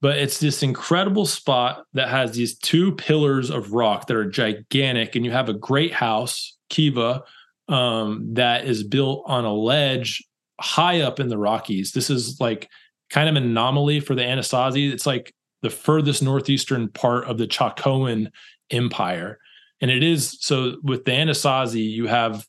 but 0.00 0.18
it's 0.18 0.38
this 0.38 0.62
incredible 0.62 1.26
spot 1.26 1.84
that 1.94 2.08
has 2.08 2.32
these 2.32 2.58
two 2.58 2.92
pillars 2.92 3.50
of 3.50 3.72
rock 3.72 4.06
that 4.06 4.16
are 4.16 4.28
gigantic, 4.28 5.16
and 5.16 5.24
you 5.24 5.30
have 5.30 5.48
a 5.48 5.54
great 5.54 5.94
house, 5.94 6.56
Kiva, 6.68 7.22
um, 7.68 8.34
that 8.34 8.66
is 8.66 8.82
built 8.82 9.24
on 9.26 9.44
a 9.44 9.54
ledge 9.54 10.22
high 10.60 11.00
up 11.00 11.20
in 11.20 11.28
the 11.28 11.38
Rockies. 11.38 11.92
This 11.92 12.10
is 12.10 12.38
like 12.40 12.68
kind 13.10 13.28
of 13.28 13.36
an 13.36 13.44
anomaly 13.44 14.00
for 14.00 14.14
the 14.14 14.22
Anasazi. 14.22 14.92
It's 14.92 15.06
like 15.06 15.34
the 15.62 15.70
furthest 15.70 16.22
northeastern 16.22 16.88
part 16.88 17.24
of 17.24 17.38
the 17.38 17.46
Chacoan 17.46 18.30
Empire. 18.70 19.38
And 19.80 19.90
it 19.90 20.02
is 20.02 20.36
so 20.40 20.76
with 20.82 21.04
the 21.04 21.12
Anasazi, 21.12 21.88
you 21.88 22.06
have 22.06 22.46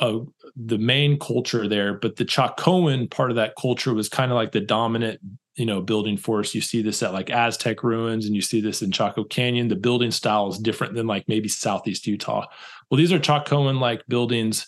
a, 0.00 0.20
the 0.56 0.78
main 0.78 1.18
culture 1.18 1.68
there, 1.68 1.94
but 1.94 2.16
the 2.16 2.24
Chacoan 2.24 3.10
part 3.10 3.30
of 3.30 3.36
that 3.36 3.54
culture 3.60 3.94
was 3.94 4.08
kind 4.08 4.30
of 4.30 4.36
like 4.36 4.52
the 4.52 4.60
dominant, 4.60 5.20
you 5.56 5.66
know, 5.66 5.80
building 5.80 6.16
force. 6.16 6.54
You 6.54 6.60
see 6.60 6.82
this 6.82 7.02
at 7.02 7.12
like 7.12 7.30
Aztec 7.30 7.82
ruins, 7.82 8.26
and 8.26 8.34
you 8.34 8.42
see 8.42 8.60
this 8.60 8.82
in 8.82 8.92
Chaco 8.92 9.24
Canyon. 9.24 9.68
The 9.68 9.76
building 9.76 10.10
style 10.10 10.48
is 10.48 10.58
different 10.58 10.94
than 10.94 11.06
like 11.06 11.26
maybe 11.28 11.48
Southeast 11.48 12.06
Utah. 12.06 12.46
Well, 12.90 12.98
these 12.98 13.12
are 13.12 13.18
Chacoan 13.18 13.80
like 13.80 14.06
buildings 14.06 14.66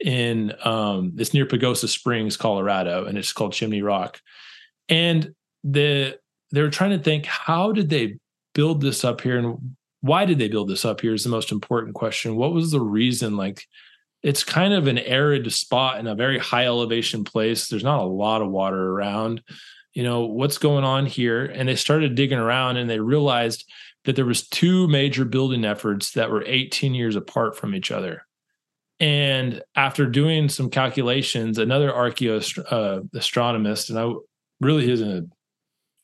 in 0.00 0.52
um, 0.64 1.12
it's 1.18 1.34
near 1.34 1.46
Pagosa 1.46 1.88
Springs, 1.88 2.36
Colorado, 2.36 3.06
and 3.06 3.18
it's 3.18 3.32
called 3.32 3.52
Chimney 3.52 3.82
Rock. 3.82 4.20
And 4.88 5.34
the 5.64 6.18
they 6.52 6.62
were 6.62 6.70
trying 6.70 6.96
to 6.96 7.02
think 7.02 7.26
how 7.26 7.72
did 7.72 7.90
they 7.90 8.16
build 8.54 8.80
this 8.80 9.04
up 9.04 9.20
here 9.20 9.38
and 9.38 9.76
why 10.00 10.24
did 10.24 10.38
they 10.38 10.48
build 10.48 10.68
this 10.68 10.84
up 10.84 11.00
here 11.00 11.12
is 11.12 11.24
the 11.24 11.30
most 11.30 11.50
important 11.52 11.94
question. 11.94 12.36
What 12.36 12.52
was 12.52 12.70
the 12.70 12.80
reason? 12.80 13.36
Like 13.36 13.64
it's 14.22 14.44
kind 14.44 14.74
of 14.74 14.86
an 14.86 14.98
arid 14.98 15.50
spot 15.52 15.98
in 15.98 16.06
a 16.06 16.14
very 16.14 16.38
high 16.38 16.66
elevation 16.66 17.24
place. 17.24 17.68
There's 17.68 17.84
not 17.84 18.00
a 18.00 18.06
lot 18.06 18.42
of 18.42 18.50
water 18.50 18.90
around. 18.90 19.42
You 19.94 20.02
know, 20.02 20.26
what's 20.26 20.58
going 20.58 20.84
on 20.84 21.06
here? 21.06 21.44
And 21.44 21.68
they 21.68 21.76
started 21.76 22.14
digging 22.14 22.38
around 22.38 22.76
and 22.76 22.90
they 22.90 23.00
realized 23.00 23.64
that 24.04 24.16
there 24.16 24.24
was 24.24 24.48
two 24.48 24.88
major 24.88 25.24
building 25.24 25.64
efforts 25.64 26.12
that 26.12 26.30
were 26.30 26.44
18 26.46 26.94
years 26.94 27.16
apart 27.16 27.56
from 27.56 27.74
each 27.74 27.90
other. 27.90 28.22
And 29.00 29.62
after 29.76 30.06
doing 30.06 30.48
some 30.48 30.70
calculations, 30.70 31.58
another 31.58 31.92
archaeoastronomist, 31.92 33.90
uh, 33.90 33.92
and 33.92 33.98
I 33.98 34.12
really 34.60 34.90
isn't 34.90 35.08
an 35.08 35.32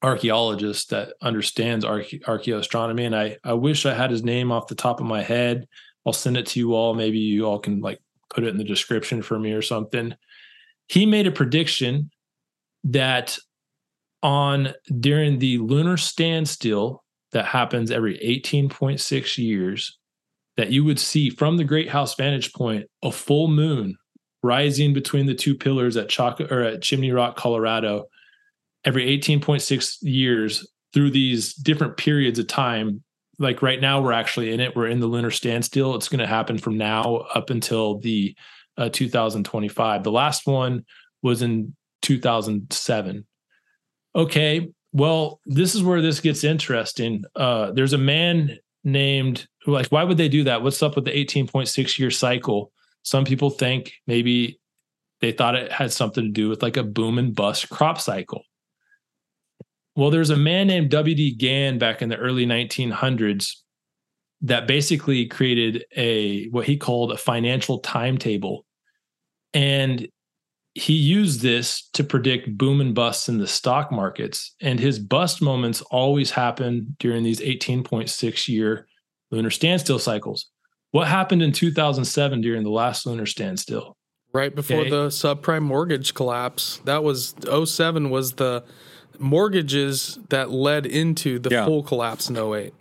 archaeologist 0.03 0.91
that 0.91 1.15
understands 1.21 1.85
archae- 1.85 2.23
archaeoastronomy, 2.23 3.07
and 3.07 3.17
I, 3.17 3.39
I 3.43 3.55
wish 3.55 3.85
I 3.85 3.95
had 3.95 4.13
his 4.13 4.23
name 4.23 4.53
off 4.53 4.69
the 4.69 4.77
top 4.77 5.01
of 5.01 5.07
my 5.07 5.23
head. 5.23 5.67
I'll 6.07 6.13
send 6.13 6.37
it 6.37 6.47
to 6.49 6.61
you 6.61 6.75
all. 6.75 6.95
Maybe 6.95 7.19
you 7.19 7.47
all 7.47 7.59
can 7.59 7.81
like 7.81 8.01
put 8.35 8.45
it 8.45 8.49
in 8.49 8.59
the 8.59 8.65
description 8.65 9.23
for 9.23 9.39
me 9.39 9.53
or 9.53 9.63
something. 9.63 10.15
He 10.89 11.07
made 11.07 11.27
a 11.27 11.33
prediction 11.33 12.11
that 12.85 13.39
on 14.23 14.73
during 15.01 15.39
the 15.39 15.59
lunar 15.59 15.97
standstill 15.97 17.05
that 17.33 17.47
happens 17.47 17.91
every 17.91 18.19
18.6 18.19 19.39
years 19.39 19.99
that 20.57 20.71
you 20.71 20.85
would 20.85 20.99
see 20.99 21.31
from 21.31 21.57
the 21.57 21.65
great 21.65 21.89
house 21.89 22.15
vantage 22.15 22.53
point 22.53 22.87
a 23.03 23.13
full 23.13 23.49
moon 23.49 23.97
rising 24.43 24.93
between 24.93 25.27
the 25.27 25.35
two 25.35 25.55
pillars 25.55 25.97
at 25.97 26.09
Chaco 26.09 26.47
or 26.51 26.63
at 26.63 26.83
Chimney 26.83 27.13
Rock, 27.13 27.37
Colorado, 27.37 28.05
every 28.85 29.07
18.6 29.19 29.97
years 30.03 30.67
through 30.93 31.11
these 31.11 31.55
different 31.55 31.97
periods 31.97 32.39
of 32.39 32.47
time 32.47 33.03
like 33.39 33.63
right 33.63 33.81
now 33.81 34.01
we're 34.01 34.13
actually 34.13 34.53
in 34.53 34.61
it 34.61 34.75
we're 34.77 34.89
in 34.89 35.01
the 35.01 35.07
lunar 35.07 35.31
standstill 35.31 35.95
it's 35.95 36.09
going 36.09 36.21
to 36.21 36.27
happen 36.27 36.59
from 36.59 36.77
now 36.77 37.17
up 37.35 37.51
until 37.51 37.99
the 37.99 38.35
uh, 38.77 38.89
2025 38.89 40.03
the 40.03 40.11
last 40.11 40.47
one 40.47 40.85
was 41.23 41.43
in 41.43 41.75
2007 42.03 43.27
okay 44.15 44.69
well 44.95 45.41
this 45.45 45.75
is 45.75 45.83
where 45.83 46.01
this 46.01 46.21
gets 46.21 46.45
interesting. 46.45 47.25
Uh, 47.37 47.73
there's 47.73 47.93
a 47.93 47.99
man 47.99 48.57
named 48.85 49.47
like 49.67 49.89
why 49.89 50.05
would 50.05 50.17
they 50.17 50.29
do 50.29 50.45
that? 50.45 50.63
What's 50.63 50.83
up 50.83 50.95
with 50.95 51.05
the 51.05 51.11
18.6 51.11 51.99
year 51.99 52.11
cycle? 52.11 52.73
Some 53.03 53.25
people 53.25 53.51
think 53.51 53.93
maybe 54.07 54.61
they 55.21 55.33
thought 55.33 55.57
it 55.57 55.71
had 55.71 55.93
something 55.93 56.25
to 56.25 56.31
do 56.31 56.49
with 56.49 56.63
like 56.63 56.79
a 56.79 56.83
boom 56.83 57.19
and 57.19 57.35
bust 57.35 57.69
crop 57.69 58.01
cycle 58.01 58.45
well, 59.97 60.11
there's 60.11 60.31
a 60.31 60.37
man 60.37 60.67
named 60.67 60.91
W.D. 60.91 61.37
Gann 61.37 61.79
back 61.79 62.03
in 62.03 62.09
the 62.09 62.17
early 62.17 62.47
1900s 62.47 63.53
that 64.43 64.67
basically 64.67 65.27
created 65.27 65.85
a 65.97 66.49
what 66.49 66.67
he 66.67 66.77
called 66.77 67.13
a 67.13 67.17
financial 67.17 67.79
timetable. 67.79 68.67
And 69.53 70.09
he 70.75 70.95
used 70.95 71.41
this 71.41 71.89
to 71.93 72.03
predict 72.03 72.59
boom 72.59 72.81
and 72.81 72.95
busts 72.95 73.29
in 73.29 73.39
the 73.39 73.47
stock 73.47 73.93
markets. 73.93 74.55
And 74.61 74.81
his 74.81 74.99
bust 74.99 75.41
moments 75.41 75.81
always 75.83 76.33
happen 76.33 76.97
during 76.99 77.23
these 77.23 77.41
18.6 77.41 78.49
year 78.49 78.89
lunar 79.31 79.51
standstill 79.51 80.01
cycles. 80.01 80.51
What 80.91 81.09
happened 81.09 81.43
in 81.43 81.53
2007 81.53 82.41
during 82.41 82.65
the 82.65 82.71
last 82.71 83.07
lunar 83.07 83.27
standstill? 83.27 83.97
Right 84.33 84.55
before 84.55 84.81
okay. 84.81 84.91
the 84.91 85.07
subprime 85.07 85.63
mortgage 85.63 86.13
collapse. 86.15 86.81
That 86.85 87.05
was 87.05 87.37
07 87.65 88.11
was 88.11 88.33
the 88.33 88.65
mortgages 89.21 90.19
that 90.31 90.51
led 90.51 90.87
into 90.87 91.39
the 91.39 91.51
yeah. 91.51 91.65
full 91.65 91.83
collapse 91.83 92.29
in 92.29 92.37
08. 92.37 92.73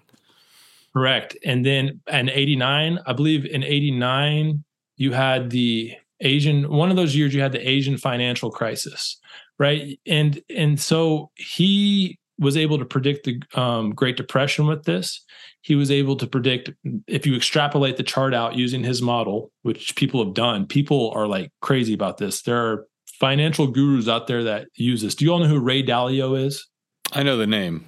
Correct. 0.94 1.36
And 1.44 1.66
then 1.66 2.02
in 2.12 2.30
89, 2.30 3.00
I 3.06 3.14
believe 3.14 3.46
in 3.46 3.64
89, 3.64 4.64
you 4.98 5.12
had 5.12 5.50
the 5.50 5.94
Asian, 6.22 6.70
one 6.70 6.90
of 6.90 6.96
those 6.96 7.16
years 7.16 7.34
you 7.34 7.42
had 7.42 7.52
the 7.52 7.68
Asian 7.68 7.98
financial 7.98 8.52
crisis, 8.52 9.20
right? 9.58 10.00
And 10.06 10.42
and 10.50 10.80
so 10.80 11.32
he 11.36 12.20
was 12.40 12.58
able 12.58 12.78
to 12.78 12.86
predict 12.86 13.26
the 13.26 13.42
um, 13.60 13.92
Great 13.92 14.18
Depression 14.18 14.68
with 14.68 14.84
this. 14.84 15.24
He 15.62 15.76
was 15.76 15.92
able 15.92 16.16
to 16.18 16.28
predict 16.28 16.72
if 17.08 17.26
you 17.26 17.36
extrapolate 17.36 17.98
the 17.98 18.04
chart 18.04 18.34
out 18.34 18.56
using 18.56 18.84
his 18.84 19.02
model, 19.02 19.52
which 19.62 19.96
people 19.96 20.24
have 20.24 20.34
done. 20.34 20.68
People 20.68 21.12
are 21.16 21.28
like 21.28 21.52
crazy 21.62 21.94
about 21.94 22.18
this. 22.18 22.42
There 22.42 22.58
are 22.58 22.88
financial 23.24 23.68
gurus 23.68 24.10
out 24.10 24.28
there 24.28 24.44
that 24.44 24.68
use 24.76 25.02
this. 25.02 25.16
Do 25.16 25.24
you 25.24 25.32
all 25.32 25.40
know 25.40 25.48
who 25.48 25.62
Ray 25.62 25.82
Dalio 25.82 26.38
is? 26.38 26.68
I 27.14 27.24
know 27.24 27.38
the 27.38 27.48
name. 27.48 27.86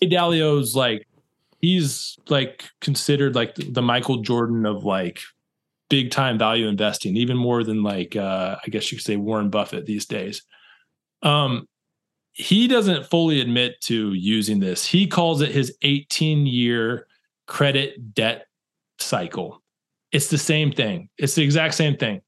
Ray 0.00 0.08
Dalio's 0.08 0.76
like 0.76 1.08
he's 1.60 2.16
like 2.28 2.62
considered 2.80 3.34
like 3.34 3.56
the 3.56 3.82
Michael 3.82 4.18
Jordan 4.18 4.64
of 4.64 4.84
like 4.84 5.18
big 5.90 6.12
time 6.12 6.38
value 6.38 6.68
investing, 6.68 7.16
even 7.16 7.36
more 7.36 7.64
than 7.64 7.82
like 7.82 8.14
uh, 8.14 8.54
I 8.64 8.68
guess 8.68 8.92
you 8.92 8.98
could 8.98 9.04
say 9.04 9.16
Warren 9.16 9.50
Buffett 9.50 9.86
these 9.86 10.06
days. 10.06 10.42
Um, 11.22 11.66
he 12.30 12.68
doesn't 12.68 13.06
fully 13.06 13.40
admit 13.40 13.80
to 13.86 14.12
using 14.12 14.60
this. 14.60 14.86
He 14.86 15.08
calls 15.08 15.40
it 15.40 15.50
his 15.50 15.76
18 15.82 16.46
year 16.46 17.08
credit 17.48 18.14
debt 18.14 18.46
cycle. 19.00 19.64
It's 20.12 20.28
the 20.28 20.38
same 20.38 20.70
thing. 20.70 21.08
It's 21.18 21.34
the 21.34 21.42
exact 21.42 21.74
same 21.74 21.96
thing. 21.96 22.20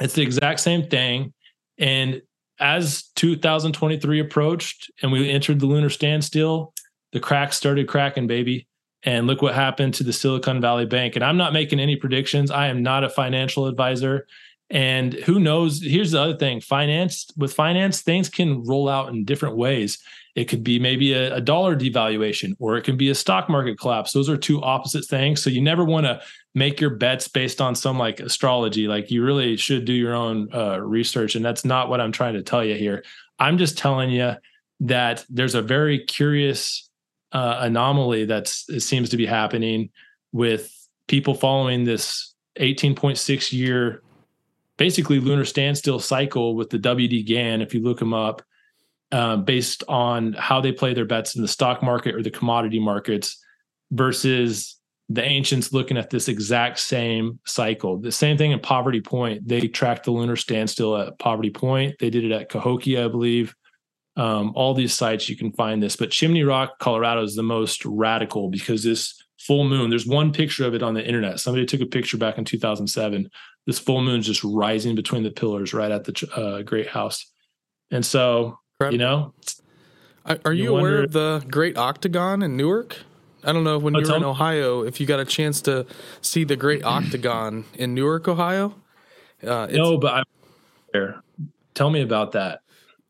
It's 0.00 0.14
the 0.14 0.22
exact 0.22 0.60
same 0.60 0.88
thing. 0.88 1.32
And 1.78 2.22
as 2.58 3.04
2023 3.16 4.20
approached 4.20 4.90
and 5.02 5.12
we 5.12 5.30
entered 5.30 5.60
the 5.60 5.66
lunar 5.66 5.90
standstill, 5.90 6.72
the 7.12 7.20
cracks 7.20 7.56
started 7.56 7.88
cracking, 7.88 8.26
baby. 8.26 8.66
And 9.02 9.26
look 9.26 9.40
what 9.40 9.54
happened 9.54 9.94
to 9.94 10.04
the 10.04 10.12
Silicon 10.12 10.60
Valley 10.60 10.86
Bank. 10.86 11.14
And 11.14 11.24
I'm 11.24 11.36
not 11.36 11.52
making 11.52 11.78
any 11.78 11.96
predictions. 11.96 12.50
I 12.50 12.66
am 12.66 12.82
not 12.82 13.04
a 13.04 13.08
financial 13.08 13.66
advisor. 13.66 14.26
And 14.68 15.14
who 15.14 15.38
knows? 15.38 15.80
Here's 15.80 16.10
the 16.10 16.20
other 16.20 16.36
thing 16.36 16.60
finance, 16.60 17.30
with 17.36 17.52
finance, 17.52 18.02
things 18.02 18.28
can 18.28 18.64
roll 18.64 18.88
out 18.88 19.10
in 19.10 19.24
different 19.24 19.56
ways. 19.56 19.98
It 20.34 20.46
could 20.46 20.64
be 20.64 20.80
maybe 20.80 21.12
a, 21.12 21.36
a, 21.36 21.40
dollar 21.40 21.76
devaluation 21.76 22.56
or 22.58 22.76
it 22.76 22.82
can 22.82 22.96
be 22.96 23.08
a 23.08 23.14
stock 23.14 23.48
market 23.48 23.78
collapse. 23.78 24.12
Those 24.12 24.28
are 24.28 24.36
two 24.36 24.60
opposite 24.62 25.04
things. 25.04 25.42
So 25.42 25.50
you 25.50 25.62
never 25.62 25.84
want 25.84 26.06
to 26.06 26.20
make 26.56 26.80
your 26.80 26.88
bets 26.88 27.28
based 27.28 27.60
on 27.60 27.74
some 27.74 27.98
like 27.98 28.18
astrology. 28.18 28.88
Like 28.88 29.10
you 29.10 29.22
really 29.22 29.58
should 29.58 29.84
do 29.84 29.92
your 29.92 30.14
own 30.14 30.48
uh, 30.54 30.80
research. 30.80 31.34
And 31.34 31.44
that's 31.44 31.66
not 31.66 31.90
what 31.90 32.00
I'm 32.00 32.12
trying 32.12 32.32
to 32.32 32.42
tell 32.42 32.64
you 32.64 32.74
here. 32.74 33.04
I'm 33.38 33.58
just 33.58 33.76
telling 33.76 34.08
you 34.08 34.32
that 34.80 35.22
there's 35.28 35.54
a 35.54 35.60
very 35.60 35.98
curious 35.98 36.88
uh, 37.32 37.58
anomaly 37.60 38.24
that 38.24 38.48
seems 38.48 39.10
to 39.10 39.18
be 39.18 39.26
happening 39.26 39.90
with 40.32 40.72
people 41.08 41.34
following 41.34 41.84
this 41.84 42.34
18.6 42.58 43.52
year 43.52 44.02
basically 44.78 45.20
lunar 45.20 45.44
standstill 45.44 45.98
cycle 45.98 46.54
with 46.54 46.70
the 46.70 46.78
WD 46.78 47.26
Gann, 47.26 47.60
if 47.60 47.74
you 47.74 47.82
look 47.82 47.98
them 47.98 48.14
up, 48.14 48.42
um, 49.12 49.44
based 49.44 49.84
on 49.88 50.32
how 50.32 50.62
they 50.62 50.72
play 50.72 50.94
their 50.94 51.04
bets 51.04 51.36
in 51.36 51.42
the 51.42 51.48
stock 51.48 51.82
market 51.82 52.14
or 52.14 52.22
the 52.22 52.30
commodity 52.30 52.80
markets 52.80 53.42
versus 53.90 54.76
the 55.08 55.22
ancients 55.22 55.72
looking 55.72 55.96
at 55.96 56.10
this 56.10 56.28
exact 56.28 56.78
same 56.78 57.38
cycle. 57.46 57.98
The 57.98 58.12
same 58.12 58.36
thing 58.36 58.50
in 58.50 58.60
Poverty 58.60 59.00
Point. 59.00 59.46
They 59.46 59.68
tracked 59.68 60.04
the 60.04 60.10
lunar 60.10 60.36
standstill 60.36 60.96
at 60.96 61.18
Poverty 61.18 61.50
Point. 61.50 61.96
They 62.00 62.10
did 62.10 62.24
it 62.24 62.32
at 62.32 62.48
Cahokia, 62.48 63.04
I 63.04 63.08
believe. 63.08 63.54
Um, 64.16 64.52
all 64.56 64.74
these 64.74 64.94
sites 64.94 65.28
you 65.28 65.36
can 65.36 65.52
find 65.52 65.82
this, 65.82 65.94
but 65.94 66.10
Chimney 66.10 66.42
Rock, 66.42 66.78
Colorado 66.78 67.22
is 67.22 67.36
the 67.36 67.42
most 67.42 67.84
radical 67.84 68.48
because 68.48 68.82
this 68.82 69.14
full 69.38 69.64
moon, 69.64 69.90
there's 69.90 70.06
one 70.06 70.32
picture 70.32 70.64
of 70.64 70.74
it 70.74 70.82
on 70.82 70.94
the 70.94 71.06
internet. 71.06 71.38
Somebody 71.38 71.66
took 71.66 71.82
a 71.82 71.86
picture 71.86 72.16
back 72.16 72.38
in 72.38 72.44
2007 72.44 73.28
this 73.66 73.78
full 73.78 74.00
moon 74.00 74.20
is 74.20 74.26
just 74.26 74.42
rising 74.44 74.94
between 74.94 75.22
the 75.22 75.30
pillars 75.30 75.74
right 75.74 75.90
at 75.90 76.04
the 76.04 76.28
uh, 76.34 76.62
great 76.62 76.88
house 76.88 77.30
and 77.90 78.06
so 78.06 78.58
Incredible. 78.80 78.92
you 78.92 78.98
know 78.98 79.34
are 80.44 80.52
you, 80.52 80.64
you 80.64 80.70
aware 80.70 80.82
wonder, 80.82 81.04
of 81.04 81.12
the 81.12 81.46
great 81.50 81.76
octagon 81.76 82.42
in 82.42 82.56
newark 82.56 82.98
i 83.46 83.52
don't 83.52 83.64
know 83.64 83.78
when 83.78 83.96
oh, 83.96 84.00
you 84.00 84.08
were 84.08 84.16
in 84.16 84.24
ohio 84.24 84.82
if 84.82 85.00
you 85.00 85.06
got 85.06 85.20
a 85.20 85.24
chance 85.24 85.62
to 85.62 85.86
see 86.20 86.44
the 86.44 86.56
great 86.56 86.84
octagon 86.84 87.64
in 87.74 87.94
newark 87.94 88.28
ohio 88.28 88.74
uh, 89.46 89.66
no 89.70 89.96
but 89.96 90.14
i'm 90.14 90.24
there. 90.92 91.22
Tell 91.74 91.90
me 91.90 92.00
about 92.00 92.32
that 92.32 92.62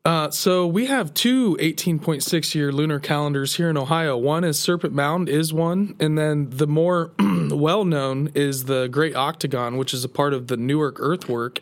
uh, 0.07 0.31
so 0.31 0.65
we 0.65 0.85
have 0.85 1.13
two 1.13 1.57
18.6 1.57 2.55
year 2.55 2.71
lunar 2.71 2.97
calendars 2.97 3.55
here 3.57 3.69
in 3.69 3.75
Ohio. 3.75 4.15
One 4.15 4.45
is 4.45 4.57
Serpent 4.57 4.93
Mound 4.93 5.27
is 5.27 5.51
one, 5.51 5.97
and 5.99 6.17
then 6.17 6.49
the 6.49 6.65
more 6.65 7.11
well 7.19 7.83
known 7.83 8.31
is 8.33 8.63
the 8.65 8.87
Great 8.87 9.17
Octagon, 9.17 9.75
which 9.75 9.93
is 9.93 10.05
a 10.05 10.09
part 10.09 10.33
of 10.33 10.47
the 10.47 10.55
Newark 10.55 10.95
earthwork, 11.01 11.59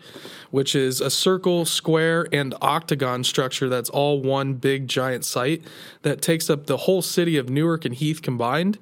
which 0.51 0.75
is 0.75 1.01
a 1.01 1.09
circle, 1.09 1.65
square, 1.65 2.27
and 2.31 2.53
octagon 2.61 3.23
structure 3.23 3.67
that's 3.67 3.89
all 3.89 4.21
one 4.21 4.53
big 4.53 4.87
giant 4.87 5.25
site 5.25 5.63
that 6.03 6.21
takes 6.21 6.47
up 6.47 6.67
the 6.67 6.77
whole 6.77 7.01
city 7.01 7.37
of 7.37 7.49
Newark 7.49 7.83
and 7.83 7.95
Heath 7.95 8.21
combined 8.21 8.77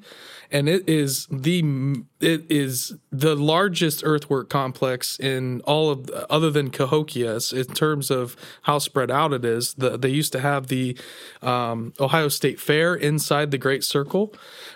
and 0.54 0.70
it 0.70 0.88
is 0.88 1.26
the 1.32 2.04
it 2.22 2.50
is 2.50 2.94
the 3.12 3.36
largest 3.36 4.02
earthwork 4.06 4.50
complex 4.50 5.20
in 5.20 5.60
all 5.62 5.90
of 5.90 6.10
other 6.30 6.52
than 6.52 6.70
Cahokia 6.70 7.40
in 7.52 7.66
terms 7.66 8.12
of 8.12 8.38
how 8.62 8.78
spread 8.78 9.12
out 9.12 9.34
it 9.34 9.44
is. 9.44 9.74
The, 9.74 9.98
they 9.98 10.10
used 10.10 10.32
to 10.34 10.40
have 10.40 10.68
the 10.68 10.96
um, 11.42 11.94
Ohio 12.00 12.30
State 12.30 12.60
Fair 12.60 12.94
inside 12.94 13.50
the 13.52 13.58
Great 13.58 13.84
Circle, 13.84 14.34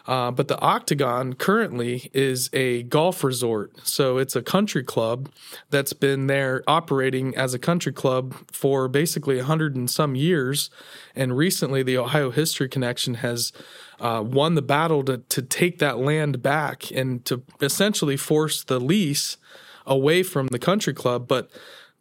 uh, 0.07 0.31
but 0.31 0.47
the 0.47 0.59
Octagon 0.59 1.33
currently 1.33 2.09
is 2.11 2.49
a 2.51 2.83
golf 2.83 3.23
resort. 3.23 3.87
So 3.87 4.17
it's 4.17 4.35
a 4.35 4.41
country 4.41 4.83
club 4.83 5.29
that's 5.69 5.93
been 5.93 6.27
there 6.27 6.63
operating 6.67 7.37
as 7.37 7.53
a 7.53 7.59
country 7.59 7.93
club 7.93 8.33
for 8.51 8.87
basically 8.87 9.37
a 9.37 9.45
hundred 9.45 9.75
and 9.75 9.89
some 9.89 10.15
years, 10.15 10.71
and 11.15 11.37
recently 11.37 11.83
the 11.83 11.97
Ohio 11.97 12.31
History 12.31 12.67
Connection 12.67 13.15
has 13.15 13.53
uh, 13.99 14.23
won 14.25 14.55
the 14.55 14.61
battle 14.61 15.03
to, 15.03 15.17
to 15.17 15.41
take 15.41 15.79
that 15.79 15.97
land 15.97 16.41
back 16.41 16.91
and 16.91 17.23
to 17.25 17.41
essentially 17.61 18.17
force 18.17 18.63
the 18.63 18.79
lease 18.79 19.37
away 19.85 20.23
from 20.23 20.47
the 20.47 20.59
country 20.59 20.93
club. 20.93 21.27
But 21.27 21.49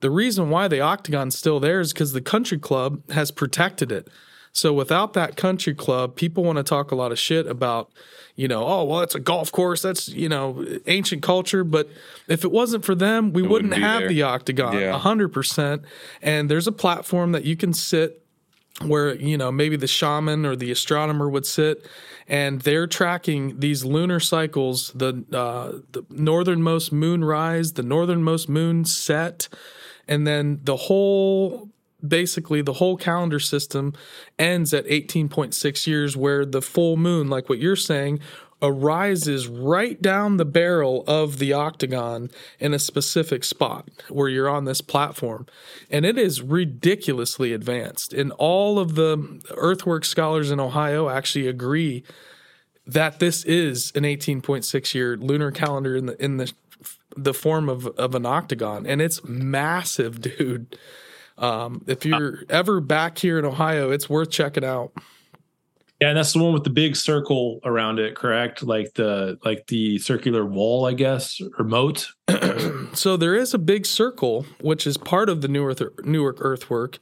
the 0.01 0.11
reason 0.11 0.51
why 0.51 0.69
the 0.69 0.81
octagon's 0.81 1.39
still 1.39 1.61
there 1.61 1.81
is 1.81 1.93
because 1.93 2.13
the 2.13 2.21
country 2.21 2.59
club 2.59 3.09
has 3.11 3.31
protected 3.31 3.91
it. 3.91 4.09
So 4.53 4.73
without 4.73 5.13
that 5.13 5.37
country 5.37 5.75
club, 5.75 6.17
people 6.17 6.43
want 6.43 6.57
to 6.57 6.63
talk 6.63 6.91
a 6.91 6.95
lot 6.95 7.13
of 7.13 7.19
shit 7.19 7.47
about, 7.47 7.91
you 8.37 8.49
know, 8.49 8.67
oh 8.67 8.85
well, 8.85 9.01
it's 9.01 9.15
a 9.15 9.21
golf 9.21 9.53
course. 9.53 9.83
That's 9.83 10.09
you 10.09 10.31
know 10.31 10.65
ancient 10.87 11.23
culture. 11.23 11.63
But 11.63 11.91
if 12.27 12.43
it 12.43 12.51
wasn't 12.51 12.83
for 12.83 12.95
them, 12.95 13.35
we 13.35 13.43
wouldn't, 13.43 13.71
wouldn't 13.71 13.83
have 13.83 14.01
there. 14.01 14.09
the 14.09 14.23
octagon, 14.23 14.73
hundred 14.95 15.31
yeah. 15.31 15.35
percent. 15.35 15.83
And 16.23 16.51
there's 16.51 16.67
a 16.67 16.73
platform 16.73 17.33
that 17.33 17.45
you 17.45 17.55
can 17.55 17.75
sit 17.75 18.26
where 18.83 19.15
you 19.15 19.37
know 19.37 19.51
maybe 19.51 19.77
the 19.77 19.87
shaman 19.87 20.45
or 20.45 20.55
the 20.55 20.71
astronomer 20.71 21.29
would 21.29 21.47
sit 21.47 21.87
and 22.29 22.63
they're 22.63 22.87
tracking 22.87 23.59
these 23.61 23.85
lunar 23.85 24.21
cycles 24.21 24.93
the 24.95 25.25
uh, 25.33 25.81
the 25.93 26.05
northernmost 26.11 26.93
moon 26.93 27.25
rise 27.25 27.73
the 27.73 27.83
northernmost 27.83 28.49
moon 28.49 28.85
set 28.85 29.49
and 30.07 30.27
then 30.27 30.61
the 30.65 30.77
whole 30.77 31.69
basically 32.07 32.61
the 32.61 32.75
whole 32.75 32.97
calendar 32.97 33.41
system 33.41 33.95
ends 34.39 34.75
at 34.75 34.85
18.6 34.87 35.87
years 35.87 36.17
where 36.17 36.45
the 36.45 36.63
full 36.63 36.97
moon 36.97 37.29
like 37.29 37.49
what 37.49 37.59
you're 37.59 37.77
saying 37.77 38.21
arises 38.63 39.49
right 39.49 40.01
down 40.01 40.37
the 40.37 40.45
barrel 40.45 41.05
of 41.07 41.39
the 41.39 41.53
octagon 41.53 42.31
in 42.59 42.73
a 42.73 42.79
specific 42.79 43.45
spot 43.45 43.89
where 44.09 44.29
you're 44.29 44.49
on 44.49 44.65
this 44.65 44.81
platform. 44.81 45.47
And 45.91 46.07
it 46.07 46.19
is 46.19 46.43
ridiculously 46.43 47.53
advanced. 47.53 48.13
And 48.13 48.33
all 48.33 48.79
of 48.79 48.95
the 48.95 49.41
earthwork 49.57 50.05
scholars 50.05 50.51
in 50.51 50.59
Ohio 50.59 51.09
actually 51.09 51.47
agree 51.47 52.03
that 52.87 53.19
this 53.19 53.45
is 53.45 53.93
an 53.95 54.05
18.6 54.05 54.95
year 54.95 55.17
lunar 55.17 55.51
calendar 55.51 55.97
in 55.97 56.07
the 56.07 56.25
in 56.25 56.37
the 56.37 56.53
the 57.17 57.35
form 57.35 57.69
of, 57.69 57.87
of 57.87 58.15
an 58.15 58.27
octagon. 58.27 58.87
And 58.87 59.01
it's 59.01 59.25
massive, 59.25 60.21
dude. 60.21 60.79
Um, 61.39 61.85
if 61.87 62.05
you're 62.07 62.45
ever 62.49 62.81
back 62.81 63.19
here 63.19 63.39
in 63.39 63.45
Ohio, 63.45 63.91
it's 63.91 64.09
worth 64.09 64.31
checking 64.31 64.65
out. 64.65 64.93
Yeah, 66.01 66.09
and 66.09 66.19
that's 66.19 66.35
the 66.35 66.43
one 66.43 66.53
with 66.53 66.65
the 66.65 66.71
big 66.71 66.95
circle 66.95 67.61
around 67.65 67.99
it, 67.99 68.15
correct? 68.15 68.63
Like 68.63 68.95
the 68.95 69.39
like 69.45 69.67
the 69.69 69.99
circular 69.99 70.45
wall, 70.45 70.85
I 70.85 70.93
guess, 70.93 71.41
or 71.59 71.65
moat. 71.65 72.09
so 72.93 73.17
there 73.17 73.35
is 73.35 73.55
a 73.55 73.59
big 73.59 73.87
circle, 73.87 74.45
which 74.61 74.87
is 74.87 74.99
part 74.99 75.31
of 75.31 75.41
the 75.41 75.49
Newark 75.49 76.05
Newark 76.05 76.37
earthwork, 76.41 76.99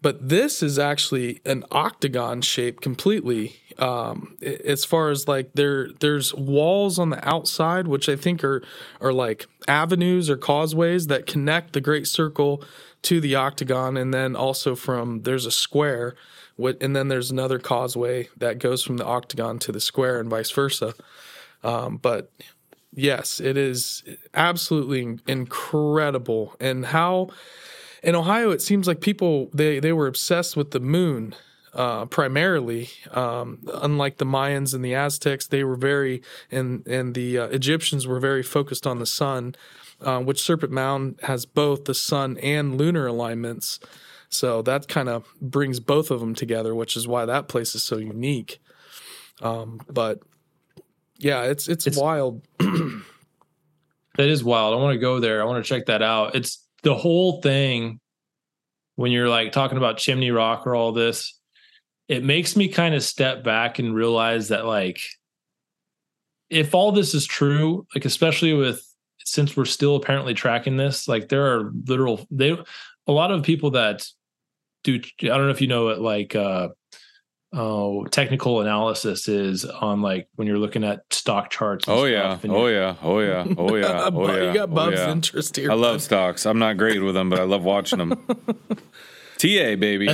but 0.00 0.28
this 0.28 0.62
is 0.62 0.78
actually 0.78 1.40
an 1.44 1.64
octagon 1.72 2.40
shape 2.40 2.80
completely. 2.80 3.56
Um, 3.78 4.38
as 4.40 4.84
far 4.84 5.10
as 5.10 5.26
like 5.26 5.50
there, 5.54 5.90
there's 5.98 6.32
walls 6.32 7.00
on 7.00 7.10
the 7.10 7.28
outside, 7.28 7.88
which 7.88 8.08
I 8.08 8.14
think 8.14 8.44
are 8.44 8.62
are 9.00 9.12
like 9.12 9.46
avenues 9.66 10.30
or 10.30 10.36
causeways 10.36 11.08
that 11.08 11.26
connect 11.26 11.72
the 11.72 11.80
Great 11.80 12.06
Circle 12.06 12.62
to 13.02 13.20
the 13.20 13.34
octagon, 13.34 13.96
and 13.96 14.14
then 14.14 14.36
also 14.36 14.76
from 14.76 15.22
there's 15.22 15.46
a 15.46 15.50
square 15.50 16.14
and 16.58 16.96
then 16.96 17.08
there's 17.08 17.30
another 17.30 17.58
causeway 17.58 18.28
that 18.36 18.58
goes 18.58 18.82
from 18.82 18.96
the 18.96 19.04
octagon 19.04 19.58
to 19.60 19.72
the 19.72 19.80
square 19.80 20.18
and 20.20 20.30
vice 20.30 20.50
versa. 20.50 20.94
Um, 21.62 21.98
but 21.98 22.30
yes, 22.92 23.40
it 23.40 23.56
is 23.56 24.02
absolutely 24.34 25.18
incredible. 25.26 26.54
And 26.60 26.86
how 26.86 27.28
in 28.02 28.14
Ohio, 28.14 28.50
it 28.50 28.62
seems 28.62 28.86
like 28.86 29.00
people 29.00 29.50
they 29.52 29.80
they 29.80 29.92
were 29.92 30.06
obsessed 30.06 30.56
with 30.56 30.70
the 30.70 30.80
moon. 30.80 31.34
uh, 31.76 32.06
primarily. 32.06 32.88
Um, 33.12 33.58
unlike 33.74 34.16
the 34.16 34.24
Mayans 34.24 34.74
and 34.74 34.84
the 34.84 34.94
Aztecs, 34.94 35.46
they 35.46 35.62
were 35.62 35.76
very 35.76 36.22
and 36.50 36.84
and 36.86 37.14
the 37.14 37.38
uh, 37.38 37.46
Egyptians 37.48 38.06
were 38.06 38.18
very 38.18 38.42
focused 38.42 38.86
on 38.86 38.98
the 38.98 39.06
sun, 39.06 39.54
uh, 40.00 40.20
which 40.20 40.42
Serpent 40.42 40.72
Mound 40.72 41.20
has 41.24 41.44
both 41.44 41.84
the 41.84 41.94
sun 41.94 42.38
and 42.38 42.76
lunar 42.76 43.06
alignments. 43.06 43.78
So 44.28 44.62
that 44.62 44.88
kind 44.88 45.08
of 45.08 45.26
brings 45.40 45.80
both 45.80 46.10
of 46.10 46.20
them 46.20 46.34
together, 46.34 46.74
which 46.74 46.96
is 46.96 47.06
why 47.06 47.24
that 47.24 47.48
place 47.48 47.74
is 47.74 47.82
so 47.82 47.96
unique. 47.96 48.60
Um, 49.40 49.80
but 49.88 50.20
yeah, 51.18 51.44
it's 51.44 51.68
it's, 51.68 51.86
it's 51.86 51.98
wild. 51.98 52.42
that 52.58 53.02
is 54.18 54.42
wild. 54.42 54.74
I 54.74 54.82
want 54.82 54.94
to 54.94 55.00
go 55.00 55.20
there. 55.20 55.40
I 55.40 55.44
want 55.44 55.64
to 55.64 55.68
check 55.68 55.86
that 55.86 56.02
out. 56.02 56.34
It's 56.34 56.64
the 56.82 56.94
whole 56.94 57.40
thing 57.40 58.00
when 58.96 59.12
you're 59.12 59.28
like 59.28 59.52
talking 59.52 59.78
about 59.78 59.98
chimney 59.98 60.30
rock 60.30 60.66
or 60.66 60.74
all 60.74 60.92
this 60.92 61.38
it 62.08 62.22
makes 62.22 62.56
me 62.56 62.68
kind 62.68 62.94
of 62.94 63.02
step 63.02 63.42
back 63.42 63.78
and 63.78 63.94
realize 63.94 64.48
that 64.48 64.64
like 64.64 65.00
if 66.50 66.74
all 66.74 66.92
this 66.92 67.14
is 67.14 67.26
true 67.26 67.86
like 67.94 68.04
especially 68.04 68.52
with 68.52 68.82
since 69.24 69.56
we're 69.56 69.64
still 69.64 69.96
apparently 69.96 70.34
tracking 70.34 70.76
this 70.76 71.08
like 71.08 71.28
there 71.28 71.46
are 71.46 71.72
literal 71.86 72.26
they 72.30 72.56
a 73.06 73.12
lot 73.12 73.30
of 73.30 73.42
people 73.42 73.72
that 73.72 74.06
do 74.84 75.00
i 75.22 75.26
don't 75.26 75.46
know 75.46 75.50
if 75.50 75.60
you 75.60 75.66
know 75.66 75.84
what 75.84 76.00
like 76.00 76.34
uh 76.34 76.68
oh 77.52 78.04
technical 78.06 78.60
analysis 78.60 79.28
is 79.28 79.64
on 79.64 80.02
like 80.02 80.28
when 80.34 80.46
you're 80.46 80.58
looking 80.58 80.84
at 80.84 81.00
stock 81.10 81.50
charts 81.50 81.86
oh 81.88 82.04
yeah. 82.04 82.38
oh 82.48 82.66
yeah. 82.66 82.94
Oh 83.02 83.18
yeah. 83.20 83.44
Oh 83.56 83.74
yeah. 83.74 84.08
Oh 84.10 84.26
yeah. 84.26 84.48
you 84.48 84.54
got 84.54 84.74
bob's 84.74 85.00
oh, 85.00 85.04
yeah. 85.04 85.12
interest 85.12 85.56
here 85.56 85.70
i 85.70 85.74
love 85.74 86.02
stocks. 86.02 86.46
I'm 86.46 86.58
not 86.58 86.76
great 86.76 87.02
with 87.02 87.14
them 87.14 87.30
but 87.30 87.38
i 87.38 87.44
love 87.44 87.64
watching 87.64 87.98
them. 87.98 88.26
Ta 89.38 89.76
baby. 89.76 90.08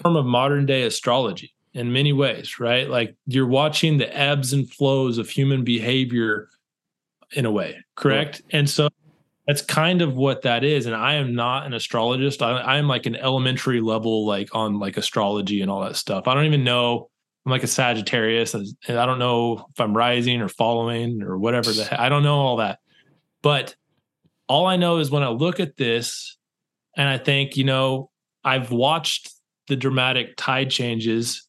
Form 0.00 0.16
of 0.16 0.26
modern 0.26 0.66
day 0.66 0.82
astrology 0.82 1.54
in 1.74 1.92
many 1.92 2.12
ways, 2.12 2.60
right? 2.60 2.88
Like 2.88 3.16
you're 3.26 3.46
watching 3.46 3.98
the 3.98 4.16
ebbs 4.16 4.52
and 4.52 4.70
flows 4.70 5.18
of 5.18 5.30
human 5.30 5.64
behavior 5.64 6.48
in 7.32 7.46
a 7.46 7.50
way, 7.50 7.82
correct? 7.96 8.42
And 8.50 8.68
so 8.68 8.88
that's 9.46 9.62
kind 9.62 10.02
of 10.02 10.16
what 10.16 10.42
that 10.42 10.64
is. 10.64 10.86
And 10.86 10.94
I 10.94 11.14
am 11.14 11.34
not 11.34 11.66
an 11.66 11.74
astrologist. 11.74 12.42
I, 12.42 12.78
am 12.78 12.86
like 12.86 13.06
an 13.06 13.16
elementary 13.16 13.80
level, 13.80 14.24
like 14.24 14.54
on 14.54 14.78
like 14.78 14.96
astrology 14.96 15.62
and 15.62 15.70
all 15.70 15.82
that 15.82 15.96
stuff. 15.96 16.28
I 16.28 16.34
don't 16.34 16.46
even 16.46 16.64
know. 16.64 17.08
I'm 17.44 17.50
like 17.50 17.64
a 17.64 17.68
Sagittarius, 17.68 18.54
and 18.54 18.68
I 18.88 19.04
don't 19.04 19.18
know 19.18 19.66
if 19.70 19.80
I'm 19.80 19.96
rising 19.96 20.40
or 20.40 20.48
following 20.48 21.22
or 21.22 21.36
whatever. 21.38 21.72
The 21.72 22.00
I 22.00 22.08
don't 22.08 22.22
know 22.22 22.36
all 22.36 22.58
that. 22.58 22.78
But 23.42 23.74
all 24.48 24.66
I 24.66 24.76
know 24.76 24.98
is 24.98 25.10
when 25.10 25.24
I 25.24 25.28
look 25.28 25.58
at 25.58 25.76
this, 25.76 26.36
and 26.96 27.08
I 27.08 27.18
think, 27.18 27.56
you 27.56 27.64
know, 27.64 28.10
I've 28.44 28.70
watched 28.70 29.30
the 29.66 29.76
dramatic 29.76 30.34
tide 30.36 30.70
changes 30.70 31.46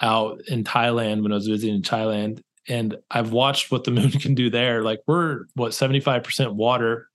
out 0.00 0.40
in 0.48 0.64
Thailand 0.64 1.22
when 1.22 1.32
I 1.32 1.36
was 1.36 1.46
visiting 1.46 1.82
Thailand. 1.82 2.40
And 2.68 2.96
I've 3.10 3.32
watched 3.32 3.70
what 3.70 3.84
the 3.84 3.90
moon 3.90 4.10
can 4.10 4.34
do 4.34 4.50
there. 4.50 4.82
Like 4.82 5.00
we're 5.06 5.44
what 5.54 5.72
75% 5.72 6.54
water. 6.54 7.08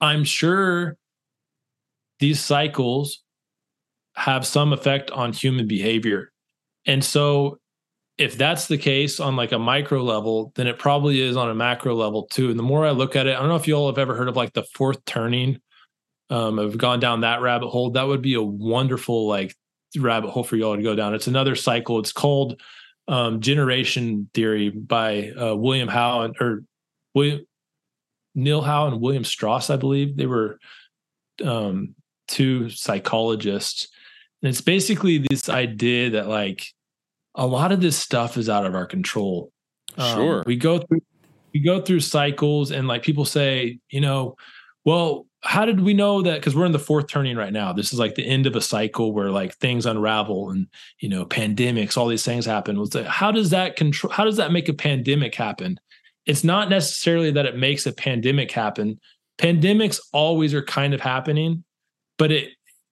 I'm 0.00 0.24
sure 0.24 0.96
these 2.20 2.40
cycles 2.40 3.22
have 4.14 4.46
some 4.46 4.72
effect 4.72 5.10
on 5.10 5.32
human 5.32 5.66
behavior. 5.66 6.32
And 6.86 7.04
so 7.04 7.58
if 8.18 8.38
that's 8.38 8.66
the 8.66 8.78
case 8.78 9.20
on 9.20 9.36
like 9.36 9.52
a 9.52 9.58
micro 9.58 10.02
level, 10.02 10.52
then 10.54 10.66
it 10.66 10.78
probably 10.78 11.20
is 11.20 11.36
on 11.36 11.50
a 11.50 11.54
macro 11.54 11.94
level 11.94 12.26
too. 12.26 12.50
And 12.50 12.58
the 12.58 12.62
more 12.62 12.86
I 12.86 12.90
look 12.90 13.14
at 13.14 13.26
it, 13.26 13.36
I 13.36 13.40
don't 13.40 13.48
know 13.48 13.56
if 13.56 13.68
you 13.68 13.74
all 13.74 13.88
have 13.88 13.98
ever 13.98 14.14
heard 14.14 14.28
of 14.28 14.36
like 14.36 14.54
the 14.54 14.64
fourth 14.74 15.04
turning 15.04 15.60
um, 16.30 16.58
have 16.58 16.78
gone 16.78 16.98
down 16.98 17.20
that 17.20 17.42
rabbit 17.42 17.68
hole, 17.68 17.90
that 17.90 18.06
would 18.06 18.22
be 18.22 18.34
a 18.34 18.42
wonderful 18.42 19.28
like 19.28 19.54
rabbit 19.98 20.30
hole 20.30 20.44
for 20.44 20.56
y'all 20.56 20.76
to 20.76 20.82
go 20.82 20.94
down. 20.94 21.14
It's 21.14 21.26
another 21.26 21.54
cycle. 21.54 21.98
It's 21.98 22.12
called 22.12 22.60
um, 23.06 23.40
Generation 23.40 24.28
Theory 24.34 24.70
by 24.70 25.30
uh, 25.30 25.54
William 25.54 25.88
Howe 25.88 26.32
or 26.40 26.64
William 27.14 27.46
Neil 28.36 28.60
Howe 28.62 28.86
and 28.86 29.00
William 29.00 29.24
Strauss, 29.24 29.70
I 29.70 29.76
believe. 29.76 30.16
They 30.16 30.26
were 30.26 30.58
um, 31.44 31.94
two 32.28 32.70
psychologists. 32.70 33.88
And 34.42 34.50
it's 34.50 34.60
basically 34.60 35.18
this 35.18 35.48
idea 35.48 36.10
that 36.10 36.28
like 36.28 36.66
a 37.34 37.46
lot 37.46 37.72
of 37.72 37.80
this 37.80 37.96
stuff 37.96 38.36
is 38.36 38.48
out 38.48 38.66
of 38.66 38.74
our 38.74 38.86
control. 38.86 39.50
Um, 39.96 40.14
sure. 40.14 40.42
We 40.46 40.56
go 40.56 40.78
through 40.78 41.00
we 41.52 41.60
go 41.60 41.80
through 41.80 42.00
cycles 42.00 42.70
and 42.70 42.86
like 42.86 43.02
people 43.02 43.24
say, 43.24 43.78
you 43.88 44.00
know, 44.00 44.36
well, 44.84 45.26
how 45.42 45.64
did 45.64 45.80
we 45.80 45.94
know 45.94 46.20
that? 46.20 46.40
Because 46.40 46.54
we're 46.54 46.66
in 46.66 46.72
the 46.72 46.78
fourth 46.78 47.06
turning 47.08 47.36
right 47.36 47.52
now. 47.52 47.72
This 47.72 47.92
is 47.94 47.98
like 47.98 48.14
the 48.14 48.26
end 48.26 48.46
of 48.46 48.56
a 48.56 48.60
cycle 48.60 49.14
where 49.14 49.30
like 49.30 49.54
things 49.54 49.86
unravel 49.86 50.50
and 50.50 50.66
you 51.00 51.08
know 51.08 51.24
pandemics, 51.24 51.96
all 51.96 52.08
these 52.08 52.24
things 52.24 52.44
happen. 52.44 52.78
Was 52.78 52.94
like, 52.94 53.06
how 53.06 53.30
does 53.32 53.50
that 53.50 53.76
control? 53.76 54.12
How 54.12 54.24
does 54.24 54.36
that 54.36 54.52
make 54.52 54.68
a 54.68 54.74
pandemic 54.74 55.34
happen? 55.34 55.80
It's 56.26 56.44
not 56.44 56.68
necessarily 56.68 57.30
that 57.30 57.46
it 57.46 57.56
makes 57.56 57.86
a 57.86 57.92
pandemic 57.92 58.50
happen. 58.50 59.00
Pandemics 59.38 60.00
always 60.12 60.52
are 60.54 60.62
kind 60.62 60.92
of 60.92 61.00
happening, 61.00 61.64
but 62.18 62.32
it 62.32 62.50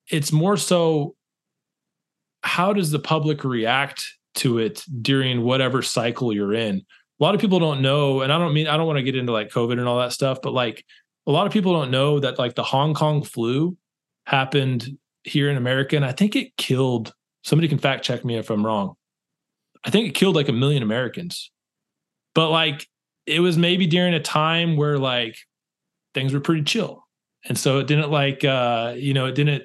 it's 0.09 0.31
more 0.31 0.57
so 0.57 1.15
how 2.43 2.73
does 2.73 2.91
the 2.91 2.99
public 2.99 3.43
react 3.43 4.13
to 4.35 4.59
it 4.59 4.83
during 5.01 5.41
whatever 5.41 5.81
cycle 5.81 6.31
you're 6.31 6.53
in? 6.53 6.85
A 7.19 7.23
lot 7.23 7.33
of 7.33 7.41
people 7.41 7.59
don't 7.59 7.81
know, 7.81 8.21
and 8.21 8.31
I 8.31 8.37
don't 8.37 8.53
mean 8.53 8.67
I 8.67 8.77
don't 8.77 8.87
want 8.87 8.97
to 8.97 9.03
get 9.03 9.15
into 9.15 9.31
like 9.31 9.49
COVID 9.49 9.73
and 9.73 9.87
all 9.87 9.99
that 9.99 10.13
stuff, 10.13 10.39
but 10.41 10.53
like 10.53 10.85
a 11.27 11.31
lot 11.31 11.47
of 11.47 11.53
people 11.53 11.73
don't 11.73 11.91
know 11.91 12.19
that 12.19 12.37
like 12.37 12.55
the 12.55 12.63
Hong 12.63 12.93
Kong 12.93 13.23
flu 13.23 13.75
happened 14.27 14.97
here 15.23 15.49
in 15.49 15.57
America, 15.57 15.95
and 15.95 16.05
I 16.05 16.11
think 16.11 16.35
it 16.35 16.55
killed. 16.57 17.13
Somebody 17.43 17.67
can 17.67 17.79
fact 17.79 18.05
check 18.05 18.23
me 18.23 18.37
if 18.37 18.49
I'm 18.49 18.65
wrong. 18.65 18.95
I 19.83 19.89
think 19.89 20.07
it 20.07 20.15
killed 20.15 20.35
like 20.35 20.49
a 20.49 20.53
million 20.53 20.83
Americans, 20.83 21.51
but 22.33 22.49
like 22.49 22.87
it 23.25 23.39
was 23.39 23.57
maybe 23.57 23.87
during 23.87 24.13
a 24.13 24.19
time 24.19 24.77
where 24.77 24.97
like 24.97 25.37
things 26.13 26.33
were 26.33 26.39
pretty 26.39 26.63
chill, 26.63 27.05
and 27.47 27.57
so 27.57 27.79
it 27.79 27.87
didn't 27.87 28.11
like 28.11 28.43
uh 28.43 28.93
you 28.95 29.13
know 29.13 29.25
it 29.25 29.35
didn't 29.35 29.63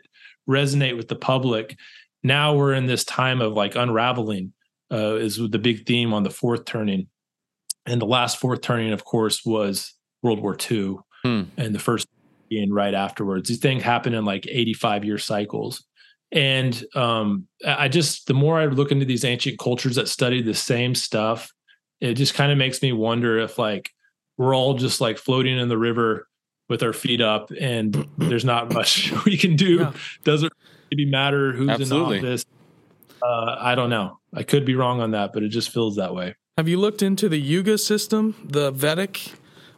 resonate 0.48 0.96
with 0.96 1.08
the 1.08 1.16
public. 1.16 1.76
Now 2.22 2.54
we're 2.54 2.74
in 2.74 2.86
this 2.86 3.04
time 3.04 3.40
of 3.40 3.52
like 3.52 3.76
unraveling. 3.76 4.52
Uh, 4.92 5.14
is 5.14 5.36
the 5.36 5.58
big 5.58 5.86
theme 5.86 6.12
on 6.12 6.24
the 6.24 6.30
fourth 6.30 6.64
turning, 6.64 7.06
and 7.86 8.00
the 8.00 8.06
last 8.06 8.38
fourth 8.38 8.60
turning, 8.60 8.92
of 8.92 9.04
course, 9.04 9.44
was 9.44 9.94
World 10.22 10.40
War 10.40 10.56
II 10.70 10.96
hmm. 11.22 11.42
and 11.56 11.74
the 11.74 11.78
first 11.78 12.08
being 12.48 12.72
right 12.72 12.94
afterwards. 12.94 13.48
These 13.48 13.58
things 13.58 13.82
happen 13.82 14.12
in 14.12 14.24
like 14.24 14.46
85 14.48 15.04
year 15.04 15.18
cycles. 15.18 15.84
And 16.32 16.84
um, 16.94 17.46
I 17.66 17.88
just, 17.88 18.26
the 18.26 18.34
more 18.34 18.60
I 18.60 18.66
look 18.66 18.92
into 18.92 19.04
these 19.04 19.24
ancient 19.24 19.58
cultures 19.58 19.96
that 19.96 20.08
study 20.08 20.42
the 20.42 20.54
same 20.54 20.94
stuff, 20.94 21.50
it 22.00 22.14
just 22.14 22.34
kind 22.34 22.50
of 22.52 22.58
makes 22.58 22.82
me 22.82 22.92
wonder 22.92 23.38
if 23.38 23.58
like 23.58 23.90
we're 24.36 24.54
all 24.54 24.74
just 24.74 25.00
like 25.00 25.18
floating 25.18 25.58
in 25.58 25.68
the 25.68 25.78
river 25.78 26.28
with 26.68 26.82
our 26.82 26.92
feet 26.92 27.20
up 27.20 27.50
and 27.60 28.06
there's 28.18 28.44
not 28.44 28.72
much 28.72 29.12
we 29.24 29.36
can 29.36 29.56
do. 29.56 29.76
Yeah. 29.76 29.92
Doesn't 30.24 30.52
really 30.92 31.10
matter 31.10 31.52
who's 31.52 31.68
Absolutely. 31.68 32.18
in 32.18 32.26
office. 32.26 32.46
Uh, 33.22 33.56
I 33.58 33.74
don't 33.74 33.90
know. 33.90 34.18
I 34.32 34.44
could 34.44 34.64
be 34.64 34.74
wrong 34.74 35.00
on 35.00 35.10
that, 35.10 35.32
but 35.32 35.42
it 35.42 35.48
just 35.48 35.70
feels 35.70 35.96
that 35.96 36.14
way. 36.14 36.34
Have 36.56 36.68
you 36.68 36.78
looked 36.78 37.02
into 37.02 37.28
the 37.28 37.38
Yuga 37.38 37.78
system, 37.78 38.34
the 38.48 38.70
Vedic 38.70 39.32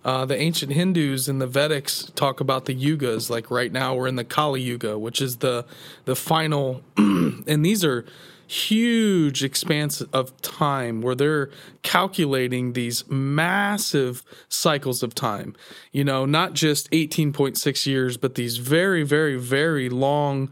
uh, 0.05 0.24
the 0.24 0.36
ancient 0.36 0.73
Hindus 0.73 1.28
and 1.28 1.40
the 1.40 1.47
Vedics 1.47 2.12
talk 2.15 2.40
about 2.40 2.65
the 2.65 2.74
yugas. 2.74 3.31
Like 3.31 3.51
right 3.51 3.70
now, 3.70 3.94
we're 3.94 4.09
in 4.09 4.16
the 4.16 4.24
Kali 4.24 4.61
Yuga, 4.61 4.99
which 4.99 5.20
is 5.20 5.39
the 5.39 5.65
the 6.05 6.16
final, 6.16 6.82
and 6.97 7.65
these 7.65 7.85
are 7.85 8.05
huge 8.47 9.43
expanse 9.43 10.01
of 10.01 10.40
time 10.43 11.01
where 11.01 11.14
they're 11.14 11.51
calculating 11.82 12.73
these 12.73 13.09
massive 13.09 14.23
cycles 14.48 15.02
of 15.02 15.14
time. 15.14 15.55
You 15.90 16.05
know, 16.05 16.24
not 16.24 16.55
just 16.55 16.90
18.6 16.90 17.86
years, 17.86 18.16
but 18.16 18.35
these 18.35 18.59
very, 18.59 19.02
very, 19.02 19.36
very 19.36 19.89
long 19.89 20.51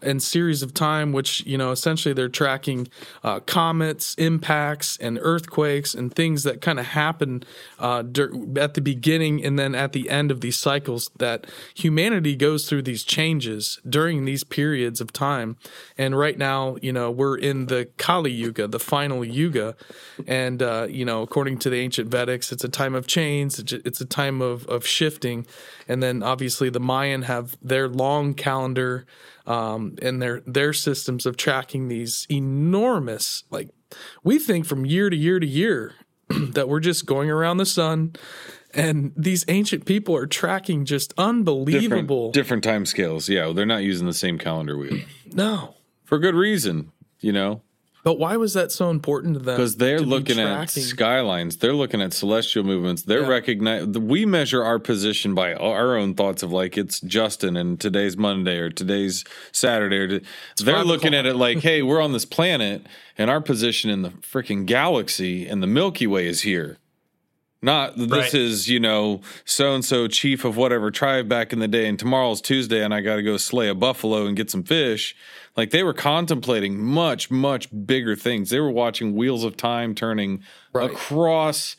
and 0.00 0.22
series 0.22 0.62
of 0.62 0.74
time, 0.74 1.12
which, 1.12 1.44
you 1.46 1.56
know, 1.56 1.70
essentially 1.70 2.12
they're 2.12 2.28
tracking 2.28 2.88
uh, 3.22 3.40
comets, 3.40 4.14
impacts, 4.14 4.96
and 4.98 5.18
earthquakes 5.20 5.94
and 5.94 6.14
things 6.14 6.42
that 6.42 6.60
kind 6.60 6.78
of 6.78 6.86
happen 6.86 7.42
uh, 7.78 8.02
at 8.56 8.74
the 8.74 8.80
beginning 8.80 9.44
and 9.44 9.58
then 9.58 9.74
at 9.74 9.92
the 9.92 10.10
end 10.10 10.30
of 10.30 10.40
these 10.40 10.58
cycles 10.58 11.10
that 11.18 11.46
humanity 11.74 12.34
goes 12.34 12.68
through 12.68 12.82
these 12.82 13.04
changes 13.04 13.80
during 13.88 14.24
these 14.24 14.44
periods 14.44 15.00
of 15.00 15.12
time. 15.12 15.56
And 15.98 16.18
right 16.18 16.38
now, 16.38 16.76
you 16.82 16.92
know, 16.92 17.10
we're 17.10 17.31
in 17.36 17.66
the 17.66 17.88
Kali 17.98 18.30
Yuga, 18.30 18.68
the 18.68 18.78
final 18.78 19.24
Yuga. 19.24 19.76
And, 20.26 20.62
uh, 20.62 20.86
you 20.88 21.04
know, 21.04 21.22
according 21.22 21.58
to 21.60 21.70
the 21.70 21.76
ancient 21.76 22.10
Vedics, 22.10 22.52
it's 22.52 22.64
a 22.64 22.68
time 22.68 22.94
of 22.94 23.06
change, 23.06 23.72
it's 23.72 24.00
a 24.00 24.04
time 24.04 24.40
of, 24.40 24.66
of 24.66 24.86
shifting. 24.86 25.46
And 25.88 26.02
then 26.02 26.22
obviously 26.22 26.70
the 26.70 26.80
Mayan 26.80 27.22
have 27.22 27.56
their 27.62 27.88
long 27.88 28.34
calendar 28.34 29.06
um, 29.46 29.96
and 30.00 30.22
their 30.22 30.40
their 30.46 30.72
systems 30.72 31.26
of 31.26 31.36
tracking 31.36 31.88
these 31.88 32.26
enormous 32.30 33.42
like 33.50 33.70
we 34.22 34.38
think 34.38 34.64
from 34.64 34.86
year 34.86 35.10
to 35.10 35.16
year 35.16 35.40
to 35.40 35.46
year 35.46 35.94
that 36.28 36.68
we're 36.68 36.78
just 36.78 37.06
going 37.06 37.28
around 37.28 37.56
the 37.56 37.66
sun 37.66 38.14
and 38.72 39.12
these 39.16 39.44
ancient 39.48 39.84
people 39.84 40.14
are 40.14 40.28
tracking 40.28 40.84
just 40.84 41.12
unbelievable 41.18 42.30
different, 42.30 42.62
different 42.62 42.64
time 42.64 42.86
scales 42.86 43.28
yeah 43.28 43.52
they're 43.52 43.66
not 43.66 43.82
using 43.82 44.06
the 44.06 44.14
same 44.14 44.38
calendar 44.38 44.78
wheel 44.78 45.00
no 45.32 45.74
for 46.12 46.18
good 46.18 46.34
reason. 46.34 46.92
You 47.22 47.32
know, 47.32 47.62
but 48.04 48.18
why 48.18 48.36
was 48.36 48.54
that 48.54 48.72
so 48.72 48.90
important 48.90 49.34
to 49.34 49.40
them? 49.40 49.56
Because 49.56 49.76
they're 49.76 50.00
looking 50.00 50.40
at 50.40 50.70
skylines, 50.70 51.58
they're 51.58 51.72
looking 51.72 52.02
at 52.02 52.12
celestial 52.12 52.64
movements. 52.64 53.02
They're 53.02 53.22
yeah. 53.22 53.28
recognize 53.28 53.86
we 53.86 54.26
measure 54.26 54.64
our 54.64 54.80
position 54.80 55.34
by 55.34 55.54
our 55.54 55.96
own 55.96 56.14
thoughts 56.14 56.42
of 56.42 56.50
like 56.50 56.76
it's 56.76 57.00
Justin 57.00 57.56
and 57.56 57.78
today's 57.78 58.16
Monday 58.16 58.58
or 58.58 58.70
today's 58.70 59.24
Saturday. 59.52 59.98
Or 59.98 60.08
to, 60.08 60.24
they're 60.64 60.82
looking 60.82 61.14
at 61.14 61.26
it 61.26 61.36
like, 61.36 61.58
hey, 61.60 61.82
we're 61.82 62.02
on 62.02 62.12
this 62.12 62.24
planet 62.24 62.86
and 63.16 63.30
our 63.30 63.40
position 63.40 63.88
in 63.88 64.02
the 64.02 64.10
freaking 64.10 64.66
galaxy 64.66 65.46
and 65.46 65.62
the 65.62 65.68
Milky 65.68 66.08
Way 66.08 66.26
is 66.26 66.42
here. 66.42 66.78
Not 67.64 67.96
this 67.96 68.10
right. 68.10 68.34
is, 68.34 68.68
you 68.68 68.80
know, 68.80 69.20
so 69.44 69.76
and 69.76 69.84
so 69.84 70.08
chief 70.08 70.44
of 70.44 70.56
whatever 70.56 70.90
tribe 70.90 71.28
back 71.28 71.52
in 71.52 71.60
the 71.60 71.68
day, 71.68 71.86
and 71.86 71.96
tomorrow's 71.96 72.40
Tuesday, 72.40 72.82
and 72.82 72.92
I 72.92 73.02
got 73.02 73.16
to 73.16 73.22
go 73.22 73.36
slay 73.36 73.68
a 73.68 73.74
buffalo 73.74 74.26
and 74.26 74.36
get 74.36 74.50
some 74.50 74.64
fish. 74.64 75.14
Like 75.56 75.70
they 75.70 75.82
were 75.82 75.94
contemplating 75.94 76.82
much, 76.82 77.30
much 77.30 77.68
bigger 77.86 78.16
things. 78.16 78.50
They 78.50 78.60
were 78.60 78.70
watching 78.70 79.14
wheels 79.14 79.44
of 79.44 79.56
time 79.56 79.94
turning 79.94 80.42
right. 80.72 80.90
across 80.90 81.76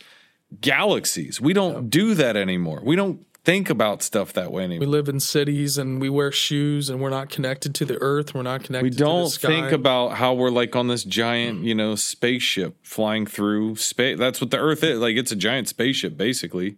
galaxies. 0.62 1.42
We 1.42 1.54
don't 1.54 1.74
yeah. 1.74 1.82
do 1.88 2.14
that 2.16 2.38
anymore. 2.38 2.82
We 2.84 2.96
don't 2.96 3.26
think 3.44 3.70
about 3.70 4.02
stuff 4.02 4.32
that 4.34 4.52
way 4.52 4.64
anymore. 4.64 4.82
We 4.82 4.86
live 4.86 5.10
in 5.10 5.20
cities 5.20 5.78
and 5.78 6.00
we 6.00 6.10
wear 6.10 6.32
shoes 6.32 6.90
and 6.90 7.02
we're 7.02 7.10
not 7.10 7.30
connected 7.30 7.76
to 7.76 7.86
the 7.86 7.98
earth. 8.00 8.34
We're 8.34 8.44
not 8.44 8.64
connected. 8.64 8.98
To 8.98 9.04
the 9.04 9.28
space. 9.28 9.44
We 9.44 9.56
don't 9.56 9.62
think 9.64 9.72
about 9.74 10.14
how 10.14 10.34
we're 10.34 10.52
like 10.52 10.76
on 10.76 10.88
this 10.88 11.04
giant, 11.04 11.62
mm. 11.62 11.66
you 11.66 11.76
know, 11.76 11.96
spaceship 11.96 12.76
flying 12.84 13.26
through 13.26 13.78
space. 13.78 14.18
That's 14.18 14.40
what 14.40 14.52
the 14.52 14.60
Earth 14.60 14.84
is. 14.84 15.00
Like 15.00 15.18
it's 15.18 15.32
a 15.32 15.36
giant 15.36 15.68
spaceship, 15.68 16.16
basically. 16.16 16.78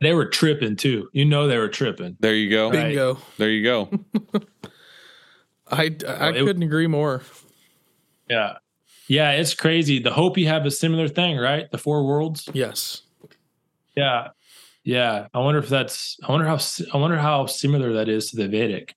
They 0.00 0.12
were 0.12 0.26
tripping 0.26 0.76
too. 0.76 1.08
You 1.12 1.24
know, 1.24 1.46
they 1.48 1.56
were 1.56 1.68
tripping. 1.68 2.16
There 2.20 2.34
you 2.34 2.50
go. 2.50 2.70
Bingo. 2.70 3.18
There 3.38 3.50
you 3.50 3.64
go. 3.64 3.90
I 5.70 5.96
I 6.06 6.32
couldn't 6.32 6.62
agree 6.62 6.86
more. 6.86 7.22
Yeah. 8.28 8.58
Yeah, 9.08 9.32
it's 9.32 9.54
crazy. 9.54 10.00
The 10.00 10.12
Hopi 10.12 10.44
have 10.44 10.66
a 10.66 10.70
similar 10.70 11.08
thing, 11.08 11.36
right? 11.36 11.70
The 11.70 11.78
four 11.78 12.04
worlds. 12.06 12.48
Yes. 12.52 13.02
Yeah. 13.96 14.28
Yeah. 14.84 15.28
I 15.32 15.38
wonder 15.38 15.58
if 15.58 15.68
that's 15.68 16.16
I 16.26 16.32
wonder 16.32 16.46
how 16.46 16.58
I 16.92 16.96
wonder 16.96 17.16
how 17.18 17.46
similar 17.46 17.92
that 17.94 18.08
is 18.08 18.30
to 18.30 18.36
the 18.36 18.48
Vedic. 18.48 18.94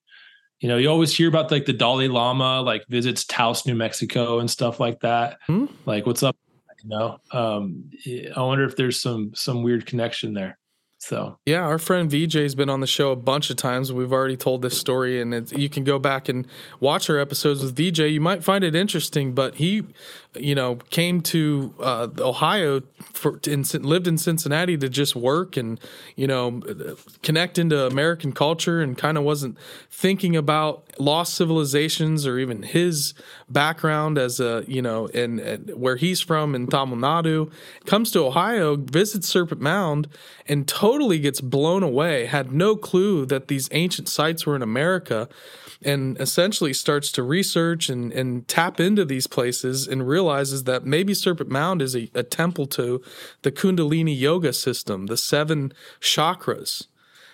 You 0.59 0.67
know, 0.67 0.77
you 0.77 0.89
always 0.89 1.15
hear 1.15 1.29
about 1.29 1.51
like 1.51 1.65
the 1.65 1.73
Dalai 1.73 2.07
Lama 2.07 2.61
like 2.61 2.85
visits 2.89 3.23
Taos, 3.23 3.65
New 3.65 3.75
Mexico 3.75 4.39
and 4.39 4.49
stuff 4.49 4.79
like 4.79 4.99
that. 5.01 5.37
Hmm? 5.47 5.67
Like 5.85 6.05
what's 6.05 6.23
up? 6.23 6.35
You 6.83 6.89
know, 6.89 7.17
um, 7.31 7.89
I 8.35 8.41
wonder 8.41 8.63
if 8.63 8.75
there's 8.77 9.01
some 9.01 9.31
some 9.35 9.63
weird 9.63 9.85
connection 9.85 10.33
there. 10.33 10.58
So 11.01 11.39
yeah, 11.45 11.61
our 11.61 11.79
friend 11.79 12.11
VJ's 12.11 12.55
been 12.55 12.69
on 12.69 12.81
the 12.81 12.87
show 12.87 13.11
a 13.11 13.15
bunch 13.15 13.49
of 13.49 13.55
times. 13.55 13.91
We've 13.91 14.11
already 14.11 14.35
told 14.35 14.61
this 14.61 14.77
story, 14.77 15.21
and 15.21 15.49
you 15.53 15.69
can 15.69 15.85
go 15.85 15.97
back 15.97 16.27
and 16.27 16.45
watch 16.81 17.09
our 17.09 17.17
episodes 17.17 17.63
with 17.63 17.75
VJ. 17.75 17.99
You 17.99 18.19
might 18.19 18.43
find 18.43 18.65
it 18.65 18.75
interesting, 18.75 19.33
but 19.33 19.55
he, 19.55 19.83
you 20.35 20.55
know, 20.55 20.75
came 20.89 21.21
to 21.21 21.73
uh, 21.79 22.07
Ohio 22.19 22.81
for 23.13 23.39
in, 23.45 23.63
lived 23.83 24.07
in 24.07 24.17
Cincinnati 24.17 24.77
to 24.77 24.89
just 24.89 25.15
work 25.15 25.57
and 25.57 25.79
you 26.15 26.27
know 26.27 26.61
connect 27.21 27.57
into 27.57 27.85
American 27.85 28.31
culture, 28.31 28.81
and 28.81 28.97
kind 28.97 29.17
of 29.17 29.23
wasn't 29.23 29.57
thinking 29.91 30.35
about 30.35 30.85
lost 30.99 31.33
civilizations 31.33 32.25
or 32.25 32.39
even 32.39 32.63
his 32.63 33.13
background 33.49 34.17
as 34.17 34.39
a 34.39 34.63
you 34.67 34.81
know 34.81 35.07
and, 35.09 35.69
where 35.75 35.97
he's 35.97 36.21
from 36.21 36.55
in 36.55 36.67
Tamil 36.67 36.97
Nadu. 36.97 37.51
Comes 37.85 38.11
to 38.11 38.25
Ohio, 38.25 38.75
visits 38.75 39.27
Serpent 39.27 39.61
Mound, 39.61 40.07
and. 40.47 40.67
Totally 40.79 41.19
gets 41.19 41.41
blown 41.41 41.83
away, 41.83 42.25
had 42.25 42.53
no 42.53 42.75
clue 42.75 43.25
that 43.25 43.49
these 43.49 43.67
ancient 43.71 44.07
sites 44.07 44.45
were 44.45 44.55
in 44.55 44.61
America, 44.61 45.27
and 45.81 46.17
essentially 46.21 46.73
starts 46.73 47.11
to 47.11 47.21
research 47.23 47.89
and, 47.89 48.13
and 48.13 48.47
tap 48.47 48.79
into 48.79 49.03
these 49.03 49.27
places 49.27 49.87
and 49.87 50.07
realizes 50.19 50.65
that 50.65 50.85
maybe 50.85 51.13
Serpent 51.13 51.49
Mound 51.49 51.81
is 51.81 51.95
a, 51.95 52.09
a 52.13 52.23
temple 52.23 52.65
to 52.67 53.01
the 53.43 53.51
Kundalini 53.51 54.17
yoga 54.17 54.51
system, 54.51 55.05
the 55.05 55.17
seven 55.17 55.73
chakras 56.01 56.87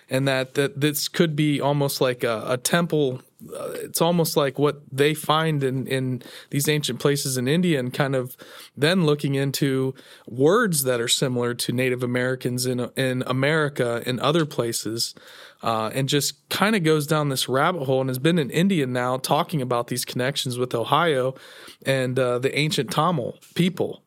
and 0.08 0.26
that, 0.28 0.54
that 0.54 0.80
this 0.80 1.08
could 1.08 1.34
be 1.34 1.60
almost 1.60 2.00
like 2.00 2.22
a, 2.22 2.44
a 2.46 2.56
temple. 2.56 3.22
Uh, 3.52 3.72
it's 3.82 4.00
almost 4.00 4.36
like 4.36 4.58
what 4.58 4.82
they 4.90 5.14
find 5.14 5.62
in, 5.62 5.86
in 5.86 6.22
these 6.50 6.68
ancient 6.68 7.00
places 7.00 7.36
in 7.36 7.48
India, 7.48 7.78
and 7.78 7.92
kind 7.92 8.14
of 8.14 8.36
then 8.76 9.04
looking 9.04 9.34
into 9.34 9.94
words 10.26 10.84
that 10.84 11.00
are 11.00 11.08
similar 11.08 11.54
to 11.54 11.72
Native 11.72 12.02
Americans 12.02 12.66
in 12.66 12.80
in 12.96 13.22
America 13.26 14.02
and 14.06 14.20
other 14.20 14.46
places, 14.46 15.14
uh, 15.62 15.90
and 15.94 16.08
just 16.08 16.48
kind 16.48 16.76
of 16.76 16.82
goes 16.82 17.06
down 17.06 17.28
this 17.28 17.48
rabbit 17.48 17.84
hole 17.84 18.00
and 18.00 18.10
has 18.10 18.18
been 18.18 18.38
in 18.38 18.50
India 18.50 18.86
now 18.86 19.16
talking 19.16 19.62
about 19.62 19.88
these 19.88 20.04
connections 20.04 20.58
with 20.58 20.74
Ohio 20.74 21.34
and 21.84 22.18
uh, 22.18 22.38
the 22.38 22.56
ancient 22.58 22.90
Tamil 22.90 23.38
people 23.54 24.02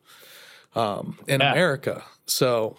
um, 0.74 1.18
in 1.26 1.40
yeah. 1.40 1.52
America. 1.52 2.02
So 2.26 2.76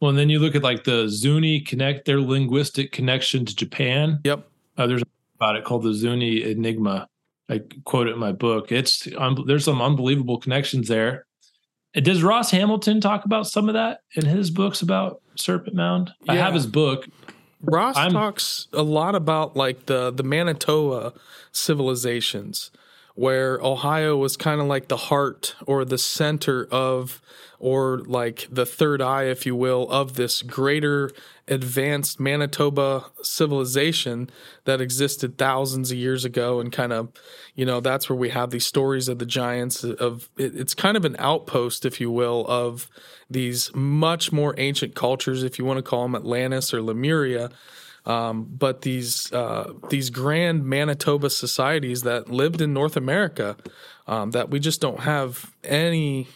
well, 0.00 0.10
and 0.10 0.18
then 0.18 0.28
you 0.28 0.40
look 0.40 0.56
at 0.56 0.64
like 0.64 0.84
the 0.84 1.08
Zuni 1.08 1.60
connect 1.60 2.06
their 2.06 2.20
linguistic 2.20 2.90
connection 2.90 3.44
to 3.44 3.54
Japan. 3.54 4.18
Yep. 4.24 4.48
Uh, 4.76 4.86
there's 4.86 5.02
about 5.36 5.56
it 5.56 5.64
called 5.64 5.84
the 5.84 5.94
Zuni 5.94 6.42
Enigma. 6.42 7.06
I 7.48 7.60
quote 7.84 8.08
it 8.08 8.14
in 8.14 8.18
my 8.18 8.32
book. 8.32 8.72
It's 8.72 9.06
um, 9.16 9.44
there's 9.46 9.64
some 9.64 9.80
unbelievable 9.80 10.38
connections 10.38 10.88
there. 10.88 11.26
Does 11.94 12.22
Ross 12.22 12.50
Hamilton 12.50 13.00
talk 13.00 13.24
about 13.24 13.46
some 13.46 13.68
of 13.68 13.74
that 13.74 14.02
in 14.14 14.24
his 14.24 14.50
books 14.50 14.80
about 14.80 15.20
Serpent 15.36 15.76
Mound? 15.76 16.12
Yeah. 16.22 16.32
I 16.32 16.36
have 16.36 16.54
his 16.54 16.66
book. 16.66 17.06
Ross 17.60 17.96
I'm, 17.96 18.12
talks 18.12 18.66
a 18.72 18.82
lot 18.82 19.14
about 19.14 19.56
like 19.56 19.86
the 19.86 20.10
the 20.10 20.22
Manitoba 20.22 21.12
civilizations 21.52 22.70
where 23.14 23.58
Ohio 23.60 24.16
was 24.16 24.36
kind 24.36 24.60
of 24.60 24.66
like 24.66 24.88
the 24.88 24.96
heart 24.96 25.54
or 25.66 25.84
the 25.84 25.98
center 25.98 26.66
of, 26.70 27.20
or 27.58 27.98
like 27.98 28.48
the 28.50 28.66
third 28.66 29.02
eye, 29.02 29.24
if 29.24 29.44
you 29.46 29.54
will, 29.54 29.88
of 29.90 30.14
this 30.14 30.42
greater 30.42 31.10
advanced 31.46 32.18
Manitoba 32.18 33.04
civilization 33.22 34.30
that 34.64 34.80
existed 34.80 35.36
thousands 35.36 35.90
of 35.90 35.98
years 35.98 36.24
ago. 36.24 36.58
And 36.58 36.72
kind 36.72 36.92
of, 36.92 37.12
you 37.54 37.66
know, 37.66 37.80
that's 37.80 38.08
where 38.08 38.16
we 38.16 38.30
have 38.30 38.50
these 38.50 38.66
stories 38.66 39.08
of 39.08 39.18
the 39.18 39.26
giants 39.26 39.84
of 39.84 40.30
it's 40.36 40.74
kind 40.74 40.96
of 40.96 41.04
an 41.04 41.16
outpost, 41.18 41.84
if 41.84 42.00
you 42.00 42.10
will, 42.10 42.46
of 42.48 42.88
these 43.28 43.74
much 43.74 44.32
more 44.32 44.54
ancient 44.58 44.94
cultures, 44.94 45.42
if 45.42 45.58
you 45.58 45.64
want 45.64 45.78
to 45.78 45.82
call 45.82 46.02
them 46.02 46.14
Atlantis 46.14 46.72
or 46.72 46.82
Lemuria 46.82 47.50
um, 48.04 48.44
but 48.44 48.82
these 48.82 49.32
uh, 49.32 49.72
these 49.90 50.10
grand 50.10 50.64
Manitoba 50.64 51.30
societies 51.30 52.02
that 52.02 52.28
lived 52.28 52.60
in 52.60 52.72
North 52.72 52.96
America 52.96 53.56
um, 54.06 54.32
that 54.32 54.50
we 54.50 54.58
just 54.58 54.80
don't 54.80 55.00
have 55.00 55.52
any 55.62 56.26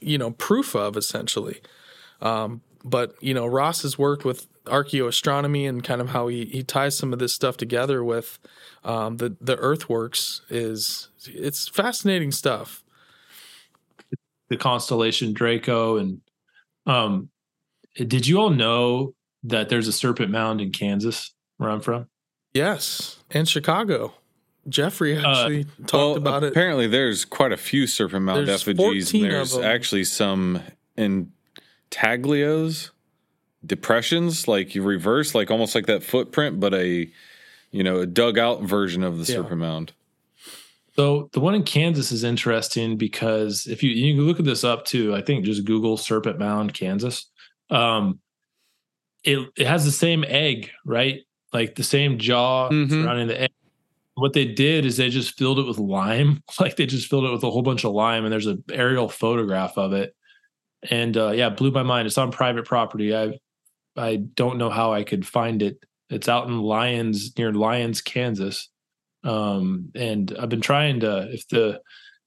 you 0.00 0.18
know 0.18 0.32
proof 0.32 0.74
of 0.74 0.96
essentially. 0.96 1.60
Um, 2.20 2.62
but 2.84 3.14
you 3.20 3.34
know 3.34 3.46
Ross 3.46 3.82
has 3.82 3.98
worked 3.98 4.24
with 4.24 4.46
archaeoastronomy 4.64 5.68
and 5.68 5.82
kind 5.82 6.00
of 6.00 6.10
how 6.10 6.28
he, 6.28 6.44
he 6.46 6.62
ties 6.62 6.96
some 6.96 7.12
of 7.12 7.18
this 7.18 7.32
stuff 7.32 7.56
together 7.56 8.02
with 8.02 8.38
um, 8.84 9.18
the 9.18 9.36
the 9.40 9.56
earthworks 9.56 10.42
is 10.50 11.08
it's 11.26 11.68
fascinating 11.68 12.32
stuff. 12.32 12.82
The 14.48 14.56
constellation 14.56 15.32
Draco 15.32 15.98
and 15.98 16.20
um, 16.84 17.28
did 17.94 18.26
you 18.26 18.40
all 18.40 18.50
know 18.50 19.14
that 19.42 19.68
there's 19.68 19.88
a 19.88 19.92
Serpent 19.92 20.30
Mound 20.30 20.60
in 20.60 20.72
Kansas, 20.72 21.32
where 21.56 21.70
I'm 21.70 21.80
from. 21.80 22.08
Yes, 22.52 23.18
and 23.30 23.48
Chicago. 23.48 24.14
Jeffrey 24.68 25.16
uh, 25.16 25.28
actually 25.28 25.62
uh, 25.62 25.86
talked 25.86 25.92
well, 25.92 26.16
about 26.16 26.44
it. 26.44 26.48
Apparently, 26.48 26.86
there's 26.86 27.24
quite 27.24 27.52
a 27.52 27.56
few 27.56 27.86
Serpent 27.86 28.24
Mound 28.24 28.46
there's 28.46 28.62
effigies. 28.62 29.12
And 29.12 29.24
there's 29.24 29.56
actually 29.56 30.04
some 30.04 30.62
in 30.96 31.32
Taglios 31.90 32.90
depressions, 33.64 34.48
like 34.48 34.74
you 34.74 34.82
reverse, 34.82 35.34
like 35.34 35.50
almost 35.50 35.74
like 35.74 35.86
that 35.86 36.02
footprint, 36.02 36.60
but 36.60 36.74
a 36.74 37.10
you 37.70 37.82
know 37.82 38.00
a 38.00 38.06
dug 38.06 38.38
out 38.38 38.62
version 38.62 39.02
of 39.02 39.18
the 39.18 39.32
yeah. 39.32 39.38
Serpent 39.38 39.60
Mound. 39.60 39.92
So 40.96 41.30
the 41.32 41.40
one 41.40 41.54
in 41.54 41.62
Kansas 41.62 42.12
is 42.12 42.24
interesting 42.24 42.96
because 42.96 43.66
if 43.66 43.82
you 43.82 43.90
you 43.90 44.14
can 44.16 44.26
look 44.26 44.38
at 44.38 44.44
this 44.44 44.64
up 44.64 44.84
too, 44.84 45.14
I 45.14 45.22
think 45.22 45.44
just 45.44 45.64
Google 45.64 45.96
Serpent 45.96 46.38
Mound, 46.38 46.74
Kansas. 46.74 47.26
Um, 47.70 48.20
it 49.24 49.48
it 49.56 49.66
has 49.66 49.84
the 49.84 49.92
same 49.92 50.24
egg, 50.26 50.70
right? 50.84 51.20
Like 51.52 51.74
the 51.74 51.82
same 51.82 52.18
jaw 52.18 52.68
mm-hmm. 52.70 53.02
surrounding 53.02 53.28
the 53.28 53.42
egg. 53.42 53.50
What 54.14 54.32
they 54.32 54.44
did 54.44 54.84
is 54.84 54.96
they 54.96 55.08
just 55.08 55.36
filled 55.38 55.58
it 55.58 55.66
with 55.66 55.78
lime. 55.78 56.42
Like 56.60 56.76
they 56.76 56.86
just 56.86 57.08
filled 57.08 57.24
it 57.24 57.32
with 57.32 57.44
a 57.44 57.50
whole 57.50 57.62
bunch 57.62 57.84
of 57.84 57.92
lime, 57.92 58.24
and 58.24 58.32
there's 58.32 58.46
an 58.46 58.62
aerial 58.70 59.08
photograph 59.08 59.76
of 59.76 59.92
it. 59.92 60.14
And 60.90 61.16
uh, 61.16 61.30
yeah, 61.30 61.50
blew 61.50 61.70
my 61.70 61.82
mind. 61.82 62.06
It's 62.06 62.18
on 62.18 62.32
private 62.32 62.64
property. 62.64 63.14
I 63.14 63.38
I 63.96 64.16
don't 64.16 64.58
know 64.58 64.70
how 64.70 64.92
I 64.92 65.04
could 65.04 65.26
find 65.26 65.62
it. 65.62 65.84
It's 66.08 66.28
out 66.28 66.48
in 66.48 66.60
Lyons 66.60 67.36
near 67.38 67.52
Lyons, 67.52 68.02
Kansas. 68.02 68.68
Um, 69.22 69.90
and 69.94 70.34
I've 70.40 70.48
been 70.48 70.62
trying 70.62 71.00
to 71.00 71.28
if 71.30 71.46
the 71.48 71.80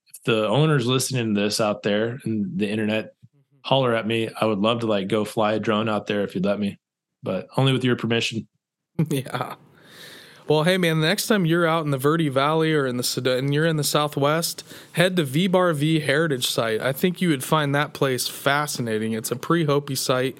if 0.07 0.23
the 0.25 0.47
owners 0.47 0.85
listening 0.85 1.33
to 1.33 1.41
this 1.41 1.59
out 1.59 1.83
there 1.83 2.19
and 2.23 2.57
the 2.57 2.69
internet 2.69 3.05
mm-hmm. 3.05 3.57
holler 3.63 3.95
at 3.95 4.07
me, 4.07 4.29
I 4.39 4.45
would 4.45 4.59
love 4.59 4.81
to 4.81 4.87
like 4.87 5.07
go 5.07 5.25
fly 5.25 5.53
a 5.53 5.59
drone 5.59 5.89
out 5.89 6.07
there 6.07 6.23
if 6.23 6.35
you'd 6.35 6.45
let 6.45 6.59
me 6.59 6.79
but 7.23 7.47
only 7.57 7.73
with 7.73 7.83
your 7.83 7.95
permission. 7.95 8.47
yeah. 9.09 9.55
Well, 10.45 10.63
hey 10.63 10.77
man, 10.77 10.99
the 10.99 11.07
next 11.07 11.27
time 11.27 11.45
you're 11.45 11.65
out 11.65 11.85
in 11.85 11.91
the 11.91 11.97
Verde 11.97 12.27
Valley 12.27 12.73
or 12.73 12.85
in 12.85 12.97
the 12.97 13.35
and 13.37 13.53
you're 13.53 13.65
in 13.65 13.77
the 13.77 13.83
Southwest, 13.83 14.61
head 14.91 15.15
to 15.15 15.23
V 15.23 15.47
Bar 15.47 15.71
V 15.71 16.01
Heritage 16.01 16.47
Site. 16.47 16.81
I 16.81 16.91
think 16.91 17.21
you 17.21 17.29
would 17.29 17.45
find 17.45 17.73
that 17.73 17.93
place 17.93 18.27
fascinating. 18.27 19.13
It's 19.13 19.31
a 19.31 19.37
pre-Hopi 19.37 19.95
site 19.95 20.37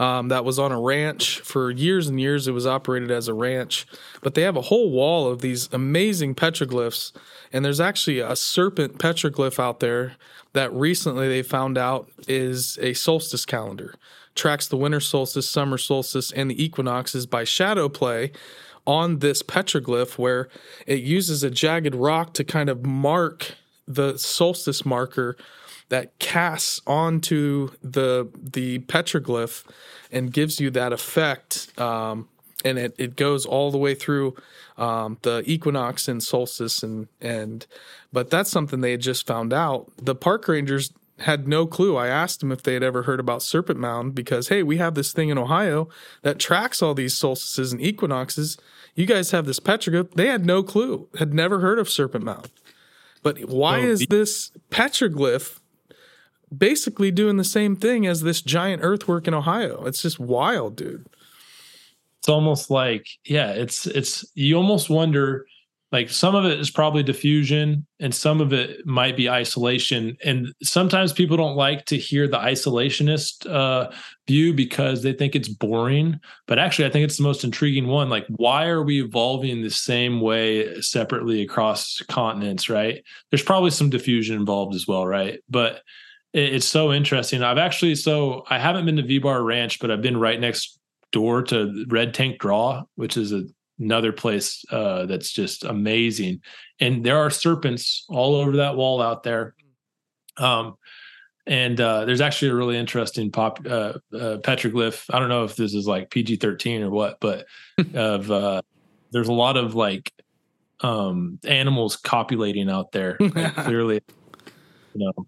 um, 0.00 0.26
that 0.26 0.44
was 0.44 0.58
on 0.58 0.72
a 0.72 0.80
ranch 0.80 1.38
for 1.38 1.70
years 1.70 2.08
and 2.08 2.20
years. 2.20 2.48
It 2.48 2.52
was 2.52 2.66
operated 2.66 3.12
as 3.12 3.28
a 3.28 3.34
ranch, 3.34 3.86
but 4.22 4.34
they 4.34 4.42
have 4.42 4.56
a 4.56 4.62
whole 4.62 4.90
wall 4.90 5.30
of 5.30 5.40
these 5.40 5.68
amazing 5.72 6.34
petroglyphs. 6.34 7.12
And 7.52 7.64
there's 7.64 7.80
actually 7.80 8.18
a 8.18 8.34
serpent 8.34 8.98
petroglyph 8.98 9.60
out 9.60 9.78
there 9.78 10.16
that 10.54 10.72
recently 10.72 11.28
they 11.28 11.44
found 11.44 11.78
out 11.78 12.10
is 12.26 12.76
a 12.82 12.92
solstice 12.94 13.46
calendar. 13.46 13.94
Tracks 14.34 14.66
the 14.66 14.76
winter 14.76 15.00
solstice, 15.00 15.48
summer 15.48 15.78
solstice, 15.78 16.32
and 16.32 16.50
the 16.50 16.62
equinoxes 16.62 17.26
by 17.26 17.44
shadow 17.44 17.88
play 17.88 18.32
on 18.86 19.20
this 19.20 19.42
petroglyph 19.42 20.18
where 20.18 20.48
it 20.86 21.00
uses 21.00 21.42
a 21.42 21.50
jagged 21.50 21.94
rock 21.94 22.34
to 22.34 22.44
kind 22.44 22.68
of 22.68 22.84
mark 22.84 23.54
the 23.86 24.16
solstice 24.18 24.84
marker 24.84 25.36
that 25.88 26.18
casts 26.18 26.80
onto 26.86 27.70
the 27.82 28.28
the 28.34 28.80
petroglyph 28.80 29.64
and 30.10 30.32
gives 30.32 30.60
you 30.60 30.70
that 30.70 30.92
effect 30.92 31.68
um, 31.78 32.28
and 32.64 32.78
it, 32.78 32.94
it 32.98 33.16
goes 33.16 33.44
all 33.44 33.70
the 33.70 33.78
way 33.78 33.94
through 33.94 34.34
um, 34.78 35.18
the 35.22 35.42
equinox 35.46 36.08
and 36.08 36.22
solstice 36.22 36.82
and 36.82 37.08
and 37.20 37.66
but 38.12 38.30
that's 38.30 38.50
something 38.50 38.80
they 38.80 38.92
had 38.92 39.00
just 39.00 39.26
found 39.26 39.52
out. 39.52 39.90
The 39.96 40.14
park 40.14 40.46
rangers 40.46 40.92
had 41.20 41.46
no 41.46 41.66
clue. 41.66 41.96
I 41.96 42.08
asked 42.08 42.40
them 42.40 42.50
if 42.50 42.62
they 42.62 42.74
had 42.74 42.82
ever 42.82 43.02
heard 43.02 43.20
about 43.20 43.42
Serpent 43.42 43.78
Mound 43.78 44.14
because, 44.14 44.48
hey, 44.48 44.62
we 44.62 44.78
have 44.78 44.94
this 44.94 45.12
thing 45.12 45.28
in 45.28 45.38
Ohio 45.38 45.88
that 46.22 46.38
tracks 46.38 46.82
all 46.82 46.94
these 46.94 47.16
solstices 47.16 47.72
and 47.72 47.80
equinoxes. 47.80 48.56
You 48.94 49.06
guys 49.06 49.30
have 49.30 49.46
this 49.46 49.60
petroglyph. 49.60 50.12
They 50.12 50.26
had 50.26 50.44
no 50.44 50.62
clue, 50.62 51.08
had 51.18 51.32
never 51.32 51.60
heard 51.60 51.78
of 51.78 51.88
Serpent 51.88 52.24
Mound. 52.24 52.50
But 53.22 53.48
why 53.48 53.78
is 53.78 54.06
this 54.10 54.52
petroglyph 54.70 55.60
basically 56.56 57.10
doing 57.10 57.36
the 57.36 57.44
same 57.44 57.74
thing 57.74 58.06
as 58.06 58.20
this 58.20 58.42
giant 58.42 58.82
earthwork 58.84 59.26
in 59.26 59.34
Ohio? 59.34 59.84
It's 59.86 60.02
just 60.02 60.20
wild, 60.20 60.76
dude. 60.76 61.06
It's 62.18 62.28
almost 62.28 62.70
like, 62.70 63.06
yeah, 63.24 63.50
it's 63.50 63.86
it's 63.86 64.24
you 64.34 64.56
almost 64.56 64.90
wonder 64.90 65.46
like 65.94 66.10
some 66.10 66.34
of 66.34 66.44
it 66.44 66.58
is 66.58 66.72
probably 66.72 67.04
diffusion 67.04 67.86
and 68.00 68.12
some 68.12 68.40
of 68.40 68.52
it 68.52 68.84
might 68.84 69.16
be 69.16 69.30
isolation. 69.30 70.16
And 70.24 70.52
sometimes 70.60 71.12
people 71.12 71.36
don't 71.36 71.54
like 71.54 71.84
to 71.84 71.96
hear 71.96 72.26
the 72.26 72.36
isolationist 72.36 73.48
uh, 73.48 73.92
view 74.26 74.52
because 74.52 75.04
they 75.04 75.12
think 75.12 75.36
it's 75.36 75.46
boring. 75.48 76.18
But 76.48 76.58
actually 76.58 76.86
i 76.86 76.90
think 76.90 77.04
it's 77.04 77.16
the 77.16 77.22
most 77.22 77.44
intriguing 77.44 77.86
one. 77.86 78.10
Like 78.10 78.26
why 78.28 78.66
are 78.66 78.82
we 78.82 79.04
evolving 79.04 79.62
the 79.62 79.70
same 79.70 80.20
way 80.20 80.80
separately 80.80 81.42
across 81.42 82.02
continents 82.08 82.68
right? 82.68 83.04
There's 83.30 83.44
probably 83.44 83.70
some 83.70 83.88
diffusion 83.88 84.34
involved 84.34 84.74
as 84.74 84.88
well 84.88 85.06
right? 85.06 85.38
But 85.48 85.82
it's 86.32 86.66
so 86.66 86.92
interesting. 86.92 87.44
I've 87.44 87.58
actually 87.58 87.94
so 87.94 88.42
i 88.50 88.58
haven't 88.58 88.84
been 88.84 88.96
to 88.96 89.04
v-bar 89.04 89.44
ranch 89.44 89.78
but 89.78 89.92
i've 89.92 90.02
been 90.02 90.18
right 90.18 90.40
next 90.40 90.76
door 91.12 91.42
to 91.42 91.86
red 91.88 92.12
tank 92.12 92.40
draw 92.40 92.82
which 92.96 93.16
is 93.16 93.30
a 93.32 93.44
another 93.78 94.12
place 94.12 94.64
uh, 94.70 95.06
that's 95.06 95.32
just 95.32 95.64
amazing. 95.64 96.40
And 96.80 97.04
there 97.04 97.18
are 97.18 97.30
serpents 97.30 98.04
all 98.08 98.34
over 98.36 98.56
that 98.58 98.76
wall 98.76 99.02
out 99.02 99.22
there. 99.22 99.54
Um, 100.36 100.76
and 101.46 101.80
uh, 101.80 102.04
there's 102.04 102.20
actually 102.20 102.50
a 102.50 102.54
really 102.54 102.76
interesting 102.76 103.30
pop 103.30 103.58
uh, 103.66 103.94
uh, 104.12 104.38
petroglyph. 104.38 105.04
I 105.12 105.18
don't 105.18 105.28
know 105.28 105.44
if 105.44 105.56
this 105.56 105.74
is 105.74 105.86
like 105.86 106.10
PG 106.10 106.36
13 106.36 106.82
or 106.82 106.90
what, 106.90 107.18
but 107.20 107.46
of 107.94 108.30
uh, 108.30 108.62
there's 109.10 109.28
a 109.28 109.32
lot 109.32 109.56
of 109.56 109.74
like 109.74 110.12
um, 110.80 111.38
animals 111.44 111.96
copulating 111.96 112.70
out 112.70 112.92
there. 112.92 113.16
clearly, 113.56 114.00
you 114.94 115.12
know, 115.12 115.26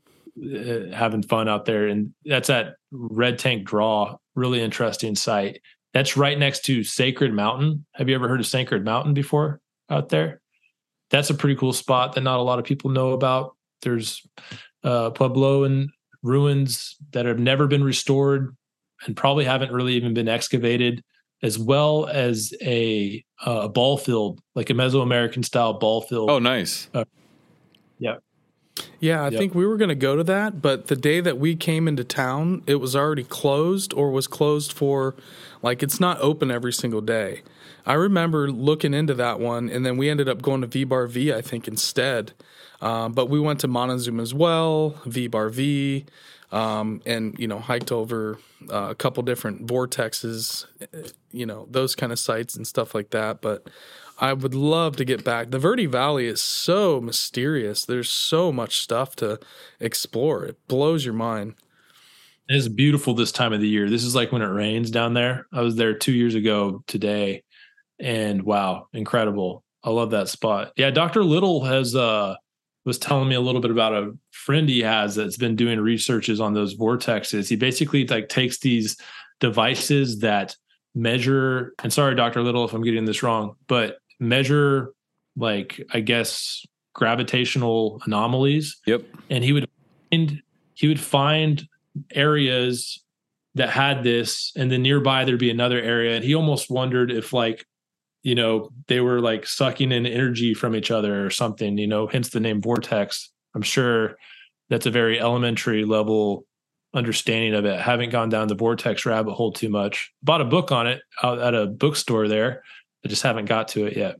uh, 0.59 0.95
having 0.95 1.23
fun 1.23 1.49
out 1.49 1.67
there, 1.67 1.87
and 1.87 2.15
that's 2.25 2.51
at 2.51 2.77
Red 2.91 3.39
Tank 3.39 3.67
Draw. 3.67 4.17
Really 4.35 4.63
interesting 4.63 5.15
site. 5.15 5.61
That's 5.97 6.15
right 6.15 6.39
next 6.39 6.67
to 6.67 6.85
Sacred 6.85 7.33
Mountain. 7.33 7.87
Have 7.95 8.11
you 8.11 8.15
ever 8.17 8.29
heard 8.29 8.41
of 8.41 8.47
Sacred 8.47 8.85
Mountain 8.85 9.15
before 9.15 9.63
out 9.89 10.11
there? 10.11 10.43
That's 11.09 11.31
a 11.31 11.35
pretty 11.35 11.57
cool 11.57 11.73
spot 11.73 12.13
that 12.13 12.21
not 12.21 12.39
a 12.39 12.43
lot 12.43 12.59
of 12.59 12.67
people 12.67 12.91
know 12.91 13.13
about. 13.13 13.57
There's 13.81 14.21
uh, 14.85 15.09
Pueblo 15.09 15.65
and 15.65 15.89
ruins 16.23 16.97
that 17.13 17.25
have 17.25 17.39
never 17.39 17.67
been 17.67 17.83
restored 17.83 18.55
and 19.07 19.17
probably 19.17 19.47
haven't 19.47 19.73
really 19.73 19.95
even 19.95 20.13
been 20.13 20.29
excavated, 20.29 21.03
as 21.43 21.59
well 21.59 22.05
as 22.09 22.53
a, 22.61 23.25
uh, 23.47 23.67
ball 23.69 23.97
field, 23.97 24.43
like 24.55 24.69
a 24.69 24.75
Mesoamerican 24.75 25.47
style 25.47 25.79
ball 25.79 26.03
field. 26.03 26.31
Oh, 26.31 26.39
nice. 26.39 26.91
Uh, 26.93 27.07
yeah. 27.99 28.17
Yeah, 29.01 29.23
I 29.23 29.29
yep. 29.29 29.39
think 29.39 29.55
we 29.55 29.67
were 29.67 29.77
going 29.77 29.91
to 29.91 29.95
go 29.95 30.17
to 30.17 30.25
that, 30.25 30.61
but 30.63 30.89
the 30.89 30.97
day 30.97 31.21
that 31.21 31.39
we 31.39 31.55
came 31.55 31.87
into 31.87 32.05
town, 32.05 32.63
it 32.67 32.77
was 32.77 32.97
already 32.97 33.25
closed 33.25 33.93
or 33.95 34.11
was 34.11 34.27
closed 34.27 34.73
for 34.73 35.15
like 35.63 35.83
it's 35.83 36.01
not 36.01 36.21
open 36.21 36.51
every 36.51 36.73
single 36.73 37.01
day. 37.01 37.43
I 37.85 37.95
remember 37.95 38.51
looking 38.51 38.95
into 38.95 39.15
that 39.15 39.39
one, 39.39 39.69
and 39.69 39.87
then 39.87 39.97
we 39.97 40.11
ended 40.11 40.29
up 40.29 40.43
going 40.43 40.61
to 40.63 40.67
V 40.67 40.85
Bar 40.85 41.07
V, 41.07 41.33
I 41.33 41.41
think, 41.41 41.69
instead. 41.69 42.33
Um, 42.81 43.13
but 43.13 43.31
we 43.31 43.41
went 43.41 43.61
to 43.61 43.69
Montezuma 43.69 44.23
as 44.23 44.35
well, 44.35 45.01
V 45.07 45.29
Bar 45.29 45.49
V, 45.51 46.05
um, 46.53 47.01
and 47.07 47.39
you 47.39 47.47
know 47.47 47.59
hiked 47.59 47.93
over 47.93 48.39
uh, 48.71 48.89
a 48.91 48.95
couple 48.95 49.23
different 49.23 49.67
vortexes, 49.67 50.67
you 51.33 51.47
know 51.47 51.67
those 51.71 51.95
kind 51.95 52.13
of 52.13 52.19
sites 52.19 52.57
and 52.57 52.67
stuff 52.67 52.95
like 52.95 53.11
that. 53.11 53.41
But 53.41 53.69
I 54.19 54.33
would 54.33 54.55
love 54.55 54.97
to 54.97 55.05
get 55.05 55.25
back. 55.25 55.51
The 55.51 55.59
Verde 55.59 55.87
Valley 55.87 56.27
is 56.27 56.41
so 56.41 57.01
mysterious. 57.01 57.85
There's 57.85 58.09
so 58.09 58.51
much 58.51 58.81
stuff 58.81 59.15
to 59.17 59.39
explore. 59.79 60.45
It 60.45 60.59
blows 60.69 61.05
your 61.05 61.15
mind. 61.15 61.55
It's 62.49 62.69
beautiful 62.69 63.15
this 63.15 63.33
time 63.33 63.53
of 63.53 63.61
the 63.61 63.69
year. 63.69 63.91
This 63.91 64.05
is 64.05 64.15
like 64.15 64.33
when 64.33 64.43
it 64.43 64.47
rains 64.47 64.91
down 64.91 65.15
there. 65.15 65.47
I 65.53 65.63
was 65.63 65.77
there 65.77 65.95
two 65.95 66.13
years 66.13 66.35
ago 66.35 66.83
today, 66.87 67.43
and 67.99 68.43
wow, 68.45 68.87
incredible! 68.93 69.65
I 69.83 69.91
love 69.91 70.13
that 70.13 70.29
spot. 70.29 70.73
Yeah, 70.77 70.91
Doctor 70.91 71.25
Little 71.25 71.65
has 71.65 71.97
uh 71.97 72.37
was 72.85 72.99
telling 72.99 73.29
me 73.29 73.35
a 73.35 73.41
little 73.41 73.61
bit 73.61 73.73
about 73.73 73.93
a 73.93 74.17
friend 74.31 74.69
he 74.69 74.81
has 74.81 75.17
that's 75.17 75.37
been 75.37 75.57
doing 75.57 75.81
researches 75.81 76.41
on 76.41 76.55
those 76.55 76.77
vortexes. 76.77 77.49
He 77.49 77.57
basically 77.57 78.07
like 78.07 78.29
takes 78.29 78.61
these 78.61 78.97
devices 79.41 80.21
that 80.21 80.55
measure. 80.95 81.75
And 81.83 81.93
sorry, 81.93 82.15
Doctor 82.15 82.43
Little, 82.43 82.65
if 82.65 82.73
I'm 82.73 82.85
getting 82.85 83.05
this 83.05 83.25
wrong, 83.25 83.57
but 83.67 83.99
measure 84.19 84.93
like 85.37 85.81
I 85.93 86.01
guess 86.01 86.65
gravitational 86.95 88.01
anomalies. 88.07 88.81
Yep. 88.87 89.05
And 89.31 89.45
he 89.45 89.53
would 89.53 89.69
find 90.11 90.43
he 90.75 90.89
would 90.89 91.01
find 91.01 91.69
areas 92.13 93.03
that 93.55 93.71
had 93.71 94.03
this 94.03 94.53
and 94.57 94.71
then 94.71 94.83
nearby 94.83 95.25
there'd 95.25 95.39
be 95.39 95.51
another 95.51 95.81
area. 95.81 96.17
And 96.17 96.25
he 96.25 96.35
almost 96.35 96.71
wondered 96.71 97.11
if 97.11 97.33
like 97.33 97.67
you 98.23 98.35
know 98.35 98.71
they 98.89 99.01
were 99.01 99.21
like 99.21 99.47
sucking 99.47 99.93
in 99.93 100.07
energy 100.07 100.55
from 100.55 100.75
each 100.75 100.91
other 100.91 101.25
or 101.25 101.31
something 101.31 101.79
you 101.79 101.87
know 101.87 102.07
hence 102.07 102.31
the 102.31 102.41
name 102.41 102.63
vortex. 102.63 103.31
I'm 103.55 103.63
sure 103.63 104.17
that's 104.69 104.87
a 104.87 104.91
very 104.91 105.21
elementary 105.21 105.85
level 105.85 106.47
understanding 106.95 107.55
of 107.55 107.67
it. 107.67 107.79
Haven't 107.79 108.11
gone 108.11 108.31
down 108.31 108.49
the 108.49 108.55
vortex 108.55 109.05
rabbit 109.05 109.35
hole 109.35 109.53
too 109.53 109.69
much. 109.69 110.13
Bought 110.23 110.41
a 110.41 110.47
book 110.47 110.73
on 110.73 110.87
it 110.87 111.03
out 111.23 111.39
at 111.39 111.55
a 111.55 111.67
bookstore 111.67 112.27
there 112.27 112.63
i 113.05 113.09
just 113.09 113.23
haven't 113.23 113.47
got 113.47 113.69
to 113.69 113.87
it 113.87 113.97
yet 113.97 114.19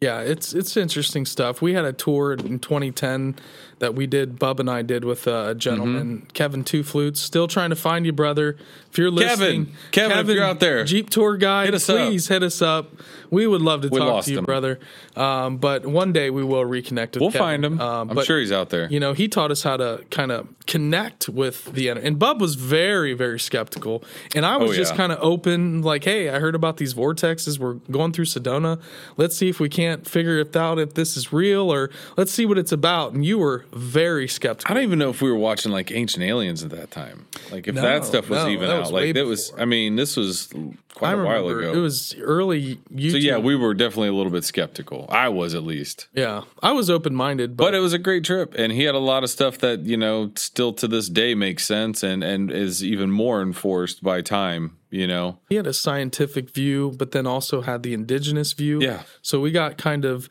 yeah, 0.00 0.20
it's 0.20 0.54
it's 0.54 0.76
interesting 0.76 1.26
stuff. 1.26 1.60
We 1.60 1.74
had 1.74 1.84
a 1.84 1.92
tour 1.92 2.34
in 2.34 2.60
2010 2.60 3.34
that 3.80 3.94
we 3.96 4.06
did. 4.06 4.38
Bub 4.38 4.60
and 4.60 4.70
I 4.70 4.82
did 4.82 5.04
with 5.04 5.26
a 5.26 5.56
gentleman, 5.56 6.18
mm-hmm. 6.18 6.26
Kevin 6.28 6.62
Two 6.62 6.84
Flutes. 6.84 7.20
Still 7.20 7.48
trying 7.48 7.70
to 7.70 7.76
find 7.76 8.06
you, 8.06 8.12
brother. 8.12 8.56
If 8.90 8.98
you're 8.98 9.10
listening, 9.10 9.66
Kevin, 9.66 9.74
Kevin, 9.90 10.10
Kevin 10.10 10.30
if 10.30 10.36
you're 10.36 10.44
out 10.44 10.60
there, 10.60 10.84
Jeep 10.84 11.10
tour 11.10 11.36
guy, 11.36 11.64
hit 11.64 11.82
please 11.82 12.30
up. 12.30 12.34
hit 12.34 12.42
us 12.44 12.62
up. 12.62 12.92
We 13.30 13.48
would 13.48 13.60
love 13.60 13.82
to 13.82 13.88
we 13.88 13.98
talk 13.98 14.24
to 14.24 14.30
you, 14.30 14.38
him. 14.38 14.44
brother. 14.44 14.78
Um, 15.16 15.58
but 15.58 15.84
one 15.84 16.12
day 16.12 16.30
we 16.30 16.44
will 16.44 16.64
reconnect 16.64 17.14
with. 17.14 17.20
We'll 17.20 17.32
Kevin. 17.32 17.40
find 17.40 17.64
him. 17.64 17.80
Um, 17.80 18.10
I'm 18.10 18.24
sure 18.24 18.38
he's 18.38 18.52
out 18.52 18.70
there. 18.70 18.88
You 18.88 19.00
know, 19.00 19.14
he 19.14 19.26
taught 19.26 19.50
us 19.50 19.64
how 19.64 19.76
to 19.76 20.04
kind 20.10 20.30
of 20.30 20.46
connect 20.66 21.28
with 21.28 21.72
the 21.72 21.88
and 21.88 22.18
Bub 22.18 22.40
was 22.40 22.54
very 22.54 23.14
very 23.14 23.40
skeptical, 23.40 24.04
and 24.36 24.46
I 24.46 24.58
was 24.58 24.70
oh, 24.70 24.74
just 24.74 24.92
yeah. 24.92 24.96
kind 24.96 25.12
of 25.12 25.18
open, 25.20 25.82
like, 25.82 26.04
hey, 26.04 26.28
I 26.28 26.38
heard 26.38 26.54
about 26.54 26.76
these 26.76 26.94
vortexes. 26.94 27.58
We're 27.58 27.74
going 27.74 28.12
through 28.12 28.26
Sedona. 28.26 28.80
Let's 29.16 29.36
see 29.36 29.48
if 29.48 29.58
we 29.58 29.68
can't 29.88 30.08
figure 30.08 30.38
it 30.38 30.54
out 30.54 30.78
if 30.78 30.94
this 30.94 31.16
is 31.16 31.32
real, 31.32 31.72
or 31.72 31.90
let's 32.16 32.32
see 32.32 32.46
what 32.46 32.58
it's 32.58 32.72
about. 32.72 33.12
And 33.12 33.24
you 33.24 33.38
were 33.38 33.64
very 33.72 34.28
skeptical. 34.28 34.70
I 34.70 34.74
don't 34.74 34.82
even 34.82 34.98
know 34.98 35.10
if 35.10 35.22
we 35.22 35.30
were 35.30 35.38
watching 35.38 35.72
like 35.72 35.90
Ancient 35.90 36.24
Aliens 36.24 36.62
at 36.62 36.70
that 36.70 36.90
time. 36.90 37.26
Like 37.50 37.68
if 37.68 37.74
no, 37.74 37.82
that 37.82 38.04
stuff 38.04 38.28
was 38.28 38.44
no, 38.44 38.50
even 38.50 38.70
out. 38.70 38.80
Was 38.80 38.92
like 38.92 39.14
that 39.14 39.26
was. 39.26 39.52
I 39.56 39.64
mean, 39.64 39.96
this 39.96 40.16
was 40.16 40.52
quite 40.94 41.14
I 41.14 41.20
a 41.20 41.24
while 41.24 41.48
ago. 41.48 41.72
It 41.72 41.78
was 41.78 42.14
early. 42.20 42.76
YouTube. 42.92 43.12
So 43.12 43.16
yeah, 43.16 43.38
we 43.38 43.56
were 43.56 43.74
definitely 43.74 44.08
a 44.08 44.12
little 44.14 44.32
bit 44.32 44.44
skeptical. 44.44 45.06
I 45.08 45.28
was 45.28 45.54
at 45.54 45.62
least. 45.62 46.08
Yeah, 46.12 46.42
I 46.62 46.72
was 46.72 46.90
open 46.90 47.14
minded, 47.14 47.56
but, 47.56 47.64
but 47.64 47.74
it 47.74 47.80
was 47.80 47.92
a 47.92 47.98
great 47.98 48.24
trip, 48.24 48.54
and 48.56 48.72
he 48.72 48.84
had 48.84 48.94
a 48.94 49.00
lot 49.00 49.24
of 49.24 49.30
stuff 49.30 49.58
that 49.58 49.80
you 49.80 49.96
know 49.96 50.32
still 50.36 50.72
to 50.74 50.88
this 50.88 51.08
day 51.08 51.34
makes 51.34 51.64
sense 51.64 52.02
and 52.02 52.22
and 52.22 52.50
is 52.50 52.84
even 52.84 53.10
more 53.10 53.40
enforced 53.40 54.02
by 54.02 54.20
time 54.20 54.76
you 54.90 55.06
know. 55.06 55.38
He 55.48 55.56
had 55.56 55.66
a 55.66 55.72
scientific 55.74 56.50
view, 56.50 56.94
but 56.96 57.12
then 57.12 57.26
also 57.26 57.62
had 57.62 57.82
the 57.82 57.94
indigenous 57.94 58.52
view. 58.52 58.80
Yeah. 58.80 59.02
So 59.22 59.40
we 59.40 59.50
got 59.50 59.76
kind 59.78 60.04
of 60.04 60.28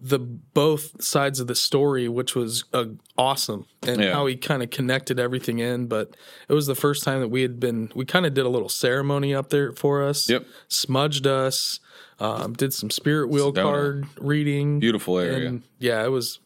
the 0.00 0.18
both 0.18 1.02
sides 1.02 1.40
of 1.40 1.48
the 1.48 1.56
story, 1.56 2.08
which 2.08 2.36
was 2.36 2.64
uh, 2.72 2.84
awesome, 3.16 3.66
and 3.82 4.00
Yeah. 4.00 4.12
how 4.12 4.26
he 4.26 4.36
kind 4.36 4.62
of 4.62 4.70
connected 4.70 5.18
everything 5.18 5.58
in. 5.58 5.86
But 5.88 6.16
it 6.48 6.52
was 6.54 6.66
the 6.68 6.76
first 6.76 7.02
time 7.02 7.20
that 7.20 7.28
we 7.28 7.42
had 7.42 7.58
been. 7.58 7.90
We 7.96 8.04
kind 8.04 8.24
of 8.24 8.32
did 8.32 8.46
a 8.46 8.48
little 8.48 8.68
ceremony 8.68 9.34
up 9.34 9.50
there 9.50 9.72
for 9.72 10.04
us. 10.04 10.28
Yep. 10.30 10.46
Smudged 10.68 11.26
us. 11.26 11.80
Um, 12.20 12.52
did 12.54 12.72
some 12.72 12.90
spirit 12.90 13.28
wheel 13.28 13.52
Sedona. 13.52 13.62
card 13.62 14.06
reading. 14.20 14.78
Beautiful 14.80 15.18
area. 15.18 15.48
And 15.48 15.62
yeah, 15.78 16.04
it 16.04 16.10
was. 16.10 16.38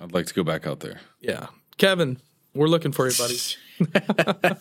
I'd 0.00 0.12
like 0.12 0.26
to 0.26 0.34
go 0.34 0.42
back 0.44 0.66
out 0.66 0.80
there. 0.80 1.00
Yeah, 1.20 1.46
Kevin, 1.78 2.18
we're 2.54 2.66
looking 2.68 2.92
for 2.92 3.06
you, 3.08 3.14
buddy. 3.16 3.36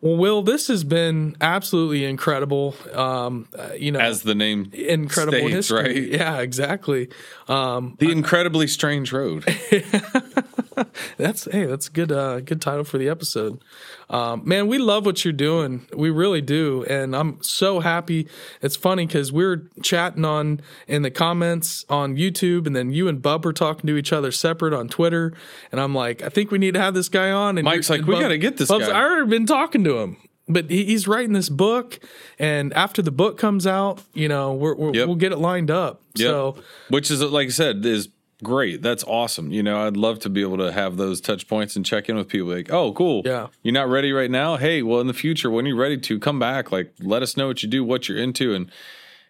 well, 0.00 0.16
Will, 0.16 0.42
this 0.42 0.68
has 0.68 0.84
been 0.84 1.36
absolutely 1.40 2.04
incredible. 2.04 2.74
Um, 2.92 3.48
uh, 3.56 3.70
you 3.78 3.92
know, 3.92 4.00
As 4.00 4.22
the 4.22 4.34
name 4.34 4.70
incredible 4.72 5.38
states, 5.38 5.54
history. 5.54 5.82
right? 5.82 6.08
Yeah, 6.10 6.38
exactly. 6.40 7.08
Um, 7.48 7.96
The 7.98 8.10
incredibly 8.10 8.66
strange 8.66 9.12
road. 9.12 9.44
that's 11.16 11.44
hey, 11.50 11.66
that's 11.66 11.88
a 11.88 11.90
good 11.90 12.12
uh, 12.12 12.40
good 12.40 12.60
title 12.60 12.84
for 12.84 12.98
the 12.98 13.08
episode. 13.08 13.62
Um, 14.10 14.42
man, 14.44 14.66
we 14.66 14.78
love 14.78 15.06
what 15.06 15.24
you're 15.24 15.32
doing. 15.32 15.86
We 15.96 16.10
really 16.10 16.40
do, 16.42 16.84
and 16.84 17.16
I'm 17.16 17.42
so 17.42 17.80
happy. 17.80 18.28
It's 18.60 18.76
funny 18.76 19.06
because 19.06 19.32
we 19.32 19.44
are 19.44 19.68
chatting 19.82 20.24
on 20.24 20.60
in 20.86 21.02
the 21.02 21.10
comments 21.10 21.84
on 21.88 22.16
YouTube, 22.16 22.66
and 22.66 22.76
then 22.76 22.90
you 22.90 23.08
and 23.08 23.22
Bub 23.22 23.46
are 23.46 23.52
talking 23.52 23.86
to 23.86 23.96
each 23.96 24.12
other 24.12 24.30
separate 24.30 24.74
on 24.74 24.88
Twitter, 24.88 25.32
and 25.72 25.80
I'm 25.80 25.94
like, 25.94 26.22
I 26.22 26.28
think 26.28 26.50
we 26.50 26.58
need 26.58 26.74
to 26.74 26.80
have 26.80 26.94
this 26.94 27.08
guy 27.08 27.30
on. 27.30 27.56
And 27.56 27.64
Mike's 27.64 27.88
like, 27.98 28.06
"We 28.06 28.20
gotta 28.20 28.38
get 28.38 28.56
this 28.56 28.68
Bub's, 28.68 28.86
guy." 28.88 28.98
I 28.98 29.02
already 29.04 29.28
been 29.30 29.46
talking 29.46 29.84
to 29.84 29.98
him. 29.98 30.16
But 30.46 30.68
he, 30.70 30.84
he's 30.84 31.08
writing 31.08 31.32
this 31.32 31.48
book, 31.48 31.98
and 32.38 32.72
after 32.74 33.00
the 33.00 33.10
book 33.10 33.38
comes 33.38 33.66
out, 33.66 34.02
you 34.12 34.28
know, 34.28 34.52
we're, 34.52 34.74
we're, 34.74 34.92
Yep. 34.94 35.06
we'll 35.06 35.16
get 35.16 35.32
it 35.32 35.38
lined 35.38 35.70
up. 35.70 36.02
Yep. 36.16 36.26
So, 36.28 36.56
Which 36.90 37.10
is 37.10 37.22
like 37.22 37.46
I 37.46 37.50
said, 37.50 37.84
is 37.86 38.10
great. 38.42 38.82
That's 38.82 39.02
awesome. 39.04 39.50
You 39.52 39.62
know, 39.62 39.86
I'd 39.86 39.96
love 39.96 40.18
to 40.18 40.28
be 40.28 40.42
able 40.42 40.58
to 40.58 40.70
have 40.70 40.98
those 40.98 41.22
touch 41.22 41.48
points 41.48 41.76
and 41.76 41.86
check 41.86 42.10
in 42.10 42.16
with 42.16 42.28
people 42.28 42.48
like, 42.48 42.70
oh, 42.70 42.92
cool. 42.92 43.22
Yeah. 43.24 43.46
You're 43.62 43.72
not 43.72 43.88
ready 43.88 44.12
right 44.12 44.30
now? 44.30 44.56
Hey, 44.58 44.82
well, 44.82 45.00
in 45.00 45.06
the 45.06 45.14
future, 45.14 45.50
when 45.50 45.64
you're 45.64 45.76
ready 45.76 45.96
to, 45.96 46.18
come 46.18 46.38
back. 46.38 46.70
Like, 46.70 46.92
let 47.00 47.22
us 47.22 47.38
know 47.38 47.46
what 47.46 47.62
you 47.62 47.68
do, 47.70 47.82
what 47.82 48.06
you're 48.10 48.18
into. 48.18 48.52
And 48.52 48.70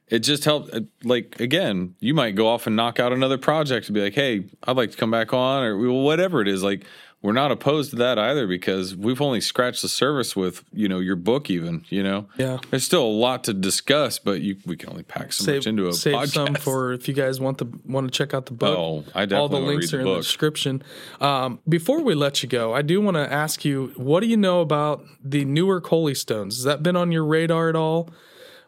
it 0.09 0.19
just 0.21 0.45
helped. 0.45 0.75
uh, 0.75 0.81
Like, 1.05 1.39
again, 1.39 1.95
you 2.01 2.13
might 2.13 2.35
go 2.35 2.49
off 2.49 2.67
and 2.67 2.75
knock 2.75 2.99
out 2.99 3.13
another 3.13 3.39
project 3.39 3.87
and 3.87 3.95
be 3.95 4.01
like, 4.03 4.15
hey, 4.15 4.47
I'd 4.65 4.77
like 4.77 4.91
to 4.91 4.97
come 4.97 5.13
back 5.13 5.33
on 5.33 5.63
or 5.63 5.79
well, 5.79 6.03
whatever 6.03 6.41
it 6.41 6.49
is. 6.49 6.65
Like, 6.65 6.85
we're 7.25 7.33
not 7.33 7.51
opposed 7.51 7.89
to 7.89 7.97
that 7.97 8.19
either 8.19 8.47
because 8.47 8.95
we've 8.95 9.23
only 9.23 9.41
scratched 9.41 9.81
the 9.81 9.89
surface 9.89 10.37
with, 10.37 10.63
you 10.75 10.91
know, 10.91 10.99
your 10.99 11.17
book, 11.17 11.49
even, 11.49 11.83
you 11.89 12.03
know? 12.03 12.27
Yeah. 12.37 12.59
There's 12.69 12.85
still 12.85 13.03
a 13.03 13.09
lot 13.09 13.45
to 13.45 13.55
discuss, 13.55 14.19
but 14.19 14.43
you, 14.43 14.59
we 14.67 14.77
can 14.77 14.91
only 14.91 15.05
pack 15.05 15.33
so 15.33 15.55
much 15.55 15.67
into 15.67 15.89
a 15.89 15.95
save 15.95 16.17
podcast. 16.17 16.29
some 16.29 16.55
for 16.57 16.93
if 16.93 17.09
you 17.09 17.15
guys 17.15 17.41
want 17.41 17.57
the 17.57 17.67
want 17.87 18.07
to 18.07 18.11
check 18.15 18.35
out 18.35 18.45
the 18.45 18.53
book. 18.53 18.79
Oh, 18.79 19.05
I 19.15 19.25
all 19.35 19.49
the 19.49 19.59
links 19.59 19.95
are 19.95 20.01
in 20.01 20.05
the 20.05 20.17
description. 20.17 20.83
Um, 21.19 21.61
before 21.67 22.03
we 22.03 22.15
let 22.15 22.43
you 22.43 22.49
go, 22.51 22.75
I 22.75 22.83
do 22.83 23.01
want 23.01 23.17
to 23.17 23.33
ask 23.33 23.65
you, 23.65 23.95
what 23.97 24.21
do 24.21 24.27
you 24.27 24.37
know 24.37 24.61
about 24.61 25.03
the 25.25 25.47
Newark 25.47 25.87
Holy 25.87 26.15
Stones? 26.15 26.57
Has 26.57 26.65
that 26.65 26.83
been 26.83 26.95
on 26.95 27.11
your 27.11 27.25
radar 27.25 27.71
at 27.71 27.75
all? 27.75 28.11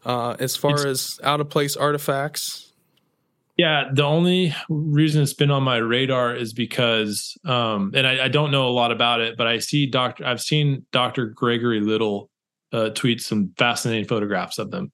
Uh, 0.03 0.35
as 0.39 0.57
far 0.57 0.87
as 0.87 1.21
out 1.23 1.43
of 1.43 1.51
place 1.51 1.77
artifacts? 1.77 2.66
Yeah, 3.57 3.89
the 3.91 4.03
only 4.03 4.55
reason 4.69 5.23
it's 5.23 5.33
been 5.33 5.51
on 5.51 5.63
my 5.63 5.79
radar 5.79 6.37
is 6.37 6.53
because, 6.53 7.39
um, 7.47 7.91
and 7.95 8.07
I, 8.07 8.27
I 8.27 8.29
don't 8.29 8.51
know 8.51 8.69
a 8.69 8.71
lot 8.71 8.93
about 8.93 9.21
it, 9.21 9.39
but 9.39 9.47
I 9.47 9.59
see 9.61 9.87
Doctor. 9.87 10.27
I've 10.27 10.43
seen 10.43 10.85
Doctor 10.93 11.27
Gregory 11.27 11.81
Little 11.81 12.29
uh, 12.73 12.91
tweet 12.91 13.23
some 13.23 13.55
fascinating 13.57 14.07
photographs 14.07 14.59
of 14.59 14.71
them. 14.71 14.93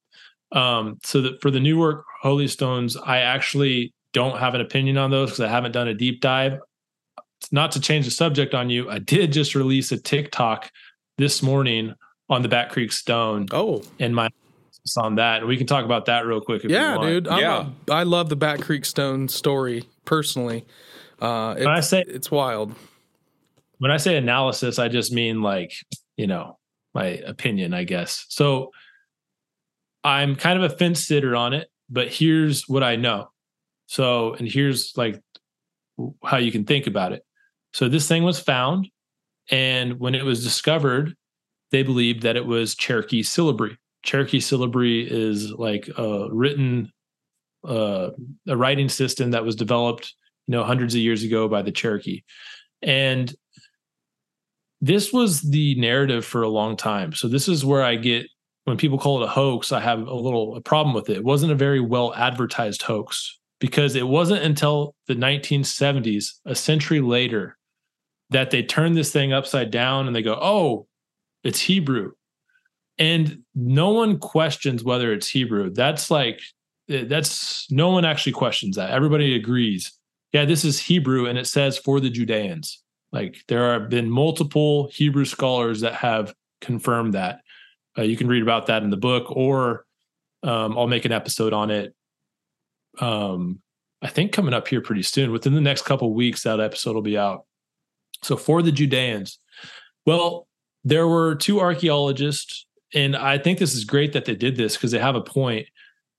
Um, 0.52 0.98
so 1.02 1.22
that 1.22 1.40
for 1.40 1.50
the 1.50 1.58
Newark 1.58 2.04
Holy 2.20 2.46
Stones, 2.46 2.96
I 2.96 3.18
actually 3.18 3.94
don't 4.12 4.38
have 4.38 4.54
an 4.54 4.60
opinion 4.60 4.96
on 4.96 5.10
those 5.10 5.30
because 5.30 5.40
I 5.40 5.48
haven't 5.48 5.72
done 5.72 5.88
a 5.88 5.94
deep 5.94 6.20
dive. 6.20 6.58
Not 7.50 7.72
to 7.72 7.80
change 7.80 8.04
the 8.04 8.12
subject 8.12 8.54
on 8.54 8.70
you, 8.70 8.88
I 8.88 9.00
did 9.00 9.32
just 9.32 9.56
release 9.56 9.90
a 9.90 9.98
TikTok 9.98 10.70
this 11.18 11.42
morning 11.42 11.94
on 12.28 12.42
the 12.42 12.48
Bat 12.48 12.70
Creek 12.70 12.92
Stone 12.92 13.48
Oh, 13.50 13.82
and 13.98 14.14
my 14.14 14.28
on 14.96 15.14
that, 15.16 15.38
and 15.38 15.46
we 15.48 15.56
can 15.56 15.66
talk 15.66 15.84
about 15.84 16.06
that 16.06 16.26
real 16.26 16.40
quick. 16.40 16.64
If 16.64 16.70
you 16.70 16.76
yeah, 16.76 16.96
want. 16.96 17.08
dude. 17.08 17.28
I'm 17.28 17.38
Yeah. 17.40 17.66
a, 17.88 17.92
I 17.92 18.02
love 18.02 18.28
the 18.28 18.36
Bat 18.36 18.62
Creek 18.62 18.84
Stone 18.84 19.28
story 19.28 19.84
personally. 20.04 20.64
Uh, 21.20 21.54
When 21.54 21.68
I 21.68 21.80
say 21.80 22.04
it's 22.06 22.30
wild. 22.30 22.74
when 23.78 23.90
I 23.90 23.96
say 23.96 24.16
analysis, 24.16 24.78
I 24.78 24.88
just 24.88 25.12
mean 25.12 25.40
like, 25.42 25.72
you 26.16 26.26
know, 26.26 26.58
my 26.94 27.06
opinion, 27.06 27.74
I 27.74 27.84
guess. 27.84 28.26
So 28.28 28.70
I'm 30.04 30.34
kind 30.36 30.62
of 30.62 30.70
a 30.70 30.74
fence 30.76 31.06
sitter 31.06 31.36
on 31.36 31.52
it, 31.52 31.68
but 31.88 32.08
here's 32.08 32.68
what 32.68 32.82
I 32.82 32.96
know. 32.96 33.28
So, 33.86 34.34
and 34.34 34.48
here's 34.50 34.92
like 34.96 35.20
how 36.24 36.38
you 36.38 36.50
can 36.50 36.64
think 36.64 36.86
about 36.86 37.12
it. 37.12 37.24
So 37.72 37.88
this 37.88 38.08
thing 38.08 38.24
was 38.24 38.40
found, 38.40 38.88
and 39.50 39.98
when 40.00 40.14
it 40.14 40.24
was 40.24 40.42
discovered, 40.42 41.14
they 41.70 41.82
believed 41.82 42.22
that 42.22 42.36
it 42.36 42.46
was 42.46 42.74
Cherokee 42.74 43.22
syllabary. 43.22 43.78
Cherokee 44.02 44.40
syllabary 44.40 45.08
is 45.08 45.52
like 45.52 45.88
a 45.96 46.28
written, 46.30 46.92
uh, 47.66 48.10
a 48.48 48.56
writing 48.56 48.88
system 48.88 49.30
that 49.30 49.44
was 49.44 49.56
developed, 49.56 50.14
you 50.46 50.52
know, 50.52 50.64
hundreds 50.64 50.94
of 50.94 51.00
years 51.00 51.22
ago 51.22 51.48
by 51.48 51.62
the 51.62 51.72
Cherokee. 51.72 52.22
And 52.82 53.32
this 54.80 55.12
was 55.12 55.40
the 55.40 55.76
narrative 55.76 56.24
for 56.24 56.42
a 56.42 56.48
long 56.48 56.76
time. 56.76 57.12
So 57.12 57.28
this 57.28 57.48
is 57.48 57.64
where 57.64 57.84
I 57.84 57.94
get 57.94 58.26
when 58.64 58.76
people 58.76 58.98
call 58.98 59.22
it 59.22 59.26
a 59.26 59.30
hoax, 59.30 59.72
I 59.72 59.80
have 59.80 60.06
a 60.06 60.14
little 60.14 60.56
a 60.56 60.60
problem 60.60 60.94
with 60.94 61.08
it. 61.08 61.18
It 61.18 61.24
wasn't 61.24 61.52
a 61.52 61.56
very 61.56 61.80
well 61.80 62.14
advertised 62.14 62.82
hoax 62.82 63.38
because 63.58 63.96
it 63.96 64.06
wasn't 64.06 64.44
until 64.44 64.94
the 65.06 65.14
1970s, 65.14 66.34
a 66.44 66.54
century 66.54 67.00
later, 67.00 67.56
that 68.30 68.50
they 68.50 68.62
turned 68.62 68.96
this 68.96 69.12
thing 69.12 69.32
upside 69.32 69.70
down 69.70 70.06
and 70.06 70.14
they 70.14 70.22
go, 70.22 70.38
"Oh, 70.40 70.86
it's 71.44 71.60
Hebrew." 71.60 72.12
And 72.98 73.42
no 73.54 73.90
one 73.90 74.18
questions 74.18 74.84
whether 74.84 75.12
it's 75.12 75.28
Hebrew. 75.28 75.70
That's 75.70 76.10
like 76.10 76.40
eh, 76.88 77.04
that's 77.04 77.70
no 77.70 77.90
one 77.90 78.04
actually 78.04 78.32
questions 78.32 78.76
that. 78.76 78.90
Everybody 78.90 79.34
agrees. 79.34 79.92
Yeah, 80.32 80.44
this 80.44 80.64
is 80.64 80.80
Hebrew 80.80 81.26
and 81.26 81.38
it 81.38 81.46
says 81.46 81.78
for 81.78 82.00
the 82.00 82.10
Judeans. 82.10 82.82
Like 83.12 83.36
there 83.48 83.72
have 83.72 83.90
been 83.90 84.10
multiple 84.10 84.88
Hebrew 84.92 85.24
scholars 85.24 85.80
that 85.80 85.94
have 85.94 86.34
confirmed 86.60 87.14
that. 87.14 87.40
Uh, 87.96 88.02
you 88.02 88.16
can 88.16 88.28
read 88.28 88.42
about 88.42 88.66
that 88.66 88.82
in 88.82 88.90
the 88.90 88.96
book, 88.96 89.30
or 89.30 89.84
um, 90.42 90.78
I'll 90.78 90.86
make 90.86 91.04
an 91.04 91.12
episode 91.12 91.52
on 91.52 91.70
it. 91.70 91.94
Um, 92.98 93.60
I 94.00 94.08
think 94.08 94.32
coming 94.32 94.54
up 94.54 94.66
here 94.66 94.80
pretty 94.80 95.02
soon. 95.02 95.30
Within 95.30 95.54
the 95.54 95.60
next 95.60 95.82
couple 95.82 96.12
weeks, 96.14 96.42
that 96.42 96.60
episode 96.60 96.94
will 96.94 97.02
be 97.02 97.18
out. 97.18 97.44
So 98.22 98.36
for 98.36 98.62
the 98.62 98.72
Judeans, 98.72 99.38
well, 100.06 100.48
there 100.84 101.06
were 101.06 101.34
two 101.34 101.60
archaeologists, 101.60 102.66
and 102.94 103.16
I 103.16 103.38
think 103.38 103.58
this 103.58 103.74
is 103.74 103.84
great 103.84 104.12
that 104.12 104.24
they 104.24 104.34
did 104.34 104.56
this 104.56 104.76
because 104.76 104.90
they 104.90 104.98
have 104.98 105.16
a 105.16 105.22
point 105.22 105.66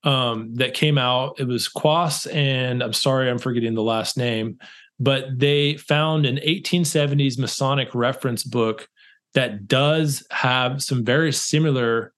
um, 0.02 0.54
that 0.54 0.74
came 0.74 0.98
out. 0.98 1.40
It 1.40 1.46
was 1.46 1.68
Kwas, 1.68 2.32
and 2.32 2.82
I'm 2.82 2.92
sorry, 2.92 3.30
I'm 3.30 3.38
forgetting 3.38 3.74
the 3.74 3.82
last 3.82 4.16
name, 4.16 4.58
but 5.00 5.38
they 5.38 5.76
found 5.76 6.26
an 6.26 6.36
1870s 6.36 7.38
Masonic 7.38 7.94
reference 7.94 8.44
book 8.44 8.88
that 9.34 9.66
does 9.66 10.24
have 10.30 10.82
some 10.82 11.04
very 11.04 11.32
similar 11.32 12.12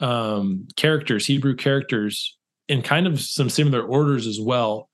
um, 0.00 0.68
characters, 0.76 1.26
Hebrew 1.26 1.56
characters, 1.56 2.36
in 2.68 2.82
kind 2.82 3.06
of 3.06 3.20
some 3.20 3.50
similar 3.50 3.82
orders 3.82 4.26
as 4.26 4.40
well. 4.40 4.88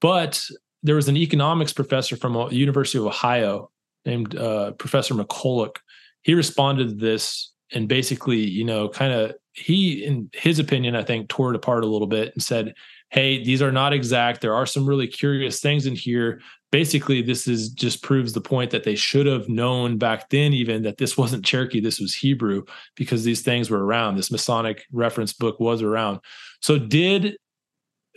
But 0.00 0.42
there 0.82 0.96
was 0.96 1.08
an 1.08 1.16
economics 1.16 1.72
professor 1.72 2.16
from 2.16 2.50
University 2.50 2.98
of 2.98 3.06
Ohio 3.06 3.70
named 4.04 4.34
uh, 4.36 4.72
Professor 4.72 5.14
McCulloch. 5.14 5.76
He 6.22 6.34
responded 6.34 6.88
to 6.88 6.94
this 6.94 7.51
and 7.74 7.88
basically, 7.88 8.38
you 8.38 8.64
know, 8.64 8.88
kind 8.88 9.12
of 9.12 9.34
he, 9.52 10.04
in 10.04 10.30
his 10.32 10.58
opinion, 10.58 10.96
I 10.96 11.02
think, 11.02 11.28
tore 11.28 11.50
it 11.50 11.56
apart 11.56 11.84
a 11.84 11.86
little 11.86 12.06
bit 12.06 12.32
and 12.32 12.42
said, 12.42 12.74
"Hey, 13.10 13.42
these 13.42 13.60
are 13.60 13.72
not 13.72 13.92
exact. 13.92 14.40
There 14.40 14.54
are 14.54 14.66
some 14.66 14.86
really 14.86 15.06
curious 15.06 15.60
things 15.60 15.86
in 15.86 15.94
here." 15.94 16.40
Basically, 16.70 17.20
this 17.20 17.46
is 17.46 17.68
just 17.68 18.02
proves 18.02 18.32
the 18.32 18.40
point 18.40 18.70
that 18.70 18.84
they 18.84 18.94
should 18.94 19.26
have 19.26 19.48
known 19.48 19.98
back 19.98 20.30
then, 20.30 20.54
even 20.54 20.82
that 20.84 20.96
this 20.96 21.18
wasn't 21.18 21.44
Cherokee, 21.44 21.80
this 21.80 22.00
was 22.00 22.14
Hebrew, 22.14 22.64
because 22.96 23.24
these 23.24 23.42
things 23.42 23.68
were 23.68 23.84
around. 23.84 24.16
This 24.16 24.30
Masonic 24.30 24.84
reference 24.90 25.34
book 25.34 25.60
was 25.60 25.82
around. 25.82 26.20
So, 26.60 26.78
did 26.78 27.36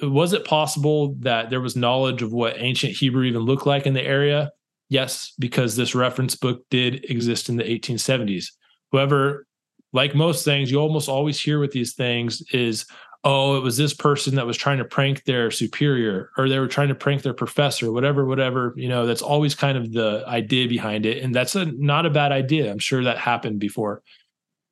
was 0.02 0.34
it 0.34 0.46
possible 0.46 1.16
that 1.20 1.50
there 1.50 1.62
was 1.62 1.76
knowledge 1.76 2.22
of 2.22 2.34
what 2.34 2.56
ancient 2.58 2.94
Hebrew 2.94 3.24
even 3.24 3.42
looked 3.42 3.66
like 3.66 3.86
in 3.86 3.94
the 3.94 4.04
area? 4.04 4.52
Yes, 4.90 5.34
because 5.40 5.76
this 5.76 5.96
reference 5.96 6.36
book 6.36 6.64
did 6.70 7.10
exist 7.10 7.50
in 7.50 7.56
the 7.56 7.64
1870s. 7.64 8.52
However, 8.92 9.48
like 9.94 10.16
most 10.16 10.44
things, 10.44 10.70
you 10.70 10.80
almost 10.80 11.10
always 11.10 11.40
hear 11.40 11.60
with 11.60 11.72
these 11.72 11.94
things 11.94 12.42
is, 12.52 12.86
oh, 13.24 13.58
it 13.58 13.64
was 13.64 13.76
this 13.76 13.94
person 13.94 14.36
that 14.36 14.46
was 14.46 14.56
trying 14.56 14.78
to 14.78 14.86
prank 14.86 15.24
their 15.24 15.50
superior 15.50 16.30
or 16.38 16.48
they 16.48 16.60
were 16.60 16.68
trying 16.68 16.90
to 16.90 16.96
prank 16.96 17.24
their 17.24 17.34
professor, 17.34 17.92
whatever, 17.92 18.26
whatever. 18.26 18.74
You 18.78 18.88
know, 18.88 19.06
that's 19.08 19.24
always 19.24 19.56
kind 19.56 19.78
of 19.78 19.92
the 19.92 20.24
idea 20.28 20.68
behind 20.68 21.06
it. 21.06 21.24
And 21.24 21.34
that's 21.34 21.56
a, 21.56 21.66
not 21.66 22.06
a 22.06 22.12
bad 22.12 22.32
idea. 22.32 22.72
I'm 22.72 22.78
sure 22.78 23.04
that 23.04 23.18
happened 23.18 23.60
before. 23.60 24.04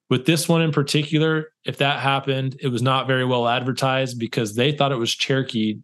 With 0.09 0.27
this 0.27 0.47
one 0.47 0.61
in 0.61 0.71
particular, 0.71 1.51
if 1.65 1.77
that 1.77 1.99
happened, 1.99 2.57
it 2.61 2.67
was 2.67 2.83
not 2.83 3.07
very 3.07 3.25
well 3.25 3.47
advertised 3.47 4.19
because 4.19 4.55
they 4.55 4.71
thought 4.71 4.91
it 4.91 4.97
was 4.97 5.15
Cherokee. 5.15 5.79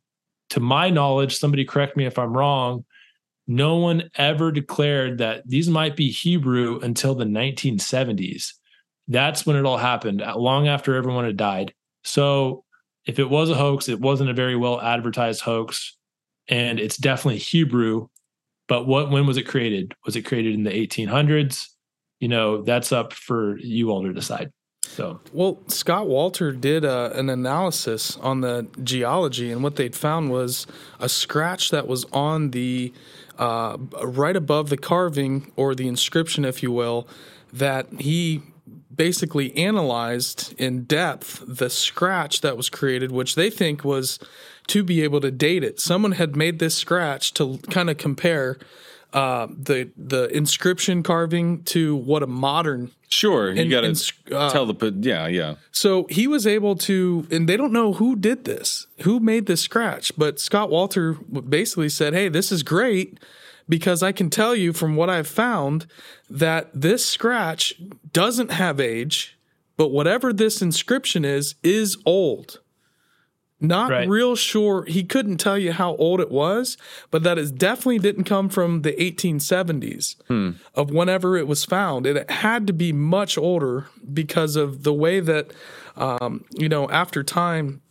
To 0.52 0.60
my 0.60 0.90
knowledge, 0.90 1.38
somebody 1.38 1.66
correct 1.66 1.96
me 1.96 2.06
if 2.06 2.20
I'm 2.20 2.36
wrong, 2.36 2.86
no 3.50 3.78
one 3.78 4.12
ever 4.16 4.52
declared 4.52 5.18
that 5.18 5.42
these 5.48 5.68
might 5.68 5.96
be 5.96 6.12
Hebrew 6.12 6.80
until 6.82 7.16
the 7.16 7.26
1970s. 7.26 8.54
That's 9.08 9.44
when 9.44 9.56
it 9.56 9.66
all 9.66 9.80
happened, 9.80 10.22
long 10.36 10.68
after 10.68 10.94
everyone 10.94 11.26
had 11.26 11.36
died. 11.36 11.74
So 12.04 12.64
if 13.08 13.18
it 13.18 13.28
was 13.28 13.50
a 13.50 13.56
hoax, 13.56 13.90
it 13.90 14.00
wasn't 14.00 14.30
a 14.30 14.36
very 14.36 14.56
well 14.56 14.80
advertised 14.80 15.42
hoax, 15.42 15.98
and 16.48 16.80
it's 16.80 16.96
definitely 16.96 17.40
Hebrew. 17.40 18.10
But 18.68 18.86
what 18.86 19.10
when 19.10 19.26
was 19.26 19.38
it 19.38 19.48
created? 19.48 19.96
Was 20.06 20.16
it 20.16 20.28
created 20.28 20.54
in 20.54 20.64
the 20.64 20.70
1800s? 20.70 21.66
You 22.20 22.28
know, 22.28 22.62
that's 22.62 22.92
up 22.92 23.14
for 23.14 23.58
you 23.58 23.90
all 23.90 24.04
to 24.04 24.14
decide. 24.14 24.52
So, 24.84 25.22
well, 25.34 25.60
Scott 25.68 26.06
Wolter 26.06 26.60
did 26.60 26.86
uh, 26.86 27.12
an 27.16 27.30
analysis 27.30 28.16
on 28.18 28.42
the 28.42 28.68
geology, 28.84 29.52
and 29.52 29.64
what 29.64 29.76
they'd 29.76 29.96
found 29.96 30.30
was 30.30 30.68
a 31.00 31.10
scratch 31.10 31.72
that 31.72 31.88
was 31.88 32.06
on 32.14 32.52
the 32.52 32.94
uh, 33.40 33.78
right 34.04 34.36
above 34.36 34.70
the 34.70 34.78
carving 34.78 35.52
or 35.56 35.74
the 35.74 35.88
inscription, 35.88 36.46
if 36.46 36.62
you 36.62 36.72
will, 36.72 37.08
that 37.52 37.88
he 38.00 38.44
basically 38.94 39.56
analyzed 39.56 40.54
in 40.58 40.84
depth 40.84 41.42
the 41.48 41.70
scratch 41.70 42.42
that 42.42 42.58
was 42.58 42.70
created, 42.70 43.12
which 43.12 43.36
they 43.36 43.50
think 43.50 43.84
was 43.84 44.20
to 44.68 44.84
be 44.84 45.02
able 45.02 45.22
to 45.22 45.32
date 45.32 45.64
it. 45.64 45.80
Someone 45.80 46.12
had 46.12 46.36
made 46.36 46.60
this 46.60 46.76
scratch 46.76 47.34
to 47.36 47.60
kind 47.70 47.90
of 47.90 47.98
compare 47.98 48.58
uh, 49.14 49.48
the 49.48 49.90
the 49.98 50.28
inscription 50.36 51.02
carving 51.02 51.64
to 51.64 51.96
what 51.96 52.22
a 52.22 52.28
modern 52.28 52.92
Sure, 53.12 53.52
you 53.52 53.70
got 53.72 53.82
to 53.82 54.38
uh, 54.38 54.52
tell 54.52 54.68
the 54.68 54.94
yeah, 55.02 55.26
yeah. 55.26 55.56
So 55.72 56.06
he 56.12 56.28
was 56.28 56.46
able 56.46 56.76
to, 56.76 57.28
and 57.32 57.50
they 57.50 57.58
don't 57.58 57.74
know 57.74 57.94
who 57.94 58.16
did 58.16 58.46
this, 58.46 58.86
who 59.02 59.20
made 59.20 59.48
this 59.48 59.62
scratch, 59.62 60.12
but 60.16 60.40
Scott 60.40 60.70
Wolter 60.70 61.18
basically 61.50 61.90
said, 61.90 62.14
"Hey, 62.14 62.30
this 62.30 62.52
is 62.52 62.62
great 62.62 63.20
because 63.68 64.04
I 64.04 64.12
can 64.12 64.30
tell 64.30 64.56
you 64.56 64.74
from 64.74 64.96
what 64.96 65.10
I've 65.10 65.28
found 65.28 65.88
that 66.30 66.70
this 66.72 67.04
scratch 67.04 67.74
doesn't 68.14 68.52
have 68.52 68.80
age, 68.80 69.40
but 69.76 69.90
whatever 69.90 70.32
this 70.32 70.62
inscription 70.62 71.26
is 71.26 71.56
is 71.64 71.98
old." 72.06 72.60
Not 73.62 73.92
right. 73.92 74.08
real 74.08 74.36
sure. 74.36 74.86
He 74.86 75.04
couldn't 75.04 75.38
tell 75.38 75.58
you 75.58 75.74
how 75.74 75.96
old 75.98 76.22
it 76.22 76.32
was, 76.32 76.78
but 77.12 77.24
that 77.24 77.38
it 77.38 77.58
definitely 77.58 78.00
didn't 78.00 78.24
come 78.24 78.48
from 78.48 78.84
the 78.84 78.94
1870s 78.94 80.16
hmm. 80.28 80.52
of 80.76 80.92
whenever 80.92 81.36
it 81.36 81.48
was 81.48 81.66
found. 81.66 82.06
It 82.06 82.30
had 82.30 82.68
to 82.68 82.74
be 82.74 82.94
much 82.94 83.38
older 83.38 83.88
because 84.14 84.56
of 84.56 84.84
the 84.84 84.94
way 84.94 85.20
that, 85.20 85.52
um, 85.98 86.46
you 86.52 86.70
know, 86.70 86.90
after 86.90 87.22
time, 87.22 87.82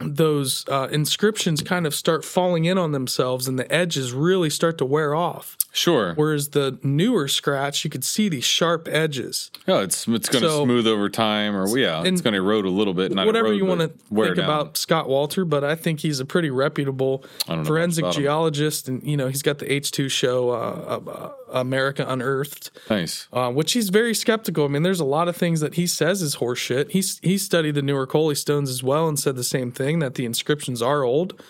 those 0.00 0.64
uh, 0.68 0.88
inscriptions 0.90 1.62
kind 1.62 1.86
of 1.86 1.94
start 1.94 2.24
falling 2.24 2.64
in 2.64 2.78
on 2.78 2.92
themselves 2.92 3.48
and 3.48 3.58
the 3.58 3.70
edges 3.72 4.12
really 4.12 4.50
start 4.50 4.78
to 4.78 4.84
wear 4.84 5.14
off. 5.14 5.56
Sure. 5.72 6.14
Whereas 6.14 6.48
the 6.48 6.78
newer 6.82 7.28
scratch, 7.28 7.84
you 7.84 7.90
could 7.90 8.02
see 8.02 8.28
these 8.28 8.44
sharp 8.44 8.88
edges. 8.90 9.52
Yeah, 9.68 9.82
it's 9.82 10.08
it's 10.08 10.28
going 10.28 10.42
to 10.42 10.50
so, 10.50 10.64
smooth 10.64 10.84
over 10.86 11.08
time, 11.08 11.54
or 11.54 11.78
yeah, 11.78 12.02
it's 12.02 12.20
going 12.20 12.34
to 12.34 12.40
erode 12.40 12.64
a 12.64 12.70
little 12.70 12.92
bit. 12.92 13.14
whatever 13.14 13.48
erode, 13.48 13.58
you 13.58 13.66
want 13.66 13.80
to 13.80 13.88
think 13.88 14.38
about 14.38 14.76
Scott 14.76 15.06
Wolter, 15.06 15.48
but 15.48 15.62
I 15.62 15.76
think 15.76 16.00
he's 16.00 16.18
a 16.18 16.24
pretty 16.24 16.50
reputable 16.50 17.24
forensic 17.46 18.10
geologist, 18.10 18.88
and 18.88 19.00
you 19.04 19.16
know 19.16 19.28
he's 19.28 19.42
got 19.42 19.58
the 19.58 19.72
H 19.72 19.92
two 19.92 20.08
show, 20.08 20.50
uh, 20.50 21.00
uh, 21.06 21.32
America 21.52 22.04
Unearthed. 22.08 22.72
Nice. 22.90 23.28
Uh, 23.32 23.52
which 23.52 23.72
he's 23.72 23.90
very 23.90 24.14
skeptical. 24.14 24.64
I 24.64 24.68
mean, 24.68 24.82
there's 24.82 25.00
a 25.00 25.04
lot 25.04 25.28
of 25.28 25.36
things 25.36 25.60
that 25.60 25.74
he 25.74 25.86
says 25.86 26.20
is 26.20 26.36
horseshit. 26.36 26.90
He's 26.90 27.20
he 27.22 27.38
studied 27.38 27.76
the 27.76 27.82
Newark 27.82 28.10
Holy 28.10 28.34
Stones 28.34 28.70
as 28.70 28.82
well 28.82 29.08
and 29.08 29.20
said 29.20 29.36
the 29.36 29.44
same 29.44 29.70
thing 29.70 29.79
that 30.00 30.14
the 30.14 30.24
inscriptions 30.24 30.82
are 30.82 31.02
old. 31.02 31.42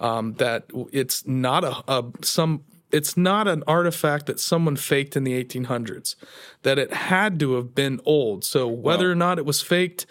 Um, 0.00 0.32
that 0.34 0.64
it's 0.92 1.26
not 1.26 1.62
a, 1.62 1.84
a 1.86 2.04
some 2.22 2.64
it's 2.92 3.16
not 3.16 3.48
an 3.48 3.64
artifact 3.66 4.26
that 4.26 4.38
someone 4.38 4.76
faked 4.76 5.16
in 5.16 5.24
the 5.24 5.42
1800s 5.42 6.14
that 6.62 6.78
it 6.78 6.92
had 6.92 7.40
to 7.40 7.54
have 7.54 7.74
been 7.74 8.00
old 8.04 8.44
so 8.44 8.68
whether 8.68 9.10
or 9.10 9.14
not 9.14 9.38
it 9.38 9.46
was 9.46 9.62
faked 9.62 10.06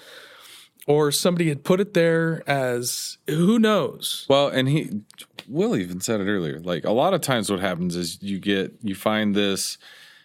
or 0.87 1.11
somebody 1.11 1.47
had 1.47 1.63
put 1.63 1.79
it 1.79 1.93
there 1.93 2.41
as 2.49 3.17
who 3.27 3.59
knows 3.59 4.25
well 4.29 4.47
and 4.47 4.67
he 4.67 5.01
will 5.47 5.75
even 5.75 6.01
said 6.01 6.19
it 6.19 6.25
earlier 6.25 6.59
like 6.59 6.83
a 6.83 6.91
lot 6.91 7.13
of 7.13 7.21
times 7.21 7.49
what 7.51 7.59
happens 7.59 7.95
is 7.95 8.21
you 8.21 8.39
get 8.39 8.73
you 8.81 8.95
find 8.95 9.35
this 9.35 9.77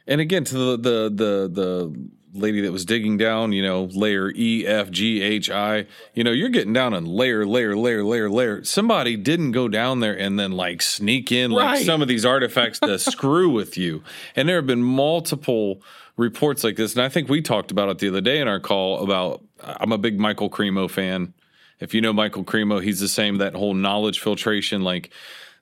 and 0.07 0.21
again 0.21 0.45
to 0.45 0.55
the 0.55 0.77
the 0.77 1.11
the 1.13 1.51
the 1.53 2.09
lady 2.37 2.61
that 2.63 2.73
was 2.73 2.85
digging 2.85 3.17
down, 3.17 3.53
you 3.53 3.63
know, 3.63 3.85
layer 3.85 4.31
E, 4.35 4.67
F, 4.67 4.91
G, 4.91 5.23
H, 5.23 5.51
I, 5.51 5.87
you 6.15 6.25
know, 6.25 6.31
you're 6.31 6.49
getting 6.49 6.73
down 6.73 6.95
on 6.95 7.05
layer, 7.05 7.47
layer, 7.47 7.77
layer, 7.77 8.05
layer, 8.05 8.31
layer. 8.31 8.65
Somebody 8.65 9.17
didn't 9.17 9.53
go 9.53 9.69
down 9.69 10.01
there 10.01 10.19
and 10.19 10.39
then 10.39 10.53
like 10.53 10.83
sneak 10.83 11.33
in 11.33 11.53
right. 11.53 11.77
like 11.77 11.85
some 11.85 12.03
of 12.03 12.09
these 12.09 12.25
artifacts 12.25 12.79
to 12.81 12.99
screw 12.99 13.51
with 13.51 13.77
you. 13.77 14.03
And 14.35 14.49
there 14.49 14.57
have 14.57 14.67
been 14.67 14.83
multiple 14.83 15.83
reports 16.17 16.65
like 16.65 16.77
this. 16.77 16.95
And 16.95 17.03
I 17.03 17.09
think 17.09 17.29
we 17.29 17.43
talked 17.43 17.71
about 17.71 17.89
it 17.89 17.99
the 17.99 18.09
other 18.09 18.21
day 18.21 18.41
in 18.41 18.49
our 18.49 18.61
call 18.61 19.03
about 19.03 19.43
I'm 19.63 19.93
a 19.93 19.99
big 19.99 20.19
Michael 20.19 20.51
Cremo 20.51 20.91
fan. 20.91 21.35
If 21.79 21.93
you 21.93 22.01
know 22.01 22.13
Michael 22.13 22.45
Cremo, 22.45 22.83
he's 22.83 23.01
the 23.01 23.09
same, 23.09 23.39
that 23.39 23.55
whole 23.55 23.75
knowledge 23.75 24.21
filtration, 24.21 24.83
like 24.83 25.11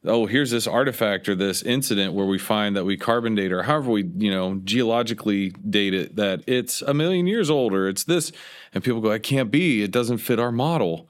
oh, 0.05 0.27
here's 0.27 0.51
this 0.51 0.67
artifact 0.67 1.29
or 1.29 1.35
this 1.35 1.63
incident 1.63 2.13
where 2.15 2.27
we 2.27 2.39
find 2.39 2.77
that 2.77 2.85
we 2.85 2.97
carbon 2.97 3.35
date 3.35 3.53
or 3.53 3.63
however 3.63 3.91
we, 3.91 4.05
you 4.17 4.31
know, 4.31 4.61
geologically 4.65 5.51
date 5.51 5.95
it 5.95 6.17
that 6.17 6.43
it's 6.47 6.83
a 6.83 6.95
million 6.95 7.27
years 7.27 7.51
old 7.51 7.73
or 7.73 7.89
it's 7.89 8.05
this. 8.05 8.31
And 8.73 8.85
people 8.85 9.01
go, 9.01 9.11
it 9.11 9.23
can't 9.23 9.51
be. 9.51 9.83
It 9.83 9.91
doesn't 9.91 10.19
fit 10.19 10.39
our 10.39 10.53
model. 10.53 11.09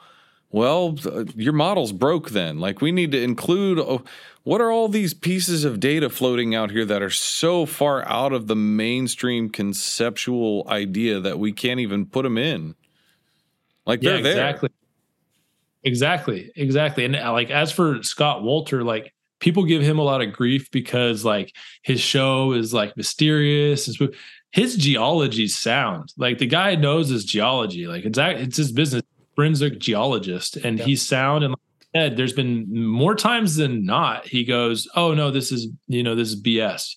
Well, 0.50 0.96
your 1.34 1.52
model's 1.52 1.92
broke 1.92 2.30
then. 2.30 2.60
Like 2.60 2.80
we 2.80 2.92
need 2.92 3.10
to 3.12 3.20
include 3.20 3.80
oh, 3.80 4.04
what 4.44 4.60
are 4.60 4.70
all 4.70 4.88
these 4.88 5.12
pieces 5.14 5.64
of 5.64 5.80
data 5.80 6.08
floating 6.08 6.54
out 6.54 6.70
here 6.70 6.84
that 6.84 7.02
are 7.02 7.10
so 7.10 7.66
far 7.66 8.06
out 8.06 8.32
of 8.32 8.46
the 8.46 8.54
mainstream 8.54 9.48
conceptual 9.48 10.64
idea 10.68 11.18
that 11.18 11.38
we 11.38 11.52
can't 11.52 11.80
even 11.80 12.06
put 12.06 12.22
them 12.22 12.38
in? 12.38 12.76
Like 13.86 14.02
they're 14.02 14.22
there. 14.22 14.32
Exactly, 14.32 14.68
exactly. 15.84 16.50
Exactly. 16.56 17.04
And 17.04 17.16
uh, 17.16 17.32
like 17.32 17.50
as 17.50 17.72
for 17.72 18.02
Scott 18.02 18.42
Wolter, 18.42 18.84
like 18.84 19.14
people 19.40 19.64
give 19.64 19.82
him 19.82 19.98
a 19.98 20.02
lot 20.02 20.22
of 20.22 20.32
grief 20.32 20.70
because 20.70 21.24
like 21.24 21.54
his 21.82 22.00
show 22.00 22.52
is 22.52 22.72
like 22.72 22.96
mysterious. 22.96 24.00
His 24.52 24.76
geology 24.76 25.48
sound 25.48 26.12
like 26.16 26.38
the 26.38 26.46
guy 26.46 26.74
knows 26.74 27.08
his 27.08 27.24
geology. 27.24 27.86
Like 27.86 28.04
it's 28.04 28.18
it's 28.18 28.56
his 28.56 28.72
business, 28.72 29.02
forensic 29.34 29.78
geologist, 29.78 30.56
and 30.56 30.78
yeah. 30.78 30.84
he's 30.84 31.06
sound 31.06 31.44
and. 31.44 31.52
Like, 31.52 31.58
Ed, 31.96 32.16
there's 32.16 32.32
been 32.32 32.66
more 32.74 33.14
times 33.14 33.54
than 33.54 33.84
not 33.84 34.26
he 34.26 34.44
goes, 34.44 34.88
"Oh 34.96 35.14
no, 35.14 35.30
this 35.30 35.52
is 35.52 35.68
you 35.86 36.02
know 36.02 36.16
this 36.16 36.30
is 36.30 36.42
BS." 36.42 36.96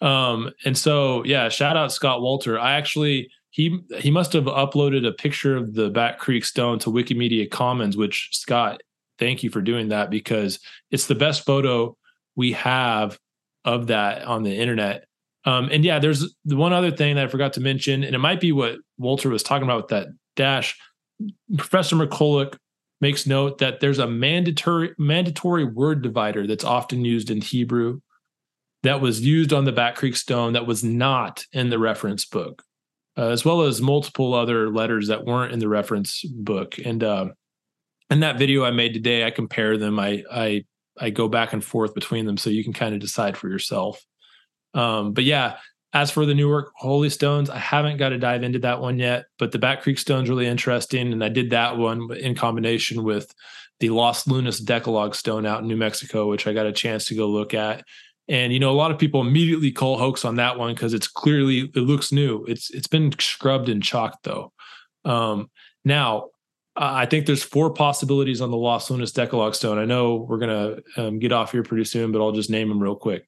Um, 0.00 0.50
and 0.64 0.76
so 0.76 1.24
yeah, 1.24 1.48
shout 1.48 1.76
out 1.76 1.92
Scott 1.92 2.20
Wolter 2.20 2.60
I 2.60 2.72
actually 2.72 3.30
he 3.52 3.80
he 3.98 4.10
must 4.10 4.32
have 4.32 4.44
uploaded 4.44 5.06
a 5.06 5.12
picture 5.12 5.56
of 5.56 5.74
the 5.74 5.90
Bat 5.90 6.18
Creek 6.18 6.44
Stone 6.44 6.78
to 6.80 6.90
Wikimedia 6.90 7.48
Commons, 7.48 7.98
which 7.98 8.30
Scott, 8.32 8.82
thank 9.18 9.42
you 9.42 9.50
for 9.50 9.60
doing 9.60 9.90
that 9.90 10.08
because 10.08 10.58
it's 10.90 11.06
the 11.06 11.14
best 11.14 11.44
photo 11.44 11.94
we 12.34 12.52
have 12.52 13.18
of 13.66 13.88
that 13.88 14.22
on 14.22 14.42
the 14.42 14.56
internet. 14.56 15.04
Um, 15.44 15.68
and 15.70 15.84
yeah, 15.84 15.98
there's 15.98 16.34
the 16.46 16.56
one 16.56 16.72
other 16.72 16.90
thing 16.90 17.16
that 17.16 17.24
I 17.26 17.28
forgot 17.28 17.52
to 17.54 17.60
mention, 17.60 18.02
and 18.02 18.14
it 18.14 18.20
might 18.20 18.40
be 18.40 18.52
what 18.52 18.78
Wolter 18.98 19.30
was 19.30 19.42
talking 19.42 19.64
about 19.64 19.82
with 19.82 19.88
that 19.88 20.06
dash. 20.34 20.78
Professor 21.58 21.94
McCulloch 21.94 22.56
makes 23.02 23.26
note 23.26 23.58
that 23.58 23.80
there's 23.80 23.98
a 23.98 24.06
mandatory 24.06 24.94
mandatory 24.96 25.64
word 25.64 26.00
divider 26.00 26.46
that's 26.46 26.64
often 26.64 27.04
used 27.04 27.28
in 27.28 27.42
Hebrew 27.42 28.00
that 28.82 29.02
was 29.02 29.20
used 29.20 29.52
on 29.52 29.66
the 29.66 29.72
Bat 29.72 29.96
Creek 29.96 30.16
Stone 30.16 30.54
that 30.54 30.66
was 30.66 30.82
not 30.82 31.44
in 31.52 31.68
the 31.68 31.78
reference 31.78 32.24
book 32.24 32.64
uh, 33.16 33.28
as 33.28 33.44
well 33.44 33.62
as 33.62 33.80
multiple 33.80 34.34
other 34.34 34.70
letters 34.70 35.08
that 35.08 35.24
weren't 35.24 35.52
in 35.52 35.58
the 35.58 35.68
reference 35.68 36.22
book. 36.24 36.76
And 36.84 37.02
uh, 37.02 37.28
in 38.10 38.20
that 38.20 38.38
video 38.38 38.64
I 38.64 38.70
made 38.70 38.94
today, 38.94 39.24
I 39.24 39.30
compare 39.30 39.76
them. 39.76 39.98
I 39.98 40.24
I 40.30 40.64
I 40.98 41.10
go 41.10 41.28
back 41.28 41.52
and 41.52 41.64
forth 41.64 41.94
between 41.94 42.26
them, 42.26 42.36
so 42.36 42.50
you 42.50 42.64
can 42.64 42.72
kind 42.72 42.94
of 42.94 43.00
decide 43.00 43.36
for 43.36 43.48
yourself. 43.48 44.04
Um, 44.74 45.12
but 45.12 45.24
yeah, 45.24 45.56
as 45.92 46.10
for 46.10 46.24
the 46.24 46.34
Newark 46.34 46.72
Holy 46.76 47.10
Stones, 47.10 47.50
I 47.50 47.58
haven't 47.58 47.98
got 47.98 48.10
to 48.10 48.18
dive 48.18 48.42
into 48.42 48.58
that 48.60 48.80
one 48.80 48.98
yet. 48.98 49.26
But 49.38 49.52
the 49.52 49.58
Bat 49.58 49.82
Creek 49.82 49.98
Stone's 49.98 50.28
really 50.28 50.46
interesting, 50.46 51.12
and 51.12 51.22
I 51.22 51.28
did 51.28 51.50
that 51.50 51.76
one 51.76 52.14
in 52.16 52.34
combination 52.34 53.04
with 53.04 53.32
the 53.80 53.90
Los 53.90 54.26
Lunas 54.26 54.60
Decalogue 54.60 55.14
Stone 55.14 55.44
out 55.44 55.60
in 55.60 55.68
New 55.68 55.76
Mexico, 55.76 56.28
which 56.28 56.46
I 56.46 56.52
got 56.52 56.66
a 56.66 56.72
chance 56.72 57.06
to 57.06 57.14
go 57.14 57.28
look 57.28 57.52
at. 57.52 57.84
And 58.32 58.50
you 58.50 58.58
know, 58.58 58.70
a 58.70 58.72
lot 58.72 58.90
of 58.90 58.98
people 58.98 59.20
immediately 59.20 59.70
call 59.70 59.98
hoax 59.98 60.24
on 60.24 60.36
that 60.36 60.58
one 60.58 60.74
because 60.74 60.94
it's 60.94 61.06
clearly 61.06 61.70
it 61.74 61.76
looks 61.76 62.12
new. 62.12 62.46
It's 62.48 62.70
it's 62.70 62.86
been 62.86 63.12
scrubbed 63.20 63.68
and 63.68 63.82
chalked 63.82 64.24
though. 64.24 64.54
Um, 65.04 65.50
now, 65.84 66.30
I 66.74 67.04
think 67.04 67.26
there's 67.26 67.42
four 67.42 67.74
possibilities 67.74 68.40
on 68.40 68.50
the 68.50 68.56
Los 68.56 68.90
Lunas 68.90 69.12
Decalogue 69.12 69.54
Stone. 69.54 69.78
I 69.78 69.84
know 69.84 70.26
we're 70.26 70.38
gonna 70.38 70.76
um, 70.96 71.18
get 71.18 71.30
off 71.30 71.52
here 71.52 71.62
pretty 71.62 71.84
soon, 71.84 72.10
but 72.10 72.22
I'll 72.22 72.32
just 72.32 72.48
name 72.48 72.70
them 72.70 72.82
real 72.82 72.96
quick. 72.96 73.26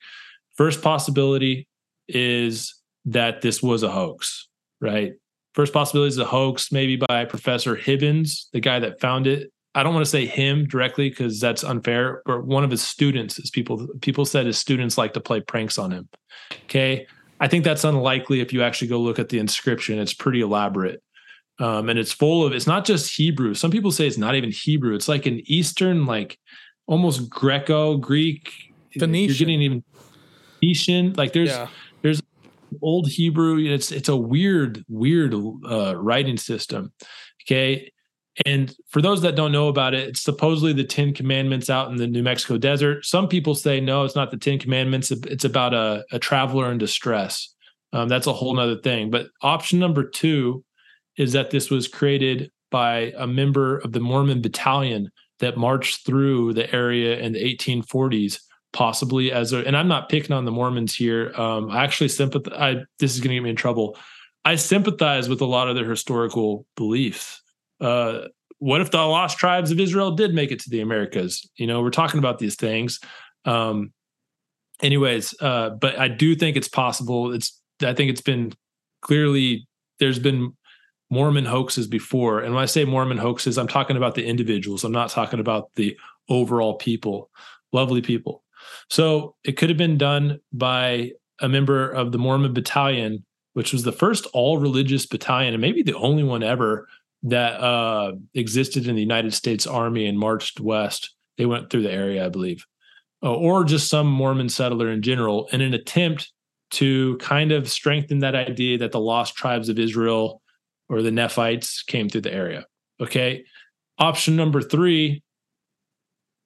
First 0.56 0.81
possibility 0.81 1.68
is 2.09 2.74
that 3.05 3.43
this 3.43 3.62
was 3.62 3.82
a 3.82 3.90
hoax, 3.90 4.48
right? 4.81 5.12
First 5.52 5.74
possibility 5.74 6.09
is 6.09 6.18
a 6.18 6.24
hoax, 6.24 6.72
maybe 6.72 6.97
by 6.97 7.26
Professor 7.26 7.76
Hibbins, 7.76 8.47
the 8.55 8.60
guy 8.60 8.78
that 8.78 9.01
found 9.01 9.26
it. 9.26 9.52
I 9.75 9.83
don't 9.83 9.93
want 9.93 10.05
to 10.05 10.11
say 10.11 10.27
him 10.27 10.67
directly 10.67 11.09
because 11.09 11.41
that's 11.41 11.65
unfair, 11.65 12.23
but 12.27 12.45
one 12.45 12.63
of 12.63 12.71
his 12.71 12.83
students 12.83 13.39
is 13.39 13.51
people 13.51 13.89
people 14.01 14.25
said 14.25 14.47
his 14.47 14.59
students 14.59 14.97
like 14.97 15.13
to 15.15 15.21
play 15.21 15.41
pranks 15.41 15.79
on 15.79 15.91
him. 15.91 16.09
Okay. 16.65 17.07
I 17.41 17.49
think 17.49 17.65
that's 17.65 17.85
unlikely 17.85 18.41
if 18.41 18.53
you 18.53 18.63
actually 18.63 18.89
go 18.89 19.01
look 19.01 19.19
at 19.19 19.29
the 19.29 19.39
inscription. 19.39 19.99
It's 19.99 20.15
pretty 20.15 20.41
elaborate. 20.41 21.03
Um, 21.59 21.89
and 21.89 21.99
it's 21.99 22.13
full 22.13 22.47
of 22.47 22.53
it's 22.53 22.67
not 22.67 22.85
just 22.85 23.17
Hebrew. 23.17 23.55
Some 23.55 23.71
people 23.71 23.91
say 23.91 24.07
it's 24.07 24.19
not 24.19 24.35
even 24.35 24.51
Hebrew. 24.51 24.95
It's 24.95 25.09
like 25.09 25.27
an 25.27 25.41
Eastern, 25.47 26.07
like 26.07 26.39
almost 26.87 27.29
Greco, 27.29 27.97
Greek, 27.97 28.51
Phoenician. 28.93 29.29
You're 29.29 29.39
getting 29.39 29.63
even 29.63 29.85
Phoenician. 30.61 31.15
Like 31.17 31.33
there's 31.33 31.51
yeah. 31.51 31.69
there's 32.03 32.23
old 32.83 33.09
Hebrew. 33.09 33.59
It's 33.59 33.93
it's 33.93 34.09
a 34.09 34.17
weird, 34.17 34.85
weird 34.89 35.35
uh, 35.35 35.97
writing 35.97 36.37
system. 36.37 36.93
Okay. 37.43 37.93
And 38.47 38.74
for 38.89 39.01
those 39.01 39.23
that 39.23 39.36
don't 39.36 39.52
know 39.52 39.69
about 39.69 39.94
it, 39.94 40.09
it's 40.09 40.23
supposedly 40.23 40.73
the 40.73 40.85
Ten 40.85 41.15
Commandments 41.15 41.70
out 41.70 41.90
in 41.90 41.97
the 41.97 42.06
New 42.06 42.23
Mexico 42.23 42.59
desert. 42.59 43.05
Some 43.05 43.28
people 43.28 43.55
say 43.55 43.81
no, 43.81 44.05
it's 44.05 44.16
not 44.16 44.31
the 44.31 44.36
Ten 44.36 44.59
Commandments. 44.59 45.11
It's 45.11 45.44
about 45.44 45.73
a, 45.73 46.05
a 46.11 46.19
traveler 46.19 46.70
in 46.73 46.78
distress. 46.78 47.55
Um, 47.93 48.09
that's 48.09 48.27
a 48.27 48.32
whole 48.32 48.55
nother 48.55 48.78
thing. 48.78 49.11
But 49.11 49.28
option 49.40 49.78
number 49.78 50.02
two 50.02 50.65
is 51.16 51.32
that 51.32 51.51
this 51.51 51.70
was 51.70 51.86
created 51.86 52.51
by 52.70 53.12
a 53.16 53.27
member 53.27 53.78
of 53.78 53.93
the 53.93 54.01
Mormon 54.01 54.43
battalion 54.43 55.12
that 55.39 55.56
marched 55.56 56.05
through 56.05 56.55
the 56.55 56.73
area 56.74 57.19
in 57.19 57.32
the 57.32 57.56
1840s 57.56 58.40
possibly 58.73 59.31
as 59.31 59.52
a 59.52 59.59
and 59.66 59.77
i'm 59.77 59.86
not 59.86 60.09
picking 60.09 60.32
on 60.32 60.44
the 60.44 60.51
mormons 60.51 60.94
here 60.94 61.32
um 61.36 61.70
i 61.70 61.85
actually 61.85 62.09
sympathize 62.09 62.52
I, 62.59 62.82
this 62.98 63.15
is 63.15 63.20
going 63.20 63.31
to 63.31 63.35
get 63.36 63.43
me 63.44 63.51
in 63.51 63.56
trouble 63.56 63.97
i 64.44 64.56
sympathize 64.56 65.28
with 65.28 65.40
a 65.40 65.47
lot 65.47 65.69
of 65.69 65.77
their 65.77 65.89
historical 65.89 66.66
beliefs 66.77 67.40
uh 67.81 68.29
what 68.59 68.81
if 68.81 68.91
the 68.91 68.99
lost 68.99 69.39
tribes 69.39 69.71
of 69.71 69.81
israel 69.81 70.13
did 70.13 70.35
make 70.35 70.51
it 70.51 70.61
to 70.61 70.71
the 70.71 70.81
americas? 70.81 71.49
You 71.57 71.67
know 71.67 71.83
we're 71.83 71.91
talking 71.91 72.19
about 72.19 72.39
these 72.39 72.57
things. 72.57 73.01
Um 73.45 73.93
anyways 74.83 75.35
uh 75.41 75.71
but 75.71 75.99
i 75.99 76.09
do 76.09 76.35
think 76.35 76.57
it's 76.57 76.69
possible. 76.69 77.33
It's 77.33 77.61
i 77.83 77.93
think 77.93 78.11
it's 78.11 78.21
been 78.23 78.53
clearly 79.03 79.67
there's 80.01 80.19
been 80.19 80.53
mormon 81.11 81.45
hoaxes 81.45 81.87
before. 81.87 82.41
And 82.41 82.55
when 82.55 82.63
i 82.63 82.67
say 82.67 82.85
mormon 82.85 83.19
hoaxes 83.19 83.59
i'm 83.59 83.69
talking 83.69 83.97
about 83.97 84.15
the 84.15 84.27
individuals. 84.27 84.85
I'm 84.85 84.93
not 84.93 85.11
talking 85.11 85.41
about 85.41 85.71
the 85.77 85.97
overall 86.29 86.75
people 86.75 87.31
lovely 87.75 88.01
people. 88.01 88.43
So 88.89 89.35
it 89.45 89.59
could 89.59 89.69
have 89.69 89.77
been 89.77 89.99
done 89.99 90.41
by 90.53 91.11
a 91.41 91.49
member 91.49 91.91
of 91.91 92.13
the 92.13 92.19
Mormon 92.19 92.55
Battalion, 92.55 93.25
which 93.53 93.73
was 93.73 93.83
the 93.83 93.93
first 93.93 94.27
all 94.33 94.59
religious 94.59 95.05
battalion 95.05 95.53
and 95.53 95.61
maybe 95.61 95.83
the 95.83 95.97
only 95.97 96.23
one 96.23 96.43
ever 96.43 96.89
that 97.25 97.61
uh, 97.61 98.13
existed 98.35 98.87
in 98.87 98.95
the 98.95 99.01
United 99.01 99.33
States 99.33 99.67
Army 99.67 100.07
and 100.07 100.19
marched 100.19 100.61
west. 100.61 101.15
They 101.39 101.47
went 101.47 101.71
through 101.71 101.83
the 101.83 101.93
area, 101.93 102.25
I 102.25 102.29
believe, 102.29 102.65
uh, 103.23 103.35
or 103.35 103.65
just 103.65 103.89
some 103.89 104.07
Mormon 104.07 104.49
settler 104.49 104.91
in 104.91 105.03
general, 105.03 105.49
in 105.53 105.61
an 105.61 105.75
attempt 105.75 106.31
to 106.73 107.17
kind 107.19 107.51
of 107.51 107.71
strengthen 107.71 108.19
that 108.21 108.35
idea 108.35 108.79
that 108.79 108.93
the 108.93 109.01
lost 109.01 109.37
tribes 109.37 109.69
of 109.69 109.79
Israel 109.79 110.43
or 110.89 111.03
the 111.03 111.11
Nephites 111.11 111.83
came 111.83 112.09
through 112.09 112.21
the 112.23 112.35
area. 112.35 112.67
Okay. 113.01 113.45
Option 113.99 114.37
number 114.37 114.61
three, 114.61 115.23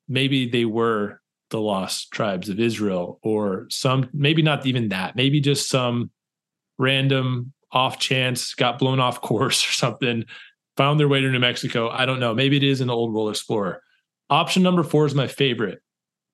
maybe 0.07 0.49
they 0.49 0.65
were 0.65 1.21
the 1.51 1.61
lost 1.61 2.13
tribes 2.13 2.49
of 2.49 2.61
Israel, 2.61 3.19
or 3.23 3.67
some, 3.71 4.09
maybe 4.13 4.43
not 4.43 4.67
even 4.67 4.91
that, 4.91 5.17
maybe 5.17 5.41
just 5.41 5.69
some 5.69 6.11
random 6.79 7.53
off 7.73 7.99
chance 7.99 8.55
got 8.55 8.79
blown 8.79 9.01
off 9.01 9.21
course 9.23 9.67
or 9.67 9.73
something, 9.73 10.25
found 10.79 10.99
their 10.99 11.09
way 11.09 11.21
to 11.21 11.29
New 11.29 11.39
Mexico. 11.39 11.91
I 11.91 12.07
don't 12.07 12.21
know. 12.21 12.35
Maybe 12.35 12.57
it 12.57 12.63
is 12.63 12.81
an 12.81 12.89
old 12.89 13.13
world 13.13 13.29
explorer. 13.29 13.83
Option 14.31 14.63
number 14.63 14.83
four 14.83 15.05
is 15.05 15.15
my 15.15 15.27
favorite 15.27 15.83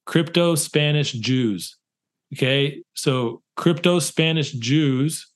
crypto 0.07 0.55
Spanish 0.55 1.13
Jews. 1.13 1.77
Okay. 2.35 2.83
So, 2.95 3.43
crypto 3.57 3.99
Spanish 3.99 4.53
Jews 4.53 5.29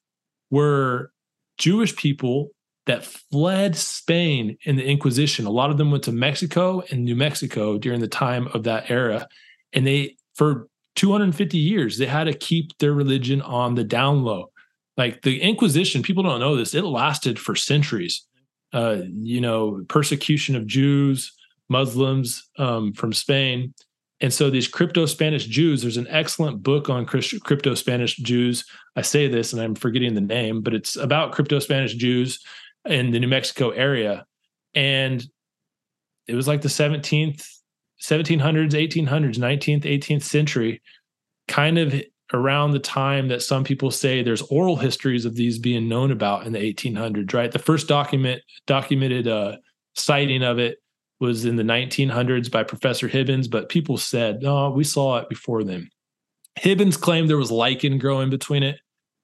were 0.51 1.11
Jewish 1.59 1.97
people 1.97 2.51
that 2.87 3.05
fled 3.05 3.77
Spain 3.77 4.57
in 4.63 4.77
the 4.77 4.85
Inquisition. 4.85 5.47
A 5.47 5.51
lot 5.51 5.71
of 5.71 5.79
them 5.79 5.91
went 5.91 6.05
to 6.05 6.13
Mexico 6.13 6.83
and 6.91 7.05
New 7.05 7.17
Mexico 7.17 7.79
during 7.79 8.01
the 8.01 8.09
time 8.09 8.47
of 8.49 8.63
that 8.65 8.91
era 8.91 9.27
and 9.73 9.87
they 9.87 10.17
for 10.35 10.69
250 10.97 11.59
years 11.59 11.99
they 11.99 12.07
had 12.07 12.25
to 12.25 12.35
keep 12.35 12.77
their 12.79 12.93
religion 12.93 13.41
on 13.43 13.75
the 13.75 13.85
down 13.85 14.23
low 14.23 14.51
like 14.97 15.23
the 15.23 15.41
inquisition 15.41 16.03
people 16.03 16.23
don't 16.23 16.41
know 16.41 16.57
this 16.57 16.75
it 16.75 16.85
lasted 16.85 17.39
for 17.39 17.55
centuries 17.55 18.27
uh, 18.73 19.03
you 19.07 19.41
know 19.41 19.85
persecution 19.89 20.57
of 20.57 20.67
jews 20.67 21.33
muslims 21.69 22.49
um, 22.59 22.93
from 22.93 23.13
spain. 23.13 23.75
And 24.21 24.35
so 24.35 24.51
these 24.51 24.67
crypto 24.67 25.07
spanish 25.07 25.47
jews 25.47 25.83
there's 25.83 25.97
an 25.97 26.09
excellent 26.09 26.63
book 26.63 26.89
on 26.89 27.07
crypto 27.07 27.75
spanish 27.75 28.17
jews. 28.17 28.65
I 28.97 29.03
say 29.03 29.29
this 29.29 29.53
and 29.53 29.63
i'm 29.63 29.75
forgetting 29.75 30.15
the 30.15 30.21
name 30.21 30.61
but 30.61 30.75
it's 30.75 30.97
about 30.97 31.33
crypto 31.33 31.59
spanish 31.59 31.95
jews 31.95 32.41
in 32.85 33.11
the 33.11 33.21
new 33.21 33.29
mexico 33.29 33.71
area. 33.71 34.27
And 34.75 35.25
it 36.27 36.35
was 36.35 36.47
like 36.47 36.63
the 36.63 36.69
17th 36.69 37.47
1700s, 38.01 38.73
1800s, 38.73 39.39
19th, 39.39 39.83
18th 39.83 40.23
century, 40.23 40.81
kind 41.49 41.79
of 41.79 42.01
around 42.33 42.73
the 42.73 42.79
time 42.79 43.29
that 43.29 43.43
some 43.43 43.65
people 43.65 43.91
say 43.91 44.23
there's 44.23 44.43
oral 44.43 44.77
histories 44.77 45.25
of 45.25 45.35
these 45.35 45.59
being 45.59 45.89
known 45.89 46.11
about 46.11 46.47
in 46.47 46.53
the 46.53 46.59
1800s, 46.59 47.33
right? 47.33 47.51
The 47.51 47.59
first 47.59 47.89
document 47.89 48.43
documented 48.67 49.27
uh, 49.27 49.57
sighting 49.95 50.43
of 50.43 50.59
it 50.59 50.79
was 51.21 51.45
in 51.45 51.57
the 51.57 51.63
1900s 51.63 52.51
by 52.51 52.63
Professor 52.63 53.09
Hibbins, 53.09 53.51
but 53.51 53.69
people 53.69 53.97
said, 53.97 54.43
no, 54.43 54.71
we 54.71 54.85
saw 54.85 55.19
it 55.19 55.29
before 55.29 55.65
then. 55.65 55.91
Hibbins 56.59 57.01
claimed 57.01 57.29
there 57.29 57.37
was 57.37 57.51
lichen 57.51 57.99
growing 57.99 58.31
between 58.31 58.63
it, 58.63 58.79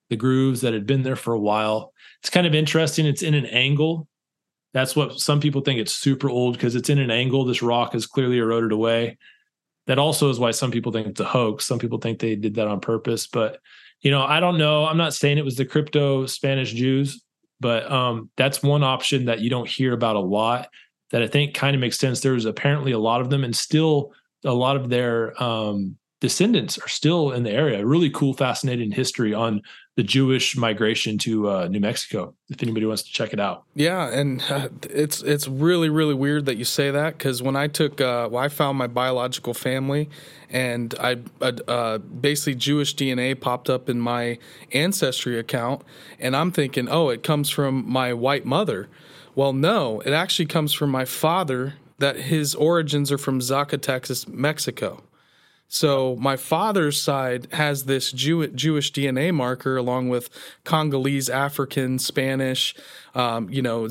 the 0.09 0.16
grooves 0.16 0.60
that 0.62 0.72
had 0.72 0.86
been 0.86 1.02
there 1.02 1.16
for 1.16 1.35
a 1.35 1.39
while. 1.39 1.93
It's 2.20 2.31
kind 2.31 2.47
of 2.47 2.55
interesting. 2.55 3.06
It's 3.06 3.22
in 3.22 3.35
an 3.35 3.47
angle 3.47 4.09
that's 4.74 4.97
what 4.97 5.20
some 5.20 5.40
people 5.40 5.60
think 5.60 5.78
it's 5.78 5.94
super 5.94 6.28
old 6.28 6.55
because 6.55 6.74
it's 6.74 6.90
in 6.90 6.98
an 6.98 7.10
angle. 7.10 7.44
This 7.44 7.62
rock 7.62 7.94
is 7.94 8.06
clearly 8.06 8.39
eroded 8.39 8.72
away. 8.72 9.16
That 9.86 9.98
also 9.98 10.31
is 10.31 10.39
why 10.39 10.51
some 10.51 10.70
people 10.70 10.93
think 10.93 11.06
it's 11.06 11.20
a 11.20 11.24
hoax. 11.24 11.66
Some 11.66 11.78
people 11.78 11.98
think 11.98 12.19
they 12.19 12.36
did 12.36 12.55
that 12.55 12.69
on 12.69 12.81
purpose. 12.81 13.27
But, 13.27 13.61
you 14.01 14.11
know, 14.11 14.23
I 14.23 14.40
don't 14.40 14.59
know. 14.59 14.86
I'm 14.86 14.97
not 14.97 15.15
saying 15.15 15.39
it 15.39 15.44
was 15.44 15.56
the 15.56 15.66
crypto 15.66 16.27
Spanish 16.27 16.73
Jews, 16.73 17.23
but 17.61 17.90
um, 17.90 18.31
that's 18.36 18.62
one 18.62 18.82
option 18.82 19.27
that 19.27 19.40
you 19.40 19.51
don't 19.51 19.69
hear 19.69 19.93
about 19.93 20.16
a 20.16 20.20
lot 20.20 20.69
that 21.11 21.23
I 21.23 21.27
think 21.27 21.55
kind 21.55 21.74
of 21.74 21.81
makes 21.81 21.98
sense. 21.98 22.20
There's 22.20 22.44
apparently 22.44 22.93
a 22.93 22.98
lot 22.98 23.20
of 23.20 23.31
them 23.31 23.44
and 23.44 23.55
still 23.55 24.12
a 24.44 24.52
lot 24.52 24.77
of 24.77 24.89
their 24.89 25.40
um, 25.43 25.97
descendants 26.20 26.78
are 26.78 26.89
still 26.89 27.32
in 27.32 27.43
the 27.43 27.51
area. 27.51 27.85
Really 27.85 28.11
cool, 28.11 28.35
fascinating 28.35 28.90
history 28.90 29.35
on 29.35 29.62
the 29.96 30.02
Jewish 30.02 30.56
migration 30.56 31.18
to 31.18 31.48
uh, 31.48 31.68
New 31.68 31.78
Mexico. 31.78 32.34
If 32.48 32.62
anybody 32.62 32.84
wants 32.84 33.04
to 33.04 33.12
check 33.12 33.32
it 33.32 33.38
out, 33.38 33.64
yeah, 33.74 34.08
and 34.08 34.42
uh, 34.50 34.68
it's 34.82 35.22
it's 35.22 35.46
really 35.46 35.88
really 35.88 36.14
weird 36.14 36.46
that 36.46 36.56
you 36.56 36.64
say 36.64 36.90
that 36.90 37.16
because 37.16 37.42
when 37.42 37.56
I 37.56 37.68
took 37.68 38.00
uh, 38.00 38.28
well, 38.30 38.42
I 38.42 38.48
found 38.48 38.76
my 38.76 38.88
biological 38.88 39.54
family, 39.54 40.08
and 40.50 40.94
I 40.98 41.18
uh, 41.40 41.52
uh, 41.68 41.98
basically 41.98 42.56
Jewish 42.56 42.96
DNA 42.96 43.40
popped 43.40 43.70
up 43.70 43.88
in 43.88 44.00
my 44.00 44.38
ancestry 44.72 45.38
account, 45.38 45.82
and 46.18 46.36
I'm 46.36 46.50
thinking, 46.50 46.88
oh, 46.88 47.08
it 47.10 47.22
comes 47.22 47.50
from 47.50 47.88
my 47.88 48.12
white 48.12 48.44
mother. 48.44 48.88
Well, 49.36 49.52
no, 49.52 50.00
it 50.00 50.12
actually 50.12 50.46
comes 50.46 50.72
from 50.72 50.90
my 50.90 51.04
father. 51.04 51.74
That 51.98 52.16
his 52.16 52.56
origins 52.56 53.12
are 53.12 53.18
from 53.18 53.38
Zacatecas, 53.38 54.26
Mexico. 54.26 55.04
So 55.68 56.16
my 56.16 56.36
father's 56.36 57.00
side 57.00 57.48
has 57.52 57.84
this 57.84 58.12
Jew- 58.12 58.46
Jewish 58.48 58.92
DNA 58.92 59.32
marker 59.32 59.76
along 59.76 60.08
with 60.08 60.28
Congolese, 60.64 61.28
African, 61.28 61.98
Spanish, 61.98 62.74
um, 63.14 63.48
you 63.48 63.62
know, 63.62 63.86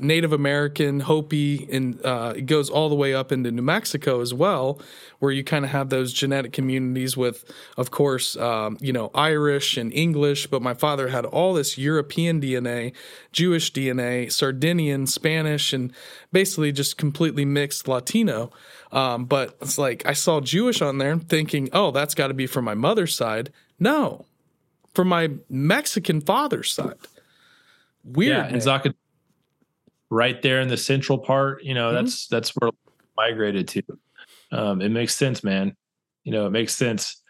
Native 0.00 0.32
American, 0.32 1.00
Hopi, 1.00 1.66
and 1.70 2.04
uh, 2.04 2.34
it 2.36 2.42
goes 2.42 2.68
all 2.68 2.88
the 2.88 2.94
way 2.94 3.14
up 3.14 3.32
into 3.32 3.50
New 3.50 3.62
Mexico 3.62 4.20
as 4.20 4.34
well, 4.34 4.80
where 5.18 5.32
you 5.32 5.42
kind 5.42 5.64
of 5.64 5.70
have 5.70 5.88
those 5.88 6.12
genetic 6.12 6.52
communities 6.52 7.16
with, 7.16 7.50
of 7.78 7.90
course, 7.90 8.36
um, 8.36 8.76
you 8.80 8.92
know, 8.92 9.10
Irish 9.14 9.78
and 9.78 9.92
English. 9.94 10.48
But 10.48 10.60
my 10.60 10.74
father 10.74 11.08
had 11.08 11.24
all 11.24 11.54
this 11.54 11.78
European 11.78 12.40
DNA, 12.40 12.92
Jewish 13.32 13.72
DNA, 13.72 14.30
Sardinian, 14.30 15.06
Spanish, 15.06 15.72
and 15.72 15.90
basically 16.30 16.70
just 16.70 16.98
completely 16.98 17.46
mixed 17.46 17.88
Latino. 17.88 18.50
Um, 18.92 19.24
but 19.24 19.56
it's 19.62 19.78
like 19.78 20.04
I 20.04 20.12
saw 20.12 20.40
Jewish 20.40 20.82
on 20.82 20.98
there, 20.98 21.16
thinking, 21.16 21.70
oh, 21.72 21.92
that's 21.92 22.14
got 22.14 22.28
to 22.28 22.34
be 22.34 22.46
from 22.46 22.66
my 22.66 22.74
mother's 22.74 23.14
side. 23.14 23.52
No, 23.78 24.26
from 24.94 25.08
my 25.08 25.30
Mexican 25.48 26.20
father's 26.20 26.72
side. 26.72 26.96
Weird. 28.06 28.36
Yeah, 28.36 28.46
and 28.46 28.56
Zaka, 28.56 28.94
right 30.10 30.40
there 30.40 30.60
in 30.60 30.68
the 30.68 30.76
central 30.76 31.18
part, 31.18 31.62
you 31.64 31.74
know, 31.74 31.88
mm-hmm. 31.88 31.96
that's 31.96 32.26
that's 32.28 32.50
where 32.50 32.70
migrated 33.16 33.68
to. 33.68 33.82
Um, 34.52 34.80
it 34.80 34.90
makes 34.90 35.14
sense, 35.14 35.42
man. 35.42 35.76
You 36.24 36.32
know, 36.32 36.46
it 36.46 36.50
makes 36.50 36.74
sense. 36.74 37.20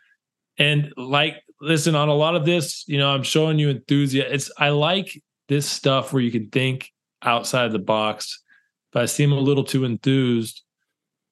And 0.58 0.92
like, 0.96 1.42
listen, 1.60 1.94
on 1.94 2.08
a 2.08 2.14
lot 2.14 2.34
of 2.34 2.44
this, 2.44 2.84
you 2.86 2.98
know, 2.98 3.08
I'm 3.08 3.22
showing 3.22 3.58
you 3.58 3.68
enthusiasm. 3.70 4.32
It's 4.32 4.50
I 4.58 4.70
like 4.70 5.22
this 5.48 5.68
stuff 5.68 6.12
where 6.12 6.22
you 6.22 6.30
can 6.30 6.50
think 6.50 6.90
outside 7.22 7.72
the 7.72 7.78
box. 7.78 8.42
If 8.92 9.00
I 9.00 9.06
seem 9.06 9.32
a 9.32 9.38
little 9.38 9.64
too 9.64 9.84
enthused, 9.84 10.62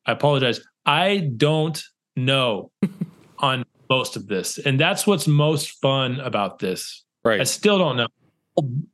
I 0.06 0.12
apologize. 0.12 0.60
I 0.86 1.30
don't 1.36 1.82
know 2.16 2.70
on 3.38 3.64
most 3.90 4.16
of 4.16 4.26
this. 4.26 4.58
And 4.58 4.78
that's 4.78 5.06
what's 5.06 5.26
most 5.26 5.80
fun 5.80 6.20
about 6.20 6.58
this. 6.58 7.04
Right. 7.24 7.40
I 7.40 7.44
still 7.44 7.78
don't 7.78 7.96
know 7.96 8.08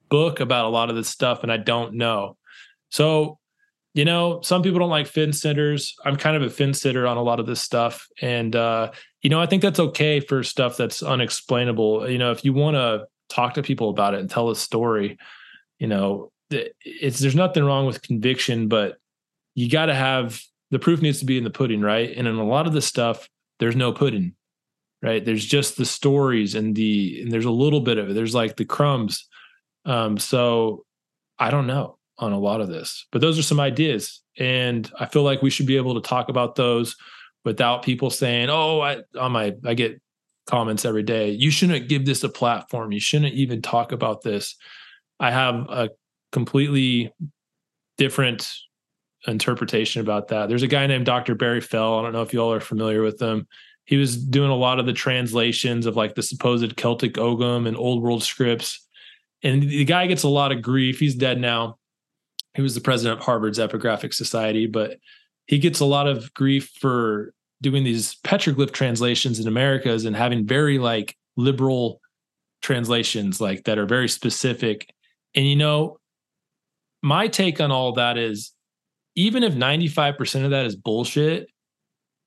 book 0.08 0.40
about 0.40 0.64
a 0.64 0.68
lot 0.68 0.90
of 0.90 0.96
this 0.96 1.08
stuff 1.08 1.42
and 1.42 1.52
I 1.52 1.56
don't 1.56 1.94
know. 1.94 2.36
So, 2.90 3.38
you 3.94 4.04
know, 4.04 4.40
some 4.42 4.62
people 4.62 4.78
don't 4.78 4.90
like 4.90 5.06
fin 5.06 5.32
sitters. 5.32 5.94
I'm 6.04 6.16
kind 6.16 6.36
of 6.36 6.42
a 6.42 6.50
fin 6.50 6.74
sitter 6.74 7.06
on 7.06 7.16
a 7.16 7.22
lot 7.22 7.40
of 7.40 7.46
this 7.46 7.60
stuff. 7.60 8.06
And 8.20 8.54
uh, 8.54 8.92
you 9.22 9.30
know, 9.30 9.40
I 9.40 9.46
think 9.46 9.62
that's 9.62 9.80
okay 9.80 10.20
for 10.20 10.42
stuff 10.42 10.76
that's 10.76 11.02
unexplainable. 11.02 12.08
You 12.08 12.18
know, 12.18 12.30
if 12.30 12.44
you 12.44 12.52
want 12.52 12.76
to 12.76 13.06
talk 13.28 13.54
to 13.54 13.62
people 13.62 13.90
about 13.90 14.14
it 14.14 14.20
and 14.20 14.30
tell 14.30 14.50
a 14.50 14.56
story, 14.56 15.18
you 15.78 15.86
know, 15.86 16.30
it's 16.50 17.18
there's 17.18 17.34
nothing 17.34 17.64
wrong 17.64 17.86
with 17.86 18.02
conviction, 18.02 18.68
but 18.68 18.96
you 19.54 19.68
got 19.68 19.86
to 19.86 19.94
have 19.94 20.40
the 20.70 20.78
proof 20.78 21.02
needs 21.02 21.18
to 21.20 21.24
be 21.24 21.38
in 21.38 21.44
the 21.44 21.50
pudding, 21.50 21.80
right? 21.80 22.16
And 22.16 22.26
in 22.26 22.36
a 22.36 22.44
lot 22.44 22.66
of 22.66 22.72
this 22.72 22.86
stuff, 22.86 23.28
there's 23.58 23.76
no 23.76 23.92
pudding, 23.92 24.34
right? 25.02 25.24
There's 25.24 25.44
just 25.44 25.76
the 25.76 25.84
stories 25.84 26.54
and 26.54 26.74
the 26.74 27.20
and 27.22 27.32
there's 27.32 27.44
a 27.44 27.50
little 27.50 27.80
bit 27.80 27.98
of 27.98 28.10
it. 28.10 28.14
There's 28.14 28.34
like 28.34 28.56
the 28.56 28.64
crumbs. 28.64 29.28
Um, 29.84 30.18
so 30.18 30.84
I 31.38 31.50
don't 31.50 31.66
know 31.66 31.98
on 32.18 32.32
a 32.32 32.38
lot 32.38 32.60
of 32.60 32.68
this, 32.68 33.06
but 33.12 33.20
those 33.20 33.38
are 33.38 33.42
some 33.42 33.60
ideas, 33.60 34.22
and 34.38 34.90
I 34.98 35.06
feel 35.06 35.22
like 35.22 35.42
we 35.42 35.50
should 35.50 35.66
be 35.66 35.76
able 35.76 35.94
to 35.94 36.06
talk 36.06 36.28
about 36.28 36.54
those 36.54 36.96
without 37.44 37.82
people 37.82 38.10
saying, 38.10 38.50
"Oh, 38.50 38.80
I 38.80 38.98
on 39.18 39.32
my 39.32 39.54
I 39.64 39.74
get 39.74 40.00
comments 40.46 40.84
every 40.84 41.02
day. 41.02 41.30
You 41.30 41.50
shouldn't 41.50 41.88
give 41.88 42.04
this 42.04 42.24
a 42.24 42.28
platform. 42.28 42.92
You 42.92 43.00
shouldn't 43.00 43.34
even 43.34 43.62
talk 43.62 43.92
about 43.92 44.22
this." 44.22 44.56
I 45.18 45.30
have 45.30 45.54
a 45.68 45.90
completely 46.32 47.12
different 47.98 48.50
interpretation 49.26 50.00
about 50.00 50.28
that. 50.28 50.48
There's 50.48 50.62
a 50.62 50.68
guy 50.68 50.86
named 50.86 51.06
Dr. 51.06 51.34
Barry 51.34 51.60
Fell. 51.60 51.98
I 51.98 52.02
don't 52.02 52.12
know 52.12 52.22
if 52.22 52.32
you 52.32 52.40
all 52.40 52.52
are 52.52 52.60
familiar 52.60 53.02
with 53.02 53.20
him. 53.20 53.46
He 53.84 53.96
was 53.96 54.16
doing 54.16 54.50
a 54.50 54.56
lot 54.56 54.78
of 54.78 54.86
the 54.86 54.92
translations 54.92 55.86
of 55.86 55.96
like 55.96 56.14
the 56.14 56.22
supposed 56.22 56.76
Celtic 56.76 57.18
Ogham 57.18 57.66
and 57.66 57.76
Old 57.76 58.02
World 58.02 58.22
scripts. 58.22 58.86
And 59.42 59.62
the 59.62 59.84
guy 59.84 60.06
gets 60.06 60.22
a 60.22 60.28
lot 60.28 60.52
of 60.52 60.62
grief. 60.62 60.98
He's 60.98 61.14
dead 61.14 61.40
now. 61.40 61.78
He 62.54 62.62
was 62.62 62.74
the 62.74 62.80
president 62.80 63.18
of 63.18 63.24
Harvard's 63.24 63.58
Epigraphic 63.58 64.12
Society, 64.12 64.66
but 64.66 64.98
he 65.46 65.58
gets 65.58 65.80
a 65.80 65.84
lot 65.84 66.06
of 66.06 66.32
grief 66.34 66.70
for 66.80 67.32
doing 67.62 67.84
these 67.84 68.16
petroglyph 68.24 68.72
translations 68.72 69.38
in 69.38 69.46
Americas 69.46 70.04
and 70.04 70.16
having 70.16 70.46
very 70.46 70.78
like 70.78 71.16
liberal 71.36 72.00
translations 72.62 73.40
like 73.40 73.64
that 73.64 73.78
are 73.78 73.86
very 73.86 74.08
specific. 74.08 74.92
And 75.34 75.46
you 75.46 75.56
know, 75.56 75.98
my 77.02 77.28
take 77.28 77.60
on 77.60 77.70
all 77.70 77.92
that 77.92 78.18
is 78.18 78.52
even 79.14 79.42
if 79.42 79.54
95% 79.54 80.44
of 80.44 80.50
that 80.50 80.66
is 80.66 80.76
bullshit, 80.76 81.48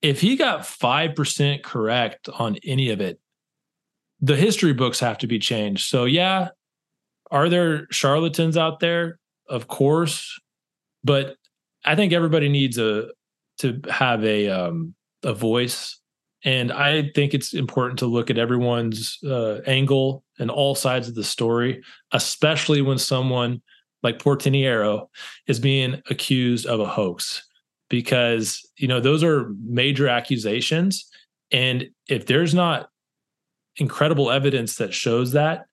if 0.02 0.20
he 0.20 0.36
got 0.36 0.60
5% 0.60 1.62
correct 1.62 2.28
on 2.28 2.56
any 2.64 2.90
of 2.90 3.00
it, 3.00 3.18
the 4.20 4.36
history 4.36 4.72
books 4.72 5.00
have 5.00 5.18
to 5.18 5.26
be 5.26 5.38
changed. 5.38 5.88
So, 5.88 6.04
yeah, 6.04 6.48
are 7.34 7.48
there 7.48 7.88
charlatans 7.90 8.56
out 8.56 8.78
there? 8.78 9.18
Of 9.48 9.66
course. 9.66 10.40
But 11.02 11.36
I 11.84 11.96
think 11.96 12.12
everybody 12.12 12.48
needs 12.48 12.78
a 12.78 13.08
to 13.58 13.80
have 13.90 14.24
a 14.24 14.48
um, 14.48 14.94
a 15.24 15.34
voice, 15.34 16.00
and 16.44 16.72
I 16.72 17.10
think 17.14 17.34
it's 17.34 17.52
important 17.52 17.98
to 17.98 18.06
look 18.06 18.30
at 18.30 18.38
everyone's 18.38 19.18
uh, 19.24 19.60
angle 19.66 20.24
and 20.38 20.50
all 20.50 20.74
sides 20.74 21.08
of 21.08 21.14
the 21.14 21.24
story, 21.24 21.82
especially 22.12 22.82
when 22.82 22.98
someone 22.98 23.60
like 24.02 24.18
Portiniero 24.18 25.08
is 25.46 25.58
being 25.58 26.00
accused 26.10 26.66
of 26.66 26.80
a 26.80 26.86
hoax, 26.86 27.46
because 27.90 28.62
you 28.76 28.88
know 28.88 29.00
those 29.00 29.24
are 29.24 29.50
major 29.64 30.08
accusations, 30.08 31.10
and 31.50 31.90
if 32.08 32.26
there's 32.26 32.54
not 32.54 32.90
incredible 33.76 34.30
evidence 34.30 34.76
that 34.76 34.94
shows 34.94 35.32
that, 35.32 35.66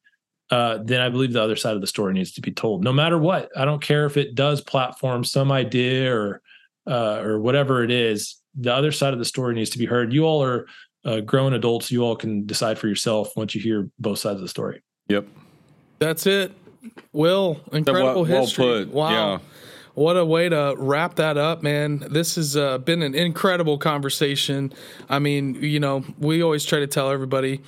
uh, 0.51 0.79
then 0.83 0.99
I 0.99 1.07
believe 1.07 1.31
the 1.31 1.41
other 1.41 1.55
side 1.55 1.75
of 1.75 1.81
the 1.81 1.87
story 1.87 2.13
needs 2.13 2.33
to 2.33 2.41
be 2.41 2.51
told. 2.51 2.83
No 2.83 2.91
matter 2.91 3.17
what, 3.17 3.49
I 3.55 3.63
don't 3.63 3.81
care 3.81 4.05
if 4.05 4.17
it 4.17 4.35
does 4.35 4.59
platform 4.59 5.23
some 5.23 5.51
idea 5.51 6.13
or 6.13 6.41
uh, 6.85 7.21
or 7.23 7.39
whatever 7.39 7.83
it 7.83 7.91
is. 7.91 8.37
The 8.55 8.73
other 8.73 8.91
side 8.91 9.13
of 9.13 9.19
the 9.19 9.25
story 9.25 9.55
needs 9.55 9.69
to 9.71 9.77
be 9.77 9.85
heard. 9.85 10.11
You 10.11 10.25
all 10.25 10.43
are 10.43 10.67
uh, 11.05 11.21
grown 11.21 11.53
adults. 11.53 11.89
You 11.89 12.03
all 12.03 12.17
can 12.17 12.45
decide 12.45 12.77
for 12.77 12.89
yourself 12.89 13.31
once 13.37 13.55
you 13.55 13.61
hear 13.61 13.89
both 13.97 14.19
sides 14.19 14.35
of 14.35 14.41
the 14.41 14.49
story. 14.49 14.83
Yep, 15.07 15.25
that's 15.99 16.27
it. 16.27 16.51
Will 17.13 17.61
incredible 17.71 18.23
well, 18.25 18.41
history. 18.41 18.65
Well 18.65 18.85
put. 18.85 18.93
Wow. 18.93 19.09
Yeah. 19.09 19.39
What 19.93 20.15
a 20.15 20.25
way 20.25 20.47
to 20.47 20.73
wrap 20.77 21.15
that 21.15 21.37
up, 21.37 21.63
man. 21.63 21.99
This 22.09 22.35
has 22.35 22.55
uh, 22.55 22.77
been 22.77 23.01
an 23.01 23.13
incredible 23.13 23.77
conversation. 23.77 24.73
I 25.09 25.19
mean, 25.19 25.55
you 25.55 25.81
know, 25.81 26.05
we 26.17 26.41
always 26.41 26.63
try 26.63 26.79
to 26.79 26.87
tell 26.87 27.11
everybody 27.11 27.59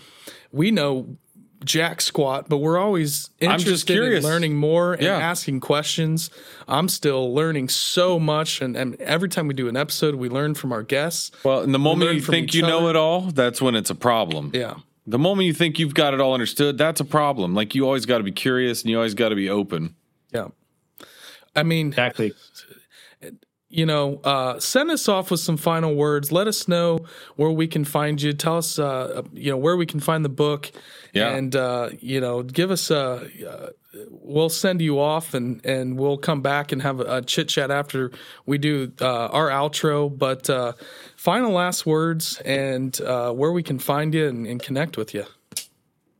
we 0.53 0.71
know 0.71 1.17
jack 1.63 2.01
squat, 2.01 2.47
but 2.49 2.57
we're 2.57 2.77
always 2.77 3.29
interested 3.39 3.97
in 3.97 4.23
learning 4.23 4.55
more 4.55 4.93
and 4.93 5.03
yeah. 5.03 5.17
asking 5.17 5.59
questions. 5.59 6.29
I'm 6.67 6.89
still 6.89 7.33
learning 7.33 7.69
so 7.69 8.19
much, 8.19 8.61
and, 8.61 8.75
and, 8.75 8.99
every 9.01 9.29
time 9.29 9.47
we 9.47 9.53
do 9.53 9.67
an 9.67 9.75
episode, 9.75 10.15
we 10.15 10.29
learn 10.29 10.55
from 10.55 10.71
our 10.71 10.83
guests. 10.83 11.31
Well, 11.43 11.61
and 11.61 11.73
the 11.73 11.79
moment 11.79 12.13
you 12.13 12.21
think 12.21 12.53
you 12.53 12.63
other. 12.63 12.71
know 12.71 12.89
it 12.89 12.95
all, 12.95 13.21
that's 13.21 13.61
when 13.61 13.75
it's 13.75 13.89
a 13.89 13.95
problem. 13.95 14.51
Yeah. 14.53 14.75
The 15.05 15.19
moment 15.19 15.47
you 15.47 15.53
think 15.53 15.79
you've 15.79 15.93
got 15.93 16.13
it 16.13 16.21
all 16.21 16.33
understood, 16.33 16.77
that's 16.77 17.01
a 17.01 17.05
problem. 17.05 17.53
Like 17.53 17.75
you 17.75 17.85
always 17.85 18.05
got 18.05 18.19
to 18.19 18.23
be 18.23 18.31
curious 18.31 18.81
and 18.83 18.89
you 18.89 18.97
always 18.97 19.13
got 19.13 19.29
to 19.29 19.35
be 19.35 19.49
open. 19.49 19.95
Yeah. 20.31 20.47
I 21.55 21.63
mean, 21.63 21.87
exactly 21.87 22.33
you 23.73 23.87
know, 23.87 24.19
uh, 24.23 24.59
send 24.59 24.91
us 24.91 25.09
off 25.09 25.31
with 25.31 25.39
some 25.39 25.57
final 25.57 25.95
words. 25.95 26.31
Let 26.31 26.47
us 26.47 26.67
know 26.67 26.99
where 27.37 27.49
we 27.49 27.67
can 27.67 27.83
find 27.83 28.21
you. 28.21 28.31
Tell 28.31 28.57
us, 28.57 28.77
uh, 28.77 29.23
you 29.33 29.49
know, 29.49 29.57
where 29.57 29.75
we 29.75 29.87
can 29.87 29.99
find 29.99 30.23
the 30.23 30.29
book. 30.29 30.71
Yeah. 31.11 31.33
And, 31.33 31.55
uh, 31.55 31.89
you 31.99 32.21
know, 32.21 32.43
give 32.43 32.69
us 32.69 32.91
a, 32.91 33.27
uh, 33.49 33.69
we'll 34.11 34.49
send 34.49 34.79
you 34.79 34.99
off 34.99 35.33
and, 35.33 35.65
and 35.65 35.97
we'll 35.97 36.19
come 36.19 36.43
back 36.43 36.71
and 36.71 36.83
have 36.83 36.99
a, 36.99 37.17
a 37.17 37.21
chit 37.23 37.49
chat 37.49 37.71
after 37.71 38.11
we 38.45 38.59
do 38.59 38.91
uh, 39.01 39.25
our 39.29 39.49
outro. 39.49 40.15
But 40.15 40.51
uh, 40.51 40.73
final 41.15 41.51
last 41.51 41.87
words 41.87 42.39
and 42.41 42.95
where 42.97 43.51
we 43.51 43.63
can 43.63 43.79
find 43.79 44.13
you 44.13 44.27
and, 44.27 44.45
and 44.45 44.61
connect 44.61 44.97
with 44.97 45.15
you. 45.15 45.25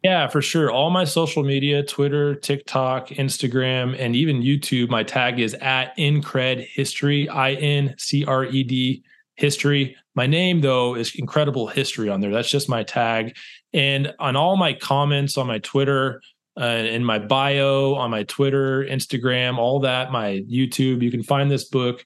Yeah, 0.03 0.27
for 0.27 0.41
sure. 0.41 0.69
All 0.69 0.89
my 0.89 1.05
social 1.05 1.43
media, 1.43 1.81
Twitter, 1.81 2.35
TikTok, 2.35 3.07
Instagram, 3.07 3.95
and 3.97 4.17
even 4.17 4.41
YouTube, 4.41 4.89
my 4.89 5.01
tag 5.01 5.39
is 5.39 5.53
at 5.55 5.95
Incred 5.97 6.67
History, 6.67 7.29
I 7.29 7.53
N 7.53 7.95
C 7.97 8.25
R 8.25 8.43
E 8.43 8.63
D 8.63 9.03
History. 9.35 9.95
My 10.13 10.27
name, 10.27 10.59
though, 10.59 10.95
is 10.95 11.15
Incredible 11.15 11.67
History 11.67 12.09
on 12.09 12.19
there. 12.19 12.31
That's 12.31 12.49
just 12.49 12.67
my 12.67 12.83
tag. 12.83 13.37
And 13.71 14.13
on 14.19 14.35
all 14.35 14.57
my 14.57 14.73
comments 14.73 15.37
on 15.37 15.47
my 15.47 15.59
Twitter, 15.59 16.21
uh, 16.59 16.65
in 16.65 17.05
my 17.05 17.17
bio, 17.17 17.95
on 17.95 18.11
my 18.11 18.23
Twitter, 18.23 18.83
Instagram, 18.83 19.57
all 19.57 19.79
that, 19.79 20.11
my 20.11 20.43
YouTube, 20.51 21.01
you 21.01 21.11
can 21.11 21.23
find 21.23 21.49
this 21.49 21.63
book, 21.63 22.05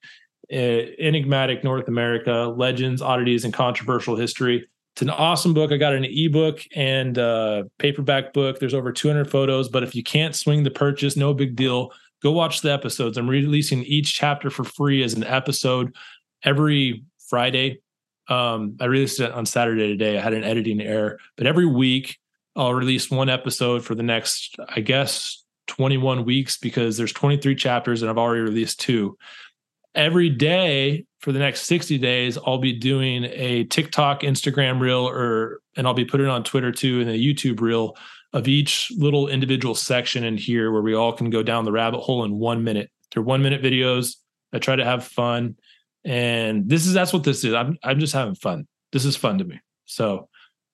uh, 0.53 0.55
Enigmatic 0.55 1.63
North 1.63 1.87
America 1.87 2.53
Legends, 2.55 3.01
Oddities, 3.01 3.43
and 3.43 3.53
Controversial 3.55 4.15
History 4.15 4.67
it's 4.97 5.03
an 5.03 5.11
awesome 5.11 5.53
book. 5.53 5.71
I 5.71 5.77
got 5.77 5.93
an 5.93 6.05
ebook 6.05 6.63
and 6.75 7.19
a 7.19 7.69
paperback 7.77 8.33
book. 8.33 8.57
There's 8.57 8.73
over 8.73 8.91
200 8.91 9.29
photos, 9.29 9.69
but 9.69 9.83
if 9.83 9.93
you 9.93 10.01
can't 10.01 10.35
swing 10.35 10.63
the 10.63 10.71
purchase, 10.71 11.15
no 11.15 11.35
big 11.35 11.55
deal. 11.55 11.91
Go 12.23 12.31
watch 12.31 12.61
the 12.61 12.73
episodes. 12.73 13.15
I'm 13.15 13.29
releasing 13.29 13.83
each 13.83 14.15
chapter 14.15 14.49
for 14.49 14.63
free 14.63 15.03
as 15.03 15.13
an 15.13 15.23
episode 15.23 15.95
every 16.41 17.03
Friday. 17.29 17.79
Um, 18.27 18.75
I 18.81 18.85
released 18.85 19.19
it 19.19 19.31
on 19.31 19.45
Saturday 19.45 19.87
today. 19.87 20.17
I 20.17 20.21
had 20.21 20.33
an 20.33 20.43
editing 20.43 20.81
error, 20.81 21.19
but 21.35 21.45
every 21.45 21.67
week 21.67 22.17
I'll 22.55 22.73
release 22.73 23.11
one 23.11 23.29
episode 23.29 23.85
for 23.85 23.93
the 23.93 24.01
next, 24.01 24.55
I 24.67 24.79
guess, 24.79 25.43
21 25.67 26.25
weeks 26.25 26.57
because 26.57 26.97
there's 26.97 27.13
23 27.13 27.53
chapters 27.53 28.01
and 28.01 28.09
I've 28.09 28.17
already 28.17 28.41
released 28.41 28.79
two 28.79 29.15
every 29.97 30.29
day 30.29 31.05
for 31.19 31.31
the 31.31 31.39
next 31.39 31.63
60 31.63 31.97
days 31.97 32.37
i'll 32.45 32.59
be 32.59 32.73
doing 32.73 33.25
a 33.25 33.65
tiktok 33.65 34.21
instagram 34.21 34.79
reel 34.79 35.07
or 35.07 35.59
and 35.75 35.87
i'll 35.87 35.93
be 35.93 36.05
putting 36.05 36.27
it 36.27 36.29
on 36.29 36.43
twitter 36.43 36.71
too 36.71 37.01
and 37.01 37.09
a 37.09 37.17
youtube 37.17 37.59
reel 37.59 37.97
of 38.33 38.47
each 38.47 38.91
little 38.97 39.27
individual 39.27 39.75
section 39.75 40.23
in 40.23 40.37
here 40.37 40.71
where 40.71 40.81
we 40.81 40.93
all 40.93 41.13
can 41.13 41.29
go 41.29 41.43
down 41.43 41.65
the 41.65 41.71
rabbit 41.71 41.99
hole 41.99 42.23
in 42.23 42.37
one 42.37 42.63
minute. 42.63 42.91
They're 43.11 43.23
one 43.23 43.41
minute 43.41 43.61
videos. 43.63 44.17
I 44.53 44.59
try 44.59 44.75
to 44.75 44.85
have 44.85 45.05
fun. 45.05 45.55
And 46.03 46.69
this 46.69 46.85
is 46.85 46.93
that's 46.93 47.13
what 47.13 47.23
this 47.23 47.43
is. 47.43 47.53
I'm, 47.53 47.77
I'm 47.83 47.99
just 47.99 48.13
having 48.13 48.35
fun. 48.35 48.67
This 48.91 49.05
is 49.05 49.15
fun 49.15 49.37
to 49.39 49.43
me. 49.43 49.59
So 49.85 50.29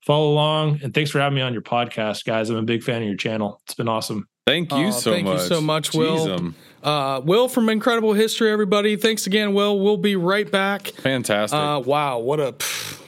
follow 0.05 0.31
along 0.31 0.81
and 0.83 0.93
thanks 0.93 1.11
for 1.11 1.19
having 1.19 1.35
me 1.35 1.41
on 1.41 1.53
your 1.53 1.61
podcast 1.61 2.25
guys. 2.25 2.49
I'm 2.49 2.57
a 2.57 2.63
big 2.63 2.83
fan 2.83 3.01
of 3.01 3.07
your 3.07 3.17
channel. 3.17 3.61
It's 3.65 3.75
been 3.75 3.87
awesome. 3.87 4.27
Thank 4.45 4.71
you 4.71 4.87
uh, 4.87 4.91
so 4.91 5.11
thank 5.11 5.25
much. 5.25 5.37
Thank 5.37 5.49
you 5.49 5.55
so 5.55 5.61
much, 5.61 5.93
Will. 5.93 6.53
Uh, 6.83 7.21
Will 7.23 7.47
from 7.47 7.69
Incredible 7.69 8.13
History, 8.13 8.51
everybody. 8.51 8.95
Thanks 8.97 9.25
again, 9.25 9.53
Will. 9.53 9.79
We'll 9.79 9.97
be 9.97 10.15
right 10.15 10.49
back. 10.49 10.87
Fantastic. 10.87 11.57
Uh, 11.57 11.81
wow, 11.85 12.19
what 12.19 12.39
a 12.41 12.51
pff, 12.53 13.01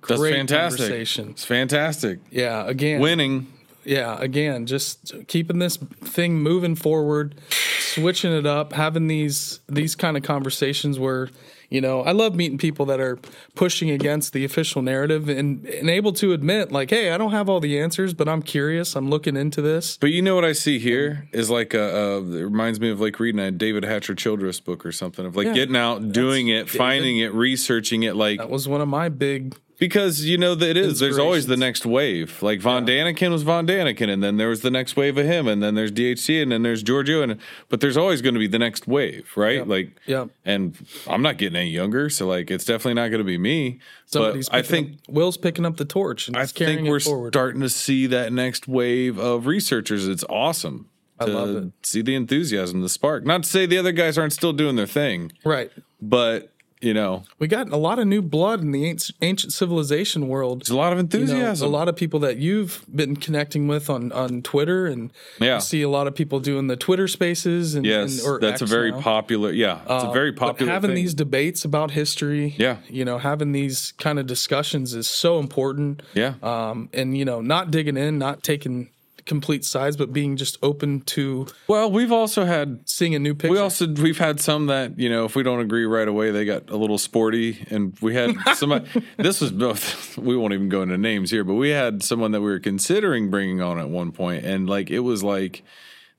great 0.00 0.18
That's 0.18 0.36
fantastic. 0.36 0.78
conversation. 0.80 1.28
It's 1.30 1.44
fantastic. 1.44 2.20
Yeah, 2.30 2.66
again. 2.66 3.00
Winning. 3.00 3.52
yeah, 3.84 4.16
again, 4.18 4.64
just 4.66 5.12
keeping 5.28 5.58
this 5.58 5.76
thing 5.76 6.36
moving 6.40 6.74
forward, 6.74 7.34
switching 7.78 8.32
it 8.32 8.46
up, 8.46 8.72
having 8.72 9.08
these 9.08 9.60
these 9.68 9.94
kind 9.94 10.16
of 10.16 10.22
conversations 10.22 10.98
where 10.98 11.28
you 11.72 11.80
know, 11.80 12.02
I 12.02 12.12
love 12.12 12.34
meeting 12.34 12.58
people 12.58 12.84
that 12.86 13.00
are 13.00 13.18
pushing 13.54 13.90
against 13.90 14.34
the 14.34 14.44
official 14.44 14.82
narrative 14.82 15.28
and, 15.28 15.64
and 15.66 15.88
able 15.88 16.12
to 16.14 16.32
admit, 16.32 16.70
like, 16.70 16.90
hey, 16.90 17.12
I 17.12 17.16
don't 17.16 17.30
have 17.30 17.48
all 17.48 17.60
the 17.60 17.80
answers, 17.80 18.12
but 18.12 18.28
I'm 18.28 18.42
curious. 18.42 18.94
I'm 18.94 19.08
looking 19.08 19.36
into 19.36 19.62
this. 19.62 19.96
But 19.96 20.10
you 20.10 20.20
know 20.20 20.34
what 20.34 20.44
I 20.44 20.52
see 20.52 20.78
here 20.78 21.28
is 21.32 21.48
like 21.48 21.72
a, 21.72 21.80
a 21.80 22.18
it 22.18 22.44
reminds 22.44 22.78
me 22.78 22.90
of 22.90 23.00
like 23.00 23.18
reading 23.18 23.40
a 23.40 23.50
David 23.50 23.84
Hatcher 23.84 24.14
Childress 24.14 24.60
book 24.60 24.84
or 24.84 24.92
something 24.92 25.24
of 25.24 25.34
like 25.34 25.46
yeah, 25.46 25.54
getting 25.54 25.76
out, 25.76 26.12
doing 26.12 26.48
it, 26.48 26.66
David. 26.66 26.78
finding 26.78 27.18
it, 27.18 27.32
researching 27.32 28.02
it. 28.02 28.16
Like 28.16 28.38
that 28.38 28.50
was 28.50 28.68
one 28.68 28.82
of 28.82 28.88
my 28.88 29.08
big 29.08 29.56
because 29.82 30.24
you 30.24 30.38
know 30.38 30.54
that 30.54 30.70
it 30.70 30.76
is. 30.76 31.00
There's 31.00 31.18
always 31.18 31.48
the 31.48 31.56
next 31.56 31.84
wave. 31.84 32.40
Like 32.40 32.60
Von 32.60 32.86
yeah. 32.86 33.02
Daniken 33.02 33.32
was 33.32 33.42
Von 33.42 33.66
Daniken, 33.66 34.08
and 34.08 34.22
then 34.22 34.36
there 34.36 34.48
was 34.48 34.60
the 34.60 34.70
next 34.70 34.94
wave 34.94 35.18
of 35.18 35.26
him, 35.26 35.48
and 35.48 35.60
then 35.60 35.74
there's 35.74 35.90
DHC, 35.90 36.40
and 36.40 36.52
then 36.52 36.62
there's 36.62 36.84
Giorgio, 36.84 37.20
and 37.20 37.36
but 37.68 37.80
there's 37.80 37.96
always 37.96 38.22
going 38.22 38.34
to 38.34 38.38
be 38.38 38.46
the 38.46 38.60
next 38.60 38.86
wave, 38.86 39.28
right? 39.34 39.56
Yep. 39.56 39.66
Like, 39.66 40.00
yeah. 40.06 40.26
And 40.44 40.76
I'm 41.08 41.20
not 41.20 41.36
getting 41.36 41.56
any 41.56 41.70
younger, 41.70 42.10
so 42.10 42.28
like 42.28 42.48
it's 42.48 42.64
definitely 42.64 42.94
not 42.94 43.08
going 43.08 43.18
to 43.18 43.24
be 43.24 43.38
me. 43.38 43.80
Somebody's 44.06 44.48
but 44.48 44.58
I 44.58 44.62
think 44.62 44.92
up, 44.92 44.98
Will's 45.08 45.36
picking 45.36 45.66
up 45.66 45.78
the 45.78 45.84
torch, 45.84 46.28
and 46.28 46.36
I 46.36 46.46
think 46.46 46.88
we're 46.88 47.00
forward. 47.00 47.32
starting 47.32 47.60
to 47.62 47.68
see 47.68 48.06
that 48.06 48.32
next 48.32 48.68
wave 48.68 49.18
of 49.18 49.46
researchers. 49.46 50.06
It's 50.06 50.24
awesome. 50.30 50.90
I 51.18 51.24
love 51.24 51.56
it. 51.56 51.72
See 51.82 52.02
the 52.02 52.14
enthusiasm, 52.14 52.82
the 52.82 52.88
spark. 52.88 53.24
Not 53.24 53.42
to 53.42 53.48
say 53.48 53.66
the 53.66 53.78
other 53.78 53.92
guys 53.92 54.16
aren't 54.16 54.32
still 54.32 54.52
doing 54.52 54.76
their 54.76 54.86
thing, 54.86 55.32
right? 55.44 55.72
But 56.00 56.51
you 56.82 56.92
know 56.92 57.24
we 57.38 57.46
got 57.46 57.70
a 57.70 57.76
lot 57.76 57.98
of 57.98 58.06
new 58.06 58.20
blood 58.20 58.60
in 58.60 58.72
the 58.72 58.84
ancient 59.20 59.52
civilization 59.52 60.28
world 60.28 60.60
there's 60.60 60.70
a 60.70 60.76
lot 60.76 60.92
of 60.92 60.98
enthusiasm 60.98 61.64
you 61.64 61.70
know, 61.70 61.76
a 61.76 61.78
lot 61.78 61.88
of 61.88 61.96
people 61.96 62.20
that 62.20 62.36
you've 62.36 62.84
been 62.94 63.16
connecting 63.16 63.68
with 63.68 63.88
on 63.88 64.10
on 64.12 64.42
twitter 64.42 64.86
and 64.86 65.12
yeah. 65.40 65.54
you 65.54 65.60
see 65.60 65.82
a 65.82 65.88
lot 65.88 66.06
of 66.06 66.14
people 66.14 66.40
doing 66.40 66.66
the 66.66 66.76
twitter 66.76 67.06
spaces 67.06 67.74
and 67.74 67.86
yes 67.86 68.24
and, 68.24 68.42
that's 68.42 68.60
X 68.60 68.62
a 68.62 68.66
very 68.66 68.90
now. 68.90 69.00
popular 69.00 69.52
yeah 69.52 69.80
it's 69.82 70.04
uh, 70.04 70.10
a 70.10 70.12
very 70.12 70.32
popular 70.32 70.70
having 70.70 70.90
thing. 70.90 70.96
these 70.96 71.14
debates 71.14 71.64
about 71.64 71.92
history 71.92 72.54
yeah 72.58 72.78
you 72.88 73.04
know 73.04 73.18
having 73.18 73.52
these 73.52 73.92
kind 73.98 74.18
of 74.18 74.26
discussions 74.26 74.94
is 74.94 75.06
so 75.06 75.38
important 75.38 76.02
yeah 76.14 76.34
um 76.42 76.88
and 76.92 77.16
you 77.16 77.24
know 77.24 77.40
not 77.40 77.70
digging 77.70 77.96
in 77.96 78.18
not 78.18 78.42
taking 78.42 78.90
complete 79.26 79.64
size, 79.64 79.96
but 79.96 80.12
being 80.12 80.36
just 80.36 80.58
open 80.62 81.00
to. 81.02 81.46
Well, 81.68 81.90
we've 81.90 82.12
also 82.12 82.44
had 82.44 82.88
seeing 82.88 83.14
a 83.14 83.18
new 83.18 83.34
picture. 83.34 83.52
We 83.52 83.58
also 83.58 83.86
we've 83.86 84.18
had 84.18 84.40
some 84.40 84.66
that 84.66 84.98
you 84.98 85.08
know 85.08 85.24
if 85.24 85.36
we 85.36 85.42
don't 85.42 85.60
agree 85.60 85.84
right 85.84 86.08
away, 86.08 86.30
they 86.30 86.44
got 86.44 86.70
a 86.70 86.76
little 86.76 86.98
sporty, 86.98 87.66
and 87.70 87.96
we 88.00 88.14
had 88.14 88.34
somebody. 88.54 88.88
this 89.16 89.40
was 89.40 89.50
both. 89.50 90.18
We 90.22 90.36
won't 90.36 90.52
even 90.52 90.68
go 90.68 90.82
into 90.82 90.96
names 90.98 91.30
here, 91.30 91.42
but 91.42 91.54
we 91.54 91.70
had 91.70 92.02
someone 92.02 92.32
that 92.32 92.40
we 92.40 92.46
were 92.46 92.60
considering 92.60 93.30
bringing 93.30 93.60
on 93.60 93.78
at 93.78 93.88
one 93.88 94.12
point, 94.12 94.44
and 94.44 94.68
like 94.68 94.90
it 94.90 95.00
was 95.00 95.24
like 95.24 95.64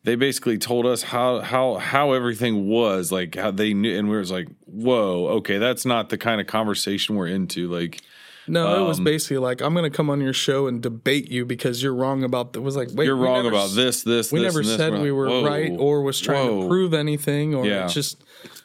they 0.03 0.15
basically 0.15 0.57
told 0.57 0.85
us 0.85 1.03
how 1.03 1.39
how 1.39 1.75
how 1.75 2.11
everything 2.11 2.67
was 2.67 3.11
like 3.11 3.35
how 3.35 3.51
they 3.51 3.73
knew 3.73 3.97
and 3.97 4.09
we 4.09 4.17
was 4.17 4.31
like 4.31 4.47
whoa 4.65 5.27
okay 5.27 5.57
that's 5.57 5.85
not 5.85 6.09
the 6.09 6.17
kind 6.17 6.41
of 6.41 6.47
conversation 6.47 7.15
we're 7.15 7.27
into 7.27 7.69
like 7.69 8.01
no, 8.47 8.67
um, 8.67 8.81
it 8.81 8.85
was 8.85 8.97
um, 8.99 9.05
basically 9.05 9.37
like 9.37 9.61
I'm 9.61 9.73
going 9.73 9.89
to 9.89 9.95
come 9.95 10.09
on 10.09 10.21
your 10.21 10.33
show 10.33 10.67
and 10.67 10.81
debate 10.81 11.31
you 11.31 11.45
because 11.45 11.81
you're 11.81 11.93
wrong 11.93 12.23
about. 12.23 12.55
It 12.55 12.59
was 12.59 12.75
like 12.75 12.89
wait, 12.93 13.05
you're 13.05 13.15
wrong 13.15 13.45
about 13.47 13.71
this, 13.71 14.03
this. 14.03 14.31
We 14.31 14.39
this, 14.39 14.53
never 14.53 14.63
said 14.63 14.99
we 14.99 15.11
were 15.11 15.27
whoa, 15.27 15.45
right 15.45 15.71
or 15.71 16.01
was 16.01 16.19
trying 16.19 16.47
whoa. 16.47 16.61
to 16.63 16.67
prove 16.67 16.93
anything, 16.93 17.55
or 17.55 17.65
yeah. 17.65 17.85
it's 17.85 17.93
just 17.93 18.23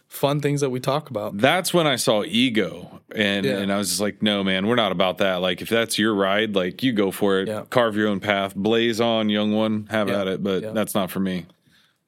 fun 0.09 0.41
things 0.41 0.61
that 0.61 0.71
we 0.71 0.81
talk 0.81 1.11
about. 1.11 1.37
That's 1.37 1.73
when 1.73 1.87
I 1.87 1.97
saw 1.97 2.25
ego, 2.25 3.01
and 3.15 3.47
yeah. 3.47 3.59
and 3.59 3.73
I 3.73 3.77
was 3.77 3.89
just 3.89 4.01
like, 4.01 4.23
no, 4.23 4.43
man, 4.43 4.67
we're 4.67 4.75
not 4.75 4.93
about 4.93 5.19
that. 5.19 5.37
Like 5.37 5.63
if 5.63 5.69
that's 5.69 5.99
your 5.99 6.15
ride, 6.15 6.55
like 6.55 6.83
you 6.83 6.93
go 6.93 7.11
for 7.11 7.41
it, 7.41 7.49
yeah. 7.49 7.65
carve 7.71 7.97
your 7.97 8.09
own 8.09 8.21
path, 8.21 8.55
blaze 8.55 9.01
on, 9.01 9.29
young 9.29 9.53
one, 9.53 9.87
have 9.91 10.09
at 10.09 10.27
it. 10.27 10.43
But 10.43 10.75
that's 10.75 10.95
not 10.95 11.11
for 11.11 11.21
me. 11.21 11.47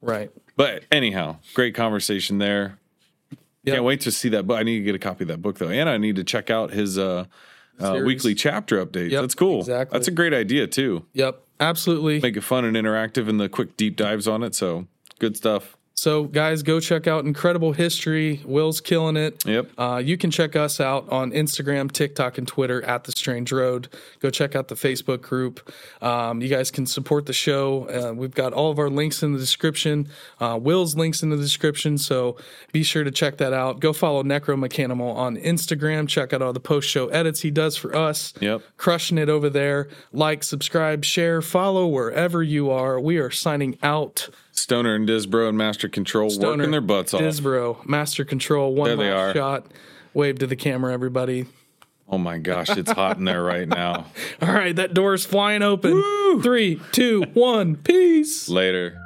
Right. 0.01 0.31
But 0.57 0.85
anyhow, 0.91 1.37
great 1.55 1.75
conversation 1.75 2.39
there. 2.39 2.79
Yep. 3.65 3.75
Can't 3.75 3.85
wait 3.85 4.01
to 4.03 4.11
see 4.11 4.31
that 4.31 4.47
book. 4.47 4.59
I 4.59 4.63
need 4.63 4.79
to 4.79 4.85
get 4.85 4.95
a 4.95 4.99
copy 4.99 5.25
of 5.25 5.29
that 5.29 5.43
book 5.43 5.59
though, 5.59 5.69
and 5.69 5.89
I 5.89 5.99
need 5.99 6.17
to 6.17 6.25
check 6.25 6.51
out 6.51 6.71
his 6.71 6.99
uh, 6.99 7.27
uh, 7.83 8.01
weekly 8.05 8.35
chapter 8.35 8.85
updates. 8.85 9.11
Yep, 9.11 9.23
That's 9.23 9.35
cool. 9.35 9.61
Exactly. 9.61 9.97
That's 9.99 10.09
a 10.09 10.13
great 10.13 10.35
idea 10.35 10.67
too. 10.67 11.05
Yep, 11.15 11.41
absolutely. 11.61 12.21
Make 12.21 12.37
it 12.37 12.43
fun 12.43 12.65
and 12.65 12.77
interactive, 12.77 13.29
and 13.29 13.41
the 13.41 13.49
quick 13.49 13.77
deep 13.77 13.97
dives 13.97 14.27
on 14.29 14.43
it. 14.43 14.55
So 14.55 14.87
good 15.19 15.37
stuff. 15.37 15.77
So, 16.01 16.25
guys, 16.25 16.63
go 16.63 16.81
check 16.81 17.07
out 17.07 17.27
Incredible 17.27 17.75
History. 17.75 18.41
Will's 18.47 18.81
killing 18.81 19.19
it. 19.19 19.45
Yep. 19.45 19.73
Uh, 19.77 20.01
you 20.03 20.17
can 20.17 20.31
check 20.31 20.57
us 20.57 20.81
out 20.81 21.07
on 21.11 21.31
Instagram, 21.33 21.93
TikTok, 21.93 22.39
and 22.39 22.49
Twitter 22.49 22.83
at 22.87 23.05
The 23.05 23.13
Strange 23.13 23.53
Road. 23.53 23.89
Go 24.21 24.31
check 24.31 24.57
out 24.57 24.69
the 24.69 24.77
Facebook 24.77 25.21
group. 25.21 25.71
Um, 26.01 26.41
you 26.41 26.49
guys 26.49 26.71
can 26.71 26.87
support 26.87 27.27
the 27.27 27.35
show. 27.35 27.87
Uh, 27.87 28.15
we've 28.15 28.35
got 28.35 28.55
all 28.55 28.71
of 28.71 28.79
our 28.79 28.89
links 28.89 29.23
in 29.23 29.35
the 29.35 29.39
description. 29.39 30.09
Uh, 30.41 30.59
Will's 30.59 30.97
links 30.97 31.23
in 31.23 31.29
the 31.29 31.37
description. 31.37 31.99
So 31.99 32.39
be 32.73 32.83
sure 32.83 33.05
to 33.05 33.11
check 33.11 33.37
that 33.37 33.53
out. 33.53 33.81
Go 33.81 33.93
follow 33.93 34.23
Necromechanimal 34.23 35.15
on 35.15 35.37
Instagram. 35.37 36.09
Check 36.09 36.33
out 36.33 36.41
all 36.41 36.55
the 36.55 36.61
post 36.61 36.89
show 36.89 37.09
edits 37.09 37.43
he 37.43 37.51
does 37.51 37.77
for 37.77 37.95
us. 37.95 38.33
Yep. 38.41 38.63
Crushing 38.79 39.19
it 39.19 39.29
over 39.29 39.51
there. 39.51 39.89
Like, 40.15 40.45
subscribe, 40.45 41.05
share, 41.05 41.43
follow 41.43 41.87
wherever 41.87 42.43
you 42.43 42.71
are. 42.71 42.99
We 42.99 43.19
are 43.19 43.31
signing 43.31 43.77
out. 43.83 44.31
Stoner 44.71 44.95
and 44.95 45.09
Disbrow 45.09 45.49
and 45.49 45.59
Master 45.59 45.89
Control 45.89 46.31
Stoner, 46.31 46.59
working 46.59 46.71
their 46.71 46.81
butts 46.81 47.13
off. 47.13 47.21
Disbrow, 47.21 47.85
Master 47.89 48.25
Control, 48.25 48.73
one 48.73 48.87
there 48.87 48.97
they 48.97 49.11
are. 49.11 49.35
shot. 49.35 49.67
Wave 50.15 50.39
to 50.39 50.47
the 50.47 50.55
camera, 50.55 50.93
everybody. 50.93 51.47
Oh 52.09 52.19
my 52.19 52.39
gosh, 52.39 52.69
it's 52.71 52.93
hot 52.93 53.17
in 53.17 53.25
there 53.25 53.43
right 53.43 53.67
now. 53.67 54.07
All 54.41 54.53
right, 54.53 54.77
that 54.77 54.95
door 54.95 55.13
is 55.15 55.27
flying 55.27 55.63
open. 55.63 55.95
Woo! 55.95 56.41
Three, 56.41 56.81
two, 56.93 57.23
one, 57.35 57.75
peace. 57.75 58.49
Later. 58.49 58.97